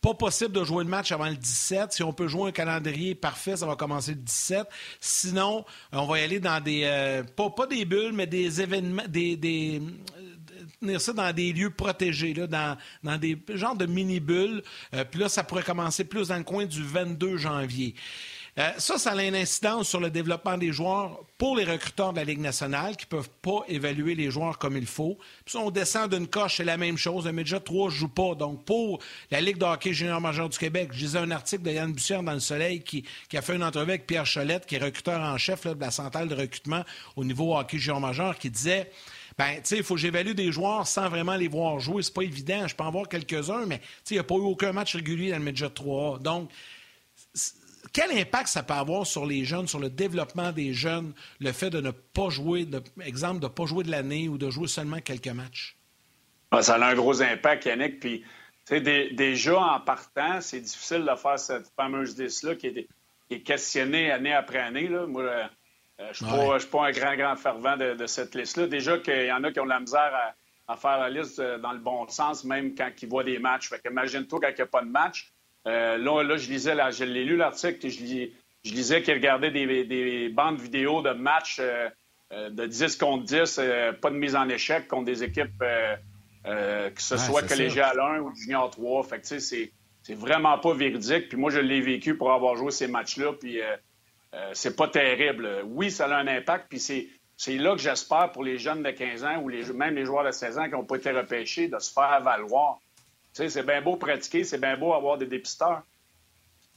Euh, 0.04 0.08
pas 0.08 0.14
possible 0.14 0.52
de 0.52 0.64
jouer 0.64 0.84
le 0.84 0.90
match 0.90 1.12
avant 1.12 1.28
le 1.28 1.36
17. 1.36 1.92
Si 1.92 2.02
on 2.02 2.12
peut 2.12 2.28
jouer 2.28 2.48
un 2.48 2.52
calendrier 2.52 3.14
parfait, 3.14 3.56
ça 3.56 3.66
va 3.66 3.76
commencer 3.76 4.12
le 4.12 4.20
17. 4.20 4.66
Sinon, 5.00 5.64
on 5.92 6.06
va 6.06 6.20
y 6.20 6.22
aller 6.22 6.40
dans 6.40 6.62
des 6.62 6.82
euh, 6.84 7.22
pas, 7.22 7.66
des 7.66 7.84
bulles, 7.84 8.12
mais 8.12 8.26
des 8.26 8.60
événements, 8.60 9.04
des, 9.08 9.36
des 9.36 9.80
tenir 10.80 11.00
ça 11.00 11.12
dans 11.12 11.32
des 11.32 11.52
lieux 11.52 11.70
protégés, 11.70 12.34
là, 12.34 12.46
dans, 12.46 12.76
dans 13.02 13.16
des 13.16 13.38
genres 13.54 13.76
de 13.76 13.86
mini-bulles. 13.86 14.62
Euh, 14.94 15.04
puis 15.04 15.20
là, 15.20 15.28
ça 15.28 15.42
pourrait 15.44 15.62
commencer 15.62 16.04
plus 16.04 16.28
dans 16.28 16.36
le 16.36 16.44
coin 16.44 16.66
du 16.66 16.82
22 16.82 17.36
janvier. 17.36 17.94
Euh, 18.56 18.70
ça, 18.78 18.98
ça 18.98 19.10
a 19.10 19.22
une 19.24 19.34
incidence 19.34 19.88
sur 19.88 19.98
le 19.98 20.10
développement 20.10 20.56
des 20.56 20.72
joueurs 20.72 21.18
pour 21.38 21.56
les 21.56 21.64
recruteurs 21.64 22.12
de 22.12 22.18
la 22.18 22.24
Ligue 22.24 22.38
nationale 22.38 22.96
qui 22.96 23.04
ne 23.06 23.08
peuvent 23.08 23.30
pas 23.42 23.64
évaluer 23.66 24.14
les 24.14 24.30
joueurs 24.30 24.58
comme 24.58 24.76
il 24.76 24.86
faut. 24.86 25.18
Puis 25.44 25.56
on 25.56 25.72
descend 25.72 26.14
d'une 26.14 26.28
coche, 26.28 26.58
c'est 26.58 26.64
la 26.64 26.76
même 26.76 26.96
chose. 26.96 27.26
Le 27.26 27.32
Média 27.32 27.58
3 27.58 27.86
ne 27.86 27.90
joue 27.90 28.08
pas. 28.08 28.36
Donc, 28.36 28.64
pour 28.64 29.00
la 29.32 29.40
Ligue 29.40 29.58
de 29.58 29.64
hockey 29.64 29.92
junior 29.92 30.20
majeur 30.20 30.48
du 30.48 30.56
Québec, 30.56 30.90
je 30.92 31.00
lisais 31.00 31.18
un 31.18 31.32
article 31.32 31.64
de 31.64 31.72
Yann 31.72 31.92
Bussière 31.92 32.22
dans 32.22 32.32
Le 32.32 32.38
Soleil 32.38 32.82
qui, 32.82 33.04
a 33.36 33.42
fait 33.42 33.56
une 33.56 33.64
entrevue 33.64 33.90
avec 33.90 34.06
Pierre 34.06 34.24
Cholette, 34.24 34.66
qui 34.66 34.76
est 34.76 34.84
recruteur 34.84 35.20
en 35.20 35.36
chef 35.36 35.66
de 35.66 35.80
la 35.80 35.90
centrale 35.90 36.28
de 36.28 36.34
recrutement 36.36 36.84
au 37.16 37.24
niveau 37.24 37.56
hockey 37.56 37.78
junior 37.78 38.00
majeur, 38.00 38.38
qui 38.38 38.50
disait 38.50 38.88
ben, 39.36 39.56
tu 39.56 39.60
sais, 39.64 39.76
il 39.78 39.82
faut 39.82 39.94
que 39.94 40.00
j'évalue 40.00 40.32
des 40.32 40.52
joueurs 40.52 40.86
sans 40.86 41.08
vraiment 41.08 41.34
les 41.34 41.48
voir 41.48 41.80
jouer. 41.80 42.04
C'est 42.04 42.14
pas 42.14 42.22
évident. 42.22 42.68
Je 42.68 42.76
peux 42.76 42.84
en 42.84 42.90
voir 42.92 43.08
quelques-uns, 43.08 43.66
mais 43.66 43.80
il 44.10 44.12
n'y 44.12 44.20
a 44.20 44.24
pas 44.24 44.36
eu 44.36 44.42
aucun 44.42 44.70
match 44.70 44.94
régulier 44.94 45.32
dans 45.32 45.38
le 45.38 45.42
Média 45.42 45.68
3 45.68 46.20
Donc, 46.20 46.50
quel 47.92 48.10
impact 48.18 48.48
ça 48.48 48.62
peut 48.62 48.74
avoir 48.74 49.06
sur 49.06 49.26
les 49.26 49.44
jeunes, 49.44 49.68
sur 49.68 49.78
le 49.78 49.90
développement 49.90 50.52
des 50.52 50.72
jeunes, 50.72 51.12
le 51.40 51.52
fait 51.52 51.70
de 51.70 51.80
ne 51.80 51.90
pas 51.90 52.28
jouer, 52.30 52.64
de, 52.64 52.82
exemple, 53.04 53.40
de 53.40 53.46
ne 53.46 53.50
pas 53.50 53.66
jouer 53.66 53.84
de 53.84 53.90
l'année 53.90 54.28
ou 54.28 54.38
de 54.38 54.50
jouer 54.50 54.68
seulement 54.68 55.00
quelques 55.00 55.28
matchs? 55.28 55.76
Ah, 56.50 56.62
ça 56.62 56.76
a 56.76 56.90
un 56.90 56.94
gros 56.94 57.20
impact, 57.20 57.66
Yannick. 57.66 58.00
Puis, 58.00 58.24
déjà 58.70 59.58
en 59.58 59.80
partant, 59.80 60.40
c'est 60.40 60.60
difficile 60.60 61.04
de 61.04 61.16
faire 61.16 61.38
cette 61.38 61.66
fameuse 61.76 62.18
liste-là 62.18 62.54
qui 62.54 62.68
est, 62.68 62.88
qui 63.28 63.34
est, 63.34 63.40
questionnée 63.40 64.10
année 64.10 64.32
après 64.32 64.58
année. 64.58 64.88
Là. 64.88 65.06
Moi, 65.06 65.22
euh, 65.22 65.44
je 66.12 66.24
ne 66.24 66.58
suis, 66.58 66.68
pas 66.68 66.86
un 66.86 66.92
grand, 66.92 67.16
grand 67.16 67.36
fervent 67.36 67.76
de, 67.76 68.06
cette 68.06 68.34
liste-là. 68.34 68.66
Déjà 68.66 68.98
qu'il 68.98 69.26
y 69.26 69.32
en 69.32 69.44
a 69.44 69.52
qui 69.52 69.60
ont 69.60 69.64
de 69.64 69.70
la 69.70 69.80
misère 69.80 70.34
à, 70.66 70.76
faire 70.76 70.98
la 70.98 71.10
liste 71.10 71.38
euh, 71.40 71.58
dans 71.58 71.72
le 71.72 71.78
bon 71.78 72.08
sens, 72.08 72.44
même 72.44 72.74
quand 72.74 72.90
ils 73.02 73.08
voient 73.08 73.24
des 73.24 73.38
matchs. 73.38 73.68
Fait 73.68 73.80
imagine-toi 73.88 74.40
quand 74.40 74.48
il 74.48 74.54
n'y 74.54 74.62
a 74.62 74.66
pas 74.66 74.82
de 74.82 74.90
match. 74.90 75.33
Euh, 75.66 75.96
là, 75.96 76.36
je 76.36 76.48
lisais, 76.48 76.74
là, 76.74 76.90
je 76.90 77.04
l'ai 77.04 77.24
lu 77.24 77.36
l'article, 77.36 77.88
je, 77.88 78.28
je 78.64 78.72
lisais 78.72 79.02
qu'il 79.02 79.14
regardait 79.14 79.50
des, 79.50 80.28
bandes 80.28 80.60
vidéo 80.60 81.02
de 81.02 81.10
matchs 81.10 81.58
euh, 81.60 81.88
euh, 82.32 82.50
de 82.50 82.66
10 82.66 82.96
contre 82.96 83.24
10, 83.24 83.60
pas 84.00 84.10
de 84.10 84.16
mise 84.16 84.36
en 84.36 84.48
échec 84.48 84.88
contre 84.88 85.06
des 85.06 85.22
équipes, 85.22 85.62
que 86.44 87.02
ce 87.02 87.16
soit 87.16 87.42
collégial 87.42 87.98
1 87.98 88.20
ou 88.20 88.34
junior 88.34 88.70
3. 88.70 89.04
Fait 89.04 89.20
que, 89.20 89.26
c'est, 89.26 89.72
c'est 90.02 90.14
vraiment 90.14 90.58
pas 90.58 90.74
véridique. 90.74 91.28
Puis 91.28 91.38
moi, 91.38 91.50
je 91.50 91.60
l'ai 91.60 91.80
vécu 91.80 92.16
pour 92.16 92.32
avoir 92.32 92.56
joué 92.56 92.70
ces 92.70 92.86
matchs-là, 92.86 93.32
puis 93.40 93.60
c'est 94.52 94.76
pas 94.76 94.88
terrible. 94.88 95.62
Oui, 95.64 95.90
ça 95.90 96.06
a 96.06 96.18
un 96.18 96.26
impact, 96.26 96.66
puis 96.68 96.80
c'est, 96.80 97.08
c'est 97.36 97.56
là 97.56 97.72
que 97.72 97.80
j'espère 97.80 98.32
pour 98.32 98.44
les 98.44 98.58
jeunes 98.58 98.82
de 98.82 98.90
15 98.90 99.24
ans 99.24 99.42
ou 99.42 99.48
les, 99.48 99.72
même 99.72 99.94
les 99.94 100.04
joueurs 100.04 100.24
de 100.24 100.30
16 100.30 100.58
ans 100.58 100.64
qui 100.64 100.72
n'ont 100.72 100.84
pas 100.84 100.96
été 100.96 101.10
repêchés 101.10 101.68
de 101.68 101.78
se 101.78 101.92
faire 101.92 102.20
valoir 102.22 102.78
c'est 103.34 103.66
bien 103.66 103.82
beau 103.82 103.96
pratiquer, 103.96 104.44
c'est 104.44 104.58
bien 104.58 104.76
beau 104.76 104.94
avoir 104.94 105.18
des 105.18 105.26
dépisteurs 105.26 105.82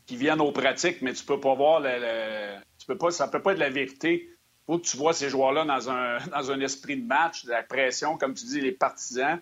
qui 0.08 0.16
viennent 0.16 0.41
aux 0.41 0.51
pratiques, 0.51 1.01
mais 1.01 1.14
tu 1.14 1.24
peux 1.24 1.39
pas 1.39 1.53
voir 1.53 1.82
le, 1.82 2.58
tu 2.80 2.88
peux 2.88 2.97
pas, 2.97 3.12
ça 3.12 3.28
peut 3.28 3.41
pas 3.41 3.51
être 3.51 3.60
la 3.60 3.70
vérité. 3.70 4.30
Il 4.30 4.74
faut 4.74 4.80
que 4.80 4.86
tu 4.86 4.97
vois 4.97 5.14
ces 5.14 5.30
joueurs-là 5.30 5.66
dans 5.66 5.89
un, 5.89 6.18
dans 6.32 6.51
un 6.51 6.60
esprit 6.62 6.97
de 6.97 7.05
match, 7.05 7.43
la 7.45 7.62
pression, 7.62 8.18
comme 8.18 8.34
tu 8.34 8.45
dis, 8.45 8.62
les 8.62 8.72
partisans, 8.72 9.39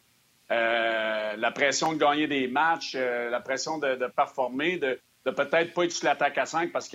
euh, 0.52 1.36
la 1.36 1.52
pression 1.52 1.94
de 1.94 1.98
gagner 1.98 2.28
des 2.28 2.48
matchs, 2.48 2.94
euh, 2.96 3.30
la 3.30 3.40
pression 3.40 3.78
de, 3.78 4.08
performer, 4.08 4.78
de, 4.78 5.00
peut-être 5.24 5.74
pas 5.74 5.86
être 5.86 5.92
sur 5.92 6.06
l'attaque 6.06 6.38
à 6.38 6.46
5 6.46 6.72
parce 6.72 6.90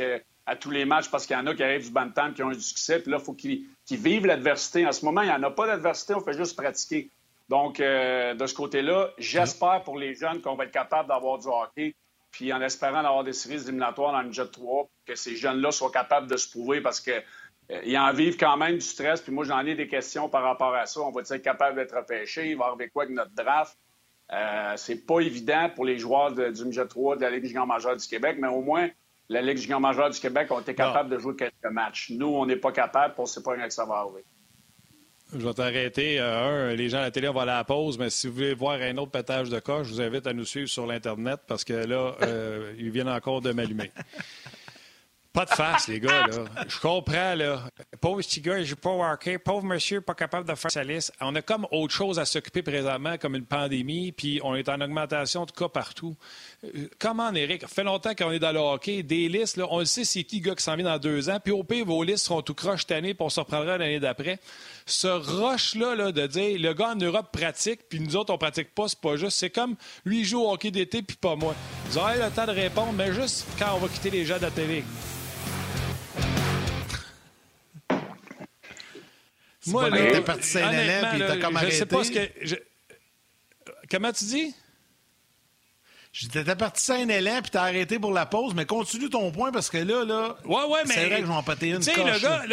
à 0.47 0.57
tous 0.57 0.71
les 0.71 0.85
matchs, 0.85 1.09
parce 1.11 1.27
qu'il 1.27 1.37
y 1.37 1.39
en 1.39 1.47
a 1.47 1.55
qui 1.55 1.63
arrivent 1.63 1.85
du 1.85 1.93
bantam, 1.93 2.35
qui 2.35 2.43
ont 2.43 2.51
eu 2.51 2.57
du 2.57 2.61
succès, 2.61 3.01
puis 3.01 3.11
là, 3.11 3.19
il 3.21 3.25
faut 3.25 3.35
qu'ils 3.35 3.67
vivent 3.89 4.27
l'adversité. 4.27 4.85
En 4.85 4.93
ce 4.93 5.05
moment, 5.05 5.23
il 5.23 5.29
n'y 5.29 5.33
en 5.33 5.43
a 5.43 5.51
pas 5.51 5.67
d'adversité, 5.67 6.15
on 6.15 6.21
fait 6.21 6.37
juste 6.37 6.57
pratiquer. 6.57 7.11
Donc, 7.51 7.81
euh, 7.81 8.33
de 8.35 8.47
ce 8.47 8.55
côté-là, 8.55 9.11
j'espère 9.19 9.83
pour 9.83 9.99
les 9.99 10.15
jeunes 10.15 10.41
qu'on 10.41 10.55
va 10.55 10.65
être 10.65 10.71
capable 10.71 11.09
d'avoir 11.09 11.37
du 11.37 11.49
hockey, 11.49 11.97
puis 12.31 12.53
en 12.53 12.61
espérant 12.61 13.03
d'avoir 13.03 13.25
des 13.25 13.33
séries 13.33 13.61
éliminatoires 13.65 14.13
dans 14.13 14.23
le 14.23 14.31
Jet 14.31 14.53
3, 14.53 14.89
que 15.05 15.17
ces 15.17 15.35
jeunes-là 15.35 15.73
soient 15.73 15.91
capables 15.91 16.31
de 16.31 16.37
se 16.37 16.49
prouver 16.49 16.81
parce 16.81 17.01
qu'ils 17.01 17.25
euh, 17.73 17.99
en 17.99 18.13
vivent 18.13 18.37
quand 18.37 18.57
même 18.57 18.75
du 18.77 18.81
stress. 18.81 19.21
Puis 19.21 19.33
moi, 19.33 19.45
j'en 19.45 19.67
ai 19.67 19.75
des 19.75 19.89
questions 19.89 20.29
par 20.29 20.45
rapport 20.45 20.73
à 20.77 20.87
ça. 20.87 21.01
On 21.01 21.11
va 21.11 21.23
être 21.23 21.37
capable 21.39 21.75
d'être 21.75 21.97
repêché? 21.97 22.51
Il 22.51 22.57
va 22.57 22.67
arriver 22.67 22.89
quoi 22.89 23.03
avec 23.03 23.17
notre 23.17 23.35
draft? 23.35 23.77
Euh, 24.33 24.75
c'est 24.77 25.05
pas 25.05 25.19
évident 25.19 25.71
pour 25.75 25.85
les 25.85 25.99
joueurs 25.99 26.31
du 26.31 26.65
Midget 26.65 26.87
3 26.87 27.17
de 27.17 27.23
la 27.23 27.31
Ligue 27.31 27.47
junior 27.47 27.67
majeure 27.67 27.97
du 27.97 28.07
Québec, 28.07 28.37
mais 28.41 28.47
au 28.47 28.61
moins, 28.61 28.89
la 29.29 29.43
Ligue 29.43 29.59
junior 29.59 29.81
majeure 29.81 30.11
du 30.11 30.21
Québec 30.21 30.53
ont 30.53 30.61
été 30.61 30.77
capables 30.77 31.11
de 31.11 31.19
jouer 31.19 31.35
quelques 31.35 31.73
matchs. 31.73 32.11
Nous, 32.11 32.29
on 32.29 32.47
n'est 32.47 32.55
pas 32.55 32.71
capable, 32.71 33.15
on 33.19 33.23
ne 33.23 33.27
sait 33.27 33.43
pas 33.43 33.57
quand 33.57 33.71
ça 33.73 33.85
va 33.87 33.97
arriver. 33.97 34.25
Je 35.33 35.47
vais 35.47 35.55
t'arrêter. 35.55 36.19
Euh, 36.19 36.71
un, 36.73 36.75
les 36.75 36.89
gens 36.89 36.99
à 36.99 37.03
la 37.03 37.11
télé, 37.11 37.29
vont 37.29 37.41
aller 37.41 37.53
à 37.53 37.59
la 37.59 37.65
pause, 37.65 37.99
mais 37.99 38.11
si 38.11 38.27
vous 38.27 38.35
voulez 38.35 38.55
voir 38.55 38.81
un 38.81 38.97
autre 38.97 39.13
pétage 39.13 39.49
de 39.49 39.61
coche, 39.61 39.87
je 39.89 39.93
vous 39.93 40.01
invite 40.01 40.27
à 40.27 40.33
nous 40.33 40.45
suivre 40.45 40.69
sur 40.69 40.87
l'Internet 40.87 41.41
parce 41.47 41.65
que 41.65 41.73
là, 41.73 42.17
euh, 42.23 42.73
ils 42.79 42.91
viennent 42.91 43.09
encore 43.09 43.41
de 43.41 43.53
m'allumer. 43.53 43.93
Pas 45.33 45.45
de 45.45 45.51
face, 45.51 45.87
les 45.87 46.01
gars, 46.01 46.27
là. 46.27 46.45
Je 46.67 46.81
comprends, 46.81 47.35
là. 47.37 47.63
Pauvre 48.01 48.21
petit 48.21 48.41
gars, 48.41 48.59
il 48.59 48.65
joue 48.65 48.75
pas 48.75 48.91
au 48.91 49.05
hockey. 49.05 49.39
Pauvre 49.39 49.65
monsieur, 49.65 50.01
pas 50.01 50.15
capable 50.15 50.49
de 50.49 50.55
faire 50.57 50.73
sa 50.73 50.83
liste. 50.83 51.13
On 51.21 51.37
a 51.37 51.43
comme 51.43 51.69
autre 51.71 51.95
chose 51.95 52.19
à 52.19 52.25
s'occuper 52.25 52.63
présentement, 52.63 53.17
comme 53.17 53.37
une 53.37 53.47
pandémie, 53.47 54.11
puis 54.11 54.41
on 54.43 54.57
est 54.57 54.69
en 54.69 54.81
augmentation 54.81 55.45
de 55.45 55.53
cas 55.53 55.69
partout. 55.69 56.17
Euh, 56.65 56.89
comment, 56.99 57.33
Eric? 57.33 57.61
Ça 57.63 57.69
fait 57.69 57.85
longtemps 57.85 58.13
qu'on 58.17 58.33
est 58.33 58.41
dans 58.41 58.51
le 58.51 58.59
hockey. 58.59 59.05
Des 59.05 59.29
listes, 59.29 59.57
là, 59.57 59.69
on 59.71 59.79
le 59.79 59.85
sait, 59.85 60.03
c'est 60.05 60.25
qui 60.25 60.41
gars 60.41 60.57
qui 60.57 60.65
s'en 60.65 60.75
vient 60.75 60.87
dans 60.87 60.99
deux 60.99 61.31
ans. 61.31 61.39
Puis 61.43 61.53
au 61.53 61.63
pire, 61.63 61.85
vos 61.87 62.03
listes 62.03 62.25
seront 62.25 62.43
tout 62.43 62.55
croche 62.55 62.81
cette 62.81 62.91
année, 62.91 63.15
puis 63.15 63.25
on 63.25 63.29
se 63.31 63.39
reprendra 63.39 63.79
l'année 63.79 64.01
d'après. 64.01 64.41
Ce 64.85 65.07
rush-là, 65.07 65.95
là, 65.95 66.11
de 66.11 66.27
dire, 66.27 66.59
le 66.59 66.75
gars 66.75 66.89
en 66.89 66.97
Europe 66.97 67.29
pratique, 67.31 67.83
puis 67.89 68.01
nous 68.01 68.17
autres, 68.17 68.35
on 68.35 68.39
pratique 68.39 68.75
pas, 68.75 68.89
c'est 68.89 69.01
pas 69.01 69.15
juste. 69.15 69.39
C'est 69.39 69.51
comme, 69.51 69.77
lui, 70.05 70.21
il 70.21 70.25
joue 70.25 70.41
au 70.41 70.53
hockey 70.53 70.73
d'été, 70.73 71.03
puis 71.03 71.17
pas 71.17 71.37
moi. 71.37 71.55
Vous 71.87 71.99
aurez 71.99 72.19
le 72.19 72.29
temps 72.31 72.47
de 72.47 72.53
répondre, 72.53 72.93
mais 72.95 73.13
juste 73.13 73.47
quand 73.61 73.77
on 73.77 73.79
va 73.79 73.87
quitter 73.87 74.11
les 74.11 74.25
gens 74.25 74.39
de 74.39 74.43
la 74.43 74.51
télé. 74.51 74.83
Moi, 79.67 79.91
là, 79.91 80.13
t'es 80.13 80.21
parti 80.23 80.49
Saint-Hélène, 80.49 81.07
puis 81.11 81.19
t'as 81.21 81.37
comme 81.37 81.57
arrêté. 81.57 81.77
Sais 81.77 81.87
pas 81.87 82.05
ce 82.05 82.11
que, 82.11 82.61
Comment 83.91 84.13
tu 84.13 84.25
dis? 84.25 84.55
J'étais 86.13 86.57
parti 86.57 86.83
Saint-Hélène, 86.83 87.43
puis 87.43 87.51
t'as 87.51 87.63
arrêté 87.63 87.99
pour 87.99 88.13
la 88.13 88.27
pause, 88.27 88.55
mais 88.55 88.67
continue 88.67 89.11
ton 89.11 89.31
point, 89.31 89.53
parce 89.53 89.71
que 89.71 89.79
là, 89.79 90.05
là, 90.05 90.37
ouais, 90.45 90.65
ouais, 90.65 90.81
c'est 90.87 91.07
vrai 91.07 91.21
que 91.21 91.27
je 91.27 91.31
vais 91.31 91.37
en 91.37 91.43
péter 91.43 91.69
une 91.69 91.79
Tu 91.79 91.85
sais, 91.85 91.97
le 91.97 92.19
gars... 92.19 92.45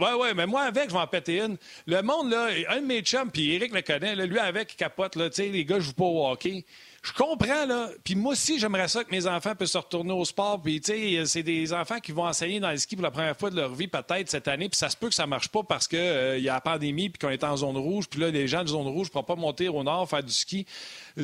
Oui, 0.00 0.08
oui, 0.18 0.28
mais 0.34 0.46
moi, 0.46 0.62
avec, 0.62 0.88
je 0.88 0.94
vais 0.94 1.00
en 1.00 1.06
péter 1.06 1.40
une. 1.40 1.56
Le 1.86 2.00
monde, 2.02 2.30
là, 2.30 2.48
un 2.70 2.80
de 2.80 2.86
mes 2.86 3.02
chums, 3.02 3.30
puis 3.30 3.54
Eric 3.54 3.74
le 3.74 3.82
connaît, 3.82 4.14
lui, 4.14 4.38
avec, 4.38 4.72
il 4.72 4.76
capote, 4.76 5.16
là, 5.16 5.28
tu 5.28 5.42
sais, 5.42 5.48
les 5.48 5.64
gars, 5.64 5.80
je 5.80 5.86
joue 5.86 5.92
pas 5.92 6.04
au 6.04 6.26
hockey. 6.26 6.64
Je 7.08 7.12
comprends, 7.14 7.64
là. 7.64 7.88
Puis 8.04 8.14
moi 8.14 8.32
aussi, 8.32 8.58
j'aimerais 8.58 8.86
ça 8.86 9.02
que 9.02 9.10
mes 9.10 9.26
enfants 9.26 9.54
puissent 9.54 9.72
se 9.72 9.78
retourner 9.78 10.12
au 10.12 10.26
sport. 10.26 10.60
Puis, 10.60 10.78
tu 10.78 10.92
sais, 10.92 11.24
c'est 11.24 11.42
des 11.42 11.72
enfants 11.72 12.00
qui 12.00 12.12
vont 12.12 12.26
enseigner 12.26 12.60
dans 12.60 12.70
les 12.70 12.76
skis 12.76 12.96
pour 12.96 13.02
la 13.02 13.10
première 13.10 13.34
fois 13.34 13.48
de 13.48 13.56
leur 13.56 13.74
vie, 13.74 13.88
peut-être, 13.88 14.28
cette 14.28 14.46
année. 14.46 14.68
Puis 14.68 14.76
ça 14.76 14.90
se 14.90 14.96
peut 14.96 15.08
que 15.08 15.14
ça 15.14 15.26
marche 15.26 15.48
pas 15.48 15.62
parce 15.62 15.88
qu'il 15.88 15.98
euh, 15.98 16.38
y 16.38 16.50
a 16.50 16.54
la 16.54 16.60
pandémie, 16.60 17.08
puis 17.08 17.18
qu'on 17.18 17.32
est 17.32 17.44
en 17.44 17.56
zone 17.56 17.78
rouge. 17.78 18.08
Puis 18.10 18.20
là, 18.20 18.30
les 18.30 18.46
gens 18.46 18.62
de 18.62 18.68
zone 18.68 18.86
rouge 18.86 19.06
ne 19.06 19.12
pourront 19.12 19.24
pas 19.24 19.36
monter 19.36 19.68
au 19.68 19.82
nord, 19.82 20.06
faire 20.06 20.22
du 20.22 20.32
ski. 20.32 20.66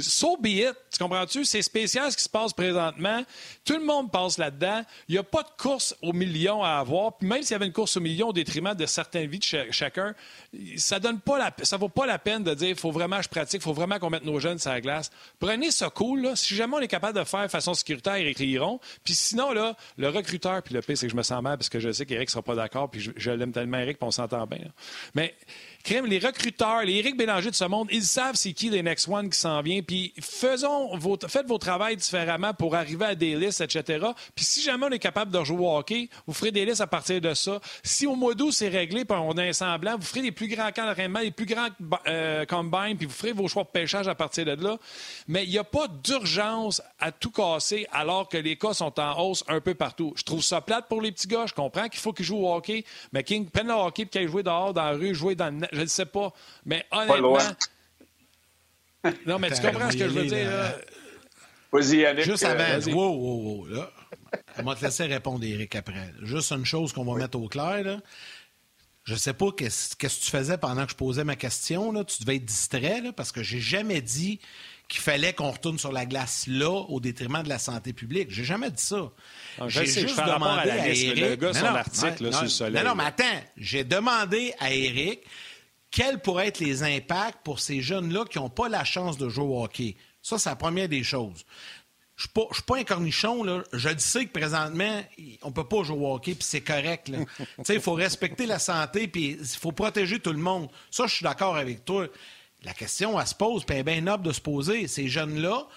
So 0.01 0.36
be 0.36 0.47
it. 0.47 0.74
Tu 0.90 0.99
comprends-tu? 0.99 1.45
C'est 1.45 1.62
spécial 1.62 2.11
ce 2.11 2.16
qui 2.16 2.22
se 2.22 2.28
passe 2.28 2.53
présentement. 2.53 3.24
Tout 3.64 3.78
le 3.78 3.84
monde 3.84 4.11
passe 4.11 4.38
là-dedans. 4.38 4.82
Il 5.09 5.12
n'y 5.12 5.18
a 5.18 5.22
pas 5.22 5.42
de 5.42 5.51
course 5.61 5.95
au 6.03 6.12
million 6.12 6.62
à 6.62 6.70
avoir. 6.78 7.16
Puis 7.16 7.28
même 7.28 7.42
s'il 7.42 7.53
y 7.53 7.55
avait 7.55 7.66
une 7.66 7.72
course 7.72 7.97
au 7.97 8.01
million 8.01 8.28
au 8.28 8.32
détriment 8.32 8.74
de 8.74 8.86
certaines 8.86 9.28
vies 9.28 9.38
de 9.38 9.70
chacun, 9.70 10.14
ça 10.76 10.99
donne 10.99 11.20
pas 11.20 11.38
la, 11.38 11.55
ça 11.62 11.76
vaut 11.76 11.88
pas 11.88 12.07
la 12.07 12.18
peine 12.18 12.42
de 12.42 12.55
dire 12.55 12.70
il 12.70 12.76
faut 12.76 12.90
vraiment 12.90 13.18
que 13.18 13.24
je 13.24 13.28
pratique, 13.28 13.61
il 13.61 13.64
faut 13.64 13.72
vraiment 13.72 13.99
qu'on 13.99 14.11
mette 14.11 14.24
nos 14.24 14.38
jeunes 14.38 14.59
sur 14.59 14.70
la 14.70 14.80
glace. 14.80 15.11
Prenez 15.38 15.70
ça 15.70 15.90
cool. 15.90 16.22
Là. 16.22 16.36
Si 16.36 16.55
jamais 16.55 16.76
on 16.76 16.80
est 16.80 16.88
capable 16.88 17.18
de 17.18 17.24
faire 17.24 17.42
de 17.42 17.49
façon 17.49 17.74
sécuritaire, 17.74 18.14
Éric 18.14 18.38
Liron. 18.38 18.80
Puis 19.03 19.14
sinon, 19.14 19.53
là, 19.53 19.76
le 19.97 20.09
recruteur, 20.09 20.62
puis 20.62 20.74
le 20.74 20.80
pire, 20.80 20.97
c'est 20.97 21.07
que 21.07 21.12
je 21.12 21.16
me 21.16 21.22
sens 21.22 21.42
mal 21.42 21.57
parce 21.57 21.68
que 21.68 21.80
je 21.80 21.92
sais 21.92 22.07
qu'Éric 22.07 22.28
ne 22.28 22.32
sera 22.32 22.42
pas 22.42 22.55
d'accord, 22.55 22.90
puis 22.90 23.01
je, 23.16 23.30
l'aime 23.30 23.53
tellement, 23.53 23.78
Éric, 23.78 23.99
puis 23.99 24.07
on 24.07 24.11
s'entend 24.11 24.47
bien. 24.47 24.61
Mais 25.14 25.34
crème, 25.85 26.07
les 26.07 26.18
recruteurs, 26.18 26.82
les 26.82 26.95
Éric 26.95 27.16
Bélanger 27.16 27.51
de 27.51 27.55
ce 27.55 27.64
monde, 27.64 27.89
ils 27.93 28.03
savent 28.03 28.35
c'est 28.35 28.53
qui 28.53 28.70
les 28.70 28.82
next 28.82 29.07
one 29.07 29.28
qui 29.30 29.39
s'en 29.39 29.61
vient. 29.61 29.82
Puis 29.82 30.12
faisons 30.20 30.97
vos, 30.97 31.16
faites 31.28 31.47
vos 31.47 31.59
travails 31.59 31.97
différemment 31.97 32.55
pour 32.55 32.74
arriver 32.74 33.05
à 33.05 33.14
des 33.14 33.37
listes, 33.37 33.61
etc. 33.61 34.07
Puis 34.35 34.45
si 34.45 34.62
jamais 34.62 34.87
on 34.87 34.91
est 34.91 34.99
capable 34.99 35.30
de 35.30 35.45
jouer 35.45 35.61
au 35.61 35.76
hockey, 35.76 36.09
vous 36.26 36.32
ferez 36.32 36.51
des 36.51 36.64
listes 36.64 36.80
à 36.80 36.87
partir 36.87 37.20
de 37.20 37.35
ça. 37.35 37.61
Si 37.82 38.07
au 38.07 38.16
mois 38.16 38.35
d'août 38.35 38.51
c'est 38.51 38.68
réglé, 38.68 39.05
puis 39.05 39.16
on 39.20 39.32
a 39.32 39.43
un 39.43 39.53
semblant, 39.53 39.97
vous 39.97 40.07
ferez 40.07 40.22
les 40.22 40.32
plus 40.32 40.49
grands 40.49 40.72
camps 40.72 40.87
d'entraînement, 40.87 41.20
les 41.20 41.30
plus 41.30 41.47
grands 41.47 41.68
euh, 42.09 42.47
combines, 42.47 42.97
puis 42.97 43.07
vous 43.07 43.12
ferez 43.12 43.32
vos 43.32 43.47
choix 43.47 43.64
de 43.64 43.68
pêchage 43.68 44.09
à 44.09 44.14
partir 44.14 44.47
de 44.47 44.53
là. 44.53 44.78
Mais 45.28 45.45
il 45.45 45.51
n'y 45.51 45.59
a 45.59 45.64
pas 45.64 45.87
d'urgence 45.89 46.80
à 46.99 47.12
tout 47.12 47.30
casser 47.30 47.87
alors 47.93 48.28
que 48.28 48.39
les 48.39 48.57
cas 48.57 48.72
sont 48.72 48.99
en 48.99 49.20
hausse 49.20 49.45
un 49.49 49.61
peu 49.61 49.74
partout. 49.74 50.14
Je 50.16 50.22
trouve 50.22 50.43
ça 50.43 50.62
plate 50.62 50.89
pour 50.89 51.03
les 51.03 51.12
petits 51.12 51.28
gars. 51.28 51.45
Je 51.47 51.55
comprends 51.55 51.89
qu'il 51.89 52.01
faut 52.01 52.14
qu'ils 52.14 52.24
jouent 52.24 52.47
au 52.47 52.55
hockey, 52.55 52.85
mais 53.12 53.22
qu'ils 53.22 53.45
prennent 53.47 53.68
le 53.68 53.74
hockey 53.74 54.03
et 54.03 54.07
qu'ils 54.07 54.28
jouer 54.28 54.43
dehors, 54.43 54.72
dans 54.72 54.85
la 54.85 54.93
rue, 54.93 55.14
jouer 55.14 55.35
dans 55.35 55.51
le 55.51 55.73
je 55.74 55.82
ne 55.82 55.86
sais 55.86 56.06
pas. 56.06 56.32
Mais 56.64 56.84
honnêtement. 56.90 57.38
non, 59.26 59.38
mais 59.38 59.50
tu 59.50 59.60
comprends 59.60 59.90
ce 59.90 59.96
que 59.96 60.08
je 60.08 60.14
veux 60.14 60.26
dire, 60.26 60.48
Vas-y, 61.74 61.96
Yannick. 61.96 62.24
Juste 62.24 62.44
avant. 62.44 62.62
Euh, 62.62 62.92
wow, 62.92 63.12
wow, 63.12 63.42
wow. 63.42 63.66
Là. 63.66 63.90
On 64.58 64.62
va 64.62 64.76
te 64.76 64.84
laisser 64.84 65.06
répondre, 65.06 65.44
Eric, 65.44 65.74
après. 65.74 66.12
Juste 66.22 66.52
une 66.52 66.64
chose 66.64 66.92
qu'on 66.92 67.04
va 67.04 67.18
mettre 67.18 67.36
au 67.36 67.48
clair. 67.48 67.82
Là. 67.82 68.00
Je 69.02 69.16
sais 69.16 69.34
pas 69.34 69.50
qu'est-ce 69.50 69.96
que 69.96 70.06
tu 70.06 70.30
faisais 70.30 70.56
pendant 70.56 70.84
que 70.84 70.92
je 70.92 70.96
posais 70.96 71.24
ma 71.24 71.34
question. 71.34 71.90
Là. 71.90 72.04
Tu 72.04 72.22
devais 72.22 72.36
être 72.36 72.44
distrait 72.44 73.00
là, 73.00 73.12
parce 73.12 73.32
que 73.32 73.42
j'ai 73.42 73.58
jamais 73.58 74.00
dit 74.00 74.38
qu'il 74.88 75.00
fallait 75.00 75.32
qu'on 75.32 75.50
retourne 75.50 75.78
sur 75.78 75.90
la 75.90 76.06
glace 76.06 76.44
là 76.46 76.70
au 76.70 77.00
détriment 77.00 77.42
de 77.42 77.48
la 77.48 77.58
santé 77.58 77.92
publique. 77.92 78.30
J'ai 78.30 78.44
jamais 78.44 78.70
dit 78.70 78.82
ça. 78.82 79.10
Ah, 79.58 79.64
j'ai 79.66 79.86
juste 79.86 80.16
demandé 80.16 80.70
à, 80.70 80.88
Eric. 80.88 81.16
Le 81.16 81.34
gars, 81.34 81.54
son 81.54 81.66
article 81.66 82.32
sur 82.32 82.42
le 82.42 82.48
soleil. 82.48 82.84
Non, 82.84 82.90
non, 82.90 82.94
mais 82.94 83.04
attends. 83.04 83.42
J'ai 83.56 83.82
demandé 83.82 84.54
à 84.60 84.72
Eric 84.72 85.22
quels 85.95 86.18
pourraient 86.18 86.49
être 86.49 86.59
les 86.59 86.82
impacts 86.82 87.38
pour 87.45 87.61
ces 87.61 87.80
jeunes-là 87.80 88.24
qui 88.24 88.38
n'ont 88.38 88.51
pas 88.51 88.68
la 88.68 88.82
chance 88.82 89.16
de 89.16 89.28
jouer 89.28 89.45
au 89.45 89.62
hockey? 89.62 89.95
Ça, 90.22 90.38
c'est 90.38 90.51
la 90.51 90.57
première 90.57 90.88
des 90.88 91.05
choses. 91.05 91.45
Je 92.16 92.26
ne 92.36 92.53
suis 92.53 92.62
pas 92.62 92.78
un 92.78 92.84
cornichon. 92.84 93.45
Là. 93.45 93.62
Je 93.72 93.97
sais 93.97 94.26
que 94.26 94.32
présentement, 94.32 95.03
on 95.42 95.49
ne 95.49 95.53
peut 95.53 95.68
pas 95.68 95.84
jouer 95.84 95.99
au 95.99 96.14
hockey, 96.14 96.34
puis 96.34 96.42
c'est 96.42 96.62
correct. 96.62 97.12
Il 97.68 97.80
faut 97.80 97.92
respecter 97.92 98.45
la 98.47 98.59
santé, 98.59 99.07
puis 99.07 99.38
il 99.40 99.47
faut 99.47 99.70
protéger 99.70 100.18
tout 100.18 100.32
le 100.32 100.38
monde. 100.38 100.68
Ça, 100.90 101.07
je 101.07 101.14
suis 101.14 101.22
d'accord 101.24 101.57
avec 101.57 101.84
toi. 101.84 102.09
La 102.64 102.72
question, 102.72 103.20
elle 103.20 103.26
se 103.26 103.34
pose, 103.34 103.64
puis 103.64 103.76
elle 103.76 103.80
est 103.82 103.92
bien 103.92 104.01
noble 104.01 104.24
de 104.24 104.32
se 104.32 104.40
poser. 104.40 104.88
Ces 104.88 105.07
jeunes-là 105.07 105.68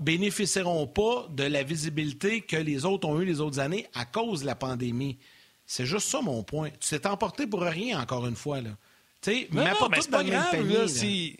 bénéficieront 0.00 0.88
pas 0.88 1.28
de 1.30 1.44
la 1.44 1.62
visibilité 1.62 2.40
que 2.40 2.56
les 2.56 2.84
autres 2.84 3.06
ont 3.08 3.20
eu 3.20 3.24
les 3.24 3.40
autres 3.40 3.60
années 3.60 3.86
à 3.94 4.06
cause 4.06 4.40
de 4.40 4.46
la 4.46 4.56
pandémie. 4.56 5.18
C'est 5.66 5.86
juste 5.86 6.08
ça 6.08 6.20
mon 6.20 6.42
point. 6.42 6.70
Tu 6.80 6.88
t'es 6.88 7.06
emporté 7.06 7.46
pour 7.46 7.60
rien, 7.60 8.00
encore 8.00 8.26
une 8.26 8.36
fois. 8.36 8.60
Là. 8.60 8.70
Mais 9.52 9.64
pas 9.78 9.88
mais 9.90 10.00
c'est 10.00 10.10
pas 10.10 10.24
grave, 10.24 10.86
si... 10.88 11.36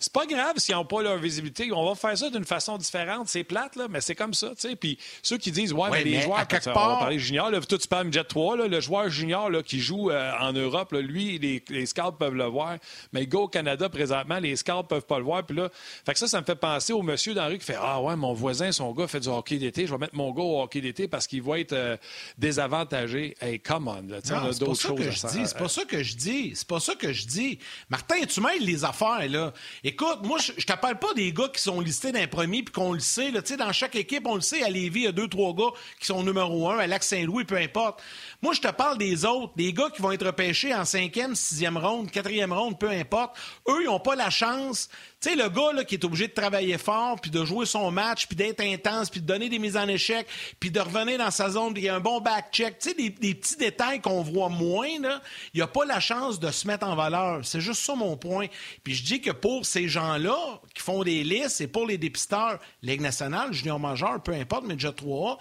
C'est 0.00 0.12
pas 0.14 0.24
grave 0.24 0.54
s'ils 0.56 0.74
n'ont 0.74 0.86
pas 0.86 1.02
leur 1.02 1.18
visibilité. 1.18 1.70
On 1.72 1.86
va 1.86 1.94
faire 1.94 2.16
ça 2.16 2.30
d'une 2.30 2.46
façon 2.46 2.78
différente. 2.78 3.28
C'est 3.28 3.44
plate, 3.44 3.76
là, 3.76 3.86
mais 3.88 4.00
c'est 4.00 4.14
comme 4.14 4.32
ça. 4.32 4.52
Puis 4.80 4.98
ceux 5.22 5.36
qui 5.36 5.52
disent, 5.52 5.74
ouais, 5.74 5.90
mais 5.90 6.04
les 6.04 6.22
joueurs, 6.22 6.48
quelque 6.48 6.64
part... 6.64 6.88
on 6.88 6.92
va 6.94 7.00
parler 7.00 7.18
junior, 7.18 7.50
là, 7.50 7.60
toi, 7.60 7.76
tu 7.76 7.86
parles 7.86 8.10
Jet 8.10 8.24
3, 8.24 8.56
là, 8.56 8.66
le 8.66 8.80
joueur 8.80 9.10
junior 9.10 9.50
là, 9.50 9.62
qui 9.62 9.78
joue 9.78 10.10
euh, 10.10 10.32
en 10.40 10.54
Europe, 10.54 10.92
là, 10.92 11.02
lui, 11.02 11.38
les, 11.38 11.62
les, 11.68 11.84
scouts 11.84 12.12
peuvent 12.18 12.34
le 12.34 12.46
voir. 12.46 12.78
Mais 13.12 13.26
go 13.26 13.42
au 13.42 13.48
Canada, 13.48 13.90
présentement, 13.90 14.38
les 14.38 14.56
scouts 14.56 14.84
peuvent 14.88 15.04
pas 15.04 15.18
le 15.18 15.24
voir. 15.24 15.44
Puis 15.44 15.54
là, 15.54 15.68
fait 16.06 16.14
que 16.14 16.18
ça, 16.18 16.26
ça 16.26 16.40
me 16.40 16.46
fait 16.46 16.56
penser 16.56 16.94
au 16.94 17.02
monsieur 17.02 17.34
dans 17.34 17.42
la 17.42 17.48
rue 17.48 17.58
qui 17.58 17.66
fait 17.66 17.76
Ah 17.78 18.00
ouais, 18.00 18.16
mon 18.16 18.32
voisin, 18.32 18.72
son 18.72 18.92
gars 18.92 19.06
fait 19.06 19.20
du 19.20 19.28
hockey 19.28 19.58
d'été, 19.58 19.86
je 19.86 19.92
vais 19.92 19.98
mettre 19.98 20.16
mon 20.16 20.32
gars 20.32 20.42
au 20.42 20.62
hockey 20.62 20.80
d'été 20.80 21.08
parce 21.08 21.26
qu'il 21.26 21.42
va 21.42 21.58
être 21.58 21.74
euh, 21.74 21.98
désavantagé. 22.38 23.36
Hey, 23.42 23.60
come 23.60 23.88
on, 23.88 24.00
là, 24.08 24.20
on 24.30 24.48
a 24.48 24.52
d'autres 24.54 24.80
choses 24.80 25.24
à 25.24 25.28
C'est 25.28 25.58
pas 25.58 25.68
ça 25.68 25.84
que 25.84 26.02
je 26.02 26.16
dis. 26.16 26.52
C'est 26.54 26.68
pas 26.68 26.80
ça 26.80 26.94
que 26.94 27.12
je 27.12 27.26
dis. 27.26 27.58
Martin, 27.90 28.16
tu 28.26 28.40
mêles 28.40 28.64
les 28.64 28.84
affaires, 28.84 29.28
là. 29.28 29.52
Écoute, 29.92 30.20
moi, 30.22 30.38
je 30.38 30.64
te 30.64 30.72
parle 30.74 31.00
pas 31.00 31.12
des 31.14 31.32
gars 31.32 31.48
qui 31.52 31.60
sont 31.60 31.80
listés 31.80 32.12
d'un 32.12 32.28
premier 32.28 32.62
puis 32.62 32.72
qu'on 32.72 32.92
le 32.92 33.00
sait. 33.00 33.32
Dans 33.32 33.72
chaque 33.72 33.96
équipe, 33.96 34.24
on 34.24 34.36
le 34.36 34.40
sait, 34.40 34.62
à 34.62 34.70
Lévis, 34.70 35.00
il 35.00 35.04
y 35.06 35.08
a 35.08 35.12
deux, 35.12 35.26
trois 35.26 35.52
gars 35.52 35.76
qui 35.98 36.06
sont 36.06 36.22
numéro 36.22 36.70
un, 36.70 36.78
à 36.78 36.86
Lac-Saint-Louis, 36.86 37.44
peu 37.44 37.56
importe. 37.56 38.00
Moi, 38.40 38.52
je 38.52 38.60
te 38.60 38.68
parle 38.68 38.98
des 38.98 39.24
autres, 39.24 39.52
des 39.56 39.72
gars 39.72 39.90
qui 39.90 40.00
vont 40.00 40.12
être 40.12 40.30
pêchés 40.30 40.72
en 40.72 40.84
cinquième, 40.84 41.34
sixième 41.34 41.76
ronde, 41.76 42.08
quatrième 42.08 42.52
ronde, 42.52 42.78
peu 42.78 42.88
importe. 42.88 43.36
Eux, 43.68 43.78
ils 43.80 43.86
n'ont 43.86 43.98
pas 43.98 44.14
la 44.14 44.30
chance 44.30 44.88
tu 45.20 45.28
sais, 45.28 45.36
le 45.36 45.50
gars 45.50 45.72
là, 45.74 45.84
qui 45.84 45.96
est 45.96 46.04
obligé 46.04 46.28
de 46.28 46.32
travailler 46.32 46.78
fort, 46.78 47.20
puis 47.20 47.30
de 47.30 47.44
jouer 47.44 47.66
son 47.66 47.90
match, 47.90 48.26
puis 48.26 48.36
d'être 48.36 48.60
intense, 48.60 49.10
puis 49.10 49.20
de 49.20 49.26
donner 49.26 49.50
des 49.50 49.58
mises 49.58 49.76
en 49.76 49.86
échec, 49.86 50.26
puis 50.58 50.70
de 50.70 50.80
revenir 50.80 51.18
dans 51.18 51.30
sa 51.30 51.50
zone, 51.50 51.74
il 51.76 51.82
y 51.82 51.88
a 51.90 51.96
un 51.96 52.00
bon 52.00 52.20
back-check. 52.20 52.78
Tu 52.78 52.90
sais, 52.90 52.94
des, 52.94 53.10
petits 53.10 53.56
détails 53.56 54.00
qu'on 54.00 54.22
voit 54.22 54.48
moins, 54.48 54.98
là, 55.00 55.20
il 55.52 55.60
a 55.60 55.66
pas 55.66 55.84
la 55.84 56.00
chance 56.00 56.40
de 56.40 56.50
se 56.50 56.66
mettre 56.66 56.86
en 56.86 56.96
valeur. 56.96 57.40
C'est 57.44 57.60
juste 57.60 57.82
ça 57.82 57.94
mon 57.94 58.16
point. 58.16 58.46
Puis 58.82 58.94
je 58.94 59.04
dis 59.04 59.20
que 59.20 59.30
pour 59.30 59.66
ces 59.66 59.88
gens-là 59.88 60.60
qui 60.74 60.82
font 60.82 61.02
des 61.02 61.22
listes, 61.22 61.60
et 61.60 61.68
pour 61.68 61.86
les 61.86 61.98
dépisteurs, 61.98 62.58
Ligue 62.82 63.02
nationale, 63.02 63.52
junior 63.52 63.78
majeur, 63.78 64.22
peu 64.22 64.32
importe, 64.32 64.64
mais 64.66 64.74
déjà 64.74 64.90
3A, 64.90 65.36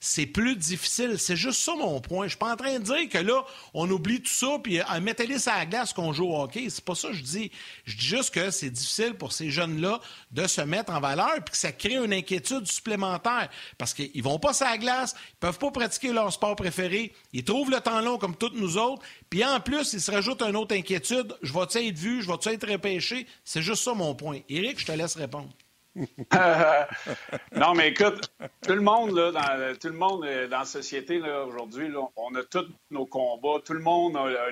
c'est 0.00 0.26
plus 0.26 0.56
difficile. 0.56 1.18
C'est 1.18 1.36
juste 1.36 1.60
ça 1.60 1.74
mon 1.74 2.00
point. 2.00 2.26
Je 2.26 2.30
suis 2.30 2.38
pas 2.38 2.52
en 2.52 2.56
train 2.56 2.78
de 2.78 2.84
dire 2.84 3.08
que 3.08 3.18
là, 3.18 3.42
on 3.74 3.90
oublie 3.90 4.20
tout 4.20 4.30
ça, 4.30 4.58
puis 4.62 4.80
euh, 4.80 4.84
mettez-les 5.02 5.38
sur 5.38 5.52
la 5.52 5.66
glace 5.66 5.92
qu'on 5.92 6.12
joue 6.12 6.26
au 6.26 6.40
hockey. 6.40 6.70
C'est 6.70 6.84
pas 6.84 6.94
ça 6.94 7.08
que 7.08 7.14
je 7.14 7.22
dis. 7.22 7.50
Je 7.84 7.96
dis 7.96 8.06
juste 8.06 8.32
que 8.32 8.50
c'est 8.50 8.70
difficile 8.70 9.14
pour 9.14 9.32
ces 9.32 9.50
jeunes-là 9.50 10.00
de 10.30 10.46
se 10.46 10.60
mettre 10.60 10.92
en 10.92 11.00
valeur, 11.00 11.34
puis 11.44 11.52
que 11.52 11.56
ça 11.56 11.72
crée 11.72 11.96
une 11.96 12.12
inquiétude 12.12 12.66
supplémentaire. 12.66 13.48
Parce 13.76 13.92
qu'ils 13.92 14.22
vont 14.22 14.38
pas 14.38 14.52
sur 14.52 14.66
la 14.66 14.78
glace, 14.78 15.14
ils 15.32 15.38
peuvent 15.40 15.58
pas 15.58 15.70
pratiquer 15.70 16.12
leur 16.12 16.32
sport 16.32 16.54
préféré, 16.54 17.12
ils 17.32 17.44
trouvent 17.44 17.70
le 17.70 17.80
temps 17.80 18.00
long 18.00 18.18
comme 18.18 18.36
toutes 18.36 18.54
nous 18.54 18.76
autres, 18.76 19.02
puis 19.30 19.44
en 19.44 19.60
plus, 19.60 19.92
il 19.92 20.00
se 20.00 20.10
rajoute 20.10 20.42
une 20.42 20.56
autre 20.56 20.74
inquiétude. 20.74 21.36
Je 21.42 21.52
vais-tu 21.52 21.78
être 21.78 21.98
vu? 21.98 22.22
Je 22.22 22.28
vais-tu 22.28 22.48
être 22.50 22.70
repêché? 22.70 23.26
C'est 23.44 23.62
juste 23.62 23.82
ça 23.82 23.94
mon 23.94 24.14
point. 24.14 24.40
Éric, 24.48 24.78
je 24.78 24.86
te 24.86 24.92
laisse 24.92 25.16
répondre. 25.16 25.50
non, 27.56 27.74
mais 27.74 27.88
écoute, 27.88 28.30
tout 28.66 28.74
le 28.74 28.80
monde, 28.80 29.16
là, 29.16 29.32
dans, 29.32 29.78
tout 29.78 29.88
le 29.88 29.94
monde 29.94 30.24
euh, 30.24 30.48
dans 30.48 30.60
la 30.60 30.64
société 30.64 31.20
aujourd'hui, 31.20 31.90
on 32.16 32.34
a 32.34 32.42
tous 32.44 32.66
nos 32.90 33.06
combats, 33.06 33.60
tout 33.64 33.72
le 33.72 33.80
monde 33.80 34.16
a, 34.16 34.50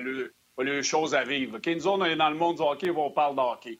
les 0.63 0.83
choses 0.83 1.15
à 1.15 1.23
vivre. 1.23 1.59
Nous 1.65 1.87
autres, 1.87 2.03
on 2.03 2.05
est 2.05 2.15
dans 2.15 2.29
le 2.29 2.35
monde 2.35 2.57
du 2.57 2.63
hockey, 2.63 2.89
on 2.89 3.11
parle 3.11 3.35
de 3.35 3.41
hockey. 3.41 3.79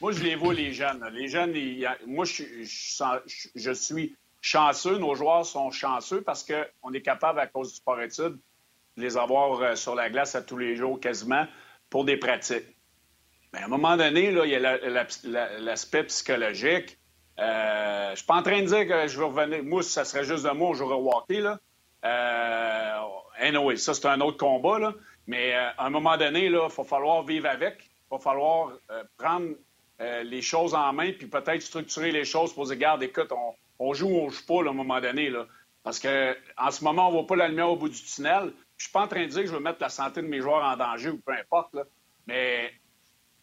Moi, 0.00 0.12
je 0.12 0.22
les 0.22 0.36
vois, 0.36 0.54
les 0.54 0.72
jeunes. 0.72 1.04
Les 1.12 1.28
jeunes, 1.28 1.54
moi, 2.06 2.24
je, 2.24 2.44
je, 3.54 3.72
suis 3.72 4.14
chanceux, 4.40 4.98
nos 4.98 5.14
joueurs 5.14 5.44
sont 5.44 5.70
chanceux 5.70 6.22
parce 6.22 6.44
qu'on 6.44 6.92
est 6.92 7.02
capable, 7.02 7.40
à 7.40 7.46
cause 7.46 7.70
du 7.70 7.76
sport-études, 7.76 8.38
de 8.96 9.02
les 9.02 9.16
avoir 9.16 9.60
euh, 9.60 9.74
sur 9.74 9.94
la 9.94 10.10
glace 10.10 10.34
à 10.34 10.42
tous 10.42 10.58
les 10.58 10.76
jours 10.76 11.00
quasiment 11.00 11.46
pour 11.90 12.04
des 12.04 12.16
pratiques. 12.16 12.66
Mais 13.52 13.60
à 13.60 13.64
un 13.66 13.68
moment 13.68 13.96
donné, 13.96 14.30
là, 14.30 14.44
il 14.44 14.50
y 14.50 14.56
a 14.56 14.78
l'aspect 15.58 16.04
psychologique. 16.04 16.98
Euh, 17.38 18.06
je 18.06 18.10
ne 18.10 18.16
suis 18.16 18.26
pas 18.26 18.36
en 18.36 18.42
train 18.42 18.62
de 18.62 18.66
dire 18.66 18.86
que 18.86 19.06
je 19.08 19.18
vais 19.18 19.24
revenir. 19.24 19.62
Moi, 19.62 19.82
ça 19.82 20.04
serait 20.04 20.24
juste 20.24 20.44
moi, 20.54 20.70
je 20.72 20.78
j'aurais 20.78 20.96
walké. 20.96 21.40
Là. 21.40 21.58
Euh, 22.04 23.00
anyway, 23.38 23.76
ça, 23.76 23.94
c'est 23.94 24.06
un 24.06 24.20
autre 24.20 24.38
combat. 24.38 24.94
Mais 25.26 25.54
euh, 25.54 25.70
à 25.76 25.86
un 25.86 25.90
moment 25.90 26.16
donné, 26.16 26.46
il 26.46 26.56
va 26.56 26.68
falloir 26.68 27.22
vivre 27.24 27.48
avec. 27.48 27.90
Il 28.10 28.16
va 28.16 28.18
falloir 28.18 28.72
euh, 28.90 29.04
prendre 29.18 29.54
les 30.24 30.42
choses 30.42 30.74
en 30.74 30.92
main 30.92 31.12
puis 31.12 31.28
peut-être 31.28 31.62
structurer 31.62 32.10
les 32.10 32.24
choses 32.24 32.52
pour 32.52 32.64
dire, 32.64 32.74
regarde, 32.74 33.04
écoute, 33.04 33.30
on, 33.78 33.94
joue 33.94 34.08
ou 34.08 34.16
on 34.22 34.30
joue 34.30 34.44
pas 34.46 34.66
à 34.66 34.70
un 34.70 34.72
moment 34.72 35.00
donné. 35.00 35.32
Parce 35.84 36.00
qu'en 36.00 36.70
ce 36.72 36.82
moment, 36.82 37.06
on 37.06 37.10
ne 37.10 37.16
voit 37.18 37.26
pas 37.28 37.36
la 37.36 37.46
lumière 37.46 37.70
au 37.70 37.76
bout 37.76 37.88
du 37.88 38.02
tunnel. 38.02 38.52
Je 38.76 38.86
ne 38.86 38.88
suis 38.88 38.90
pas 38.90 39.02
en 39.02 39.06
train 39.06 39.22
de 39.22 39.28
dire 39.28 39.42
que 39.42 39.46
je 39.46 39.52
veux 39.52 39.60
mettre 39.60 39.80
la 39.80 39.90
santé 39.90 40.20
de 40.20 40.26
mes 40.26 40.40
joueurs 40.40 40.64
en 40.64 40.76
danger 40.76 41.10
ou 41.10 41.18
peu 41.18 41.32
importe. 41.32 41.76
Mais 42.26 42.72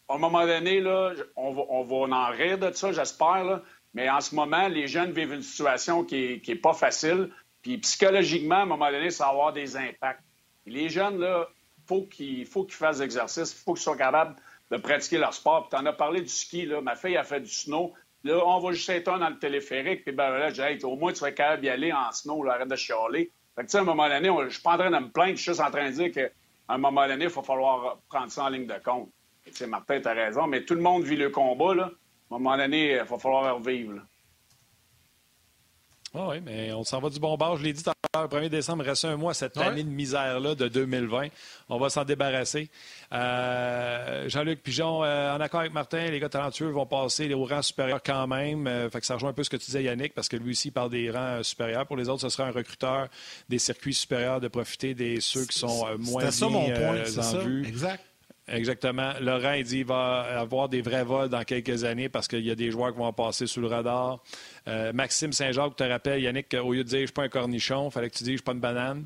à 0.10 0.16
un 0.16 0.18
moment 0.18 0.46
donné, 0.46 0.82
là, 0.82 1.14
on, 1.36 1.52
va, 1.52 1.62
on 1.70 2.12
en 2.12 2.32
rire 2.32 2.58
de 2.58 2.72
ça, 2.74 2.92
j'espère. 2.92 3.62
Mais 3.94 4.10
en 4.10 4.22
ce 4.22 4.34
moment, 4.36 4.68
les 4.68 4.88
jeunes 4.88 5.12
vivent 5.12 5.34
une 5.34 5.44
situation 5.44 6.04
qui 6.04 6.42
n'est 6.46 6.56
pas 6.56 6.74
facile. 6.74 7.30
Puis 7.62 7.78
psychologiquement, 7.78 8.56
à 8.56 8.62
un 8.62 8.66
moment 8.66 8.92
donné, 8.92 9.12
ça 9.12 9.26
va 9.26 9.32
avoir 9.32 9.54
des 9.54 9.78
impacts. 9.78 10.24
les 10.66 10.90
jeunes, 10.90 11.20
là, 11.20 11.48
faut 11.88 12.04
qu'il 12.04 12.46
faut 12.46 12.64
qu'ils 12.64 12.76
fassent 12.76 13.00
l'exercice, 13.00 13.54
il 13.54 13.64
faut 13.64 13.74
qu'ils 13.74 13.84
soient 13.84 13.98
capables 13.98 14.36
de 14.72 14.78
pratiquer 14.78 15.18
leur 15.18 15.34
sport. 15.34 15.68
Puis 15.68 15.78
tu 15.78 15.84
en 15.84 15.86
as 15.86 15.94
parlé 15.94 16.22
du 16.22 16.30
ski, 16.30 16.66
là. 16.66 16.82
ma 16.82 16.96
fille 16.96 17.18
a 17.18 17.24
fait 17.24 17.42
du 17.42 17.52
snow. 17.52 17.94
Là, 18.24 18.42
on 18.46 18.60
va 18.60 18.72
juste 18.74 19.08
un 19.08 19.18
dans 19.18 19.30
le 19.30 19.40
téléphérique, 19.40 20.04
puis 20.04 20.14
ben 20.14 20.30
là, 20.30 20.52
j'ai 20.52 20.84
au 20.84 20.96
moins 20.96 21.14
tu 21.14 21.22
vas 21.22 21.32
capable 21.32 21.62
d'y 21.62 21.70
aller 21.70 21.94
en 21.94 22.12
snow, 22.12 22.44
là, 22.44 22.54
arrête 22.54 22.68
de 22.68 22.76
chialer. 22.76 23.32
Fait 23.56 23.66
que, 23.66 23.78
à 23.78 23.80
un 23.80 23.84
moment 23.84 24.10
donné, 24.10 24.30
je 24.46 24.54
suis 24.54 24.62
pas 24.62 24.74
en 24.74 24.78
train 24.78 24.92
de 24.92 24.98
me 24.98 25.10
plaindre, 25.10 25.38
je 25.38 25.42
suis 25.42 25.52
juste 25.52 25.62
en 25.62 25.72
train 25.72 25.90
de 25.90 25.96
dire 25.96 26.12
qu'à 26.12 26.30
un 26.68 26.78
moment 26.78 27.08
donné, 27.08 27.26
il 27.26 27.30
va 27.30 27.42
falloir 27.42 28.00
prendre 28.10 28.32
ça 28.32 28.44
en 28.44 28.50
ligne 28.50 28.68
de 28.68 28.78
compte. 28.84 29.10
C'est 29.54 29.68
Martin, 29.68 30.00
tu 30.02 30.08
as 30.08 30.14
raison, 30.14 30.48
mais 30.48 30.64
tout 30.64 30.76
le 30.76 30.82
monde 30.82 31.04
vit 31.04 31.16
le 31.16 31.30
combat. 31.30 31.76
Là. 31.76 31.92
À 32.32 32.36
un 32.36 32.40
moment 32.40 32.58
donné, 32.58 32.92
il 32.92 32.98
va 32.98 33.18
falloir 33.18 33.56
revivre. 33.56 34.02
Ah 36.14 36.30
oui, 36.30 36.38
mais 36.44 36.74
on 36.74 36.84
s'en 36.84 37.00
va 37.00 37.10
du 37.10 37.20
bon 37.20 37.38
bord. 37.38 37.58
Je 37.58 37.64
l'ai 37.64 37.74
dit 37.74 37.84
tout 37.84 37.92
à 37.92 37.94
l'heure, 38.16 38.28
le 38.32 38.36
1er 38.36 38.50
décembre, 38.50 38.84
il 38.84 38.90
reste 38.90 39.06
un 39.06 39.16
mois, 39.16 39.36
cette 39.36 39.58
année 39.58 39.84
de 39.84 39.90
misère-là 39.90 40.56
de 40.56 40.68
2020. 40.68 41.28
On 41.70 41.78
va 41.78 41.90
s'en 41.90 42.04
débarrasser. 42.04 42.72
Euh, 43.14 44.28
Jean-Luc 44.28 44.64
Pigeon, 44.64 45.04
euh, 45.04 45.36
en 45.36 45.40
accord 45.40 45.60
avec 45.60 45.74
Martin, 45.74 46.10
les 46.10 46.20
gars 46.20 46.30
talentueux 46.30 46.70
vont 46.70 46.88
passer 46.88 47.32
au 47.34 47.46
rang 47.46 47.62
supérieur 47.62 48.02
quand 48.04 48.26
même. 48.26 48.66
Euh, 48.66 48.90
fait 48.90 49.02
que 49.02 49.06
ça 49.06 49.16
rejoint 49.16 49.30
un 49.30 49.34
peu 49.34 49.44
ce 49.44 49.52
que 49.52 49.58
tu 49.58 49.66
disais, 49.68 49.84
Yannick, 49.84 50.16
parce 50.16 50.30
que 50.30 50.38
lui 50.38 50.52
aussi 50.52 50.72
parle 50.72 50.90
des 50.90 51.12
rangs 51.12 51.44
supérieurs. 51.44 51.86
Pour 51.86 51.98
les 51.98 52.10
autres, 52.10 52.22
ce 52.22 52.30
sera 52.30 52.48
un 52.48 52.52
recruteur 52.52 53.08
des 53.48 53.60
circuits 53.60 53.94
supérieurs 53.94 54.42
de 54.42 54.48
profiter 54.48 54.96
des 54.96 55.22
ceux 55.22 55.46
qui 55.46 55.60
sont 55.60 55.86
moins 56.00 56.24
bien 56.24 56.32
ça, 56.32 56.48
mon 56.48 56.66
point, 56.72 57.04
en 57.18 57.38
vue. 57.40 57.68
Exact. 57.68 58.04
Exactement. 58.52 59.14
Laurent, 59.20 59.54
il 59.54 59.64
dit 59.64 59.78
qu'il 59.78 59.86
va 59.86 60.40
avoir 60.40 60.70
des 60.70 60.82
vrais 60.82 61.04
vols 61.04 61.30
dans 61.30 61.44
quelques 61.44 61.84
années 61.84 62.10
parce 62.10 62.28
qu'il 62.28 62.46
y 62.46 62.52
a 62.52 62.56
des 62.56 62.72
joueurs 62.72 62.92
qui 62.94 63.00
vont 63.00 63.14
passer 63.14 63.48
sous 63.48 63.62
le 63.62 63.68
radar. 63.68 64.20
Euh, 64.68 64.92
Maxime 64.94 65.32
Saint-Jacques 65.34 65.76
te 65.76 65.84
rappelle, 65.84 66.22
Yannick, 66.22 66.54
au 66.56 66.74
lieu 66.74 66.84
de 66.84 66.90
dire 66.90 66.98
je 67.00 67.04
ne 67.04 67.08
suis 67.08 67.14
pas 67.14 67.24
un 67.24 67.30
cornichon, 67.30 67.90
il 67.90 67.92
fallait 67.92 68.10
que 68.10 68.16
tu 68.18 68.24
dises 68.24 68.28
je 68.28 68.32
ne 68.34 68.38
suis 68.38 68.44
pas 68.44 68.54
une 68.54 68.60
banane. 68.60 69.06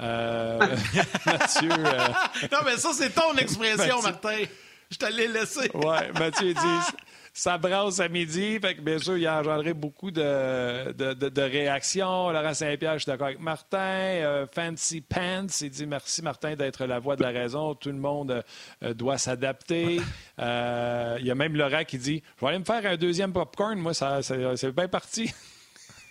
Euh, 0.00 0.58
Mathieu. 1.26 1.70
Euh, 1.70 2.08
non, 2.52 2.58
mais 2.64 2.76
ça, 2.76 2.90
c'est 2.92 3.10
ton 3.10 3.34
expression, 3.38 4.00
Martin. 4.02 4.44
Je 4.90 4.96
t'allais 4.96 5.28
laisser. 5.28 5.70
oui, 5.74 5.96
Mathieu 6.18 6.54
dit 6.54 6.60
ça 7.38 7.56
brasse 7.56 8.00
à 8.00 8.08
midi. 8.08 8.58
Fait 8.58 8.74
que, 8.74 8.80
bien 8.80 8.98
sûr, 8.98 9.16
il 9.16 9.24
a 9.24 9.38
engendré 9.38 9.72
beaucoup 9.72 10.10
de, 10.10 10.90
de, 10.92 11.40
réactions. 11.40 12.30
Laurent 12.30 12.52
Saint-Pierre, 12.52 12.94
je 12.94 13.04
suis 13.04 13.10
d'accord 13.10 13.28
avec 13.28 13.38
Martin. 13.38 13.78
Euh, 13.78 14.46
Fancy 14.52 15.00
Pants, 15.00 15.46
il 15.60 15.70
dit 15.70 15.86
merci, 15.86 16.20
Martin, 16.20 16.56
d'être 16.56 16.84
la 16.84 16.98
voix 16.98 17.14
de 17.14 17.22
la 17.22 17.30
raison. 17.30 17.76
Tout 17.76 17.90
le 17.90 17.98
monde 17.98 18.42
euh, 18.82 18.92
doit 18.92 19.18
s'adapter. 19.18 20.00
Euh, 20.40 21.16
il 21.20 21.26
y 21.26 21.30
a 21.30 21.36
même 21.36 21.54
Laurent 21.54 21.84
qui 21.84 21.98
dit 21.98 22.24
Je 22.36 22.40
vais 22.40 22.48
aller 22.48 22.58
me 22.58 22.64
faire 22.64 22.84
un 22.84 22.96
deuxième 22.96 23.32
popcorn. 23.32 23.78
Moi, 23.78 23.94
ça, 23.94 24.20
c'est 24.20 24.72
bien 24.72 24.88
parti. 24.88 25.32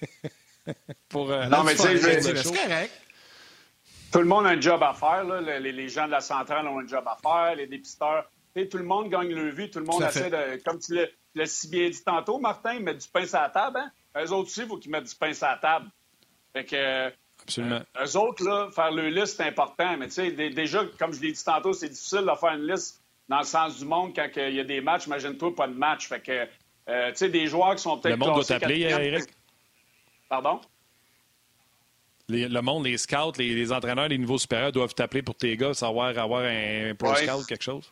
Pour, 1.09 1.27
non, 1.27 1.63
mais 1.65 1.75
tu 1.75 1.81
sais, 1.81 2.21
c'est 2.21 2.43
correct. 2.43 2.91
Tout 4.13 4.19
le 4.19 4.25
monde 4.25 4.45
a 4.45 4.49
un 4.49 4.61
job 4.61 4.81
à 4.81 4.93
faire. 4.93 5.25
Les, 5.41 5.73
les, 5.73 5.89
gens 5.89 6.05
de 6.05 6.11
la 6.11 6.21
centrale 6.21 6.67
ont 6.67 6.79
un 6.79 6.87
job 6.87 7.03
à 7.05 7.17
faire. 7.21 7.55
Les 7.55 7.67
dépisteurs 7.67 8.23
tout 8.65 8.77
le 8.77 8.83
monde 8.83 9.09
gagne 9.09 9.33
le 9.33 9.49
vie, 9.49 9.69
tout 9.69 9.79
le 9.79 9.85
monde 9.85 10.01
essaie 10.03 10.29
de, 10.29 10.61
comme 10.63 10.79
tu 10.79 10.97
l'as 11.35 11.45
si 11.45 11.69
bien 11.69 11.89
dit 11.89 12.03
tantôt, 12.03 12.39
Martin, 12.39 12.79
mettre 12.79 12.99
du 12.99 13.07
pain 13.07 13.25
sur 13.25 13.39
la 13.39 13.49
table. 13.49 13.77
Hein? 13.77 13.91
Eux 14.23 14.31
autres 14.31 14.49
aussi, 14.49 14.61
il 14.61 14.67
faut 14.67 14.77
qu'ils 14.77 14.91
mettent 14.91 15.09
du 15.09 15.15
pain 15.15 15.33
sur 15.33 15.47
la 15.47 15.57
table. 15.57 15.87
Fait 16.53 16.65
que, 16.65 17.11
Absolument. 17.43 17.81
Euh, 17.97 18.05
eux 18.05 18.17
autres, 18.17 18.43
là, 18.43 18.69
faire 18.71 18.91
le 18.91 19.09
liste, 19.09 19.37
c'est 19.37 19.47
important. 19.47 19.97
Mais 19.97 20.07
tu 20.07 20.13
sais, 20.13 20.31
déjà, 20.31 20.83
comme 20.97 21.13
je 21.13 21.21
l'ai 21.21 21.31
dit 21.31 21.43
tantôt, 21.43 21.73
c'est 21.73 21.89
difficile 21.89 22.21
de 22.21 22.35
faire 22.37 22.53
une 22.53 22.67
liste 22.67 23.01
dans 23.29 23.39
le 23.39 23.45
sens 23.45 23.77
du 23.77 23.85
monde 23.85 24.13
quand 24.15 24.27
il 24.35 24.55
y 24.55 24.59
a 24.59 24.63
des 24.63 24.81
matchs. 24.81 25.05
Imagine-toi, 25.05 25.55
pas 25.55 25.67
de 25.67 25.73
match. 25.73 26.07
Fait 26.07 26.19
que, 26.19 26.47
euh, 26.89 27.11
tu 27.11 27.17
sais, 27.17 27.29
des 27.29 27.47
joueurs 27.47 27.75
qui 27.75 27.83
sont 27.83 27.99
peut-être. 27.99 28.17
Le 28.17 28.25
monde 28.25 28.35
doit 28.35 28.43
t'appeler, 28.43 28.81
Eric. 28.81 29.29
Pardon? 30.29 30.59
le 32.29 32.59
monde, 32.59 32.85
les 32.85 32.97
scouts, 32.97 33.31
les, 33.37 33.71
entraîneurs 33.71 34.09
des 34.09 34.17
niveaux 34.17 34.37
supérieurs 34.37 34.73
doivent 34.73 34.93
t'appeler 34.93 35.21
pour 35.21 35.35
tes 35.35 35.55
gars, 35.55 35.73
savoir 35.73 36.17
avoir 36.17 36.43
un 36.43 36.93
pro 36.95 37.15
scout, 37.15 37.45
quelque 37.47 37.63
chose. 37.63 37.89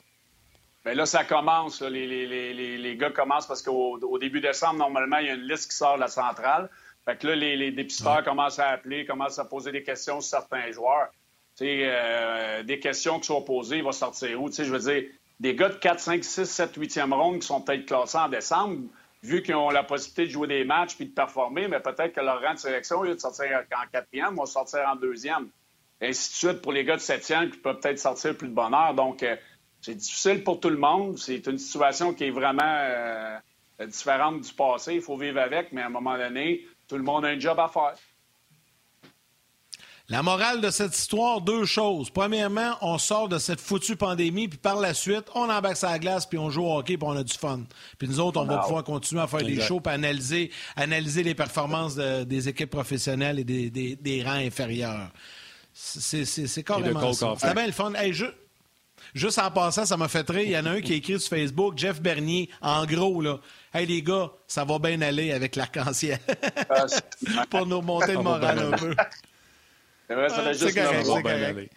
Bien 0.86 0.94
là, 0.94 1.08
ça 1.08 1.24
commence. 1.24 1.82
Les, 1.82 2.06
les, 2.06 2.78
les, 2.78 2.96
gars 2.96 3.10
commencent 3.10 3.48
parce 3.48 3.64
qu'au 3.64 3.98
au 4.00 4.20
début 4.20 4.40
décembre, 4.40 4.78
normalement, 4.78 5.18
il 5.18 5.28
y 5.28 5.30
a 5.30 5.34
une 5.34 5.48
liste 5.48 5.72
qui 5.72 5.76
sort 5.76 5.96
de 5.96 6.02
la 6.02 6.08
centrale. 6.08 6.70
Fait 7.06 7.18
que 7.18 7.28
là, 7.28 7.36
les, 7.36 7.72
dépisteurs 7.72 8.24
commencent 8.24 8.60
à 8.60 8.70
appeler, 8.70 9.06
commencent 9.06 9.40
à 9.40 9.46
poser 9.46 9.72
des 9.72 9.82
questions 9.82 10.22
sur 10.22 10.40
certains 10.40 10.72
joueurs. 10.72 11.10
Tu 11.58 11.66
sais, 11.66 11.84
euh, 11.86 12.64
des 12.64 12.80
questions 12.80 13.20
qui 13.20 13.28
sont 13.28 13.42
posées, 13.42 13.78
il 13.78 13.84
va 13.84 13.94
sortir 13.94 14.42
où? 14.42 14.50
Tu 14.50 14.58
sais, 14.58 14.66
je 14.66 14.72
veux 14.72 14.80
dire, 14.80 15.10
des 15.40 15.56
gars 15.56 15.70
de 15.70 15.76
4, 15.76 16.00
5, 16.00 16.24
6, 16.24 16.46
7, 16.46 16.78
8e 16.78 17.14
ronde 17.14 17.40
qui 17.40 17.48
sont 17.48 17.62
peut-être 17.62 17.86
classés 17.86 18.18
en 18.18 18.30
décembre, 18.30 18.82
vu 19.24 19.42
qu'ils 19.42 19.56
ont 19.56 19.72
la 19.72 19.84
possibilité 19.84 20.26
de 20.26 20.30
jouer 20.30 20.48
des 20.48 20.66
matchs 20.66 20.96
puis 20.96 21.08
de 21.08 21.14
performer, 21.14 21.68
mais 21.68 21.80
peut-être 21.80 22.14
que 22.14 22.22
leur 22.22 22.42
rang 22.42 22.54
de 22.54 22.60
sélection, 22.60 23.00
au 23.00 23.04
lieu 23.04 23.16
de 23.16 23.20
sortir 23.20 23.46
en 23.72 23.88
quatrième, 23.92 24.36
vont 24.36 24.46
sortir 24.46 24.82
en 24.88 24.96
deuxième. 24.96 25.50
Et 26.02 26.10
ainsi 26.10 26.30
de 26.30 26.36
suite 26.36 26.62
pour 26.62 26.74
les 26.74 26.84
gars 26.84 26.96
de 26.96 27.02
septième 27.02 27.50
qui 27.50 27.58
peuvent 27.58 27.80
peut-être 27.80 28.00
sortir 28.00 28.36
plus 28.36 28.50
de 28.50 28.54
bonheur. 28.54 28.94
Donc, 28.94 29.24
euh, 29.24 29.36
c'est 29.86 29.94
difficile 29.94 30.44
pour 30.44 30.60
tout 30.60 30.70
le 30.70 30.78
monde. 30.78 31.20
C'est 31.20 31.46
une 31.46 31.60
situation 31.60 32.14
qui 32.16 32.24
est 32.24 32.32
vraiment 32.32 32.64
euh, 32.64 33.38
différente 33.86 34.42
du 34.42 34.52
passé. 34.52 34.96
Il 34.96 35.02
faut 35.02 35.16
vivre 35.16 35.40
avec, 35.40 35.72
mais 35.72 35.82
à 35.84 35.86
un 35.86 35.90
moment 35.90 36.18
donné, 36.18 36.66
tout 36.88 36.98
le 36.98 37.04
monde 37.04 37.24
a 37.24 37.28
un 37.28 37.40
job 37.40 37.60
à 37.60 37.68
faire. 37.68 37.94
La 40.10 40.24
morale 40.24 40.62
de 40.62 40.72
cette 40.72 40.98
histoire, 40.98 41.42
deux 41.42 41.66
choses. 41.66 42.10
Premièrement, 42.10 42.78
on 42.82 42.98
sort 42.98 43.30
de 43.30 43.38
cette 43.38 43.60
foutue 43.60 43.96
pandémie, 43.96 44.48
puis 44.48 44.58
par 44.58 44.80
la 44.80 44.96
suite, 44.96 45.26
on 45.36 45.50
embarque 45.50 45.78
sa 45.78 46.00
glace, 46.00 46.26
puis 46.26 46.40
on 46.40 46.50
joue 46.50 46.64
au 46.64 46.78
hockey, 46.78 46.98
puis 46.98 47.08
on 47.08 47.16
a 47.16 47.24
du 47.24 47.34
fun. 47.34 47.62
Puis 48.00 48.08
nous 48.08 48.20
autres, 48.20 48.40
on 48.40 48.46
va 48.46 48.60
pouvoir 48.60 48.84
continuer 48.84 49.22
à 49.22 49.28
faire 49.28 49.44
des 49.44 49.62
shows, 49.62 49.82
puis 49.82 49.94
analyser, 49.94 50.52
analyser 50.76 51.22
les 51.22 51.36
performances 51.36 51.96
des 51.96 52.50
équipes 52.50 52.72
professionnelles 52.72 53.40
et 53.40 53.44
des, 53.70 54.24
rangs 54.24 54.32
inférieurs. 54.32 55.12
C'est 55.74 56.64
carrément 56.64 57.14
ça. 57.14 57.36
C'est 57.38 57.54
bien 57.54 57.68
le 57.68 57.72
fun. 57.72 57.94
Juste 59.16 59.40
en 59.40 59.50
passant, 59.50 59.86
ça 59.86 59.96
m'a 59.96 60.10
fait 60.10 60.30
rire. 60.30 60.44
Il 60.44 60.52
y 60.52 60.58
en 60.58 60.66
a 60.66 60.72
un 60.72 60.82
qui 60.82 60.92
a 60.92 60.96
écrit 60.98 61.18
sur 61.22 61.30
Facebook, 61.30 61.78
Jeff 61.78 62.02
Bernier, 62.02 62.50
en 62.62 62.86
gros, 62.86 63.22
là. 63.22 63.40
Hey 63.74 63.86
les 63.86 64.02
gars, 64.02 64.30
ça 64.46 64.66
va 64.66 64.78
bien 64.78 65.02
aller 65.02 65.32
avec 65.32 65.56
l'arc-en-ciel. 65.56 66.20
Pour 67.50 67.66
nous 67.66 67.82
monter 67.82 68.12
le 68.12 68.22
moral 68.22 68.60
un 68.60 68.72
peu. 68.72 68.94
C'est 70.08 70.16
vrai, 70.16 70.30
ça 70.30 70.42
va 70.42 70.52
juste 70.52 70.74
bien 70.74 71.44
aller. 71.44 71.70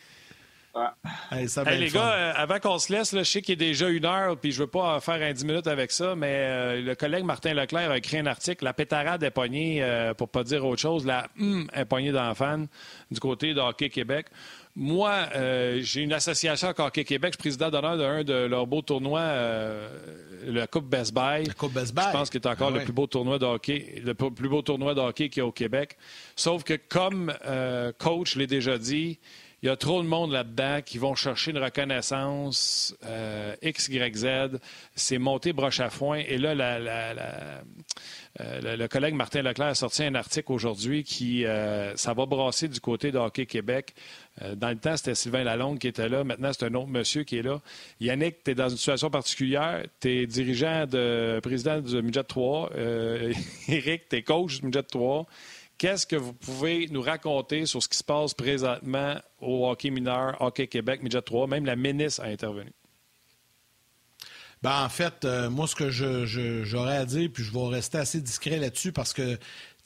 Hey, 1.31 1.47
les 1.79 1.91
gars, 1.91 2.13
euh, 2.13 2.33
avant 2.37 2.59
qu'on 2.59 2.79
se 2.79 2.93
laisse, 2.93 3.15
je 3.15 3.23
sais 3.23 3.43
qu'il 3.43 3.55
est 3.55 3.57
déjà 3.57 3.89
une 3.89 4.05
heure, 4.05 4.37
puis 4.37 4.53
je 4.53 4.61
veux 4.61 4.69
pas 4.69 5.01
faire 5.01 5.21
un 5.23 5.33
10 5.33 5.45
minutes 5.45 5.67
avec 5.67 5.91
ça, 5.91 6.15
mais 6.15 6.35
euh, 6.35 6.81
le 6.81 6.95
collègue 6.95 7.25
Martin 7.25 7.55
Leclerc 7.55 7.91
a 7.91 7.99
écrit 7.99 8.19
un 8.19 8.27
article. 8.27 8.65
La 8.65 8.73
pétarade 8.73 9.23
est 9.23 9.31
poignée, 9.31 9.83
euh, 9.83 10.15
pour 10.15 10.29
pas 10.29 10.45
dire 10.45 10.65
autre 10.65 10.81
chose, 10.81 11.05
la 11.05 11.27
hum 11.41 11.69
est 11.73 11.85
poignée 11.85 12.13
dans 12.13 12.33
du 13.11 13.21
côté 13.21 13.55
de 13.55 13.61
Hockey 13.61 13.89
Québec. 13.89 14.27
Moi, 14.81 15.27
euh, 15.35 15.81
j'ai 15.83 16.03
une 16.03 16.13
association 16.13 16.69
avec 16.69 16.79
Hockey 16.79 17.03
Québec. 17.03 17.33
Je 17.33 17.35
suis 17.35 17.51
président 17.51 17.69
d'honneur 17.69 17.99
d'un 17.99 18.23
de 18.23 18.47
leurs 18.47 18.69
beaux 18.69 18.81
tournois, 18.81 19.19
euh, 19.19 19.89
la 20.47 20.69
Coupe 20.69 20.89
Best 20.89 21.13
Buy. 21.13 21.47
La 21.47 21.55
Coupe 21.55 21.73
Best 21.73 21.93
Buy. 21.93 22.05
Je 22.07 22.13
pense 22.13 22.31
que 22.31 22.39
c'est 22.41 22.47
encore 22.47 22.71
ah 22.73 22.79
le 22.79 22.85
plus 22.85 22.93
beau 22.93 23.09
tournoi 23.09 23.41
de 23.41 23.45
hockey, 23.45 24.01
le 24.05 24.15
plus 24.15 24.49
beau 24.49 24.63
tournoi 24.63 24.95
de 24.95 25.01
hockey 25.01 25.31
qu'il 25.31 25.41
y 25.41 25.43
a 25.43 25.47
au 25.47 25.51
Québec. 25.51 25.97
Sauf 26.37 26.63
que, 26.63 26.75
comme 26.75 27.35
euh, 27.45 27.91
coach 27.99 28.37
l'ai 28.37 28.47
déjà 28.47 28.79
dit, 28.79 29.19
il 29.63 29.67
y 29.67 29.69
a 29.69 29.77
trop 29.77 30.01
de 30.03 30.07
monde 30.07 30.31
là-dedans 30.31 30.83
qui 30.85 30.99
vont 30.99 31.17
chercher 31.17 31.51
une 31.51 31.59
reconnaissance 31.59 32.95
euh, 33.05 33.57
X, 33.61 33.89
Y, 33.89 34.17
Z. 34.17 34.61
C'est 34.95 35.19
monté 35.19 35.53
broche 35.53 35.81
à 35.81 35.91
foin. 35.91 36.19
Et 36.19 36.39
là, 36.39 36.55
euh, 38.41 38.77
le, 38.77 38.87
collègue 38.87 39.15
Martin 39.15 39.43
Leclerc 39.43 39.69
a 39.69 39.75
sorti 39.75 40.05
un 40.05 40.15
article 40.15 40.53
aujourd'hui 40.53 41.03
qui, 41.03 41.45
euh, 41.45 41.97
ça 41.97 42.15
va 42.15 42.25
brasser 42.27 42.69
du 42.69 42.79
côté 42.79 43.11
de 43.11 43.19
Hockey 43.19 43.47
Québec. 43.47 43.97
Dans 44.57 44.69
le 44.71 44.77
temps, 44.77 44.97
c'était 44.97 45.15
Sylvain 45.15 45.45
Lalonde 45.45 45.79
qui 45.79 45.89
était 45.89 46.09
là. 46.09 46.25
Maintenant, 46.25 46.51
c'est 46.53 46.67
un 46.67 46.75
autre 46.75 46.89
monsieur 46.89 47.25
qui 47.25 47.39
est 47.39 47.43
là. 47.43 47.61
Yannick, 48.01 48.45
tu 48.45 48.53
es 48.53 48.55
dans 48.55 48.69
une 48.69 48.77
situation 48.77 49.11
particulière. 49.11 49.85
Tu 50.01 50.09
es 50.09 50.27
dirigeant 50.27 50.87
de 50.87 51.41
président 51.43 51.81
du 51.81 52.03
Midget 52.03 52.25
3. 52.25 52.71
Eric, 53.69 54.09
tu 54.09 54.17
es 54.17 54.23
coach 54.23 54.61
du 54.61 54.67
Midget 54.67 54.83
3. 54.83 55.27
Qu'est-ce 55.79 56.09
que 56.09 56.17
vous 56.17 56.33
pouvez 56.33 56.89
nous 56.91 57.01
raconter 57.01 57.65
sur 57.65 57.81
ce 57.81 57.89
qui 57.89 57.97
se 57.97 58.03
passe 58.03 58.35
présentement 58.35 59.15
au 59.41 59.69
hockey 59.69 59.91
mineur, 59.91 60.37
Hockey 60.41 60.67
Québec, 60.67 61.05
Midget 61.05 61.23
3? 61.23 61.47
Même 61.47 61.67
la 61.67 61.77
ministre 61.77 62.23
a 62.23 62.27
intervenu. 62.27 62.73
Ben, 64.61 64.85
en 64.85 64.89
fait, 64.89 65.25
euh, 65.25 65.49
moi, 65.49 65.69
ce 65.69 65.77
que 65.77 65.89
j'aurais 65.91 66.97
à 66.97 67.05
dire, 67.05 67.31
puis 67.33 67.45
je 67.45 67.53
vais 67.53 67.69
rester 67.69 67.99
assez 67.99 68.21
discret 68.21 68.57
là-dessus 68.57 68.91
parce 68.91 69.13
que 69.13 69.39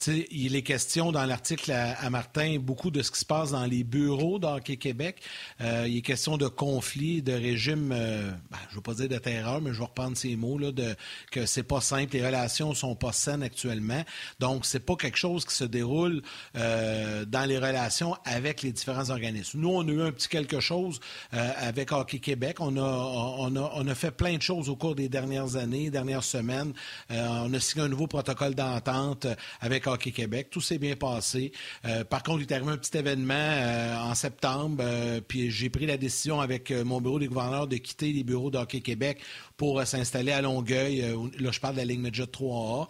il 0.07 0.55
est 0.55 0.63
question 0.63 1.11
dans 1.11 1.25
l'article 1.25 1.71
à, 1.71 2.09
Martin 2.09 2.57
beaucoup 2.59 2.91
de 2.91 3.01
ce 3.01 3.11
qui 3.11 3.19
se 3.19 3.25
passe 3.25 3.51
dans 3.51 3.65
les 3.65 3.83
bureaux 3.83 4.39
d'Hockey 4.39 4.77
Québec. 4.77 5.21
Euh, 5.61 5.85
il 5.87 5.97
est 5.97 6.01
question 6.01 6.37
de 6.37 6.47
conflits, 6.47 7.21
de 7.21 7.33
régimes, 7.33 7.91
euh, 7.93 8.31
ben, 8.51 8.57
je 8.67 8.71
ne 8.71 8.75
veux 8.75 8.81
pas 8.81 8.93
dire 8.93 9.09
de 9.09 9.17
terreur, 9.17 9.61
mais 9.61 9.73
je 9.73 9.79
vais 9.79 9.85
reprendre 9.85 10.17
ces 10.17 10.35
mots, 10.35 10.57
là, 10.57 10.71
de, 10.71 10.95
que 11.31 11.45
c'est 11.45 11.63
pas 11.63 11.81
simple, 11.81 12.13
les 12.13 12.25
relations 12.25 12.73
sont 12.73 12.95
pas 12.95 13.11
saines 13.11 13.43
actuellement. 13.43 14.03
Donc, 14.39 14.65
c'est 14.65 14.79
pas 14.79 14.95
quelque 14.95 15.17
chose 15.17 15.45
qui 15.45 15.55
se 15.55 15.63
déroule 15.63 16.21
euh, 16.55 17.25
dans 17.25 17.45
les 17.45 17.57
relations 17.57 18.15
avec 18.25 18.61
les 18.61 18.71
différents 18.71 19.09
organismes. 19.09 19.59
Nous, 19.59 19.69
on 19.69 19.87
a 19.87 19.91
eu 19.91 20.01
un 20.01 20.11
petit 20.11 20.27
quelque 20.27 20.59
chose 20.59 20.99
avec 21.31 21.91
Hockey 21.91 22.19
Québec. 22.19 22.57
On 22.59 22.77
a, 22.77 22.81
on, 22.81 23.55
a, 23.55 23.71
on 23.75 23.87
a 23.87 23.95
fait 23.95 24.11
plein 24.11 24.37
de 24.37 24.41
choses 24.41 24.69
au 24.69 24.75
cours 24.75 24.95
des 24.95 25.09
dernières 25.09 25.55
années, 25.55 25.89
dernières 25.89 26.23
semaines. 26.23 26.73
on 27.09 27.53
a 27.53 27.59
signé 27.59 27.85
un 27.85 27.89
nouveau 27.89 28.07
protocole 28.07 28.55
d'entente 28.55 29.27
avec 29.61 29.82
Hockey 29.87 30.11
Québec. 30.11 30.49
Tout 30.49 30.61
s'est 30.61 30.77
bien 30.77 30.95
passé. 30.95 31.51
Euh, 31.85 32.03
par 32.03 32.23
contre, 32.23 32.41
il 32.41 32.43
est 32.43 32.53
arrivé 32.53 32.71
un 32.71 32.77
petit 32.77 32.97
événement 32.97 33.33
euh, 33.35 33.97
en 33.97 34.15
septembre, 34.15 34.83
euh, 34.85 35.21
puis 35.21 35.51
j'ai 35.51 35.69
pris 35.69 35.85
la 35.85 35.97
décision 35.97 36.41
avec 36.41 36.71
mon 36.71 37.01
bureau 37.01 37.19
des 37.19 37.27
gouverneurs 37.27 37.67
de 37.67 37.77
quitter 37.77 38.11
les 38.13 38.23
bureaux 38.23 38.49
d'Hockey 38.49 38.81
Québec 38.81 39.19
pour 39.57 39.85
s'installer 39.85 40.31
à 40.31 40.41
Longueuil. 40.41 41.01
là, 41.39 41.51
je 41.51 41.59
parle 41.59 41.75
de 41.75 41.79
la 41.79 41.85
ligne 41.85 42.01
Medjet 42.01 42.23
3A. 42.23 42.87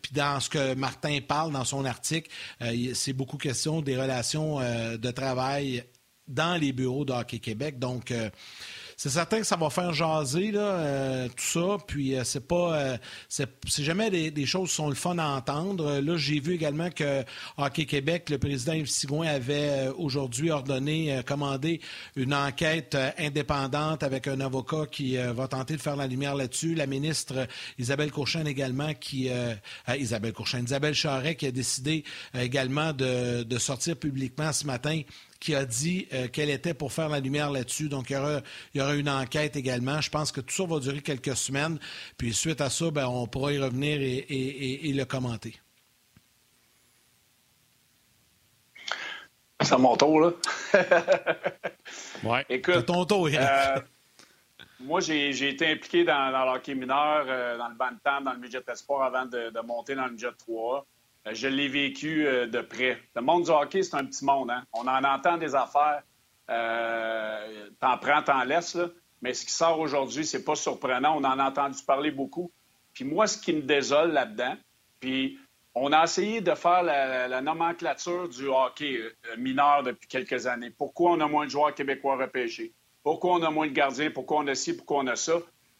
puis 0.00 0.12
dans 0.14 0.40
ce 0.40 0.48
que 0.48 0.74
Martin 0.74 1.18
parle 1.26 1.52
dans 1.52 1.64
son 1.64 1.84
article, 1.84 2.30
c'est 2.94 3.12
beaucoup 3.12 3.36
question 3.36 3.82
des 3.82 3.96
relations 3.96 4.60
de 4.60 5.10
travail 5.10 5.84
dans 6.28 6.56
les 6.56 6.72
bureaux 6.72 7.04
d'Hockey 7.04 7.38
Québec. 7.38 7.78
Donc, 7.78 8.12
c'est 8.96 9.10
certain 9.10 9.38
que 9.38 9.46
ça 9.46 9.56
va 9.56 9.70
faire 9.70 9.92
jaser 9.92 10.50
là, 10.50 10.60
euh, 10.60 11.28
tout 11.28 11.44
ça. 11.44 11.76
Puis 11.86 12.14
euh, 12.16 12.24
c'est 12.24 12.46
pas, 12.46 12.74
euh, 12.74 12.96
c'est, 13.28 13.48
jamais 13.82 14.10
des, 14.10 14.46
choses 14.46 14.70
qui 14.70 14.74
sont 14.76 14.88
le 14.88 14.94
fun 14.94 15.18
à 15.18 15.26
entendre. 15.26 16.00
Là, 16.00 16.16
j'ai 16.16 16.40
vu 16.40 16.54
également 16.54 16.90
que 16.90 17.24
Hockey 17.56 17.86
Québec, 17.86 18.30
le 18.30 18.38
président 18.38 18.72
Yves 18.72 18.88
Sigouin 18.88 19.26
avait 19.26 19.88
aujourd'hui 19.96 20.50
ordonné, 20.50 21.20
commandé 21.26 21.80
une 22.16 22.34
enquête 22.34 22.96
indépendante 23.18 24.02
avec 24.02 24.28
un 24.28 24.40
avocat 24.40 24.86
qui 24.90 25.16
va 25.16 25.48
tenter 25.48 25.76
de 25.76 25.80
faire 25.80 25.96
la 25.96 26.06
lumière 26.06 26.34
là-dessus. 26.34 26.74
La 26.74 26.86
ministre 26.86 27.46
Isabelle 27.78 28.10
Courchain 28.10 28.44
également 28.44 28.92
qui, 28.94 29.30
Isabelle 29.98 30.32
Courchain, 30.32 30.62
Isabelle 30.62 30.94
Charret 30.94 31.36
qui 31.36 31.46
a 31.46 31.50
décidé 31.50 32.04
également 32.34 32.92
de 32.92 33.58
sortir 33.58 33.96
publiquement 33.96 34.52
ce 34.52 34.66
matin 34.66 35.02
qui 35.44 35.54
a 35.54 35.66
dit 35.66 36.08
euh, 36.14 36.26
qu'elle 36.28 36.48
était 36.48 36.72
pour 36.72 36.90
faire 36.90 37.10
la 37.10 37.20
lumière 37.20 37.50
là-dessus. 37.50 37.90
Donc, 37.90 38.08
il 38.08 38.16
y, 38.74 38.80
aura, 38.80 38.94
une 38.94 39.10
enquête 39.10 39.56
également. 39.56 40.00
Je 40.00 40.08
pense 40.08 40.32
que 40.32 40.40
tout 40.40 40.54
ça 40.54 40.64
va 40.64 40.80
durer 40.80 41.02
quelques 41.02 41.36
semaines. 41.36 41.78
Puis, 42.16 42.32
suite 42.32 42.62
à 42.62 42.70
ça, 42.70 42.90
ben, 42.90 43.06
on 43.06 43.26
pourra 43.26 43.52
y 43.52 43.58
revenir 43.58 43.98
et, 44.00 44.92
le 44.94 45.04
commenter. 45.04 45.54
C'est 49.60 49.74
à 49.74 49.78
mon 49.78 49.94
tour, 49.98 50.18
là. 50.18 50.30
oui. 52.24 52.38
Écoute, 52.48 52.86
ton 52.86 53.04
tour, 53.04 53.28
euh, 53.30 53.80
moi, 54.80 55.00
j'ai 55.00 55.48
été 55.48 55.72
impliqué 55.72 56.04
dans, 56.04 56.32
dans 56.32 56.46
l'hockey 56.46 56.74
mineur, 56.74 57.26
euh, 57.28 57.58
dans 57.58 57.68
le 57.68 57.74
bantam, 57.74 58.24
dans 58.24 58.32
le 58.32 58.38
midget 58.38 58.62
sport 58.76 59.02
avant 59.02 59.26
de, 59.26 59.50
de, 59.50 59.60
monter 59.60 59.94
dans 59.94 60.06
le 60.06 60.12
midget 60.12 60.32
3. 60.38 60.86
Euh, 61.26 61.30
je 61.34 61.48
l'ai 61.48 61.68
vécu 61.68 62.26
euh, 62.26 62.46
de 62.46 62.60
près. 62.60 62.98
Le 63.14 63.22
monde 63.22 63.44
du 63.44 63.50
hockey, 63.50 63.82
c'est 63.82 63.96
un 63.96 64.04
petit 64.04 64.24
monde. 64.24 64.50
Hein? 64.50 64.64
On 64.72 64.86
en 64.86 65.04
entend 65.04 65.38
des 65.38 65.54
affaires. 65.54 66.02
Euh, 66.50 67.70
t'en 67.80 67.98
prends, 67.98 68.22
t'en 68.22 68.44
laisses. 68.44 68.78
Mais 69.22 69.32
ce 69.32 69.46
qui 69.46 69.52
sort 69.52 69.78
aujourd'hui, 69.80 70.24
c'est 70.24 70.44
pas 70.44 70.54
surprenant. 70.54 71.16
On 71.16 71.24
en 71.24 71.38
a 71.38 71.48
entendu 71.48 71.82
parler 71.86 72.10
beaucoup. 72.10 72.50
Puis 72.92 73.04
moi, 73.04 73.26
ce 73.26 73.38
qui 73.38 73.54
me 73.54 73.62
désole 73.62 74.12
là-dedans, 74.12 74.56
puis 75.00 75.38
on 75.74 75.92
a 75.92 76.04
essayé 76.04 76.40
de 76.40 76.54
faire 76.54 76.82
la, 76.82 77.40
nomenclature 77.40 78.28
du 78.28 78.46
hockey 78.46 79.00
mineur 79.38 79.82
depuis 79.82 80.06
quelques 80.06 80.46
années. 80.46 80.70
Pourquoi 80.70 81.12
on 81.12 81.20
a 81.20 81.26
moins 81.26 81.46
de 81.46 81.50
joueurs 81.50 81.74
québécois 81.74 82.16
repêchés? 82.16 82.72
Pourquoi 83.02 83.32
on 83.32 83.42
a 83.42 83.50
moins 83.50 83.66
de 83.66 83.72
gardiens? 83.72 84.10
Pourquoi 84.10 84.38
on 84.40 84.46
a 84.46 84.54
ci? 84.54 84.76
Pourquoi 84.76 84.98
on 84.98 85.06
a 85.08 85.16
ça? 85.16 85.38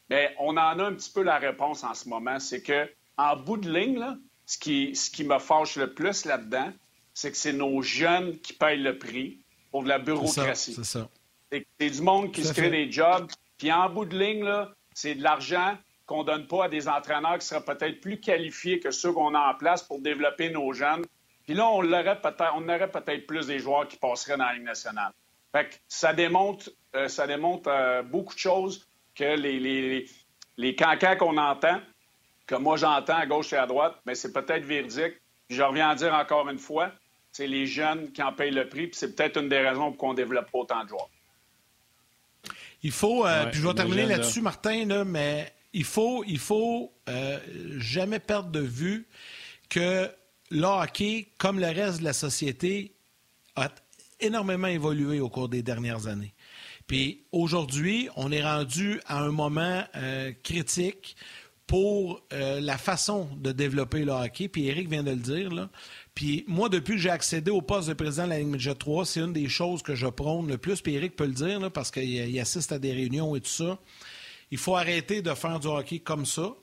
Bien, 0.08 0.30
on 0.38 0.56
en 0.56 0.78
a 0.78 0.84
un 0.84 0.94
petit 0.94 1.12
peu 1.12 1.22
la 1.22 1.38
réponse 1.38 1.84
en 1.84 1.94
ce 1.94 2.08
moment. 2.08 2.40
C'est 2.40 2.62
que 2.62 2.88
en 3.16 3.36
bout 3.36 3.58
de 3.58 3.70
ligne, 3.70 3.98
là, 3.98 4.16
ce 4.46 4.58
qui, 4.58 4.94
ce 4.94 5.10
qui 5.10 5.24
me 5.24 5.38
fâche 5.38 5.76
le 5.76 5.92
plus 5.94 6.24
là-dedans, 6.24 6.72
c'est 7.12 7.30
que 7.30 7.36
c'est 7.36 7.52
nos 7.52 7.82
jeunes 7.82 8.38
qui 8.40 8.52
payent 8.52 8.82
le 8.82 8.98
prix 8.98 9.38
pour 9.70 9.82
de 9.84 9.88
la 9.88 9.98
bureaucratie. 9.98 10.74
C'est 10.74 10.84
ça. 10.84 11.08
C'est 11.50 11.90
du 11.90 12.02
monde 12.02 12.32
qui 12.32 12.44
se 12.44 12.52
crée 12.52 12.70
des 12.70 12.90
jobs. 12.90 13.30
Puis 13.58 13.72
en 13.72 13.88
bout 13.88 14.04
de 14.04 14.18
ligne, 14.18 14.50
c'est 14.92 15.14
de 15.14 15.22
l'argent 15.22 15.76
qu'on 16.06 16.22
ne 16.22 16.26
donne 16.26 16.46
pas 16.46 16.64
à 16.64 16.68
des 16.68 16.88
entraîneurs 16.88 17.38
qui 17.38 17.46
seraient 17.46 17.64
peut-être 17.64 18.00
plus 18.00 18.20
qualifiés 18.20 18.80
que 18.80 18.90
ceux 18.90 19.12
qu'on 19.12 19.34
a 19.34 19.52
en 19.52 19.54
place 19.54 19.82
pour 19.82 20.00
développer 20.00 20.50
nos 20.50 20.72
jeunes. 20.72 21.04
Puis 21.44 21.54
là, 21.54 21.68
on, 21.68 21.84
aurait 21.84 22.20
peut-être, 22.20 22.52
on 22.56 22.64
aurait 22.64 22.90
peut-être 22.90 23.26
plus 23.26 23.46
des 23.46 23.58
joueurs 23.58 23.86
qui 23.86 23.96
passeraient 23.96 24.36
dans 24.36 24.46
la 24.46 24.54
Ligue 24.54 24.64
nationale. 24.64 25.12
Fait 25.52 25.68
que 25.68 25.74
ça 25.86 26.12
démontre, 26.12 26.70
euh, 26.96 27.08
ça 27.08 27.26
démontre 27.26 27.68
euh, 27.70 28.02
beaucoup 28.02 28.34
de 28.34 28.38
choses 28.38 28.86
que 29.14 29.36
les, 29.36 29.60
les, 29.60 30.06
les 30.56 30.74
cancans 30.74 31.16
qu'on 31.16 31.36
entend, 31.36 31.80
que 32.46 32.54
moi 32.54 32.76
j'entends 32.76 33.16
à 33.16 33.26
gauche 33.26 33.52
et 33.52 33.56
à 33.56 33.66
droite, 33.66 33.96
mais 34.06 34.14
c'est 34.14 34.32
peut-être 34.32 34.64
véridique. 34.64 35.14
je 35.48 35.62
reviens 35.62 35.90
à 35.90 35.94
dire 35.94 36.14
encore 36.14 36.48
une 36.48 36.58
fois, 36.58 36.92
c'est 37.32 37.46
les 37.46 37.66
jeunes 37.66 38.12
qui 38.12 38.22
en 38.22 38.32
payent 38.32 38.50
le 38.50 38.68
prix, 38.68 38.86
puis 38.86 38.96
c'est 38.96 39.14
peut-être 39.14 39.40
une 39.40 39.48
des 39.48 39.58
raisons 39.58 39.90
pour 39.90 39.96
qu'on 39.96 40.14
développe 40.14 40.50
pas 40.50 40.58
autant 40.58 40.84
de 40.84 40.88
joueurs. 40.88 41.10
Il 42.82 42.92
faut, 42.92 43.26
euh, 43.26 43.46
puis 43.46 43.60
je 43.60 43.66
vais 43.66 43.74
terminer 43.74 44.06
là-dessus, 44.06 44.42
Martin, 44.42 45.04
mais 45.04 45.52
il 45.72 45.84
faut, 45.84 46.22
il 46.26 46.38
faut 46.38 46.92
euh, 47.08 47.38
jamais 47.78 48.18
perdre 48.18 48.50
de 48.50 48.60
vue 48.60 49.06
que 49.70 50.10
le 50.50 50.64
hockey, 50.64 51.28
comme 51.38 51.58
le 51.58 51.66
reste 51.66 52.00
de 52.00 52.04
la 52.04 52.12
société, 52.12 52.94
a 53.56 53.70
énormément 54.20 54.68
évolué 54.68 55.20
au 55.20 55.28
cours 55.28 55.48
des 55.48 55.62
dernières 55.62 56.06
années. 56.06 56.34
Puis 56.86 57.24
aujourd'hui, 57.32 58.08
on 58.16 58.30
est 58.30 58.44
rendu 58.44 59.00
à 59.06 59.20
un 59.20 59.30
moment 59.30 59.84
euh, 59.96 60.32
critique 60.42 61.16
pour 61.66 62.22
euh, 62.32 62.60
la 62.60 62.76
façon 62.76 63.28
de 63.36 63.52
développer 63.52 64.04
le 64.04 64.12
hockey. 64.12 64.48
Puis 64.48 64.66
Eric 64.66 64.88
vient 64.88 65.02
de 65.02 65.10
le 65.10 65.16
dire. 65.16 65.50
Là. 65.50 65.70
Puis 66.14 66.44
moi, 66.46 66.68
depuis 66.68 66.94
que 66.94 67.00
j'ai 67.00 67.10
accédé 67.10 67.50
au 67.50 67.62
poste 67.62 67.88
de 67.88 67.94
président 67.94 68.24
de 68.24 68.30
la 68.30 68.38
Ligue 68.38 68.48
Midget 68.48 68.74
3, 68.74 69.06
c'est 69.06 69.20
une 69.20 69.32
des 69.32 69.48
choses 69.48 69.82
que 69.82 69.94
je 69.94 70.06
prône 70.06 70.48
le 70.48 70.58
plus. 70.58 70.80
Puis 70.80 70.94
Eric 70.94 71.16
peut 71.16 71.26
le 71.26 71.32
dire 71.32 71.60
là, 71.60 71.70
parce 71.70 71.90
qu'il 71.90 72.38
assiste 72.38 72.72
à 72.72 72.78
des 72.78 72.92
réunions 72.92 73.34
et 73.34 73.40
tout 73.40 73.48
ça. 73.48 73.78
Il 74.50 74.58
faut 74.58 74.76
arrêter 74.76 75.22
de 75.22 75.32
faire 75.34 75.58
du 75.58 75.66
hockey 75.66 76.00
comme 76.00 76.26
ça. 76.26 76.54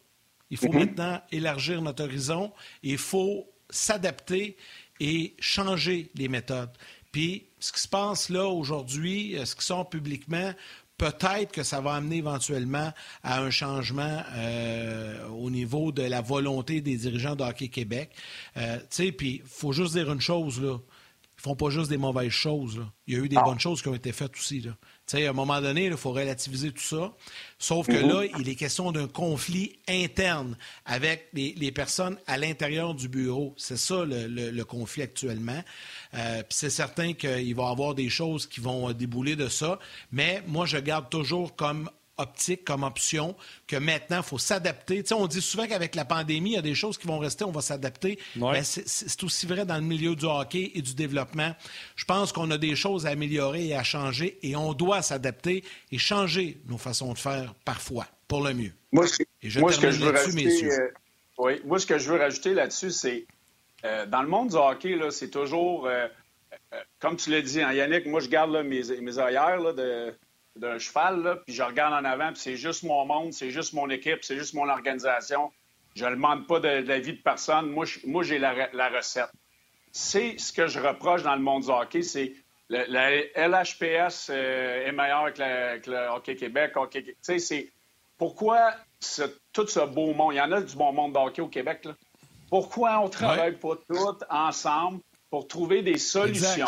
Il 0.49 0.57
faut 0.57 0.71
mhm. 0.71 0.79
maintenant 0.79 1.21
élargir 1.31 1.81
notre 1.81 2.03
horizon. 2.03 2.51
Il 2.83 2.97
faut 2.97 3.47
s'adapter 3.69 4.57
et 4.99 5.35
changer 5.39 6.11
les 6.15 6.27
méthodes. 6.27 6.71
Puis 7.11 7.47
ce 7.59 7.71
qui 7.71 7.79
se 7.79 7.87
passe 7.87 8.29
là 8.29 8.47
aujourd'hui, 8.47 9.37
euh, 9.37 9.45
ce 9.45 9.55
qui 9.55 9.65
sort 9.65 9.89
publiquement, 9.89 10.53
peut-être 11.01 11.51
que 11.51 11.63
ça 11.63 11.81
va 11.81 11.95
amener 11.95 12.17
éventuellement 12.17 12.93
à 13.23 13.41
un 13.41 13.49
changement 13.49 14.21
euh, 14.35 15.27
au 15.29 15.49
niveau 15.49 15.91
de 15.91 16.03
la 16.03 16.21
volonté 16.21 16.79
des 16.79 16.95
dirigeants 16.95 17.35
de 17.35 17.43
Hockey 17.43 17.69
Québec. 17.69 18.11
Euh, 18.55 18.77
tu 18.81 18.85
sais, 18.89 19.11
puis 19.11 19.41
il 19.43 19.49
faut 19.49 19.73
juste 19.73 19.93
dire 19.93 20.11
une 20.11 20.21
chose, 20.21 20.61
là. 20.61 20.77
Ils 21.41 21.45
font 21.45 21.55
pas 21.55 21.71
juste 21.71 21.89
des 21.89 21.97
mauvaises 21.97 22.29
choses. 22.29 22.85
Il 23.07 23.15
y 23.15 23.17
a 23.19 23.23
eu 23.23 23.27
des 23.27 23.35
bonnes 23.35 23.59
choses 23.59 23.81
qui 23.81 23.87
ont 23.87 23.95
été 23.95 24.11
faites 24.11 24.35
aussi. 24.35 24.61
Là. 24.61 24.77
à 25.11 25.29
un 25.31 25.33
moment 25.33 25.59
donné, 25.59 25.85
il 25.85 25.97
faut 25.97 26.11
relativiser 26.11 26.71
tout 26.71 26.83
ça. 26.83 27.11
Sauf 27.57 27.87
que 27.87 27.93
là, 27.93 28.25
il 28.37 28.47
est 28.47 28.53
question 28.53 28.91
d'un 28.91 29.07
conflit 29.07 29.79
interne 29.89 30.55
avec 30.85 31.29
les, 31.33 31.71
personnes 31.71 32.19
à 32.27 32.37
l'intérieur 32.37 32.93
du 32.93 33.07
bureau. 33.07 33.55
C'est 33.57 33.77
ça 33.77 34.05
le, 34.05 34.63
conflit 34.65 35.01
actuellement. 35.01 35.63
Euh, 36.13 36.43
c'est 36.49 36.69
certain 36.69 37.13
qu'il 37.13 37.55
va 37.55 37.63
y 37.63 37.71
avoir 37.71 37.95
des 37.95 38.09
choses 38.09 38.45
qui 38.45 38.59
vont 38.59 38.91
débouler 38.91 39.35
de 39.35 39.47
ça. 39.47 39.79
Mais 40.11 40.43
moi, 40.45 40.67
je 40.67 40.77
garde 40.77 41.09
toujours 41.09 41.55
comme 41.55 41.89
optique 42.21 42.63
comme 42.63 42.83
option, 42.83 43.35
que 43.67 43.75
maintenant, 43.75 44.17
il 44.17 44.23
faut 44.23 44.37
s'adapter. 44.37 45.03
on 45.11 45.27
dit 45.27 45.41
souvent 45.41 45.67
qu'avec 45.67 45.95
la 45.95 46.05
pandémie, 46.05 46.51
il 46.51 46.55
y 46.55 46.57
a 46.57 46.61
des 46.61 46.75
choses 46.75 46.97
qui 46.97 47.07
vont 47.07 47.19
rester, 47.19 47.43
on 47.43 47.51
va 47.51 47.61
s'adapter. 47.61 48.19
Mais 48.35 48.63
c'est 48.63 49.23
aussi 49.23 49.45
vrai 49.45 49.65
dans 49.65 49.75
le 49.75 49.81
milieu 49.81 50.15
du 50.15 50.25
hockey 50.25 50.71
et 50.75 50.81
du 50.81 50.93
développement. 50.93 51.55
Je 51.95 52.05
pense 52.05 52.31
qu'on 52.31 52.49
a 52.51 52.57
des 52.57 52.75
choses 52.75 53.05
à 53.05 53.09
améliorer 53.09 53.67
et 53.67 53.75
à 53.75 53.83
changer 53.83 54.39
et 54.41 54.55
on 54.55 54.73
doit 54.73 55.01
s'adapter 55.01 55.63
et 55.91 55.97
changer 55.97 56.57
nos 56.67 56.77
façons 56.77 57.13
de 57.13 57.17
faire 57.17 57.53
parfois 57.65 58.07
pour 58.27 58.43
le 58.43 58.53
mieux. 58.53 58.71
Moi, 58.91 59.07
ce, 59.07 59.17
que 59.17 59.91
je 59.91 59.99
veux 59.99 60.11
rajouter, 60.11 60.65
euh, 60.65 61.57
moi, 61.65 61.79
ce 61.79 61.85
que 61.85 61.97
je 61.97 62.11
veux 62.11 62.19
rajouter 62.19 62.53
là-dessus, 62.53 62.91
c'est 62.91 63.25
euh, 63.85 64.05
dans 64.05 64.21
le 64.21 64.27
monde 64.27 64.49
du 64.49 64.55
hockey, 64.55 64.97
c'est 65.11 65.29
toujours, 65.29 65.87
euh, 65.87 66.07
comme 66.99 67.15
tu 67.15 67.31
l'as 67.31 67.41
dit, 67.41 67.61
hein, 67.61 67.73
Yannick, 67.73 68.05
moi, 68.05 68.19
je 68.19 68.29
garde 68.29 68.55
mes, 68.65 68.83
mes 69.01 69.17
œillères 69.17 69.73
de 69.73 70.13
d'un 70.55 70.77
cheval, 70.77 71.23
là, 71.23 71.35
puis 71.37 71.53
je 71.53 71.63
regarde 71.63 71.93
en 71.93 72.07
avant, 72.07 72.31
puis 72.33 72.41
c'est 72.41 72.57
juste 72.57 72.83
mon 72.83 73.05
monde, 73.05 73.33
c'est 73.33 73.51
juste 73.51 73.73
mon 73.73 73.89
équipe, 73.89 74.19
c'est 74.21 74.37
juste 74.37 74.53
mon 74.53 74.67
organisation. 74.69 75.51
Je 75.95 76.05
ne 76.05 76.11
demande 76.11 76.47
pas 76.47 76.59
de, 76.59 76.67
l'avis 76.67 77.13
de 77.13 77.21
personne. 77.21 77.69
Moi, 77.69 77.85
moi 78.05 78.23
j'ai 78.23 78.39
la, 78.39 78.89
recette. 78.89 79.31
C'est 79.91 80.37
ce 80.37 80.53
que 80.53 80.67
je 80.67 80.79
reproche 80.79 81.23
dans 81.23 81.35
le 81.35 81.41
monde 81.41 81.63
du 81.63 81.69
hockey, 81.69 82.01
c'est 82.01 82.33
la 82.69 83.11
LHPS 83.11 84.29
euh, 84.29 84.87
est 84.87 84.91
meilleure 84.93 85.33
que, 85.33 85.89
le 85.89 86.09
Hockey 86.09 86.35
Québec. 86.35 86.71
Hockey, 86.77 87.03
tu 87.03 87.15
sais, 87.21 87.39
c'est 87.39 87.69
pourquoi 88.17 88.73
tout 89.51 89.67
ce 89.67 89.85
beau 89.85 90.13
monde, 90.13 90.33
il 90.33 90.37
y 90.37 90.41
en 90.41 90.51
a 90.53 90.61
du 90.61 90.75
bon 90.75 90.93
monde 90.93 91.13
de 91.13 91.17
hockey 91.17 91.41
au 91.41 91.47
Québec, 91.47 91.83
là. 91.85 91.95
Pourquoi 92.49 92.99
on 92.99 93.07
travaille 93.07 93.57
pas 93.57 93.77
tous 93.87 94.25
ensemble 94.29 94.99
pour 95.29 95.47
trouver 95.47 95.81
des 95.81 95.97
solutions 95.97 96.67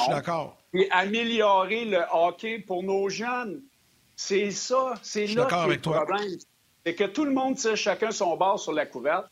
et 0.73 0.89
améliorer 0.91 1.83
le 1.83 2.01
hockey 2.11 2.59
pour 2.59 2.83
nos 2.83 3.09
jeunes? 3.09 3.61
C'est 4.15 4.51
ça, 4.51 4.93
c'est 5.01 5.27
là 5.27 5.45
qui 5.45 5.55
est 5.55 5.67
le 5.67 5.79
problème. 5.79 6.37
C'est 6.85 6.95
que 6.95 7.05
tout 7.05 7.25
le 7.25 7.31
monde 7.31 7.55
tire 7.55 7.77
chacun 7.77 8.11
son 8.11 8.35
bord 8.35 8.59
sur 8.59 8.73
la 8.73 8.85
couverte. 8.85 9.25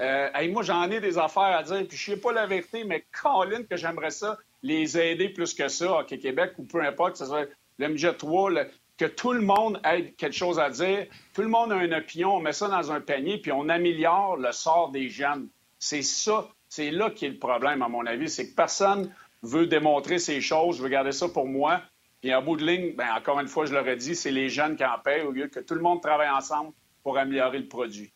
Euh, 0.00 0.28
moi, 0.50 0.62
j'en 0.62 0.90
ai 0.90 1.00
des 1.00 1.18
affaires 1.18 1.42
à 1.42 1.62
dire, 1.62 1.86
puis 1.86 1.96
je 1.96 2.12
sais 2.12 2.16
pas 2.16 2.32
la 2.32 2.46
vérité, 2.46 2.84
mais 2.84 3.04
Colin, 3.12 3.62
que 3.62 3.76
j'aimerais 3.76 4.10
ça 4.10 4.38
les 4.62 4.98
aider 4.98 5.28
plus 5.28 5.54
que 5.54 5.68
ça, 5.68 5.98
Hockey 5.98 6.18
Québec, 6.18 6.54
ou 6.58 6.64
peu 6.64 6.82
importe, 6.82 7.12
que 7.12 7.18
ce 7.18 7.26
soit 7.26 7.46
le 7.78 7.88
MJ 7.88 8.16
3, 8.16 8.50
que 8.96 9.04
tout 9.04 9.32
le 9.32 9.40
monde 9.40 9.80
ait 9.84 10.12
quelque 10.12 10.34
chose 10.34 10.58
à 10.58 10.70
dire, 10.70 11.06
tout 11.32 11.42
le 11.42 11.48
monde 11.48 11.72
a 11.72 11.84
une 11.84 11.94
opinion, 11.94 12.36
on 12.36 12.40
met 12.40 12.52
ça 12.52 12.68
dans 12.68 12.90
un 12.90 13.00
panier, 13.00 13.38
puis 13.38 13.52
on 13.52 13.68
améliore 13.68 14.36
le 14.36 14.52
sort 14.52 14.90
des 14.90 15.08
jeunes. 15.08 15.48
C'est 15.78 16.02
ça, 16.02 16.48
c'est 16.68 16.90
là 16.90 17.10
qui 17.10 17.26
est 17.26 17.30
le 17.30 17.38
problème, 17.38 17.82
à 17.82 17.88
mon 17.88 18.06
avis, 18.06 18.28
c'est 18.28 18.48
que 18.48 18.54
personne 18.54 19.12
veut 19.42 19.66
démontrer 19.66 20.18
ces 20.18 20.40
choses, 20.40 20.78
je 20.78 20.82
veux 20.82 20.88
garder 20.88 21.12
ça 21.12 21.28
pour 21.28 21.46
moi, 21.46 21.82
et 22.24 22.34
en 22.34 22.42
bout 22.42 22.56
de 22.56 22.64
ligne, 22.64 22.94
ben, 22.96 23.06
encore 23.16 23.38
une 23.38 23.48
fois, 23.48 23.66
je 23.66 23.74
l'aurais 23.74 23.96
dit, 23.96 24.16
c'est 24.16 24.30
les 24.30 24.48
jeunes 24.48 24.76
qui 24.76 24.84
en 24.84 24.98
paient 24.98 25.22
au 25.22 25.30
lieu 25.30 25.48
que 25.48 25.60
tout 25.60 25.74
le 25.74 25.82
monde 25.82 26.00
travaille 26.00 26.30
ensemble 26.30 26.72
pour 27.02 27.18
améliorer 27.18 27.58
le 27.58 27.68
produit. 27.68 28.12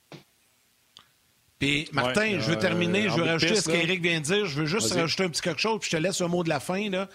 Puis, 1.59 1.89
Martin, 1.93 2.39
je 2.41 2.51
veux 2.51 2.59
terminer, 2.59 3.09
je 3.11 3.17
veux 3.17 3.25
rajouter 3.25 3.57
ce 3.57 3.69
qu'Éric 3.69 4.01
vient 4.01 4.21
de 4.21 4.25
dire. 4.25 4.47
Je 4.47 4.61
veux 4.61 4.67
juste 4.67 4.95
rajouter 4.95 5.25
un 5.25 5.29
petit 5.29 5.43
quelque 5.43 5.61
chose, 5.61 5.81
puis 5.81 5.91
je 5.91 5.97
te 5.97 6.03
laisse 6.03 6.21
un 6.21 6.29
mot 6.29 6.43
de 6.43 6.49
la 6.49 6.61
fin. 6.61 6.89
Là. 6.89 7.09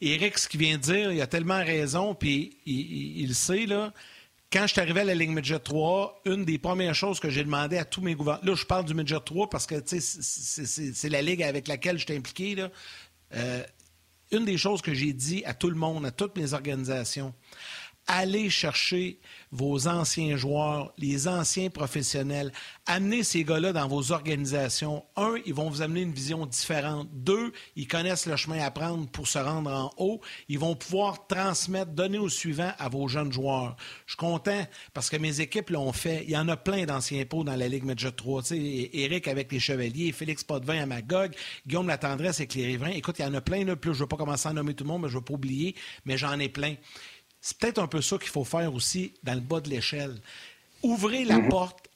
Eric, 0.00 0.38
ce 0.38 0.48
qu'il 0.48 0.60
vient 0.60 0.76
de 0.76 0.82
dire, 0.82 1.12
il 1.12 1.20
a 1.20 1.26
tellement 1.26 1.58
raison, 1.58 2.14
puis 2.14 2.56
il, 2.64 3.28
le 3.28 3.34
sait, 3.34 3.66
là. 3.66 3.92
Quand 4.52 4.62
je 4.62 4.72
suis 4.72 4.80
arrivé 4.80 5.02
à 5.02 5.04
la 5.04 5.14
Ligue 5.14 5.30
Midget 5.30 5.58
3, 5.60 6.22
une 6.24 6.44
des 6.44 6.58
premières 6.58 6.94
choses 6.94 7.20
que 7.20 7.30
j'ai 7.30 7.44
demandé 7.44 7.76
à 7.78 7.84
tous 7.84 8.00
mes 8.00 8.14
gouvernements... 8.14 8.44
Là, 8.50 8.56
je 8.56 8.64
parle 8.64 8.84
du 8.84 8.94
Midget 8.94 9.20
3 9.24 9.48
parce 9.48 9.66
que 9.66 9.74
c'est 9.84 11.08
la 11.08 11.22
ligue 11.22 11.42
avec 11.42 11.68
laquelle 11.68 11.98
je 11.98 12.04
suis 12.04 12.16
impliqué. 12.16 12.54
Là. 12.56 12.70
Euh, 13.36 13.62
une 14.32 14.44
des 14.44 14.56
choses 14.56 14.82
que 14.82 14.94
j'ai 14.94 15.12
dit 15.12 15.44
à 15.44 15.54
tout 15.54 15.70
le 15.70 15.76
monde, 15.76 16.06
à 16.06 16.10
toutes 16.10 16.36
mes 16.36 16.52
organisations, 16.52 17.34
allez 18.10 18.50
chercher 18.50 19.20
vos 19.52 19.86
anciens 19.86 20.36
joueurs, 20.36 20.92
les 20.98 21.28
anciens 21.28 21.70
professionnels. 21.70 22.50
Amenez 22.86 23.22
ces 23.22 23.44
gars-là 23.44 23.72
dans 23.72 23.86
vos 23.86 24.10
organisations. 24.10 25.04
Un, 25.14 25.36
ils 25.46 25.54
vont 25.54 25.70
vous 25.70 25.80
amener 25.80 26.02
une 26.02 26.12
vision 26.12 26.44
différente. 26.44 27.08
Deux, 27.12 27.52
ils 27.76 27.86
connaissent 27.86 28.26
le 28.26 28.34
chemin 28.34 28.60
à 28.60 28.70
prendre 28.72 29.08
pour 29.10 29.28
se 29.28 29.38
rendre 29.38 29.70
en 29.70 29.92
haut. 29.96 30.20
Ils 30.48 30.58
vont 30.58 30.74
pouvoir 30.74 31.28
transmettre, 31.28 31.92
donner 31.92 32.18
au 32.18 32.28
suivant 32.28 32.72
à 32.78 32.88
vos 32.88 33.06
jeunes 33.06 33.32
joueurs. 33.32 33.76
Je 34.06 34.12
suis 34.12 34.16
content 34.16 34.66
parce 34.92 35.08
que 35.08 35.16
mes 35.16 35.40
équipes 35.40 35.70
l'ont 35.70 35.92
fait. 35.92 36.24
Il 36.24 36.30
y 36.30 36.36
en 36.36 36.48
a 36.48 36.56
plein 36.56 36.86
d'anciens 36.86 37.24
pots 37.24 37.44
dans 37.44 37.56
la 37.56 37.68
Ligue 37.68 37.84
Medjet 37.84 38.10
3. 38.10 38.42
Tu 38.42 38.90
Eric 38.92 39.28
avec 39.28 39.52
les 39.52 39.60
Chevaliers, 39.60 40.10
Félix 40.10 40.42
Potvin 40.42 40.82
à 40.82 40.86
Magog, 40.86 41.32
Guillaume 41.64 41.86
Latendresse 41.86 42.40
avec 42.40 42.54
les 42.54 42.66
Riverains. 42.66 42.90
Écoute, 42.90 43.20
il 43.20 43.22
y 43.22 43.24
en 43.24 43.34
a 43.34 43.40
plein. 43.40 43.64
Là, 43.64 43.76
plus 43.76 43.94
je 43.94 43.98
ne 43.98 44.04
vais 44.04 44.08
pas 44.08 44.16
commencer 44.16 44.48
à 44.48 44.52
nommer 44.52 44.74
tout 44.74 44.82
le 44.82 44.88
monde, 44.88 45.02
mais 45.02 45.08
je 45.08 45.14
ne 45.14 45.20
vais 45.20 45.24
pas 45.24 45.34
oublier. 45.34 45.76
Mais 46.04 46.18
j'en 46.18 46.36
ai 46.40 46.48
plein. 46.48 46.74
C'est 47.40 47.58
peut-être 47.58 47.78
un 47.78 47.86
peu 47.86 48.02
ça 48.02 48.18
qu'il 48.18 48.28
faut 48.28 48.44
faire 48.44 48.74
aussi 48.74 49.14
dans 49.22 49.34
le 49.34 49.40
bas 49.40 49.60
de 49.60 49.70
l'échelle. 49.70 50.16
Ouvrez 50.82 51.24
la 51.24 51.38
mhm. 51.38 51.48
porte 51.48 51.90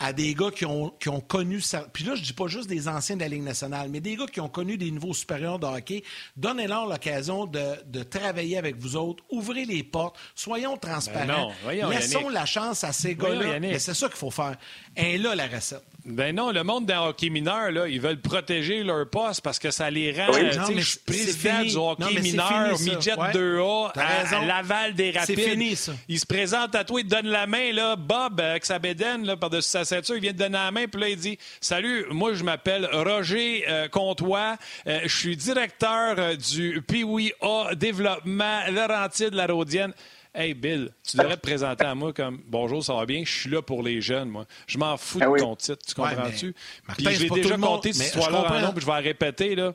à, 0.00 0.12
des 0.12 0.34
gars 0.34 0.50
qui 0.50 0.64
ont, 0.64 0.90
qui 0.98 1.10
ont 1.10 1.20
connu 1.20 1.60
ça. 1.60 1.86
Puis 1.92 2.04
là, 2.04 2.14
je 2.14 2.22
dis 2.22 2.32
pas 2.32 2.46
juste 2.46 2.68
des 2.68 2.88
anciens 2.88 3.16
de 3.16 3.20
la 3.20 3.28
Ligue 3.28 3.42
nationale, 3.42 3.88
mais 3.90 4.00
des 4.00 4.16
gars 4.16 4.26
qui 4.26 4.40
ont 4.40 4.48
connu 4.48 4.78
des 4.78 4.90
niveaux 4.90 5.12
supérieurs 5.12 5.58
de 5.58 5.66
hockey. 5.66 6.02
Donnez-leur 6.36 6.86
l'occasion 6.86 7.46
de, 7.46 8.02
travailler 8.04 8.56
avec 8.56 8.76
vous 8.76 8.96
autres. 8.96 9.22
Ouvrez 9.30 9.64
les 9.64 9.82
portes. 9.82 10.16
Soyons 10.34 10.76
transparents. 10.78 11.52
Ben 11.66 11.90
Laissons 11.90 12.30
la 12.30 12.46
chance 12.46 12.82
à 12.82 12.92
ces 12.92 13.14
gars-là. 13.14 13.60
Mais 13.60 13.78
c'est 13.78 13.94
ça 13.94 14.08
qu'il 14.08 14.16
faut 14.16 14.30
faire. 14.30 14.56
Et 14.96 15.18
là, 15.18 15.34
la 15.34 15.48
recette. 15.48 15.84
Ben 16.04 16.34
non, 16.34 16.50
le 16.50 16.64
monde 16.64 16.86
d'un 16.86 17.02
hockey 17.02 17.28
mineur, 17.28 17.70
là, 17.70 17.86
ils 17.86 18.00
veulent 18.00 18.20
protéger 18.20 18.82
leur 18.82 19.08
poste 19.08 19.40
parce 19.40 19.60
que 19.60 19.70
ça 19.70 19.88
les 19.88 20.10
rend. 20.12 20.32
Oui, 20.32 20.42
non, 20.56 20.66
je 20.76 20.80
suis 20.80 20.98
président 20.98 21.62
du 21.62 21.76
hockey 21.76 22.20
mineur, 22.20 22.78
midget 22.80 23.14
2A, 23.14 23.92
à, 23.94 24.44
Laval 24.44 24.94
des 24.94 25.12
Rapides. 25.12 25.36
C'est 25.36 25.50
fini, 25.50 25.76
ça. 25.76 25.92
Il 26.08 26.18
se 26.18 26.26
présente 26.26 26.74
à 26.74 26.82
toi, 26.82 27.00
il 27.00 27.06
te 27.06 27.14
donne 27.14 27.28
la 27.28 27.46
main, 27.46 27.72
là, 27.72 27.94
Bob, 27.94 28.40
avec 28.40 28.64
sa 28.64 28.80
bédaine, 28.80 29.24
là, 29.24 29.36
par-dessus 29.36 29.70
sa 29.70 29.84
ceinture, 29.84 30.16
il 30.16 30.22
vient 30.22 30.32
te 30.32 30.38
donner 30.38 30.58
la 30.58 30.72
main, 30.72 30.86
puis 30.88 31.00
là, 31.00 31.08
il 31.08 31.16
dit 31.16 31.38
Salut, 31.60 32.06
moi, 32.10 32.34
je 32.34 32.42
m'appelle 32.42 32.88
Roger 32.92 33.64
euh, 33.68 33.86
Comtois, 33.86 34.56
euh, 34.88 35.00
je 35.04 35.16
suis 35.16 35.36
directeur 35.36 36.16
euh, 36.18 36.34
du 36.34 36.82
Piwi 36.82 37.32
A 37.40 37.76
Développement 37.76 38.60
Laurentide 38.70 39.34
la 39.34 39.46
Rodienne. 39.46 39.92
Hey 40.34 40.54
Bill, 40.54 40.90
tu 41.06 41.18
devrais 41.18 41.36
te 41.36 41.42
présenter 41.42 41.84
à 41.84 41.94
moi 41.94 42.14
comme 42.14 42.40
Bonjour, 42.46 42.82
ça 42.82 42.94
va 42.94 43.04
bien, 43.04 43.22
je 43.22 43.30
suis 43.30 43.50
là 43.50 43.60
pour 43.60 43.82
les 43.82 44.00
jeunes, 44.00 44.30
moi. 44.30 44.46
Je 44.66 44.78
m'en 44.78 44.96
fous 44.96 45.18
ah 45.20 45.26
de 45.26 45.38
ton 45.38 45.54
titre, 45.56 45.84
tu 45.86 45.94
comprends-tu? 45.94 46.54
puis 46.96 47.06
j'ai 47.10 47.28
déjà 47.28 47.58
compté 47.58 47.92
cette 47.92 48.06
histoire-là 48.06 48.68
en 48.68 48.72
puis 48.72 48.80
je 48.80 48.86
vais 48.86 48.92
la 48.92 48.98
répéter. 48.98 49.54
Là. 49.54 49.74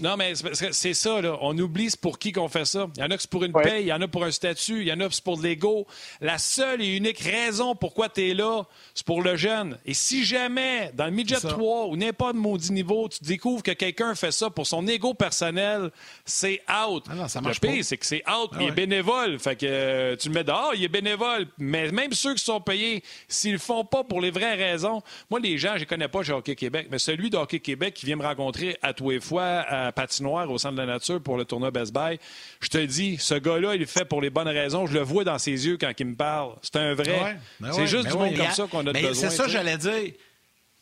Non, 0.00 0.16
mais 0.16 0.34
c'est 0.72 0.94
ça, 0.94 1.20
là. 1.20 1.38
On 1.40 1.56
oublie 1.58 1.92
pour 2.00 2.18
qui 2.18 2.32
qu'on 2.32 2.48
fait 2.48 2.64
ça. 2.64 2.88
Il 2.96 3.00
y 3.00 3.04
en 3.04 3.10
a 3.10 3.16
que 3.16 3.22
c'est 3.22 3.30
pour 3.30 3.44
une 3.44 3.52
paye, 3.52 3.84
il 3.84 3.88
y 3.88 3.92
en 3.92 4.00
a 4.00 4.08
pour 4.08 4.24
un 4.24 4.30
statut, 4.30 4.80
il 4.80 4.88
y 4.88 4.92
en 4.92 5.00
a 5.00 5.08
que 5.08 5.14
c'est 5.14 5.24
pour 5.24 5.38
de 5.38 5.42
l'ego. 5.42 5.86
La 6.20 6.38
seule 6.38 6.82
et 6.82 6.96
unique 6.96 7.18
raison 7.18 7.74
pourquoi 7.74 8.08
tu 8.08 8.30
es 8.30 8.34
là, 8.34 8.62
c'est 8.94 9.06
pour 9.06 9.22
le 9.22 9.36
jeune. 9.36 9.78
Et 9.86 9.94
si 9.94 10.24
jamais, 10.24 10.90
dans 10.94 11.06
le 11.06 11.10
midget 11.10 11.40
3 11.40 11.86
ou 11.86 11.96
n'importe 11.96 12.34
maudit 12.34 12.72
niveau, 12.72 13.08
tu 13.08 13.22
découvres 13.24 13.62
que 13.62 13.72
quelqu'un 13.72 14.14
fait 14.14 14.32
ça 14.32 14.50
pour 14.50 14.66
son 14.66 14.86
ego 14.86 15.14
personnel, 15.14 15.90
c'est 16.24 16.60
out. 16.68 17.04
Ah 17.10 17.14
non, 17.14 17.28
ça 17.28 17.40
marche 17.40 17.60
le 17.62 17.68
pire, 17.68 17.84
c'est 17.84 17.96
que 17.96 18.06
c'est 18.06 18.22
out, 18.28 18.50
ah 18.52 18.58
il 18.60 18.68
est 18.68 18.72
bénévole. 18.72 19.38
Fait 19.38 19.56
que 19.56 19.66
euh, 19.66 20.16
tu 20.16 20.28
le 20.28 20.34
mets 20.34 20.44
dehors, 20.44 20.72
il 20.74 20.84
est 20.84 20.88
bénévole. 20.88 21.46
Mais 21.58 21.90
même 21.90 22.12
ceux 22.12 22.34
qui 22.34 22.44
sont 22.44 22.60
payés, 22.60 23.02
s'ils 23.28 23.52
le 23.52 23.58
font 23.58 23.84
pas 23.84 24.04
pour 24.04 24.20
les 24.20 24.30
vraies 24.30 24.54
raisons, 24.54 25.02
moi, 25.30 25.40
les 25.40 25.58
gens, 25.58 25.72
je 25.74 25.80
les 25.80 25.86
connais 25.86 26.08
pas 26.08 26.22
chez 26.22 26.32
Hockey 26.32 26.54
Québec, 26.54 26.88
mais 26.90 26.98
celui 26.98 27.30
de 27.30 27.36
Hockey 27.36 27.60
Québec 27.60 27.94
qui 27.94 28.06
vient 28.06 28.16
me 28.16 28.24
rencontrer 28.24 28.76
à 28.82 28.92
tous 28.92 29.10
les 29.10 29.20
fois 29.20 29.44
à 29.44 29.87
patinoire 29.92 30.50
au 30.50 30.58
centre 30.58 30.74
de 30.74 30.80
la 30.80 30.86
nature 30.86 31.20
pour 31.20 31.36
le 31.36 31.44
tournoi 31.44 31.70
Best 31.70 31.92
Buy, 31.92 32.18
je 32.60 32.68
te 32.68 32.78
dis, 32.78 33.16
ce 33.18 33.34
gars-là, 33.34 33.74
il 33.74 33.80
le 33.80 33.86
fait 33.86 34.04
pour 34.04 34.20
les 34.20 34.30
bonnes 34.30 34.48
raisons. 34.48 34.86
Je 34.86 34.94
le 34.94 35.02
vois 35.02 35.24
dans 35.24 35.38
ses 35.38 35.66
yeux 35.66 35.76
quand 35.76 35.92
il 35.98 36.06
me 36.06 36.14
parle. 36.14 36.54
C'est 36.62 36.76
un 36.76 36.94
vrai. 36.94 37.38
Ben 37.60 37.72
c'est 37.72 37.86
juste 37.86 38.04
ben 38.04 38.10
du 38.10 38.16
monde 38.16 38.36
comme 38.36 38.50
ça 38.52 38.66
qu'on 38.66 38.86
a 38.86 38.92
mais 38.92 39.02
besoin. 39.02 39.30
C'est 39.30 39.36
ça, 39.36 39.48
j'allais 39.48 39.78
dire. 39.78 40.12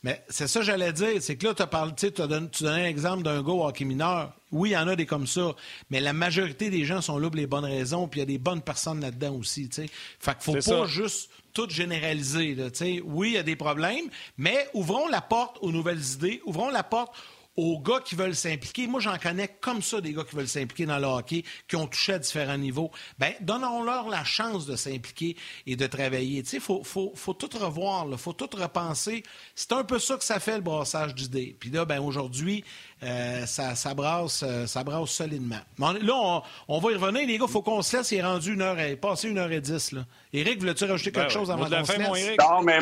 Mais 0.02 0.22
c'est 0.28 0.46
ça, 0.46 0.62
j'allais 0.62 0.92
dire. 0.92 1.20
C'est 1.20 1.36
que 1.36 1.46
là, 1.46 1.54
as 1.58 1.66
parlé, 1.66 1.92
tu 1.96 2.10
donnes, 2.10 2.48
tu 2.50 2.62
donnais 2.62 2.84
l'exemple 2.84 3.24
d'un 3.24 3.42
gars 3.42 3.52
hockey 3.52 3.84
mineur. 3.84 4.32
Oui, 4.52 4.70
il 4.70 4.72
y 4.72 4.76
en 4.76 4.86
a 4.86 4.94
des 4.94 5.06
comme 5.06 5.26
ça. 5.26 5.54
Mais 5.90 6.00
la 6.00 6.12
majorité 6.12 6.70
des 6.70 6.84
gens 6.84 7.00
sont 7.00 7.18
là 7.18 7.28
pour 7.28 7.36
les 7.36 7.48
bonnes 7.48 7.64
raisons. 7.64 8.06
Puis 8.06 8.20
il 8.20 8.22
y 8.22 8.24
a 8.24 8.26
des 8.26 8.38
bonnes 8.38 8.62
personnes 8.62 9.00
là-dedans 9.00 9.34
aussi. 9.34 9.68
T'sais. 9.68 9.90
Fait 10.20 10.32
qu'il 10.34 10.62
faut 10.62 10.70
pas 10.70 10.86
juste 10.86 11.30
tout 11.52 11.68
généraliser. 11.68 12.54
Là, 12.54 12.68
oui, 13.04 13.30
il 13.30 13.34
y 13.34 13.38
a 13.38 13.42
des 13.42 13.56
problèmes. 13.56 14.04
Mais 14.38 14.68
ouvrons 14.74 15.08
la 15.08 15.22
porte 15.22 15.58
aux 15.60 15.72
nouvelles 15.72 16.04
idées. 16.14 16.40
Ouvrons 16.44 16.70
la 16.70 16.84
porte 16.84 17.12
aux 17.56 17.78
gars 17.80 18.00
qui 18.04 18.14
veulent 18.14 18.34
s'impliquer. 18.34 18.86
Moi, 18.86 19.00
j'en 19.00 19.16
connais 19.18 19.48
comme 19.60 19.82
ça 19.82 20.00
des 20.00 20.12
gars 20.12 20.24
qui 20.24 20.36
veulent 20.36 20.48
s'impliquer 20.48 20.86
dans 20.86 20.98
le 20.98 21.06
hockey, 21.06 21.44
qui 21.68 21.76
ont 21.76 21.86
touché 21.86 22.14
à 22.14 22.18
différents 22.18 22.58
niveaux. 22.58 22.90
Ben, 23.18 23.32
donnons-leur 23.40 24.08
la 24.08 24.24
chance 24.24 24.66
de 24.66 24.76
s'impliquer 24.76 25.36
et 25.66 25.76
de 25.76 25.86
travailler. 25.86 26.42
Tu 26.42 26.50
sais, 26.50 26.60
faut, 26.60 26.82
faut, 26.84 27.12
faut 27.14 27.32
tout 27.32 27.50
revoir, 27.58 28.06
il 28.10 28.18
faut 28.18 28.32
tout 28.32 28.48
repenser. 28.54 29.22
C'est 29.54 29.72
un 29.72 29.84
peu 29.84 29.98
ça 29.98 30.16
que 30.16 30.24
ça 30.24 30.38
fait 30.40 30.56
le 30.56 30.62
brassage 30.62 31.14
d'idées. 31.14 31.56
Puis 31.58 31.70
là, 31.70 31.84
ben 31.84 32.00
aujourd'hui, 32.00 32.64
euh, 33.02 33.46
ça, 33.46 33.74
ça, 33.74 33.94
brasse, 33.94 34.42
euh, 34.42 34.66
ça 34.66 34.84
brasse 34.84 35.10
solidement. 35.10 35.60
là, 35.78 36.42
on, 36.68 36.78
va 36.78 36.92
y 36.92 36.94
revenir, 36.94 37.26
les 37.26 37.38
gars. 37.38 37.46
Faut 37.46 37.62
qu'on 37.62 37.82
se 37.82 37.96
laisse. 37.96 38.10
Il 38.10 38.18
est 38.18 38.22
rendu 38.22 38.54
une 38.54 38.62
heure, 38.62 38.78
et, 38.78 38.96
passé 38.96 39.28
une 39.28 39.38
heure 39.38 39.52
et 39.52 39.60
dix. 39.60 39.92
Là. 39.92 40.04
Éric, 40.32 40.60
voulais-tu 40.60 40.84
rajouter 40.84 41.12
quelque 41.12 41.28
ben 41.28 41.30
chose 41.30 41.50
avant 41.50 41.66
de 41.66 41.70
la 41.70 41.84
fin, 41.84 41.98
mon 41.98 42.14
Éric? 42.14 42.40
Non, 42.40 42.62
mais 42.62 42.78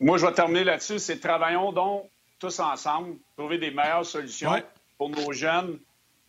moi, 0.00 0.18
je 0.18 0.26
vais 0.26 0.32
terminer 0.32 0.64
là-dessus. 0.64 0.98
C'est 0.98 1.20
travaillons 1.20 1.72
donc 1.72 2.10
tous 2.38 2.60
ensemble, 2.60 3.16
trouver 3.36 3.58
des 3.58 3.70
meilleures 3.70 4.06
solutions 4.06 4.62
pour 4.98 5.10
nos 5.10 5.32
jeunes 5.32 5.78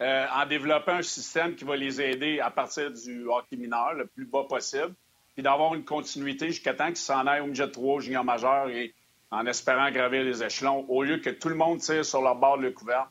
euh, 0.01 0.25
en 0.33 0.45
développant 0.45 0.93
un 0.93 1.01
système 1.01 1.55
qui 1.55 1.63
va 1.63 1.75
les 1.75 2.01
aider 2.01 2.39
à 2.39 2.51
partir 2.51 2.91
du 2.91 3.27
hockey 3.27 3.57
mineur 3.57 3.93
le 3.93 4.05
plus 4.05 4.25
bas 4.25 4.43
possible, 4.47 4.93
puis 5.33 5.43
d'avoir 5.43 5.73
une 5.73 5.85
continuité 5.85 6.47
jusqu'à 6.47 6.73
temps 6.73 6.87
qu'ils 6.87 6.97
s'en 6.97 7.25
aillent 7.25 7.41
au 7.41 7.47
midget 7.47 7.69
3, 7.69 7.95
au 7.95 7.99
junior 7.99 8.23
majeur 8.23 8.69
et 8.69 8.93
en 9.31 9.45
espérant 9.45 9.91
gravir 9.91 10.23
les 10.23 10.43
échelons, 10.43 10.85
au 10.87 11.03
lieu 11.03 11.17
que 11.17 11.29
tout 11.29 11.49
le 11.49 11.55
monde 11.55 11.79
tire 11.79 12.05
sur 12.05 12.21
leur 12.21 12.35
bord 12.35 12.57
de 12.57 12.69
couvert, 12.69 13.09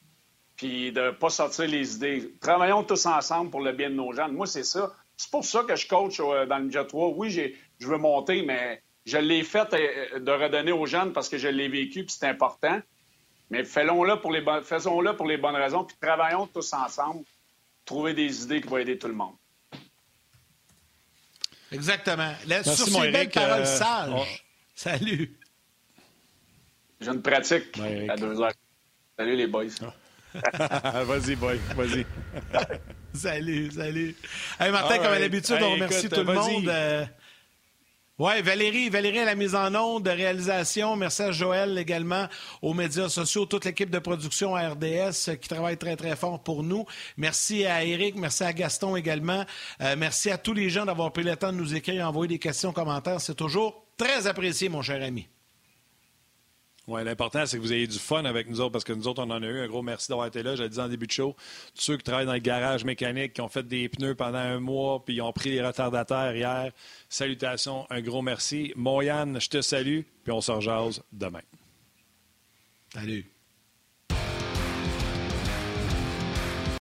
puis 0.57 0.93
de 0.93 1.01
ne 1.01 1.11
pas 1.11 1.29
sortir 1.29 1.67
les 1.67 1.97
idées. 1.97 2.35
Travaillons 2.41 2.83
tous 2.83 3.05
ensemble 3.07 3.51
pour 3.51 3.61
le 3.61 3.73
bien 3.73 3.91
de 3.91 3.95
nos 3.95 4.13
jeunes. 4.13 4.33
Moi, 4.33 4.47
c'est 4.47 4.65
ça. 4.65 4.95
C'est 5.17 5.31
pour 5.31 5.45
ça 5.45 5.65
que 5.65 5.77
je 5.77 5.87
coach 5.87 6.21
euh, 6.21 6.47
dans 6.47 6.59
le 6.59 6.65
midget 6.65 6.87
3. 6.87 7.09
Oui, 7.17 7.31
je 7.31 7.87
veux 7.87 7.99
monter, 7.99 8.43
mais 8.43 8.83
je 9.07 9.19
l'ai 9.19 9.45
fait 9.45 9.73
euh, 9.73 10.19
de 10.19 10.33
redonner 10.33 10.73
aux 10.73 10.85
jeunes 10.85 11.13
parce 11.13 11.29
que 11.29 11.39
je 11.39 11.49
l'ai 11.49 11.69
vécu, 11.69 12.05
puis 12.05 12.15
c'est 12.19 12.27
important. 12.27 12.83
Mais 13.49 13.65
faisons-le 13.65 14.21
pour, 14.21 14.33
les 14.33 14.45
faisons-le 14.65 15.15
pour 15.15 15.27
les 15.27 15.37
bonnes 15.37 15.55
raisons, 15.55 15.85
puis 15.85 15.97
travaillons 16.01 16.49
tous 16.49 16.73
ensemble, 16.73 17.25
trouver 17.85 18.13
des 18.13 18.43
idées 18.43 18.61
qui 18.61 18.67
vont 18.67 18.79
aider 18.79 18.99
tout 18.99 19.07
le 19.07 19.15
monde. 19.15 19.37
Exactement. 21.71 22.33
Merci, 22.49 22.77
sur 22.77 22.87
ces 22.89 23.11
belles 23.13 23.31
paroles 23.31 23.61
euh, 23.61 23.65
sages. 23.65 24.45
Salut. 24.75 25.39
Je 27.01 27.11
ne 27.11 27.19
pratique 27.19 27.79
à 28.09 28.17
deux 28.17 28.41
heures. 28.41 28.53
Salut 29.17 29.37
les 29.37 29.47
boys. 29.47 29.67
vas-y, 30.53 31.37
boy, 31.37 31.59
vas-y. 31.77 32.05
salut, 33.15 33.71
salut. 33.71 34.17
Hey, 34.59 34.73
Martin, 34.73 34.99
comme 34.99 35.07
à 35.07 35.19
l'habitude, 35.19 35.59
on 35.63 35.73
remercie 35.73 36.09
tout 36.09 36.25
le 36.25 36.35
monde. 36.35 37.09
Euh, 38.19 38.25
oui, 38.25 38.43
Valérie, 38.43 38.89
Valérie 38.89 39.19
à 39.19 39.25
la 39.25 39.35
mise 39.35 39.55
en 39.55 39.75
onde 39.75 40.05
de 40.05 40.11
réalisation. 40.11 40.97
Merci 40.97 41.23
à 41.23 41.33
Joël 41.33 41.77
également 41.79 42.27
aux 42.63 42.73
médias 42.73 43.09
sociaux, 43.09 43.47
toute 43.47 43.65
l'équipe 43.65 43.91
de 43.91 43.99
production 43.99 44.57
à 44.57 44.71
RDS 44.71 45.37
qui 45.41 45.49
travaille 45.49 45.77
très, 45.77 45.97
très 45.97 46.17
fort 46.17 46.43
pour 46.43 46.63
nous. 46.63 46.87
Merci 47.17 47.67
à 47.67 47.85
Eric, 47.85 48.17
merci 48.17 48.45
à 48.45 48.53
Gaston 48.53 48.97
également. 48.97 49.45
Euh, 49.83 49.97
merci 49.99 50.31
à 50.31 50.39
tous 50.39 50.55
les 50.55 50.71
gens 50.71 50.87
d'avoir 50.87 51.13
pris 51.13 51.25
le 51.25 51.37
temps 51.37 51.53
de 51.53 51.59
nous 51.59 51.75
écrire 51.75 52.01
et 52.01 52.05
envoyer 52.05 52.29
des 52.29 52.39
questions, 52.39 52.73
commentaires. 52.73 53.21
C'est 53.21 53.35
toujours 53.35 53.87
très 53.97 54.27
apprécié, 54.27 54.69
mon 54.69 54.83
cher 54.83 55.03
ami. 55.03 55.29
Oui, 56.87 57.03
l'important, 57.03 57.45
c'est 57.47 57.57
que 57.57 57.63
vous 57.63 57.73
ayez 57.73 57.89
du 57.89 57.99
fun 57.99 58.25
avec 58.25 58.49
nous 58.49 58.61
autres, 58.61 58.71
parce 58.71 58.85
que 58.85 58.93
nous 58.93 59.09
autres, 59.09 59.21
on 59.21 59.31
en 59.31 59.43
a 59.43 59.47
eu. 59.47 59.61
Un 59.61 59.67
gros 59.67 59.83
merci 59.83 60.09
d'avoir 60.09 60.29
été 60.29 60.45
là. 60.45 60.55
Je 60.55 60.63
l'ai 60.63 60.69
dit 60.69 60.79
en 60.79 60.89
début 60.89 61.09
de 61.09 61.13
show. 61.13 61.35
Tous 61.75 61.83
ceux 61.83 61.97
qui 61.97 62.05
travaillent 62.05 62.27
dans 62.27 62.33
le 62.33 62.39
garage 62.39 62.85
mécanique, 62.85 63.33
qui 63.33 63.41
ont 63.41 63.49
fait 63.49 63.67
des 63.67 63.89
pneus 63.89 64.15
pendant 64.15 64.39
un 64.39 64.61
mois, 64.61 65.05
puis 65.05 65.17
ils 65.17 65.21
ont 65.21 65.33
pris 65.33 65.51
les 65.51 65.67
retardataires 65.67 66.37
hier. 66.37 66.71
Salutations, 67.09 67.87
un 67.91 68.01
gros 68.01 68.23
merci. 68.23 68.73
Moyane, 68.77 69.41
je 69.41 69.49
te 69.49 69.61
salue, 69.63 70.03
puis 70.23 70.33
on 70.33 70.41
se 70.41 70.53
rejase 70.53 71.03
demain. 71.13 71.43
Salut. 72.93 73.36